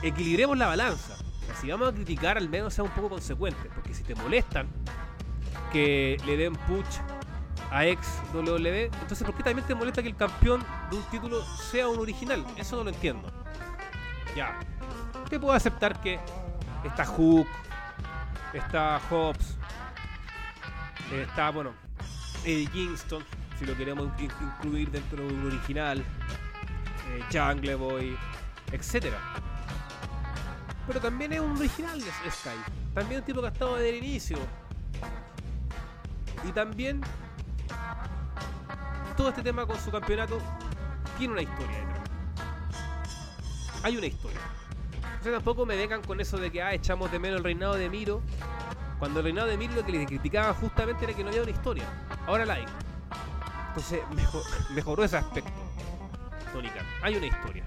equilibremos 0.03 0.59
la 0.59 0.67
balanza. 0.67 1.17
Si 1.62 1.71
vamos 1.71 1.89
a 1.89 1.93
criticar, 1.95 2.37
al 2.37 2.51
menos 2.51 2.75
sea 2.75 2.85
un 2.85 2.91
poco 2.91 3.09
consecuente. 3.09 3.71
Porque 3.75 3.95
si 3.95 4.03
te 4.03 4.15
molestan 4.17 4.67
que 5.73 6.19
le 6.27 6.37
den 6.37 6.53
push 6.53 6.99
a 7.75 7.85
ex 7.87 8.07
WWE, 8.33 8.85
entonces 8.85 9.25
¿por 9.27 9.35
qué 9.35 9.43
también 9.43 9.66
te 9.66 9.75
molesta 9.75 10.01
que 10.03 10.09
el 10.09 10.16
campeón 10.16 10.64
de 10.91 10.97
un 10.97 11.03
título 11.11 11.43
sea 11.70 11.89
un 11.89 11.99
original? 11.99 12.45
Eso 12.57 12.77
no 12.77 12.85
lo 12.85 12.91
entiendo. 12.91 13.29
Ya. 14.37 14.59
Te 15.29 15.41
puedo 15.41 15.53
aceptar 15.55 16.01
que 16.01 16.20
está 16.85 17.05
Hook, 17.05 17.47
está 18.53 19.01
Hobbs, 19.11 19.57
está, 21.12 21.51
bueno, 21.51 21.72
Eddie 22.45 22.68
Kingston, 22.68 23.25
si 23.59 23.64
lo 23.66 23.77
queremos 23.77 24.09
in- 24.20 24.31
incluir 24.41 24.91
dentro 24.91 25.27
de 25.27 25.33
un 25.35 25.47
original, 25.47 25.99
eh, 25.99 27.25
Jungle 27.33 27.75
Boy, 27.75 28.16
etcétera. 28.70 29.18
Pero 30.87 31.01
también 31.01 31.33
es 31.33 31.41
un 31.41 31.57
original 31.57 31.99
de 31.99 32.11
Sky. 32.31 32.51
También 32.95 33.20
un 33.20 33.27
tipo 33.27 33.41
que 33.41 33.47
ha 33.47 33.51
estado 33.51 33.77
desde 33.77 33.91
el 33.91 34.05
inicio. 34.05 34.39
Y 36.47 36.53
también 36.53 37.01
todo 39.17 39.29
este 39.31 39.43
tema 39.43 39.67
con 39.67 39.79
su 39.79 39.91
campeonato 39.91 40.39
tiene 41.19 41.33
una 41.35 41.43
historia 41.43 41.79
detrás. 41.79 42.01
Hay 43.83 43.97
una 43.97 44.07
historia. 44.07 44.41
Entonces 45.03 45.33
tampoco 45.33 45.67
me 45.67 45.77
vengan 45.77 46.03
con 46.03 46.21
eso 46.21 46.37
de 46.39 46.51
que 46.51 46.62
ah, 46.62 46.73
echamos 46.75 47.11
de 47.11 47.19
menos 47.19 47.39
el 47.39 47.45
reinado 47.45 47.75
de 47.75 47.89
Miro. 47.89 48.21
Cuando 48.99 49.21
el 49.21 49.25
reinado 49.25 49.49
de 49.49 49.57
Miro 49.57 49.75
lo 49.75 49.85
que 49.85 49.93
le 49.93 50.07
criticaban 50.07 50.55
justamente 50.55 51.05
era 51.05 51.15
que 51.15 51.23
no 51.23 51.31
había 51.31 51.43
una 51.43 51.51
historia. 51.51 51.85
Ahora 52.27 52.45
la 52.45 52.55
hay. 52.55 52.65
Entonces 53.69 54.01
mejor- 54.15 54.43
mejoró 54.75 55.05
ese 55.05 55.17
aspecto. 55.17 55.51
Tony 56.53 56.69
Khan. 56.69 56.87
Hay 57.03 57.17
una 57.17 57.27
historia. 57.27 57.65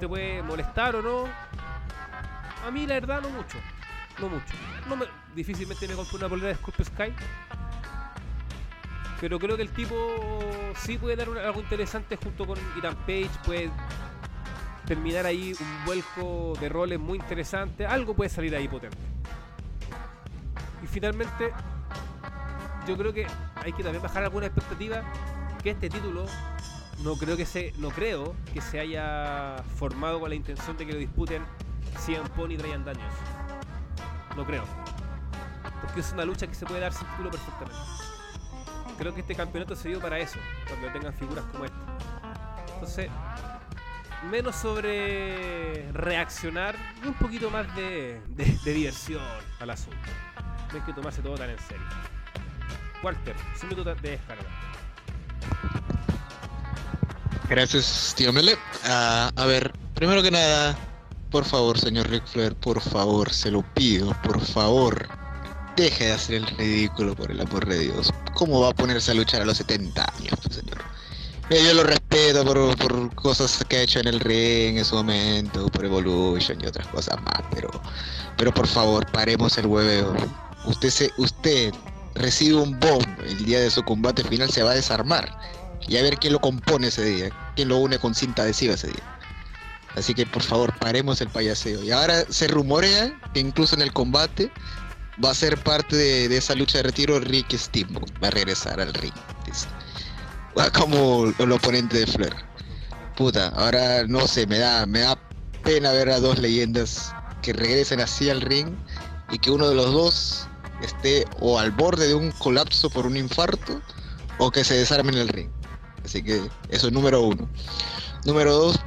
Te 0.00 0.08
puede 0.08 0.42
molestar 0.42 0.96
o 0.96 1.02
no. 1.02 1.24
A 2.66 2.70
mí 2.70 2.86
la 2.86 2.94
verdad 2.94 3.20
no 3.22 3.28
mucho. 3.30 3.58
No 4.20 4.28
mucho. 4.28 4.54
No 4.88 4.96
me- 4.96 5.06
difícilmente 5.34 5.86
me 5.88 5.94
compré 5.94 6.16
una 6.18 6.28
polera 6.28 6.48
de 6.48 6.54
Scorpio 6.56 6.84
Sky. 6.84 7.14
Pero 9.22 9.38
creo 9.38 9.54
que 9.54 9.62
el 9.62 9.70
tipo 9.70 9.94
sí 10.76 10.98
puede 10.98 11.14
dar 11.14 11.28
algo 11.28 11.60
interesante 11.60 12.16
junto 12.16 12.44
con 12.44 12.58
Ethan 12.76 12.96
Page. 13.06 13.30
Puede 13.46 13.70
terminar 14.84 15.26
ahí 15.26 15.54
un 15.60 15.84
vuelco 15.86 16.54
de 16.60 16.68
roles 16.68 16.98
muy 16.98 17.18
interesante. 17.18 17.86
Algo 17.86 18.14
puede 18.14 18.30
salir 18.30 18.56
ahí 18.56 18.66
potente. 18.66 18.98
Y 20.82 20.88
finalmente, 20.88 21.52
yo 22.88 22.96
creo 22.96 23.12
que 23.12 23.28
hay 23.54 23.72
que 23.72 23.84
también 23.84 24.02
bajar 24.02 24.24
alguna 24.24 24.46
expectativa 24.46 25.04
que 25.62 25.70
este 25.70 25.88
título 25.88 26.26
no 27.04 27.14
creo 27.14 27.36
que 27.36 27.46
se 27.46 27.72
no 27.78 27.90
creo 27.90 28.34
que 28.52 28.60
se 28.60 28.80
haya 28.80 29.62
formado 29.76 30.18
con 30.18 30.30
la 30.30 30.34
intención 30.34 30.76
de 30.76 30.84
que 30.84 30.94
lo 30.94 30.98
disputen 30.98 31.44
CM 32.04 32.28
Punk 32.30 32.50
y 32.50 32.56
Brian 32.56 32.84
Daniels. 32.84 33.14
No 34.36 34.44
creo. 34.44 34.64
Porque 35.80 36.00
es 36.00 36.12
una 36.12 36.24
lucha 36.24 36.48
que 36.48 36.54
se 36.54 36.66
puede 36.66 36.80
dar 36.80 36.92
sin 36.92 37.06
título 37.06 37.30
perfectamente. 37.30 38.11
Creo 38.98 39.14
que 39.14 39.20
este 39.20 39.34
campeonato 39.34 39.74
se 39.74 39.88
dio 39.88 40.00
para 40.00 40.18
eso, 40.18 40.38
cuando 40.68 40.88
tengan 40.92 41.12
figuras 41.14 41.44
como 41.50 41.64
esta. 41.64 41.76
Entonces, 42.74 43.10
menos 44.30 44.54
sobre 44.56 45.90
reaccionar 45.92 46.76
y 47.02 47.08
un 47.08 47.14
poquito 47.14 47.50
más 47.50 47.74
de, 47.74 48.20
de- 48.28 48.58
diversión 48.72 49.22
al 49.60 49.70
asunto. 49.70 49.96
No 50.70 50.78
hay 50.78 50.84
que 50.84 50.92
tomarse 50.92 51.20
todo 51.22 51.34
tan 51.34 51.50
en 51.50 51.58
serio. 51.58 51.84
Walter, 53.02 53.34
100 53.56 53.68
minutos 53.70 54.00
de 54.02 54.10
descarga. 54.10 54.44
Gracias, 57.48 58.14
tío 58.16 58.32
Mele. 58.32 58.56
Ah, 58.84 59.30
a 59.36 59.46
ver, 59.46 59.72
primero 59.94 60.22
que 60.22 60.30
nada, 60.30 60.76
por 61.30 61.44
favor, 61.44 61.78
señor 61.78 62.08
Ric 62.08 62.24
Flair, 62.26 62.54
por 62.54 62.80
favor, 62.80 63.30
se 63.32 63.50
lo 63.50 63.62
pido, 63.74 64.14
por 64.22 64.40
favor. 64.40 65.08
Deje 65.76 66.06
de 66.06 66.12
hacer 66.12 66.34
el 66.36 66.46
ridículo, 66.46 67.14
por 67.14 67.30
el 67.30 67.40
amor 67.40 67.66
de 67.66 67.78
Dios. 67.78 68.12
¿Cómo 68.34 68.60
va 68.60 68.70
a 68.70 68.74
ponerse 68.74 69.10
a 69.10 69.14
luchar 69.14 69.42
a 69.42 69.44
los 69.46 69.56
70 69.56 70.04
años, 70.18 70.38
pues, 70.42 70.56
señor? 70.56 70.78
Yo 71.50 71.74
lo 71.74 71.84
respeto 71.84 72.44
por, 72.44 72.76
por 72.76 73.14
cosas 73.14 73.64
que 73.68 73.76
ha 73.76 73.82
hecho 73.82 74.00
en 74.00 74.08
el 74.08 74.20
ring 74.20 74.78
en 74.78 74.84
su 74.84 74.96
momento, 74.96 75.68
por 75.68 75.84
Evolution 75.84 76.58
y 76.62 76.66
otras 76.66 76.86
cosas 76.88 77.20
más, 77.22 77.42
pero, 77.52 77.70
pero 78.36 78.54
por 78.54 78.66
favor, 78.66 79.10
paremos 79.12 79.58
el 79.58 79.66
hueveo. 79.66 80.14
Usted 80.64 80.90
se, 80.90 81.10
usted 81.16 81.74
recibe 82.14 82.56
un 82.56 82.78
bomb 82.78 83.20
el 83.26 83.44
día 83.44 83.60
de 83.60 83.70
su 83.70 83.82
combate 83.82 84.24
final, 84.24 84.50
se 84.50 84.62
va 84.62 84.70
a 84.70 84.74
desarmar 84.74 85.36
y 85.88 85.96
a 85.96 86.02
ver 86.02 86.18
quién 86.18 86.32
lo 86.32 86.40
compone 86.40 86.88
ese 86.88 87.04
día, 87.04 87.30
quién 87.56 87.68
lo 87.68 87.78
une 87.78 87.98
con 87.98 88.14
cinta 88.14 88.42
adhesiva 88.42 88.74
ese 88.74 88.88
día. 88.88 89.18
Así 89.96 90.14
que 90.14 90.24
por 90.24 90.42
favor, 90.42 90.72
paremos 90.78 91.20
el 91.20 91.28
payaseo. 91.28 91.82
Y 91.82 91.90
ahora 91.90 92.24
se 92.30 92.48
rumorea 92.48 93.12
que 93.34 93.40
incluso 93.40 93.74
en 93.74 93.82
el 93.82 93.92
combate 93.92 94.50
va 95.22 95.30
a 95.30 95.34
ser 95.34 95.58
parte 95.62 95.96
de, 95.96 96.36
esa 96.36 96.54
lucha 96.54 96.78
de 96.78 96.84
retiro 96.84 97.20
Rick 97.20 97.56
Steamboat. 97.56 98.10
Va 98.22 98.28
a 98.28 98.30
regresar 98.30 98.80
al 98.80 98.94
ring. 98.94 99.12
Va 100.58 100.70
como 100.70 101.32
el 101.38 101.52
oponente 101.52 101.98
de 101.98 102.06
Flair. 102.06 102.34
puta, 103.16 103.48
ahora 103.48 104.06
no 104.06 104.26
sé, 104.26 104.46
me 104.46 104.58
da, 104.58 104.86
me 104.86 105.00
da 105.00 105.18
pena 105.62 105.92
ver 105.92 106.10
a 106.10 106.20
dos 106.20 106.38
leyendas 106.38 107.14
que 107.42 107.52
regresen 107.52 108.00
así 108.00 108.30
al 108.30 108.40
ring 108.40 108.74
y 109.30 109.38
que 109.38 109.50
uno 109.50 109.68
de 109.68 109.74
los 109.74 109.92
dos 109.92 110.48
esté 110.82 111.24
o 111.40 111.58
al 111.58 111.70
borde 111.70 112.08
de 112.08 112.14
un 112.14 112.30
colapso 112.32 112.90
por 112.90 113.06
un 113.06 113.16
infarto 113.16 113.80
o 114.38 114.50
que 114.50 114.64
se 114.64 114.74
desarme 114.74 115.12
en 115.12 115.18
el 115.18 115.28
ring. 115.28 115.50
Así 116.04 116.22
que 116.22 116.42
eso 116.68 116.88
es 116.88 116.92
número 116.92 117.22
uno. 117.22 117.48
Número 118.24 118.52
dos, 118.52 118.80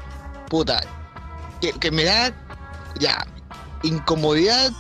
puta, 0.50 0.82
que, 1.62 1.72
que 1.74 1.92
me 1.92 2.04
da 2.04 2.34
ya 3.00 3.26
incomodidad 3.84 4.72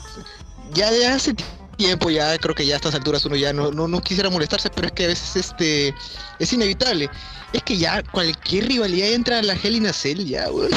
ya 0.73 0.91
de 0.91 1.07
hace 1.07 1.35
tiempo, 1.77 2.09
ya 2.09 2.37
creo 2.37 2.55
que 2.55 2.65
ya 2.65 2.75
a 2.75 2.77
estas 2.77 2.95
alturas 2.95 3.25
uno 3.25 3.35
ya 3.35 3.53
no, 3.53 3.71
no, 3.71 3.87
no 3.87 4.01
quisiera 4.01 4.29
molestarse, 4.29 4.69
pero 4.69 4.87
es 4.87 4.93
que 4.93 5.05
a 5.05 5.07
veces 5.07 5.35
este 5.35 5.93
es 6.39 6.53
inevitable. 6.53 7.09
Es 7.53 7.63
que 7.63 7.77
ya 7.77 8.03
cualquier 8.11 8.67
rivalidad 8.67 9.09
entra 9.09 9.39
a 9.39 9.43
la 9.43 9.53
Hell 9.53 9.75
in 9.75 9.87
a 9.87 9.93
Cell, 9.93 10.25
ya, 10.25 10.51
weón. 10.51 10.71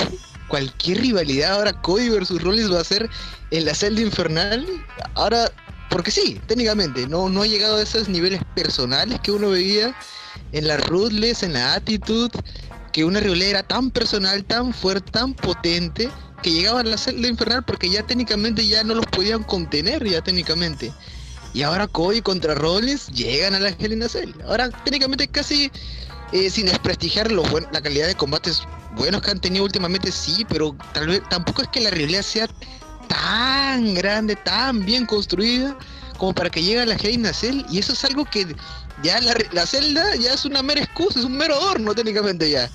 Cualquier 0.49 1.01
rivalidad 1.01 1.53
ahora 1.53 1.73
Cody 1.83 2.09
versus 2.09 2.43
Rollins 2.43 2.73
va 2.73 2.81
a 2.81 2.85
ser 2.85 3.09
en 3.51 3.65
la 3.67 3.75
celda 3.75 4.01
infernal. 4.01 4.67
Ahora, 5.15 5.53
porque 5.91 6.11
sí, 6.11 6.41
técnicamente, 6.47 7.07
no, 7.07 7.29
no 7.29 7.43
ha 7.43 7.47
llegado 7.47 7.77
a 7.77 7.83
esos 7.83 8.09
niveles 8.09 8.41
personales 8.55 9.21
que 9.21 9.31
uno 9.31 9.51
veía 9.51 9.95
en 10.53 10.67
la 10.67 10.79
Ruthless, 10.79 11.43
en 11.43 11.53
la 11.53 11.75
Attitude, 11.75 12.31
que 12.93 13.05
una 13.05 13.21
rivalidad 13.21 13.51
era 13.51 13.63
tan 13.63 13.91
personal, 13.91 14.45
tan 14.45 14.73
fuerte, 14.73 15.11
tan 15.11 15.35
potente, 15.35 16.11
que 16.43 16.51
llegaban 16.53 16.87
a 16.87 16.91
la 16.91 16.99
celda 16.99 17.29
infernal 17.29 17.63
porque 17.65 17.91
ya 17.91 18.03
técnicamente 18.03 18.67
ya 18.67 18.85
no 18.85 18.95
los 18.95 19.07
podían 19.07 19.43
contener, 19.43 20.05
ya 20.07 20.23
técnicamente. 20.23 20.93
Y 21.55 21.63
ahora 21.63 21.87
Cody 21.87 22.21
contra 22.21 22.55
Rollins 22.55 23.07
llegan 23.09 23.55
a 23.55 23.61
la 23.61 23.71
Hell 23.71 24.09
Cell. 24.09 24.33
Ahora 24.47 24.71
técnicamente 24.71 25.29
casi 25.29 25.71
eh, 26.33 26.51
sin 26.51 26.67
desprestigiar 26.67 27.33
lo 27.33 27.43
buen- 27.45 27.67
la 27.73 27.81
calidad 27.81 28.07
de 28.07 28.15
combates 28.15 28.63
buenos 28.97 29.23
que 29.23 29.31
han 29.31 29.41
tenido 29.41 29.65
últimamente, 29.65 30.13
sí, 30.13 30.45
pero 30.49 30.77
tal 30.93 31.07
vez 31.09 31.23
tampoco 31.31 31.63
es 31.63 31.69
que 31.69 31.81
la 31.81 31.91
rivalidad 31.91 32.23
sea 32.23 32.49
tan 33.09 33.95
grande, 33.95 34.37
tan 34.37 34.85
bien 34.85 35.07
construida 35.07 35.77
como 36.19 36.35
para 36.35 36.51
que 36.51 36.63
llegue 36.63 36.81
a 36.81 36.87
la 36.87 36.95
Hell 36.97 37.15
in 37.15 37.27
a 37.27 37.33
Cell. 37.33 37.65
Y 37.71 37.79
eso 37.79 37.93
es 37.93 38.05
algo 38.05 38.25
que 38.25 38.55
ya 39.03 39.21
la, 39.21 39.35
la 39.53 39.67
celda 39.67 40.17
ya 40.17 40.35
es 40.35 40.45
una 40.45 40.63
mera 40.63 40.83
excusa, 40.83 41.19
es 41.19 41.25
un 41.25 41.37
mero 41.37 41.55
adorno 41.55 41.95
técnicamente 41.95 42.51
ya. 42.51 42.71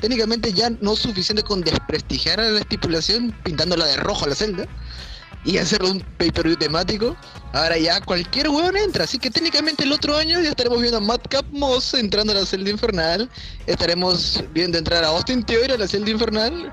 Técnicamente 0.00 0.52
ya 0.52 0.70
no 0.70 0.92
es 0.92 0.98
suficiente 0.98 1.42
con 1.42 1.62
desprestigiar 1.62 2.40
a 2.40 2.50
la 2.50 2.60
estipulación 2.60 3.34
pintándola 3.44 3.86
de 3.86 3.96
rojo 3.96 4.24
a 4.26 4.28
la 4.28 4.34
celda 4.34 4.66
y 5.44 5.58
hacerlo 5.58 5.90
un 5.92 6.00
pay-per-view 6.18 6.56
temático. 6.56 7.16
Ahora 7.52 7.78
ya 7.78 8.00
cualquier 8.00 8.48
hueón 8.48 8.76
entra, 8.76 9.04
así 9.04 9.18
que 9.18 9.30
técnicamente 9.30 9.84
el 9.84 9.92
otro 9.92 10.16
año 10.16 10.40
ya 10.40 10.50
estaremos 10.50 10.80
viendo 10.80 10.98
a 10.98 11.00
Madcap 11.00 11.46
Moss 11.50 11.94
entrando 11.94 12.32
a 12.32 12.36
la 12.36 12.46
celda 12.46 12.68
infernal, 12.68 13.30
estaremos 13.66 14.42
viendo 14.52 14.76
entrar 14.76 15.04
a 15.04 15.08
Austin 15.08 15.42
Theory 15.44 15.72
a 15.72 15.78
la 15.78 15.88
celda 15.88 16.10
infernal, 16.10 16.72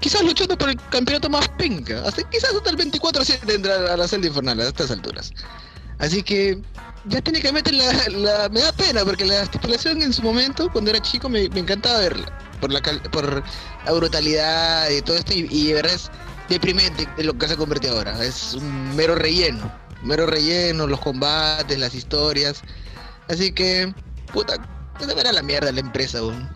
quizás 0.00 0.22
luchando 0.22 0.58
por 0.58 0.70
el 0.70 0.76
campeonato 0.90 1.30
más 1.30 1.48
penca, 1.56 2.02
quizás 2.30 2.54
hasta 2.54 2.70
el 2.70 2.76
24-7 2.76 3.54
entrar 3.54 3.86
a 3.86 3.96
la 3.96 4.08
celda 4.08 4.26
infernal 4.26 4.60
a 4.60 4.68
estas 4.68 4.90
alturas. 4.90 5.32
Así 5.98 6.22
que 6.22 6.60
ya 7.08 7.20
técnicamente 7.20 7.72
la, 7.72 7.92
la- 8.08 8.48
me 8.48 8.60
da 8.60 8.72
pena 8.72 9.04
porque 9.04 9.24
la 9.24 9.42
estipulación 9.42 10.02
en 10.02 10.12
su 10.12 10.22
momento, 10.22 10.70
cuando 10.70 10.90
era 10.90 11.00
chico, 11.00 11.28
me, 11.28 11.48
me 11.50 11.60
encantaba 11.60 11.98
verla. 12.00 12.32
Por 12.60 12.72
la, 12.72 12.80
por 13.12 13.42
la 13.84 13.92
brutalidad 13.92 14.88
y 14.90 15.02
todo 15.02 15.16
esto, 15.16 15.34
y, 15.34 15.46
y 15.50 15.68
de 15.68 15.74
verdad 15.74 15.92
es 15.92 16.10
deprimente 16.48 17.06
en 17.18 17.26
lo 17.26 17.36
que 17.36 17.46
se 17.48 17.54
ha 17.54 17.56
convertido 17.56 17.98
ahora. 17.98 18.24
Es 18.24 18.54
un 18.54 18.96
mero 18.96 19.14
relleno. 19.14 19.70
Mero 20.02 20.26
relleno, 20.26 20.86
los 20.86 21.00
combates, 21.00 21.78
las 21.78 21.94
historias. 21.94 22.62
Así 23.28 23.52
que, 23.52 23.92
puta, 24.32 24.54
se 24.98 25.14
verá 25.14 25.32
la 25.32 25.42
mierda 25.42 25.70
la 25.72 25.80
empresa, 25.80 26.22
weón. 26.22 26.48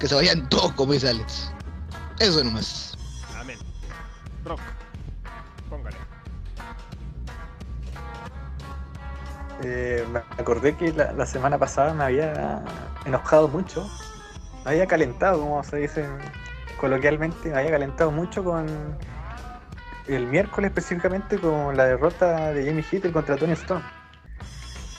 Que 0.00 0.08
se 0.08 0.14
vayan 0.14 0.48
todos, 0.48 0.72
como 0.72 0.94
dice 0.94 1.10
Alex. 1.10 1.50
Eso 2.18 2.42
nomás. 2.42 2.94
Amén. 3.36 3.58
Rock. 4.44 4.60
Eh, 9.62 10.04
me 10.10 10.18
acordé 10.38 10.76
que 10.76 10.92
la, 10.92 11.12
la 11.12 11.26
semana 11.26 11.58
pasada 11.58 11.94
me 11.94 12.04
había 12.04 12.62
enojado 13.04 13.48
mucho. 13.48 13.88
Me 14.64 14.72
había 14.72 14.86
calentado, 14.86 15.40
como 15.40 15.62
se 15.64 15.76
dice 15.78 16.06
coloquialmente, 16.82 17.50
me 17.50 17.58
había 17.58 17.70
calentado 17.70 18.10
mucho 18.10 18.42
con 18.42 18.66
el 20.08 20.26
miércoles 20.26 20.70
específicamente 20.70 21.38
con 21.38 21.76
la 21.76 21.84
derrota 21.84 22.52
de 22.52 22.66
Jamie 22.66 22.84
Hitler 22.90 23.12
contra 23.12 23.36
Tony 23.36 23.52
Storm. 23.52 23.82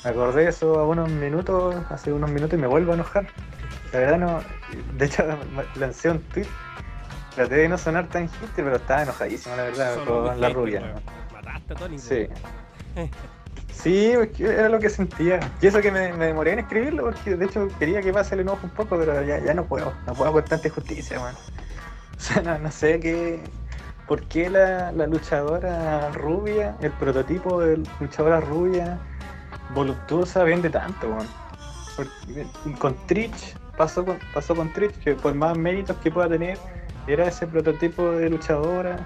Me 0.04 0.10
acordé 0.10 0.44
de 0.44 0.50
eso 0.50 0.80
a 0.80 0.88
unos 0.88 1.10
minutos, 1.10 1.76
hace 1.90 2.12
unos 2.12 2.30
minutos 2.32 2.58
y 2.58 2.62
me 2.62 2.68
vuelvo 2.68 2.92
a 2.92 2.96
enojar. 2.96 3.28
La 3.92 4.00
verdad 4.00 4.18
no, 4.18 4.40
de 4.98 5.06
hecho 5.06 5.24
lancé 5.76 6.10
un 6.10 6.20
tweet, 6.20 6.48
traté 7.36 7.56
de 7.56 7.70
no 7.70 7.78
sonar 7.78 8.08
tan 8.08 8.26
Hitler, 8.26 8.52
pero 8.56 8.76
estaba 8.78 9.04
enojadísimo 9.04 9.56
la 9.56 9.64
verdad 9.64 9.96
Solo 9.96 10.24
con 10.28 10.42
la 10.42 10.50
rubia. 10.50 10.96
Mataste 11.34 11.74
a 11.74 11.76
Tony. 11.76 12.00
Sí. 12.00 12.28
Sí, 13.74 14.14
era 14.40 14.70
lo 14.70 14.80
que 14.80 14.90
sentía. 14.90 15.40
Y 15.62 15.68
eso 15.68 15.82
que 15.82 15.92
me, 15.92 16.14
me 16.14 16.28
demoré 16.28 16.54
en 16.54 16.60
escribirlo, 16.60 17.06
porque 17.06 17.36
de 17.36 17.46
hecho 17.46 17.68
quería 17.80 18.02
que 18.02 18.14
pase 18.14 18.36
el 18.36 18.42
enojo 18.42 18.60
un 18.64 18.70
poco, 18.70 18.98
pero 18.98 19.22
ya, 19.24 19.40
ya 19.40 19.54
no 19.54 19.66
puedo. 19.66 19.94
No 20.06 20.14
puedo 20.14 20.32
con 20.32 20.46
tanta 20.46 20.68
injusticia, 20.68 21.20
man. 21.20 21.36
O 22.16 22.26
sea, 22.26 22.42
no, 22.42 22.58
no 22.58 22.72
sé 22.72 23.00
qué. 23.02 23.42
¿Por 24.08 24.22
qué 24.28 24.50
la, 24.50 24.92
la 24.94 25.08
luchadora 25.08 26.10
rubia, 26.12 26.78
el 26.82 26.92
prototipo 26.92 27.60
de 27.60 27.84
luchadora 28.00 28.40
rubia, 28.40 29.00
voluptuosa, 29.74 30.44
vende 30.44 30.70
tanto, 30.70 31.10
man? 31.10 31.28
Con 32.80 32.96
Trish, 33.08 33.56
pasó 33.76 34.06
con, 34.06 34.20
pasó 34.34 34.56
con 34.56 34.72
Trish, 34.72 34.94
que 35.00 35.16
por 35.16 35.34
más 35.34 35.58
méritos 35.58 35.98
que 35.98 36.12
pueda 36.12 36.30
tener, 36.30 36.58
era 37.08 37.28
ese 37.28 37.48
prototipo 37.48 38.12
de 38.12 38.30
luchadora. 38.30 38.98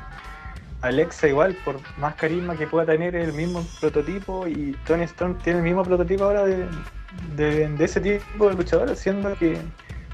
Alexa 0.81 1.27
igual, 1.27 1.55
por 1.65 1.79
más 1.97 2.15
carisma 2.15 2.55
que 2.55 2.67
pueda 2.67 2.85
tener 2.85 3.15
el 3.15 3.33
mismo 3.33 3.65
prototipo 3.79 4.47
y 4.47 4.75
Tony 4.85 5.03
Storm 5.03 5.35
tiene 5.39 5.59
el 5.59 5.63
mismo 5.63 5.83
prototipo 5.83 6.25
ahora 6.25 6.45
de, 6.45 6.67
de, 7.35 7.83
ese 7.83 7.99
tipo 7.99 8.47
de 8.47 8.55
luchador, 8.55 8.95
siendo 8.95 9.35
que 9.35 9.57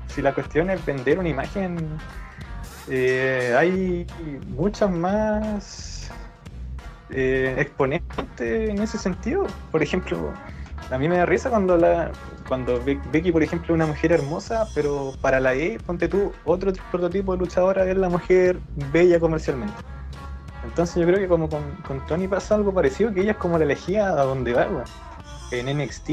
si 0.08 0.22
la 0.22 0.34
cuestión 0.34 0.70
es 0.70 0.84
vender 0.86 1.20
una 1.20 1.30
imagen, 1.30 1.78
eh, 2.90 3.54
hay 3.58 4.08
muchas 4.56 4.90
más 4.90 6.10
eh, 7.10 7.56
exponentes 7.58 8.70
en 8.70 8.82
ese 8.82 8.98
sentido. 8.98 9.46
Por 9.72 9.84
ejemplo, 9.84 10.34
a 10.90 10.98
mí 10.98 11.10
me 11.10 11.18
da 11.18 11.26
risa 11.26 11.50
cuando 11.50 11.78
la 11.78 12.12
cuando 12.48 12.84
Be- 12.84 13.00
Becky, 13.12 13.32
por 13.32 13.42
ejemplo, 13.42 13.74
es 13.74 13.76
una 13.76 13.86
mujer 13.86 14.12
hermosa, 14.12 14.68
pero 14.76 15.14
para 15.22 15.40
la 15.40 15.56
E, 15.56 15.80
ponte 15.86 16.08
tú, 16.08 16.34
otro 16.46 16.72
prototipo 16.92 17.34
de 17.34 17.40
luchadora 17.40 17.90
es 17.90 17.98
la 17.98 18.10
mujer 18.10 18.60
bella 18.92 19.20
comercialmente. 19.20 19.74
Entonces 20.64 20.96
yo 20.96 21.06
creo 21.06 21.20
que 21.20 21.28
como 21.28 21.50
con, 21.50 21.64
con 21.88 22.06
Tony 22.06 22.28
pasa 22.28 22.56
algo 22.56 22.74
parecido, 22.74 23.14
que 23.14 23.22
ella 23.22 23.32
es 23.32 23.38
como 23.38 23.58
la 23.58 23.66
elegía 23.66 24.10
a 24.10 24.24
donde 24.24 24.54
va, 24.54 24.68
weón. 24.68 24.86
En 25.52 25.78
NXT, 25.78 26.10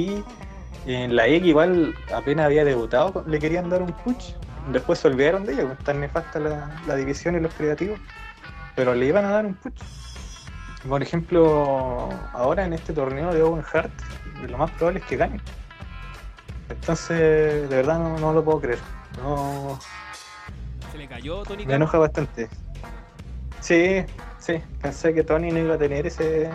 en 0.86 1.16
la 1.16 1.27
X 1.27 1.47
igual 1.47 1.94
apenas 2.14 2.47
había 2.47 2.64
debutado, 2.64 3.24
le 3.27 3.39
querían 3.39 3.70
dar 3.70 3.82
un 3.82 3.93
push. 3.93 4.32
Después 4.72 4.98
se 4.98 5.09
olvidaron 5.09 5.44
de 5.44 5.55
ella, 5.55 5.66
pues, 5.66 5.78
tan 5.78 6.01
nefasta 6.01 6.39
la, 6.39 6.81
la 6.86 6.94
división 6.97 7.36
y 7.36 7.40
los 7.40 7.55
creativos. 7.55 7.98
Pero 8.77 8.94
le 8.94 9.06
iban 9.06 9.24
a 9.24 9.31
dar 9.31 9.47
un 9.47 9.55
push. 9.55 9.81
Por 10.89 11.02
ejemplo, 11.02 12.09
ahora 12.32 12.64
en 12.64 12.72
este 12.72 12.93
torneo 12.93 13.32
de 13.32 13.43
Owen 13.43 13.64
Hart, 13.72 13.93
lo 14.48 14.59
más 14.59 14.70
probable 14.72 15.01
es 15.01 15.06
que 15.06 15.16
gane. 15.16 15.40
Entonces, 16.70 17.68
de 17.68 17.77
verdad 17.77 17.98
no, 17.98 18.18
no 18.18 18.32
lo 18.32 18.44
puedo 18.44 18.60
creer. 18.60 18.78
No, 19.22 19.78
Se 20.90 20.98
le 20.98 21.06
cayó 21.06 21.43
Tony 21.43 21.66
me 21.66 21.74
enoja 21.74 21.98
bastante. 21.98 22.48
Sí, 23.60 24.05
sí, 24.40 24.60
pensé 24.82 25.14
que 25.14 25.22
Tony 25.22 25.50
no 25.52 25.60
iba 25.60 25.74
a 25.74 25.78
tener 25.78 26.06
ese 26.06 26.50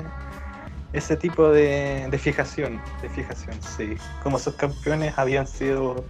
ese 0.95 1.17
tipo 1.17 1.49
de, 1.49 2.07
de 2.09 2.17
fijación, 2.17 2.81
de 3.01 3.09
fijación, 3.09 3.61
sí. 3.61 3.97
Como 4.23 4.39
sus 4.39 4.55
campeones 4.55 5.17
habían 5.17 5.45
sido 5.45 6.05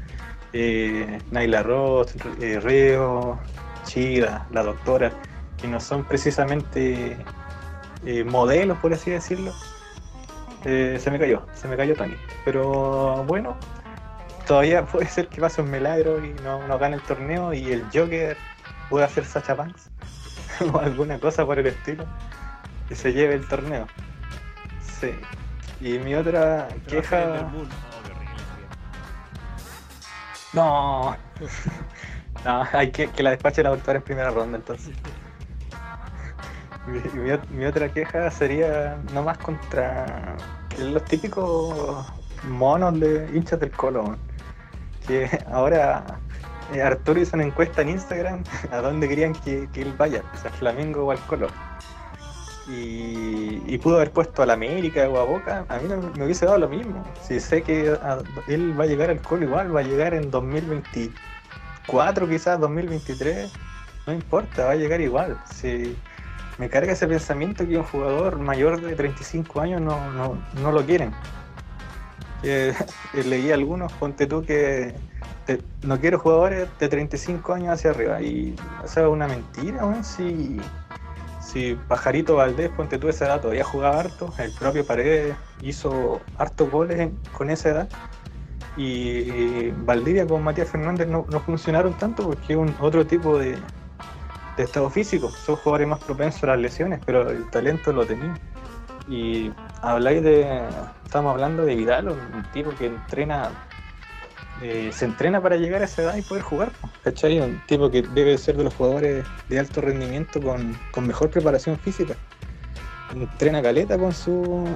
eh, 0.53 1.19
Naila 1.31 1.63
Ross, 1.63 2.13
eh, 2.39 2.59
Reo, 2.61 3.39
Chida, 3.83 4.47
la 4.51 4.63
doctora, 4.63 5.11
que 5.57 5.67
no 5.67 5.79
son 5.79 6.05
precisamente 6.05 7.17
eh, 8.05 8.23
modelos, 8.23 8.77
por 8.77 8.93
así 8.93 9.11
decirlo. 9.11 9.53
Se 10.63 11.11
me 11.11 11.19
cayó, 11.19 11.45
se 11.53 11.67
me 11.67 11.77
cayó 11.77 11.95
Tony. 11.95 12.15
Pero 12.43 13.23
bueno, 13.25 13.57
todavía 14.47 14.85
puede 14.91 15.07
ser 15.07 15.27
que 15.29 15.41
pase 15.41 15.61
un 15.61 15.71
milagro 15.71 16.23
y 16.23 16.33
no, 16.43 16.67
no 16.67 16.77
gane 16.77 16.95
el 16.95 17.01
torneo 17.01 17.53
y 17.53 17.71
el 17.71 17.83
Joker 17.93 18.37
pueda 18.89 19.05
hacer 19.05 19.25
Sacha 19.25 19.55
Banks 19.55 19.89
o 20.73 20.79
alguna 20.79 21.19
cosa 21.19 21.45
por 21.45 21.59
el 21.59 21.67
estilo 21.67 22.05
y 22.89 22.95
se 22.95 23.13
lleve 23.13 23.35
el 23.35 23.47
torneo. 23.47 23.87
Sí. 24.99 25.11
Y 25.81 25.99
mi 25.99 26.15
otra 26.15 26.67
Pero 26.85 27.01
queja. 27.01 27.51
No. 30.53 31.15
No, 32.43 32.63
hay 32.73 32.91
que 32.91 33.07
que 33.07 33.23
la 33.23 33.31
despache 33.31 33.63
la 33.63 33.71
doctora 33.71 33.97
en 33.97 34.03
primera 34.03 34.29
ronda 34.29 34.57
entonces. 34.59 34.93
Mi, 36.85 36.99
mi- 37.19 37.39
mi 37.57 37.65
otra 37.65 37.89
queja 37.91 38.29
sería 38.29 38.97
nomás 39.13 39.39
contra 39.39 40.35
los 40.77 41.03
típicos 41.05 42.05
monos 42.47 42.99
de 42.99 43.27
hinchas 43.33 43.59
del 43.59 43.71
colo. 43.71 44.03
weón. 44.03 44.17
Que 45.07 45.27
ahora 45.51 46.03
eh, 46.73 46.81
Arturo 46.81 47.19
hizo 47.19 47.35
una 47.35 47.45
encuesta 47.45 47.81
en 47.81 47.89
Instagram 47.89 48.43
a 48.71 48.77
dónde 48.77 49.07
querían 49.07 49.33
que, 49.33 49.67
él 49.75 49.93
vaya, 49.97 50.23
o 50.33 50.37
sea, 50.37 50.51
Flamengo 50.51 51.05
o 51.05 51.11
al 51.11 51.19
Colo. 51.25 51.47
Y, 52.67 53.77
pudo 53.77 53.97
haber 53.97 54.11
puesto 54.11 54.41
a 54.41 54.47
la 54.47 54.53
América 54.53 55.07
o 55.07 55.19
a 55.19 55.23
Boca, 55.23 55.65
a 55.69 55.77
mí 55.77 55.87
no 55.87 55.97
me 56.17 56.23
hubiese 56.23 56.45
dado 56.47 56.57
lo 56.57 56.67
mismo. 56.67 57.05
Si 57.21 57.39
sé 57.39 57.61
que 57.61 57.95
él 58.47 58.79
va 58.79 58.85
a 58.85 58.87
llegar 58.87 59.11
al 59.11 59.21
Colo 59.21 59.43
igual, 59.45 59.75
va 59.75 59.81
a 59.81 59.83
llegar 59.83 60.15
en 60.15 60.31
2024 60.31 62.27
quizás, 62.27 62.59
2023, 62.59 63.53
no 64.07 64.13
importa, 64.13 64.65
va 64.65 64.71
a 64.71 64.75
llegar 64.75 65.01
igual. 65.01 65.39
Si 65.53 65.95
me 66.57 66.69
carga 66.69 66.93
ese 66.93 67.07
pensamiento 67.07 67.67
que 67.67 67.77
un 67.77 67.83
jugador 67.83 68.39
mayor 68.39 68.79
de 68.81 68.95
35 68.95 69.61
años 69.61 69.81
no, 69.81 70.11
no, 70.11 70.37
no 70.61 70.71
lo 70.71 70.85
quieren. 70.85 71.11
Que, 72.41 72.73
leí 73.25 73.51
algunos, 73.51 73.91
ponte 73.93 74.25
tú 74.27 74.43
que 74.43 74.95
no 75.83 75.99
quiero 75.99 76.19
jugadores 76.19 76.67
de 76.79 76.87
35 76.87 77.53
años 77.53 77.69
hacia 77.73 77.91
arriba. 77.91 78.21
Y 78.21 78.55
eso 78.83 79.01
es 79.01 79.07
una 79.07 79.27
mentira. 79.27 80.03
Si, 80.03 80.59
si 81.41 81.75
Pajarito 81.87 82.35
Valdés, 82.35 82.69
ponte 82.69 82.97
tú 82.97 83.09
esa 83.09 83.25
edad, 83.25 83.41
todavía 83.41 83.63
jugaba 83.63 83.99
harto. 83.99 84.33
El 84.37 84.51
propio 84.53 84.85
Paredes 84.85 85.35
hizo 85.61 86.21
hartos 86.37 86.69
goles 86.69 87.09
con 87.37 87.49
esa 87.49 87.69
edad. 87.69 87.89
Y 88.77 89.71
Valdivia 89.71 90.27
con 90.27 90.43
Matías 90.43 90.69
Fernández 90.69 91.07
no, 91.07 91.23
funcionaron 91.45 91.93
tanto 91.93 92.23
porque 92.23 92.53
es 92.53 92.59
un 92.59 92.75
otro 92.81 93.05
tipo 93.05 93.37
de, 93.37 93.57
de 94.57 94.63
estado 94.63 94.89
físico. 94.89 95.29
Son 95.29 95.55
jugadores 95.55 95.87
más 95.87 95.99
propensos 96.03 96.43
a 96.43 96.47
las 96.47 96.59
lesiones, 96.59 96.99
pero 97.05 97.29
el 97.29 97.49
talento 97.51 97.93
lo 97.93 98.05
tenían. 98.05 98.37
Y 99.07 99.51
habláis 99.81 100.23
de. 100.23 100.61
Estamos 101.05 101.31
hablando 101.31 101.63
de 101.65 101.75
Vidal, 101.75 102.09
un 102.09 102.43
tipo 102.51 102.71
que 102.71 102.87
entrena. 102.87 103.51
Eh, 104.61 104.89
se 104.93 105.05
entrena 105.05 105.41
para 105.41 105.57
llegar 105.57 105.81
a 105.81 105.85
esa 105.85 106.03
edad 106.03 106.15
y 106.15 106.21
poder 106.21 106.43
jugar. 106.43 106.71
¿Cachai? 107.03 107.39
Un 107.39 107.61
tipo 107.67 107.89
que 107.91 108.01
debe 108.01 108.37
ser 108.37 108.57
de 108.57 108.63
los 108.63 108.73
jugadores 108.73 109.25
de 109.49 109.59
alto 109.59 109.81
rendimiento 109.81 110.41
con, 110.41 110.77
con 110.91 111.05
mejor 111.05 111.29
preparación 111.29 111.77
física. 111.77 112.15
Entrena 113.13 113.61
caleta 113.61 113.97
con 113.97 114.13
su 114.13 114.67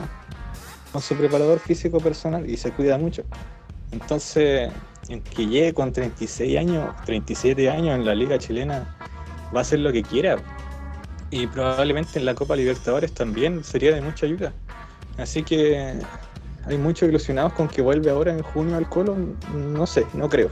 con 0.91 1.01
su 1.01 1.15
preparador 1.15 1.59
físico 1.59 1.99
personal 1.99 2.49
y 2.49 2.57
se 2.57 2.71
cuida 2.71 2.97
mucho. 2.97 3.23
Entonces, 3.91 4.71
en 5.07 5.21
que 5.21 5.47
llegue 5.47 5.73
con 5.73 5.91
36 5.91 6.57
años, 6.57 6.95
37 7.05 7.69
años 7.69 7.95
en 7.95 8.05
la 8.05 8.15
liga 8.15 8.37
chilena, 8.37 8.95
va 9.53 9.59
a 9.59 9.61
hacer 9.61 9.79
lo 9.79 9.91
que 9.91 10.03
quiera. 10.03 10.37
Y 11.31 11.47
probablemente 11.47 12.17
en 12.17 12.25
la 12.25 12.33
Copa 12.33 12.55
Libertadores 12.55 13.13
también 13.13 13.63
sería 13.63 13.93
de 13.93 14.01
mucha 14.01 14.25
ayuda. 14.25 14.51
Así 15.17 15.43
que 15.43 15.95
hay 16.69 16.77
muchos 16.77 17.09
ilusionados 17.09 17.53
con 17.53 17.67
que 17.67 17.81
vuelve 17.81 18.11
ahora 18.11 18.31
en 18.31 18.41
junio 18.41 18.77
al 18.77 18.87
Colo. 18.87 19.17
No 19.53 19.87
sé, 19.87 20.05
no 20.13 20.29
creo. 20.29 20.51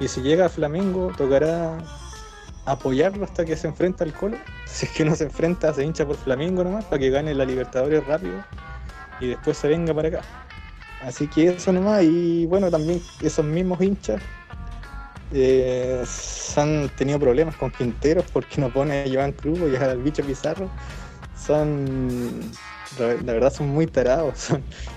Y 0.00 0.08
si 0.08 0.20
llega 0.20 0.46
a 0.46 0.48
Flamengo, 0.48 1.12
tocará 1.16 1.78
apoyarlo 2.66 3.24
hasta 3.24 3.44
que 3.44 3.56
se 3.56 3.68
enfrenta 3.68 4.04
al 4.04 4.12
Colo. 4.12 4.36
Si 4.66 4.84
es 4.84 4.92
que 4.92 5.04
no 5.04 5.16
se 5.16 5.24
enfrenta, 5.24 5.72
se 5.72 5.82
hincha 5.82 6.04
por 6.04 6.16
Flamengo 6.16 6.62
nomás 6.62 6.84
para 6.84 6.98
que 6.98 7.08
gane 7.08 7.34
la 7.34 7.46
Libertadores 7.46 8.06
rápido 8.06 8.44
y 9.18 9.28
después 9.28 9.56
se 9.56 9.66
venga 9.66 9.94
para 9.94 10.08
acá. 10.08 10.20
Así 11.02 11.26
que 11.26 11.48
eso 11.48 11.72
nomás. 11.72 12.02
Y 12.02 12.44
bueno, 12.46 12.70
también 12.70 13.00
esos 13.22 13.44
mismos 13.46 13.80
hinchas 13.80 14.20
eh, 15.32 16.04
han 16.56 16.88
tenido 16.96 17.18
problemas 17.18 17.56
con 17.56 17.70
Quinteros 17.70 18.26
porque 18.30 18.60
no 18.60 18.70
pone 18.70 19.04
a 19.04 19.06
Joan 19.10 19.32
Cruz 19.32 19.58
y 19.72 19.76
al 19.76 20.02
bicho 20.02 20.22
Pizarro. 20.22 20.68
Son, 21.34 22.40
la, 22.98 23.32
verdad, 23.32 23.52
son 23.52 23.68
muy 23.68 23.86
tarados. 23.86 24.48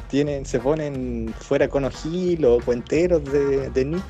Tienen, 0.09 0.45
se 0.45 0.59
ponen 0.59 1.33
fuera 1.39 1.67
con 1.67 1.85
Ojil 1.85 2.43
o 2.45 2.59
cuenteros 2.59 3.23
de, 3.25 3.69
de 3.69 3.85
Nick. 3.85 4.03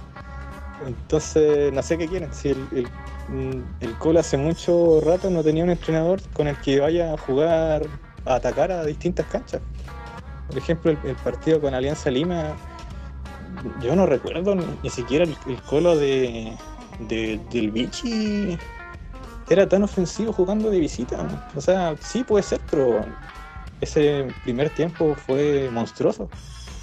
Entonces, 0.85 1.71
no 1.73 1.81
sé 1.83 1.97
qué 1.97 2.07
quieren. 2.07 2.33
Si 2.33 2.49
el, 2.49 2.67
el, 2.71 2.87
mm, 3.27 3.63
el 3.81 3.93
Colo 3.97 4.19
hace 4.19 4.37
mucho 4.37 4.99
rato 5.01 5.29
no 5.29 5.43
tenía 5.43 5.63
un 5.63 5.69
entrenador 5.69 6.21
con 6.33 6.47
el 6.47 6.57
que 6.57 6.79
vaya 6.79 7.13
a 7.13 7.17
jugar, 7.17 7.83
a 8.25 8.35
atacar 8.35 8.71
a 8.71 8.83
distintas 8.83 9.25
canchas. 9.27 9.61
Por 10.47 10.57
ejemplo, 10.57 10.91
el, 10.91 11.15
partido 11.15 11.61
con 11.61 11.73
Alianza 11.73 12.09
Lima, 12.09 12.55
yo 13.79 13.95
no 13.95 14.05
recuerdo 14.05 14.55
ni, 14.55 14.89
siquiera 14.89 15.23
el, 15.23 15.35
el 15.47 15.57
Colo 15.61 15.95
de, 15.95 16.51
de- 16.99 17.39
del 17.51 17.71
Vichy 17.71 18.57
era 19.49 19.67
tan 19.67 19.83
ofensivo 19.83 20.31
jugando 20.31 20.69
de 20.69 20.79
visita. 20.79 21.17
O 21.55 21.61
sea, 21.61 21.95
sí 21.99 22.23
puede 22.23 22.43
ser, 22.43 22.61
pero 22.69 23.05
ese 23.81 24.27
primer 24.43 24.69
tiempo 24.69 25.15
fue 25.15 25.69
monstruoso. 25.71 26.29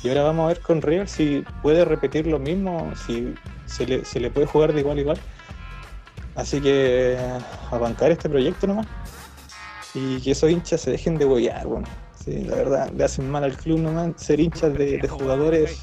Y 0.03 0.09
ahora 0.09 0.23
vamos 0.25 0.45
a 0.45 0.49
ver 0.49 0.61
con 0.61 0.81
River 0.83 1.09
si 1.09 1.45
puede 1.63 1.85
repetir 1.85 2.27
lo 2.27 2.39
mismo, 2.39 2.93
si 3.07 3.35
se 3.67 3.87
le, 3.87 4.05
se 4.05 4.21
le 4.21 4.31
puede 4.31 4.47
jugar 4.47 4.73
de 4.73 4.81
igual 4.81 4.99
a 4.99 5.01
igual. 5.01 5.19
Así 6.37 6.61
que 6.61 7.19
a 7.71 7.79
bancar 7.79 8.11
este 8.13 8.29
proyecto 8.29 8.67
nomás. 8.67 8.87
Y 9.95 10.21
que 10.21 10.33
esos 10.33 10.51
hinchas 10.51 10.81
se 10.83 10.91
dejen 10.93 11.17
de 11.19 11.25
huevear, 11.25 11.67
bueno. 11.67 11.89
Sí, 12.25 12.45
la 12.45 12.55
verdad, 12.57 12.91
le 12.93 13.05
hacen 13.05 13.29
mal 13.31 13.43
al 13.43 13.57
club 13.57 13.79
nomás 13.81 14.11
ser 14.17 14.39
hinchas 14.39 14.75
de, 14.75 14.99
de 14.99 15.09
jugadores. 15.09 15.83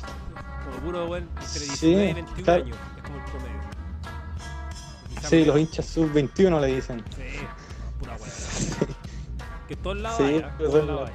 Como 0.63 0.77
puro, 0.85 1.07
weón, 1.07 1.23
entre 1.41 1.59
19 1.59 1.75
Sí, 1.75 1.87
y 2.09 2.13
21 2.13 2.43
claro. 2.43 2.63
años. 2.63 2.77
Es 2.97 3.03
como 3.03 3.17
el 3.17 3.23
promedio. 3.25 3.61
Quizá 5.09 5.27
Sí, 5.29 5.35
menos. 5.37 5.47
los 5.47 5.59
hinchas 5.59 5.85
sub-21 5.87 6.61
le 6.61 6.67
dicen. 6.67 7.03
Sí. 7.15 7.21
Que 9.67 9.75
todos 9.75 9.97
lados 9.97 10.17
Sí, 10.17 10.41
pues 10.57 10.69
todos 10.69 10.85
son 10.85 10.87
lados. 10.87 11.09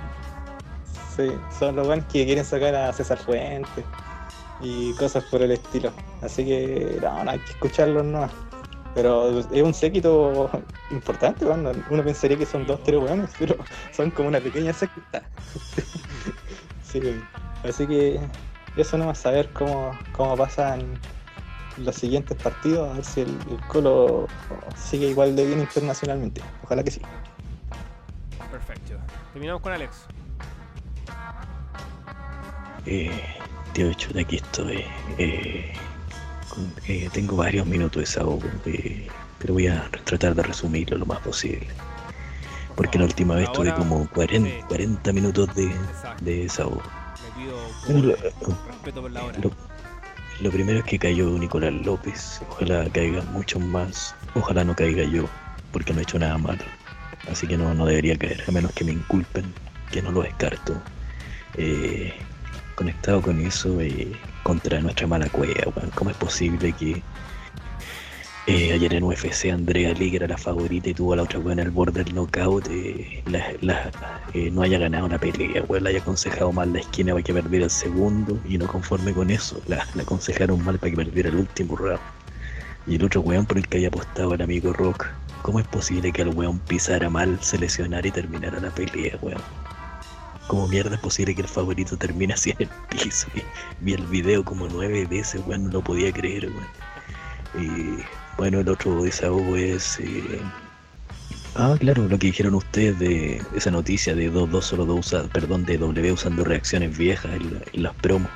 Sí, 1.17 1.31
son 1.59 1.77
los 1.77 1.87
buenos 1.87 2.07
que 2.07 2.25
quieren 2.25 2.45
sacar 2.45 2.75
a 2.75 2.93
César 2.93 3.19
Fuentes 3.19 3.85
y 4.61 4.93
cosas 4.95 5.25
por 5.25 5.43
el 5.43 5.53
estilo. 5.53 5.93
Así 6.23 6.45
que 6.45 6.99
no, 7.01 7.25
no 7.25 7.31
hay 7.31 7.39
que 7.39 7.51
escucharlos 7.53 8.05
nomás. 8.05 8.31
Pero 8.95 9.39
es 9.39 9.63
un 9.63 9.73
séquito 9.73 10.51
importante, 10.91 11.47
cuando 11.47 11.73
uno 11.91 12.03
pensaría 12.03 12.37
que 12.37 12.47
son 12.47 12.67
dos, 12.67 12.83
tres 12.83 13.01
hueones, 13.01 13.31
pero 13.39 13.57
son 13.93 14.11
como 14.11 14.29
una 14.29 14.41
pequeña 14.41 14.73
secta. 14.73 15.23
sí, 16.83 17.01
así 17.63 17.87
que 17.87 18.21
eso 18.77 18.99
nomás, 18.99 19.19
saber 19.19 19.49
cómo, 19.53 19.97
cómo 20.13 20.37
pasan 20.37 20.99
los 21.77 21.95
siguientes 21.95 22.37
partidos, 22.37 22.91
a 22.91 22.95
ver 22.95 23.05
si 23.05 23.21
el, 23.21 23.29
el 23.29 23.61
Colo 23.69 24.27
sigue 24.77 25.09
igual 25.09 25.37
de 25.37 25.47
bien 25.47 25.61
internacionalmente. 25.61 26.43
Ojalá 26.65 26.83
que 26.83 26.91
sí. 26.91 27.01
Terminamos 29.33 29.63
con 29.63 29.73
Alex. 29.73 29.91
Eh, 32.87 33.11
tío 33.73 33.93
Chute, 33.95 34.21
aquí 34.21 34.37
estoy. 34.37 34.85
Eh, 35.19 35.73
con- 36.49 36.73
eh, 36.89 37.09
tengo 37.13 37.37
varios 37.37 37.67
minutos 37.67 37.95
de 37.97 38.01
desahogo, 38.01 38.43
eh, 38.67 39.09
pero 39.39 39.55
voy 39.55 39.69
a 39.69 39.89
tratar 40.05 40.35
de 40.35 40.43
resumirlo 40.43 40.99
lo 40.99 41.07
más 41.07 41.21
posible. 41.21 41.67
Porque 42.75 42.99
la 42.99 43.05
última 43.05 43.35
vez 43.35 43.51
tuve 43.53 43.75
como 43.75 44.09
40, 44.09 44.49
sí. 44.51 44.63
40 44.69 45.13
minutos 45.13 45.55
de, 45.55 45.67
Exacto. 45.67 46.25
de. 46.25 46.33
Me 46.43 46.49
pido 47.45 47.57
Bueno, 47.87 48.03
lo, 48.03 48.09
de 48.17 48.33
respeto 48.67 49.03
por 49.03 49.11
la 49.11 49.25
hora. 49.25 49.39
lo- 49.39 49.51
lo 50.41 50.51
primero 50.51 50.79
es 50.79 50.85
que 50.87 50.99
cayó 50.99 51.29
Nicolás 51.39 51.73
López. 51.85 52.41
Ojalá 52.51 52.89
caiga 52.91 53.23
muchos 53.33 53.63
más. 53.63 54.15
Ojalá 54.35 54.65
no 54.65 54.75
caiga 54.75 55.05
yo, 55.05 55.25
porque 55.73 55.93
no 55.93 56.01
he 56.01 56.03
hecho 56.03 56.19
nada 56.19 56.39
malo. 56.39 56.63
Así 57.31 57.47
que 57.47 57.57
no, 57.57 57.73
no 57.75 57.87
debería 57.87 58.17
caer, 58.17 58.43
a 58.47 58.53
menos 58.53 58.73
que 58.73 58.85
me 58.85 58.93
inculpen, 58.93 59.45
que 59.91 60.03
no 60.03 60.11
lo 60.11 60.23
descarto. 60.23 60.75
Eh, 61.57 62.13
conectado 62.75 63.21
con 63.23 63.39
eso, 63.41 63.81
eh, 63.81 64.13
contra 64.43 64.81
nuestra 64.81 65.07
mala 65.07 65.29
cueva, 65.29 65.73
weón. 65.77 65.91
¿Cómo 65.95 66.11
es 66.11 66.17
posible 66.17 66.73
que 66.73 67.03
eh, 68.47 68.73
ayer 68.73 68.95
en 68.95 69.05
UFC 69.05 69.51
Andrea 69.53 69.93
Lee, 69.93 70.17
era 70.17 70.27
la 70.27 70.39
favorita 70.39 70.89
y 70.91 70.95
tuvo 70.95 71.13
a 71.13 71.17
la 71.17 71.23
otra 71.23 71.39
weón 71.39 71.59
en 71.61 71.67
el 71.67 71.71
borde 71.71 72.03
del 72.03 72.15
knockout, 72.15 72.69
la- 73.27 73.93
no 74.53 74.63
haya 74.63 74.79
ganado 74.79 75.09
la 75.09 75.19
pelea, 75.19 75.63
weón, 75.69 75.85
la 75.85 75.91
haya 75.91 75.99
aconsejado 76.01 76.51
mal 76.53 76.73
la 76.73 76.81
esquina 76.81 77.13
para 77.13 77.23
que 77.23 77.35
perdiera 77.35 77.65
el 77.67 77.71
segundo 77.71 78.41
y 78.49 78.59
no 78.59 78.67
conforme 78.67 79.13
con 79.13 79.31
eso, 79.31 79.61
la, 79.69 79.87
la 79.95 80.03
aconsejaron 80.03 80.65
mal 80.65 80.79
para 80.79 80.91
que 80.91 80.97
perdiera 80.97 81.29
el 81.29 81.37
último 81.37 81.77
round. 81.77 82.01
Y 82.87 82.97
el 82.97 83.05
otro 83.05 83.21
weón 83.21 83.47
por 83.47 83.59
el 83.59 83.69
que 83.69 83.77
había 83.77 83.89
apostado 83.89 84.35
el 84.35 84.43
amigo 84.43 84.73
Rock, 84.73 85.07
¿cómo 85.43 85.61
es 85.61 85.67
posible 85.67 86.13
que 86.13 86.23
el 86.23 86.29
weón 86.29 86.61
pisara 86.61 87.11
mal, 87.11 87.41
se 87.43 87.59
lesionara 87.59 88.07
y 88.09 88.13
terminara 88.13 88.61
la 88.61 88.71
pelea, 88.71 89.17
weón? 89.23 89.45
¿Cómo 90.47 90.69
mierda 90.69 90.97
es 90.97 91.01
posible 91.01 91.35
que 91.35 91.43
el 91.43 91.49
favorito 91.49 91.97
termine 91.97 92.35
así 92.35 92.51
en 92.51 92.69
el 92.69 92.71
piso? 92.89 93.29
Y 93.35 93.43
vi 93.79 93.95
el 93.95 94.07
video 94.07 94.45
como 94.45 94.69
nueve 94.69 95.07
veces, 95.07 95.43
weón, 95.47 95.65
no 95.65 95.71
lo 95.71 95.83
podía 95.83 96.13
creer, 96.13 96.51
weón. 96.51 96.75
Y 97.53 98.05
bueno, 98.37 98.61
el 98.61 98.69
otro 98.69 99.03
desahogo 99.03 99.57
es. 99.57 99.99
eh, 100.01 100.53
Ah, 101.55 101.77
claro, 101.79 102.09
lo 102.09 102.19
que 102.19 102.29
dijeron 102.29 102.55
ustedes 102.55 102.99
de 102.99 103.43
esa 103.53 103.71
noticia 103.73 104.15
de 104.15 104.31
2-2 104.31 104.67
solo 104.67 104.85
2 104.87 104.99
usa, 105.13 105.29
perdón, 105.33 105.65
de 105.65 105.79
W 105.79 106.13
usando 106.13 106.45
reacciones 106.45 106.97
viejas 106.97 107.35
en, 107.35 107.55
la- 107.55 107.63
en 107.73 107.83
las 107.83 107.95
promos. 107.97 108.31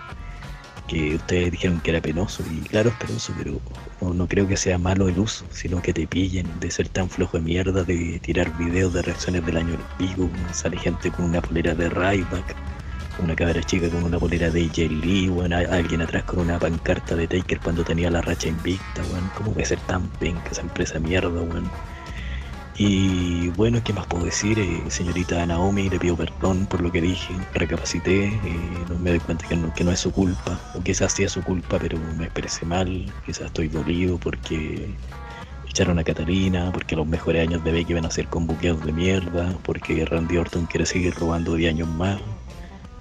Ustedes 1.15 1.51
dijeron 1.51 1.81
que 1.81 1.91
era 1.91 2.01
penoso, 2.01 2.45
y 2.51 2.61
claro, 2.69 2.91
es 2.91 2.97
penoso, 2.97 3.33
pero 3.37 3.61
no, 4.13 4.29
creo 4.29 4.47
que 4.47 4.57
sea 4.57 4.79
malo 4.79 5.09
el 5.09 5.19
uso, 5.19 5.45
sino 5.51 5.83
que 5.83 5.93
te 5.93 6.07
pillen 6.07 6.47
de 6.61 6.71
ser 6.71 6.89
tan 6.89 7.09
flojo 7.09 7.37
de 7.39 7.43
mierda, 7.43 7.83
de 7.83 8.21
tirar 8.21 8.57
videos 8.59 8.93
de 8.95 9.03
reacciones 9.03 9.45
del 9.45 9.57
año 9.57 9.71
del 9.71 9.87
pico, 9.99 10.31
sale 10.53 10.77
gente 10.79 11.11
con 11.11 11.25
una 11.25 11.41
polera 11.41 11.75
de 11.75 11.89
Ryback, 11.89 12.55
una 13.19 13.35
cabra 13.37 13.63
chica 13.63 13.89
con 13.89 14.05
una 14.05 14.19
bolera 14.19 14.51
de 14.51 14.67
J. 14.67 14.83
Lee, 14.83 15.31
alguien 15.71 16.03
atrás 16.03 16.25
con 16.25 16.41
una 16.41 16.59
pancarta 16.59 17.15
de 17.15 17.29
Taker 17.29 17.61
cuando 17.61 17.85
tenía 17.85 18.11
la 18.11 18.21
racha 18.21 18.49
invicta, 18.49 19.03
weón. 19.11 19.31
¿Cómo 19.37 19.53
puede 19.53 19.67
ser 19.67 19.79
tan 19.81 20.09
penca 20.19 20.51
esa 20.51 20.63
empresa 20.63 20.99
mierda, 20.99 21.29
weón? 21.29 21.71
Y 22.77 23.51
bueno, 23.51 23.81
¿qué 23.85 23.93
más 23.93 24.07
puedo 24.07 24.25
decir? 24.25 24.59
Eh, 24.59 24.83
señorita 24.89 25.47
Naomi, 25.47 25.89
le 25.89 25.99
pido 26.01 26.17
perdón 26.17 26.67
por 26.67 26.81
lo 26.81 26.91
que 26.91 27.01
dije, 27.01 27.33
recapacité, 27.55 28.27
eh, 28.27 28.85
no 28.89 28.99
me 28.99 29.11
doy 29.11 29.21
cuenta 29.21 29.47
que 29.47 29.55
no, 29.55 29.73
que 29.73 29.85
no 29.85 29.93
es 29.93 30.01
su 30.01 30.11
culpa, 30.11 30.59
o 30.75 30.83
quizás 30.83 31.13
sí 31.13 31.23
es 31.23 31.31
su 31.33 31.43
culpa, 31.43 31.79
pero 31.79 31.99
me 32.19 32.25
expresé 32.25 32.67
mal, 32.67 33.13
quizás 33.25 33.47
estoy 33.47 33.69
dolido 33.69 34.19
porque 34.19 34.93
echaron 35.69 36.01
a 36.01 36.05
Catalina, 36.05 36.73
porque 36.73 36.97
los 36.97 37.07
mejores 37.07 37.47
años 37.47 37.63
de 37.63 37.71
Becky 37.71 37.95
van 37.95 38.07
a 38.07 38.11
ser 38.11 38.27
con 38.27 38.49
buqueos 38.49 38.85
de 38.85 38.93
mierda, 38.93 39.57
porque 39.63 40.05
Randy 40.05 40.37
Orton 40.39 40.67
quiere 40.67 40.85
seguir 40.85 41.15
robando 41.15 41.55
10 41.55 41.75
años 41.75 41.89
más, 41.89 42.21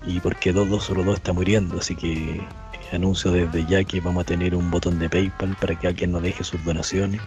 y 0.05 0.19
porque 0.19 0.51
22 0.51 0.83
solo 0.83 1.03
2 1.03 1.15
está 1.15 1.33
muriendo, 1.33 1.79
así 1.79 1.95
que 1.95 2.13
eh, 2.13 2.47
anuncio 2.91 3.31
desde 3.31 3.65
ya 3.65 3.83
que 3.83 4.01
vamos 4.01 4.21
a 4.21 4.25
tener 4.25 4.53
un 4.53 4.69
botón 4.69 4.99
de 4.99 5.09
PayPal 5.09 5.55
para 5.59 5.73
que 5.79 5.87
alguien 5.87 6.11
nos 6.11 6.21
deje 6.21 6.43
sus 6.43 6.63
donaciones. 6.63 7.21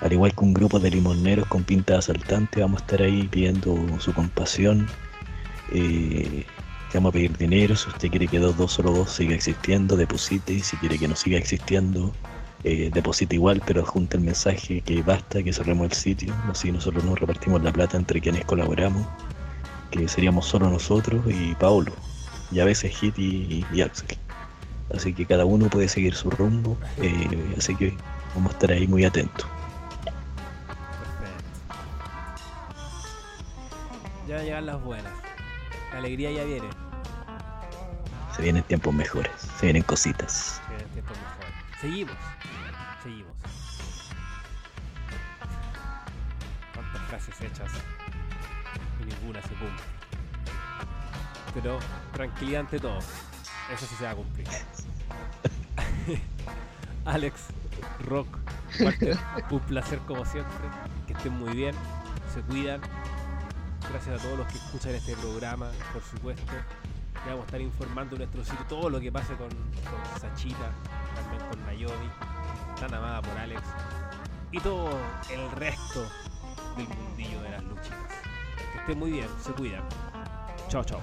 Al 0.00 0.12
igual 0.12 0.34
que 0.34 0.44
un 0.44 0.54
grupo 0.54 0.78
de 0.78 0.90
limoneros 0.90 1.46
con 1.46 1.64
pinta 1.64 1.94
de 1.94 1.98
asaltante, 2.00 2.60
vamos 2.60 2.80
a 2.80 2.84
estar 2.84 3.02
ahí 3.02 3.26
pidiendo 3.28 3.76
su 3.98 4.12
compasión. 4.12 4.86
Eh, 5.72 6.44
vamos 6.96 7.10
a 7.10 7.12
pedir 7.12 7.36
dinero. 7.36 7.76
Si 7.76 7.88
usted 7.88 8.10
quiere 8.10 8.26
que 8.26 8.38
2202 8.38 9.10
siga 9.10 9.34
existiendo, 9.34 9.96
deposite. 9.96 10.60
Si 10.60 10.76
quiere 10.78 10.98
que 10.98 11.08
no 11.08 11.16
siga 11.16 11.38
existiendo, 11.38 12.12
eh, 12.64 12.90
deposite 12.92 13.34
igual, 13.34 13.62
pero 13.66 13.84
junte 13.84 14.16
el 14.16 14.24
mensaje 14.24 14.80
que 14.80 15.02
basta, 15.02 15.42
que 15.42 15.52
cerremos 15.52 15.86
el 15.86 15.92
sitio. 15.92 16.34
Así 16.50 16.72
nosotros 16.72 17.04
nos 17.04 17.18
repartimos 17.18 17.62
la 17.62 17.72
plata 17.72 17.96
entre 17.96 18.20
quienes 18.20 18.44
colaboramos, 18.44 19.06
que 19.90 20.08
seríamos 20.08 20.46
solo 20.46 20.70
nosotros 20.70 21.24
y 21.26 21.54
Paolo, 21.54 21.92
y 22.50 22.60
a 22.60 22.64
veces 22.64 22.96
Hit 22.96 23.18
y, 23.18 23.64
y 23.72 23.80
Axel. 23.82 24.18
Así 24.94 25.12
que 25.12 25.26
cada 25.26 25.44
uno 25.44 25.68
puede 25.68 25.88
seguir 25.88 26.14
su 26.14 26.30
rumbo. 26.30 26.76
eh, 27.02 27.54
así 27.58 27.74
que 27.76 27.94
vamos 28.34 28.52
a 28.52 28.54
estar 28.54 28.72
ahí 28.72 28.86
muy 28.86 29.04
atentos. 29.04 29.46
Ya 34.26 34.42
llegan 34.42 34.66
las 34.66 34.82
buenas. 34.82 35.12
La 35.92 35.98
alegría 35.98 36.32
ya 36.32 36.42
viene. 36.42 36.68
Se 38.34 38.42
vienen 38.42 38.64
tiempos 38.64 38.92
mejores, 38.92 39.30
se 39.58 39.66
vienen 39.66 39.84
cositas. 39.84 40.60
Vienen 40.68 40.88
tiempos 40.88 41.16
mejores. 41.16 41.54
Seguimos. 41.80 42.16
Seguimos. 43.04 43.32
Cuántas 46.74 47.02
frases 47.02 47.40
hechas 47.40 47.70
y 49.00 49.04
ninguna 49.04 49.40
se 49.42 49.48
cumple. 49.48 49.84
Pero 51.54 51.78
tranquilidad 52.12 52.62
ante 52.62 52.80
todo. 52.80 52.98
Eso 52.98 53.86
sí 53.86 53.94
se 53.96 54.04
va 54.04 54.10
a 54.10 54.16
cumplir. 54.16 54.48
Alex, 57.04 57.42
Rock, 58.04 58.26
Walter, 58.80 59.16
un 59.50 59.60
placer 59.60 60.00
como 60.00 60.24
siempre. 60.24 60.68
Que 61.06 61.12
estén 61.12 61.32
muy 61.32 61.54
bien, 61.54 61.76
se 62.34 62.40
cuidan. 62.40 62.80
Gracias 63.90 64.20
a 64.20 64.22
todos 64.22 64.38
los 64.38 64.46
que 64.48 64.58
escuchan 64.58 64.94
este 64.94 65.16
programa, 65.16 65.70
por 65.92 66.02
supuesto. 66.02 66.52
Le 67.24 67.30
vamos 67.30 67.42
a 67.42 67.46
estar 67.46 67.60
informando 67.60 68.16
en 68.16 68.18
nuestro 68.20 68.44
sitio 68.44 68.66
todo 68.68 68.90
lo 68.90 69.00
que 69.00 69.10
pase 69.10 69.34
con, 69.36 69.48
con 69.48 70.20
Sachita, 70.20 70.70
también 71.14 71.50
con 71.50 71.66
Nayomi, 71.66 72.10
tan 72.78 72.94
amada 72.94 73.22
por 73.22 73.36
Alex, 73.38 73.62
y 74.52 74.60
todo 74.60 74.90
el 75.30 75.50
resto 75.52 76.06
del 76.76 76.88
mundillo 76.88 77.42
de 77.42 77.50
las 77.50 77.64
luchitas. 77.64 78.12
Que 78.72 78.78
estén 78.78 78.98
muy 78.98 79.10
bien, 79.12 79.28
se 79.40 79.52
cuidan. 79.52 79.82
Chao, 80.68 80.84
chao. 80.84 81.00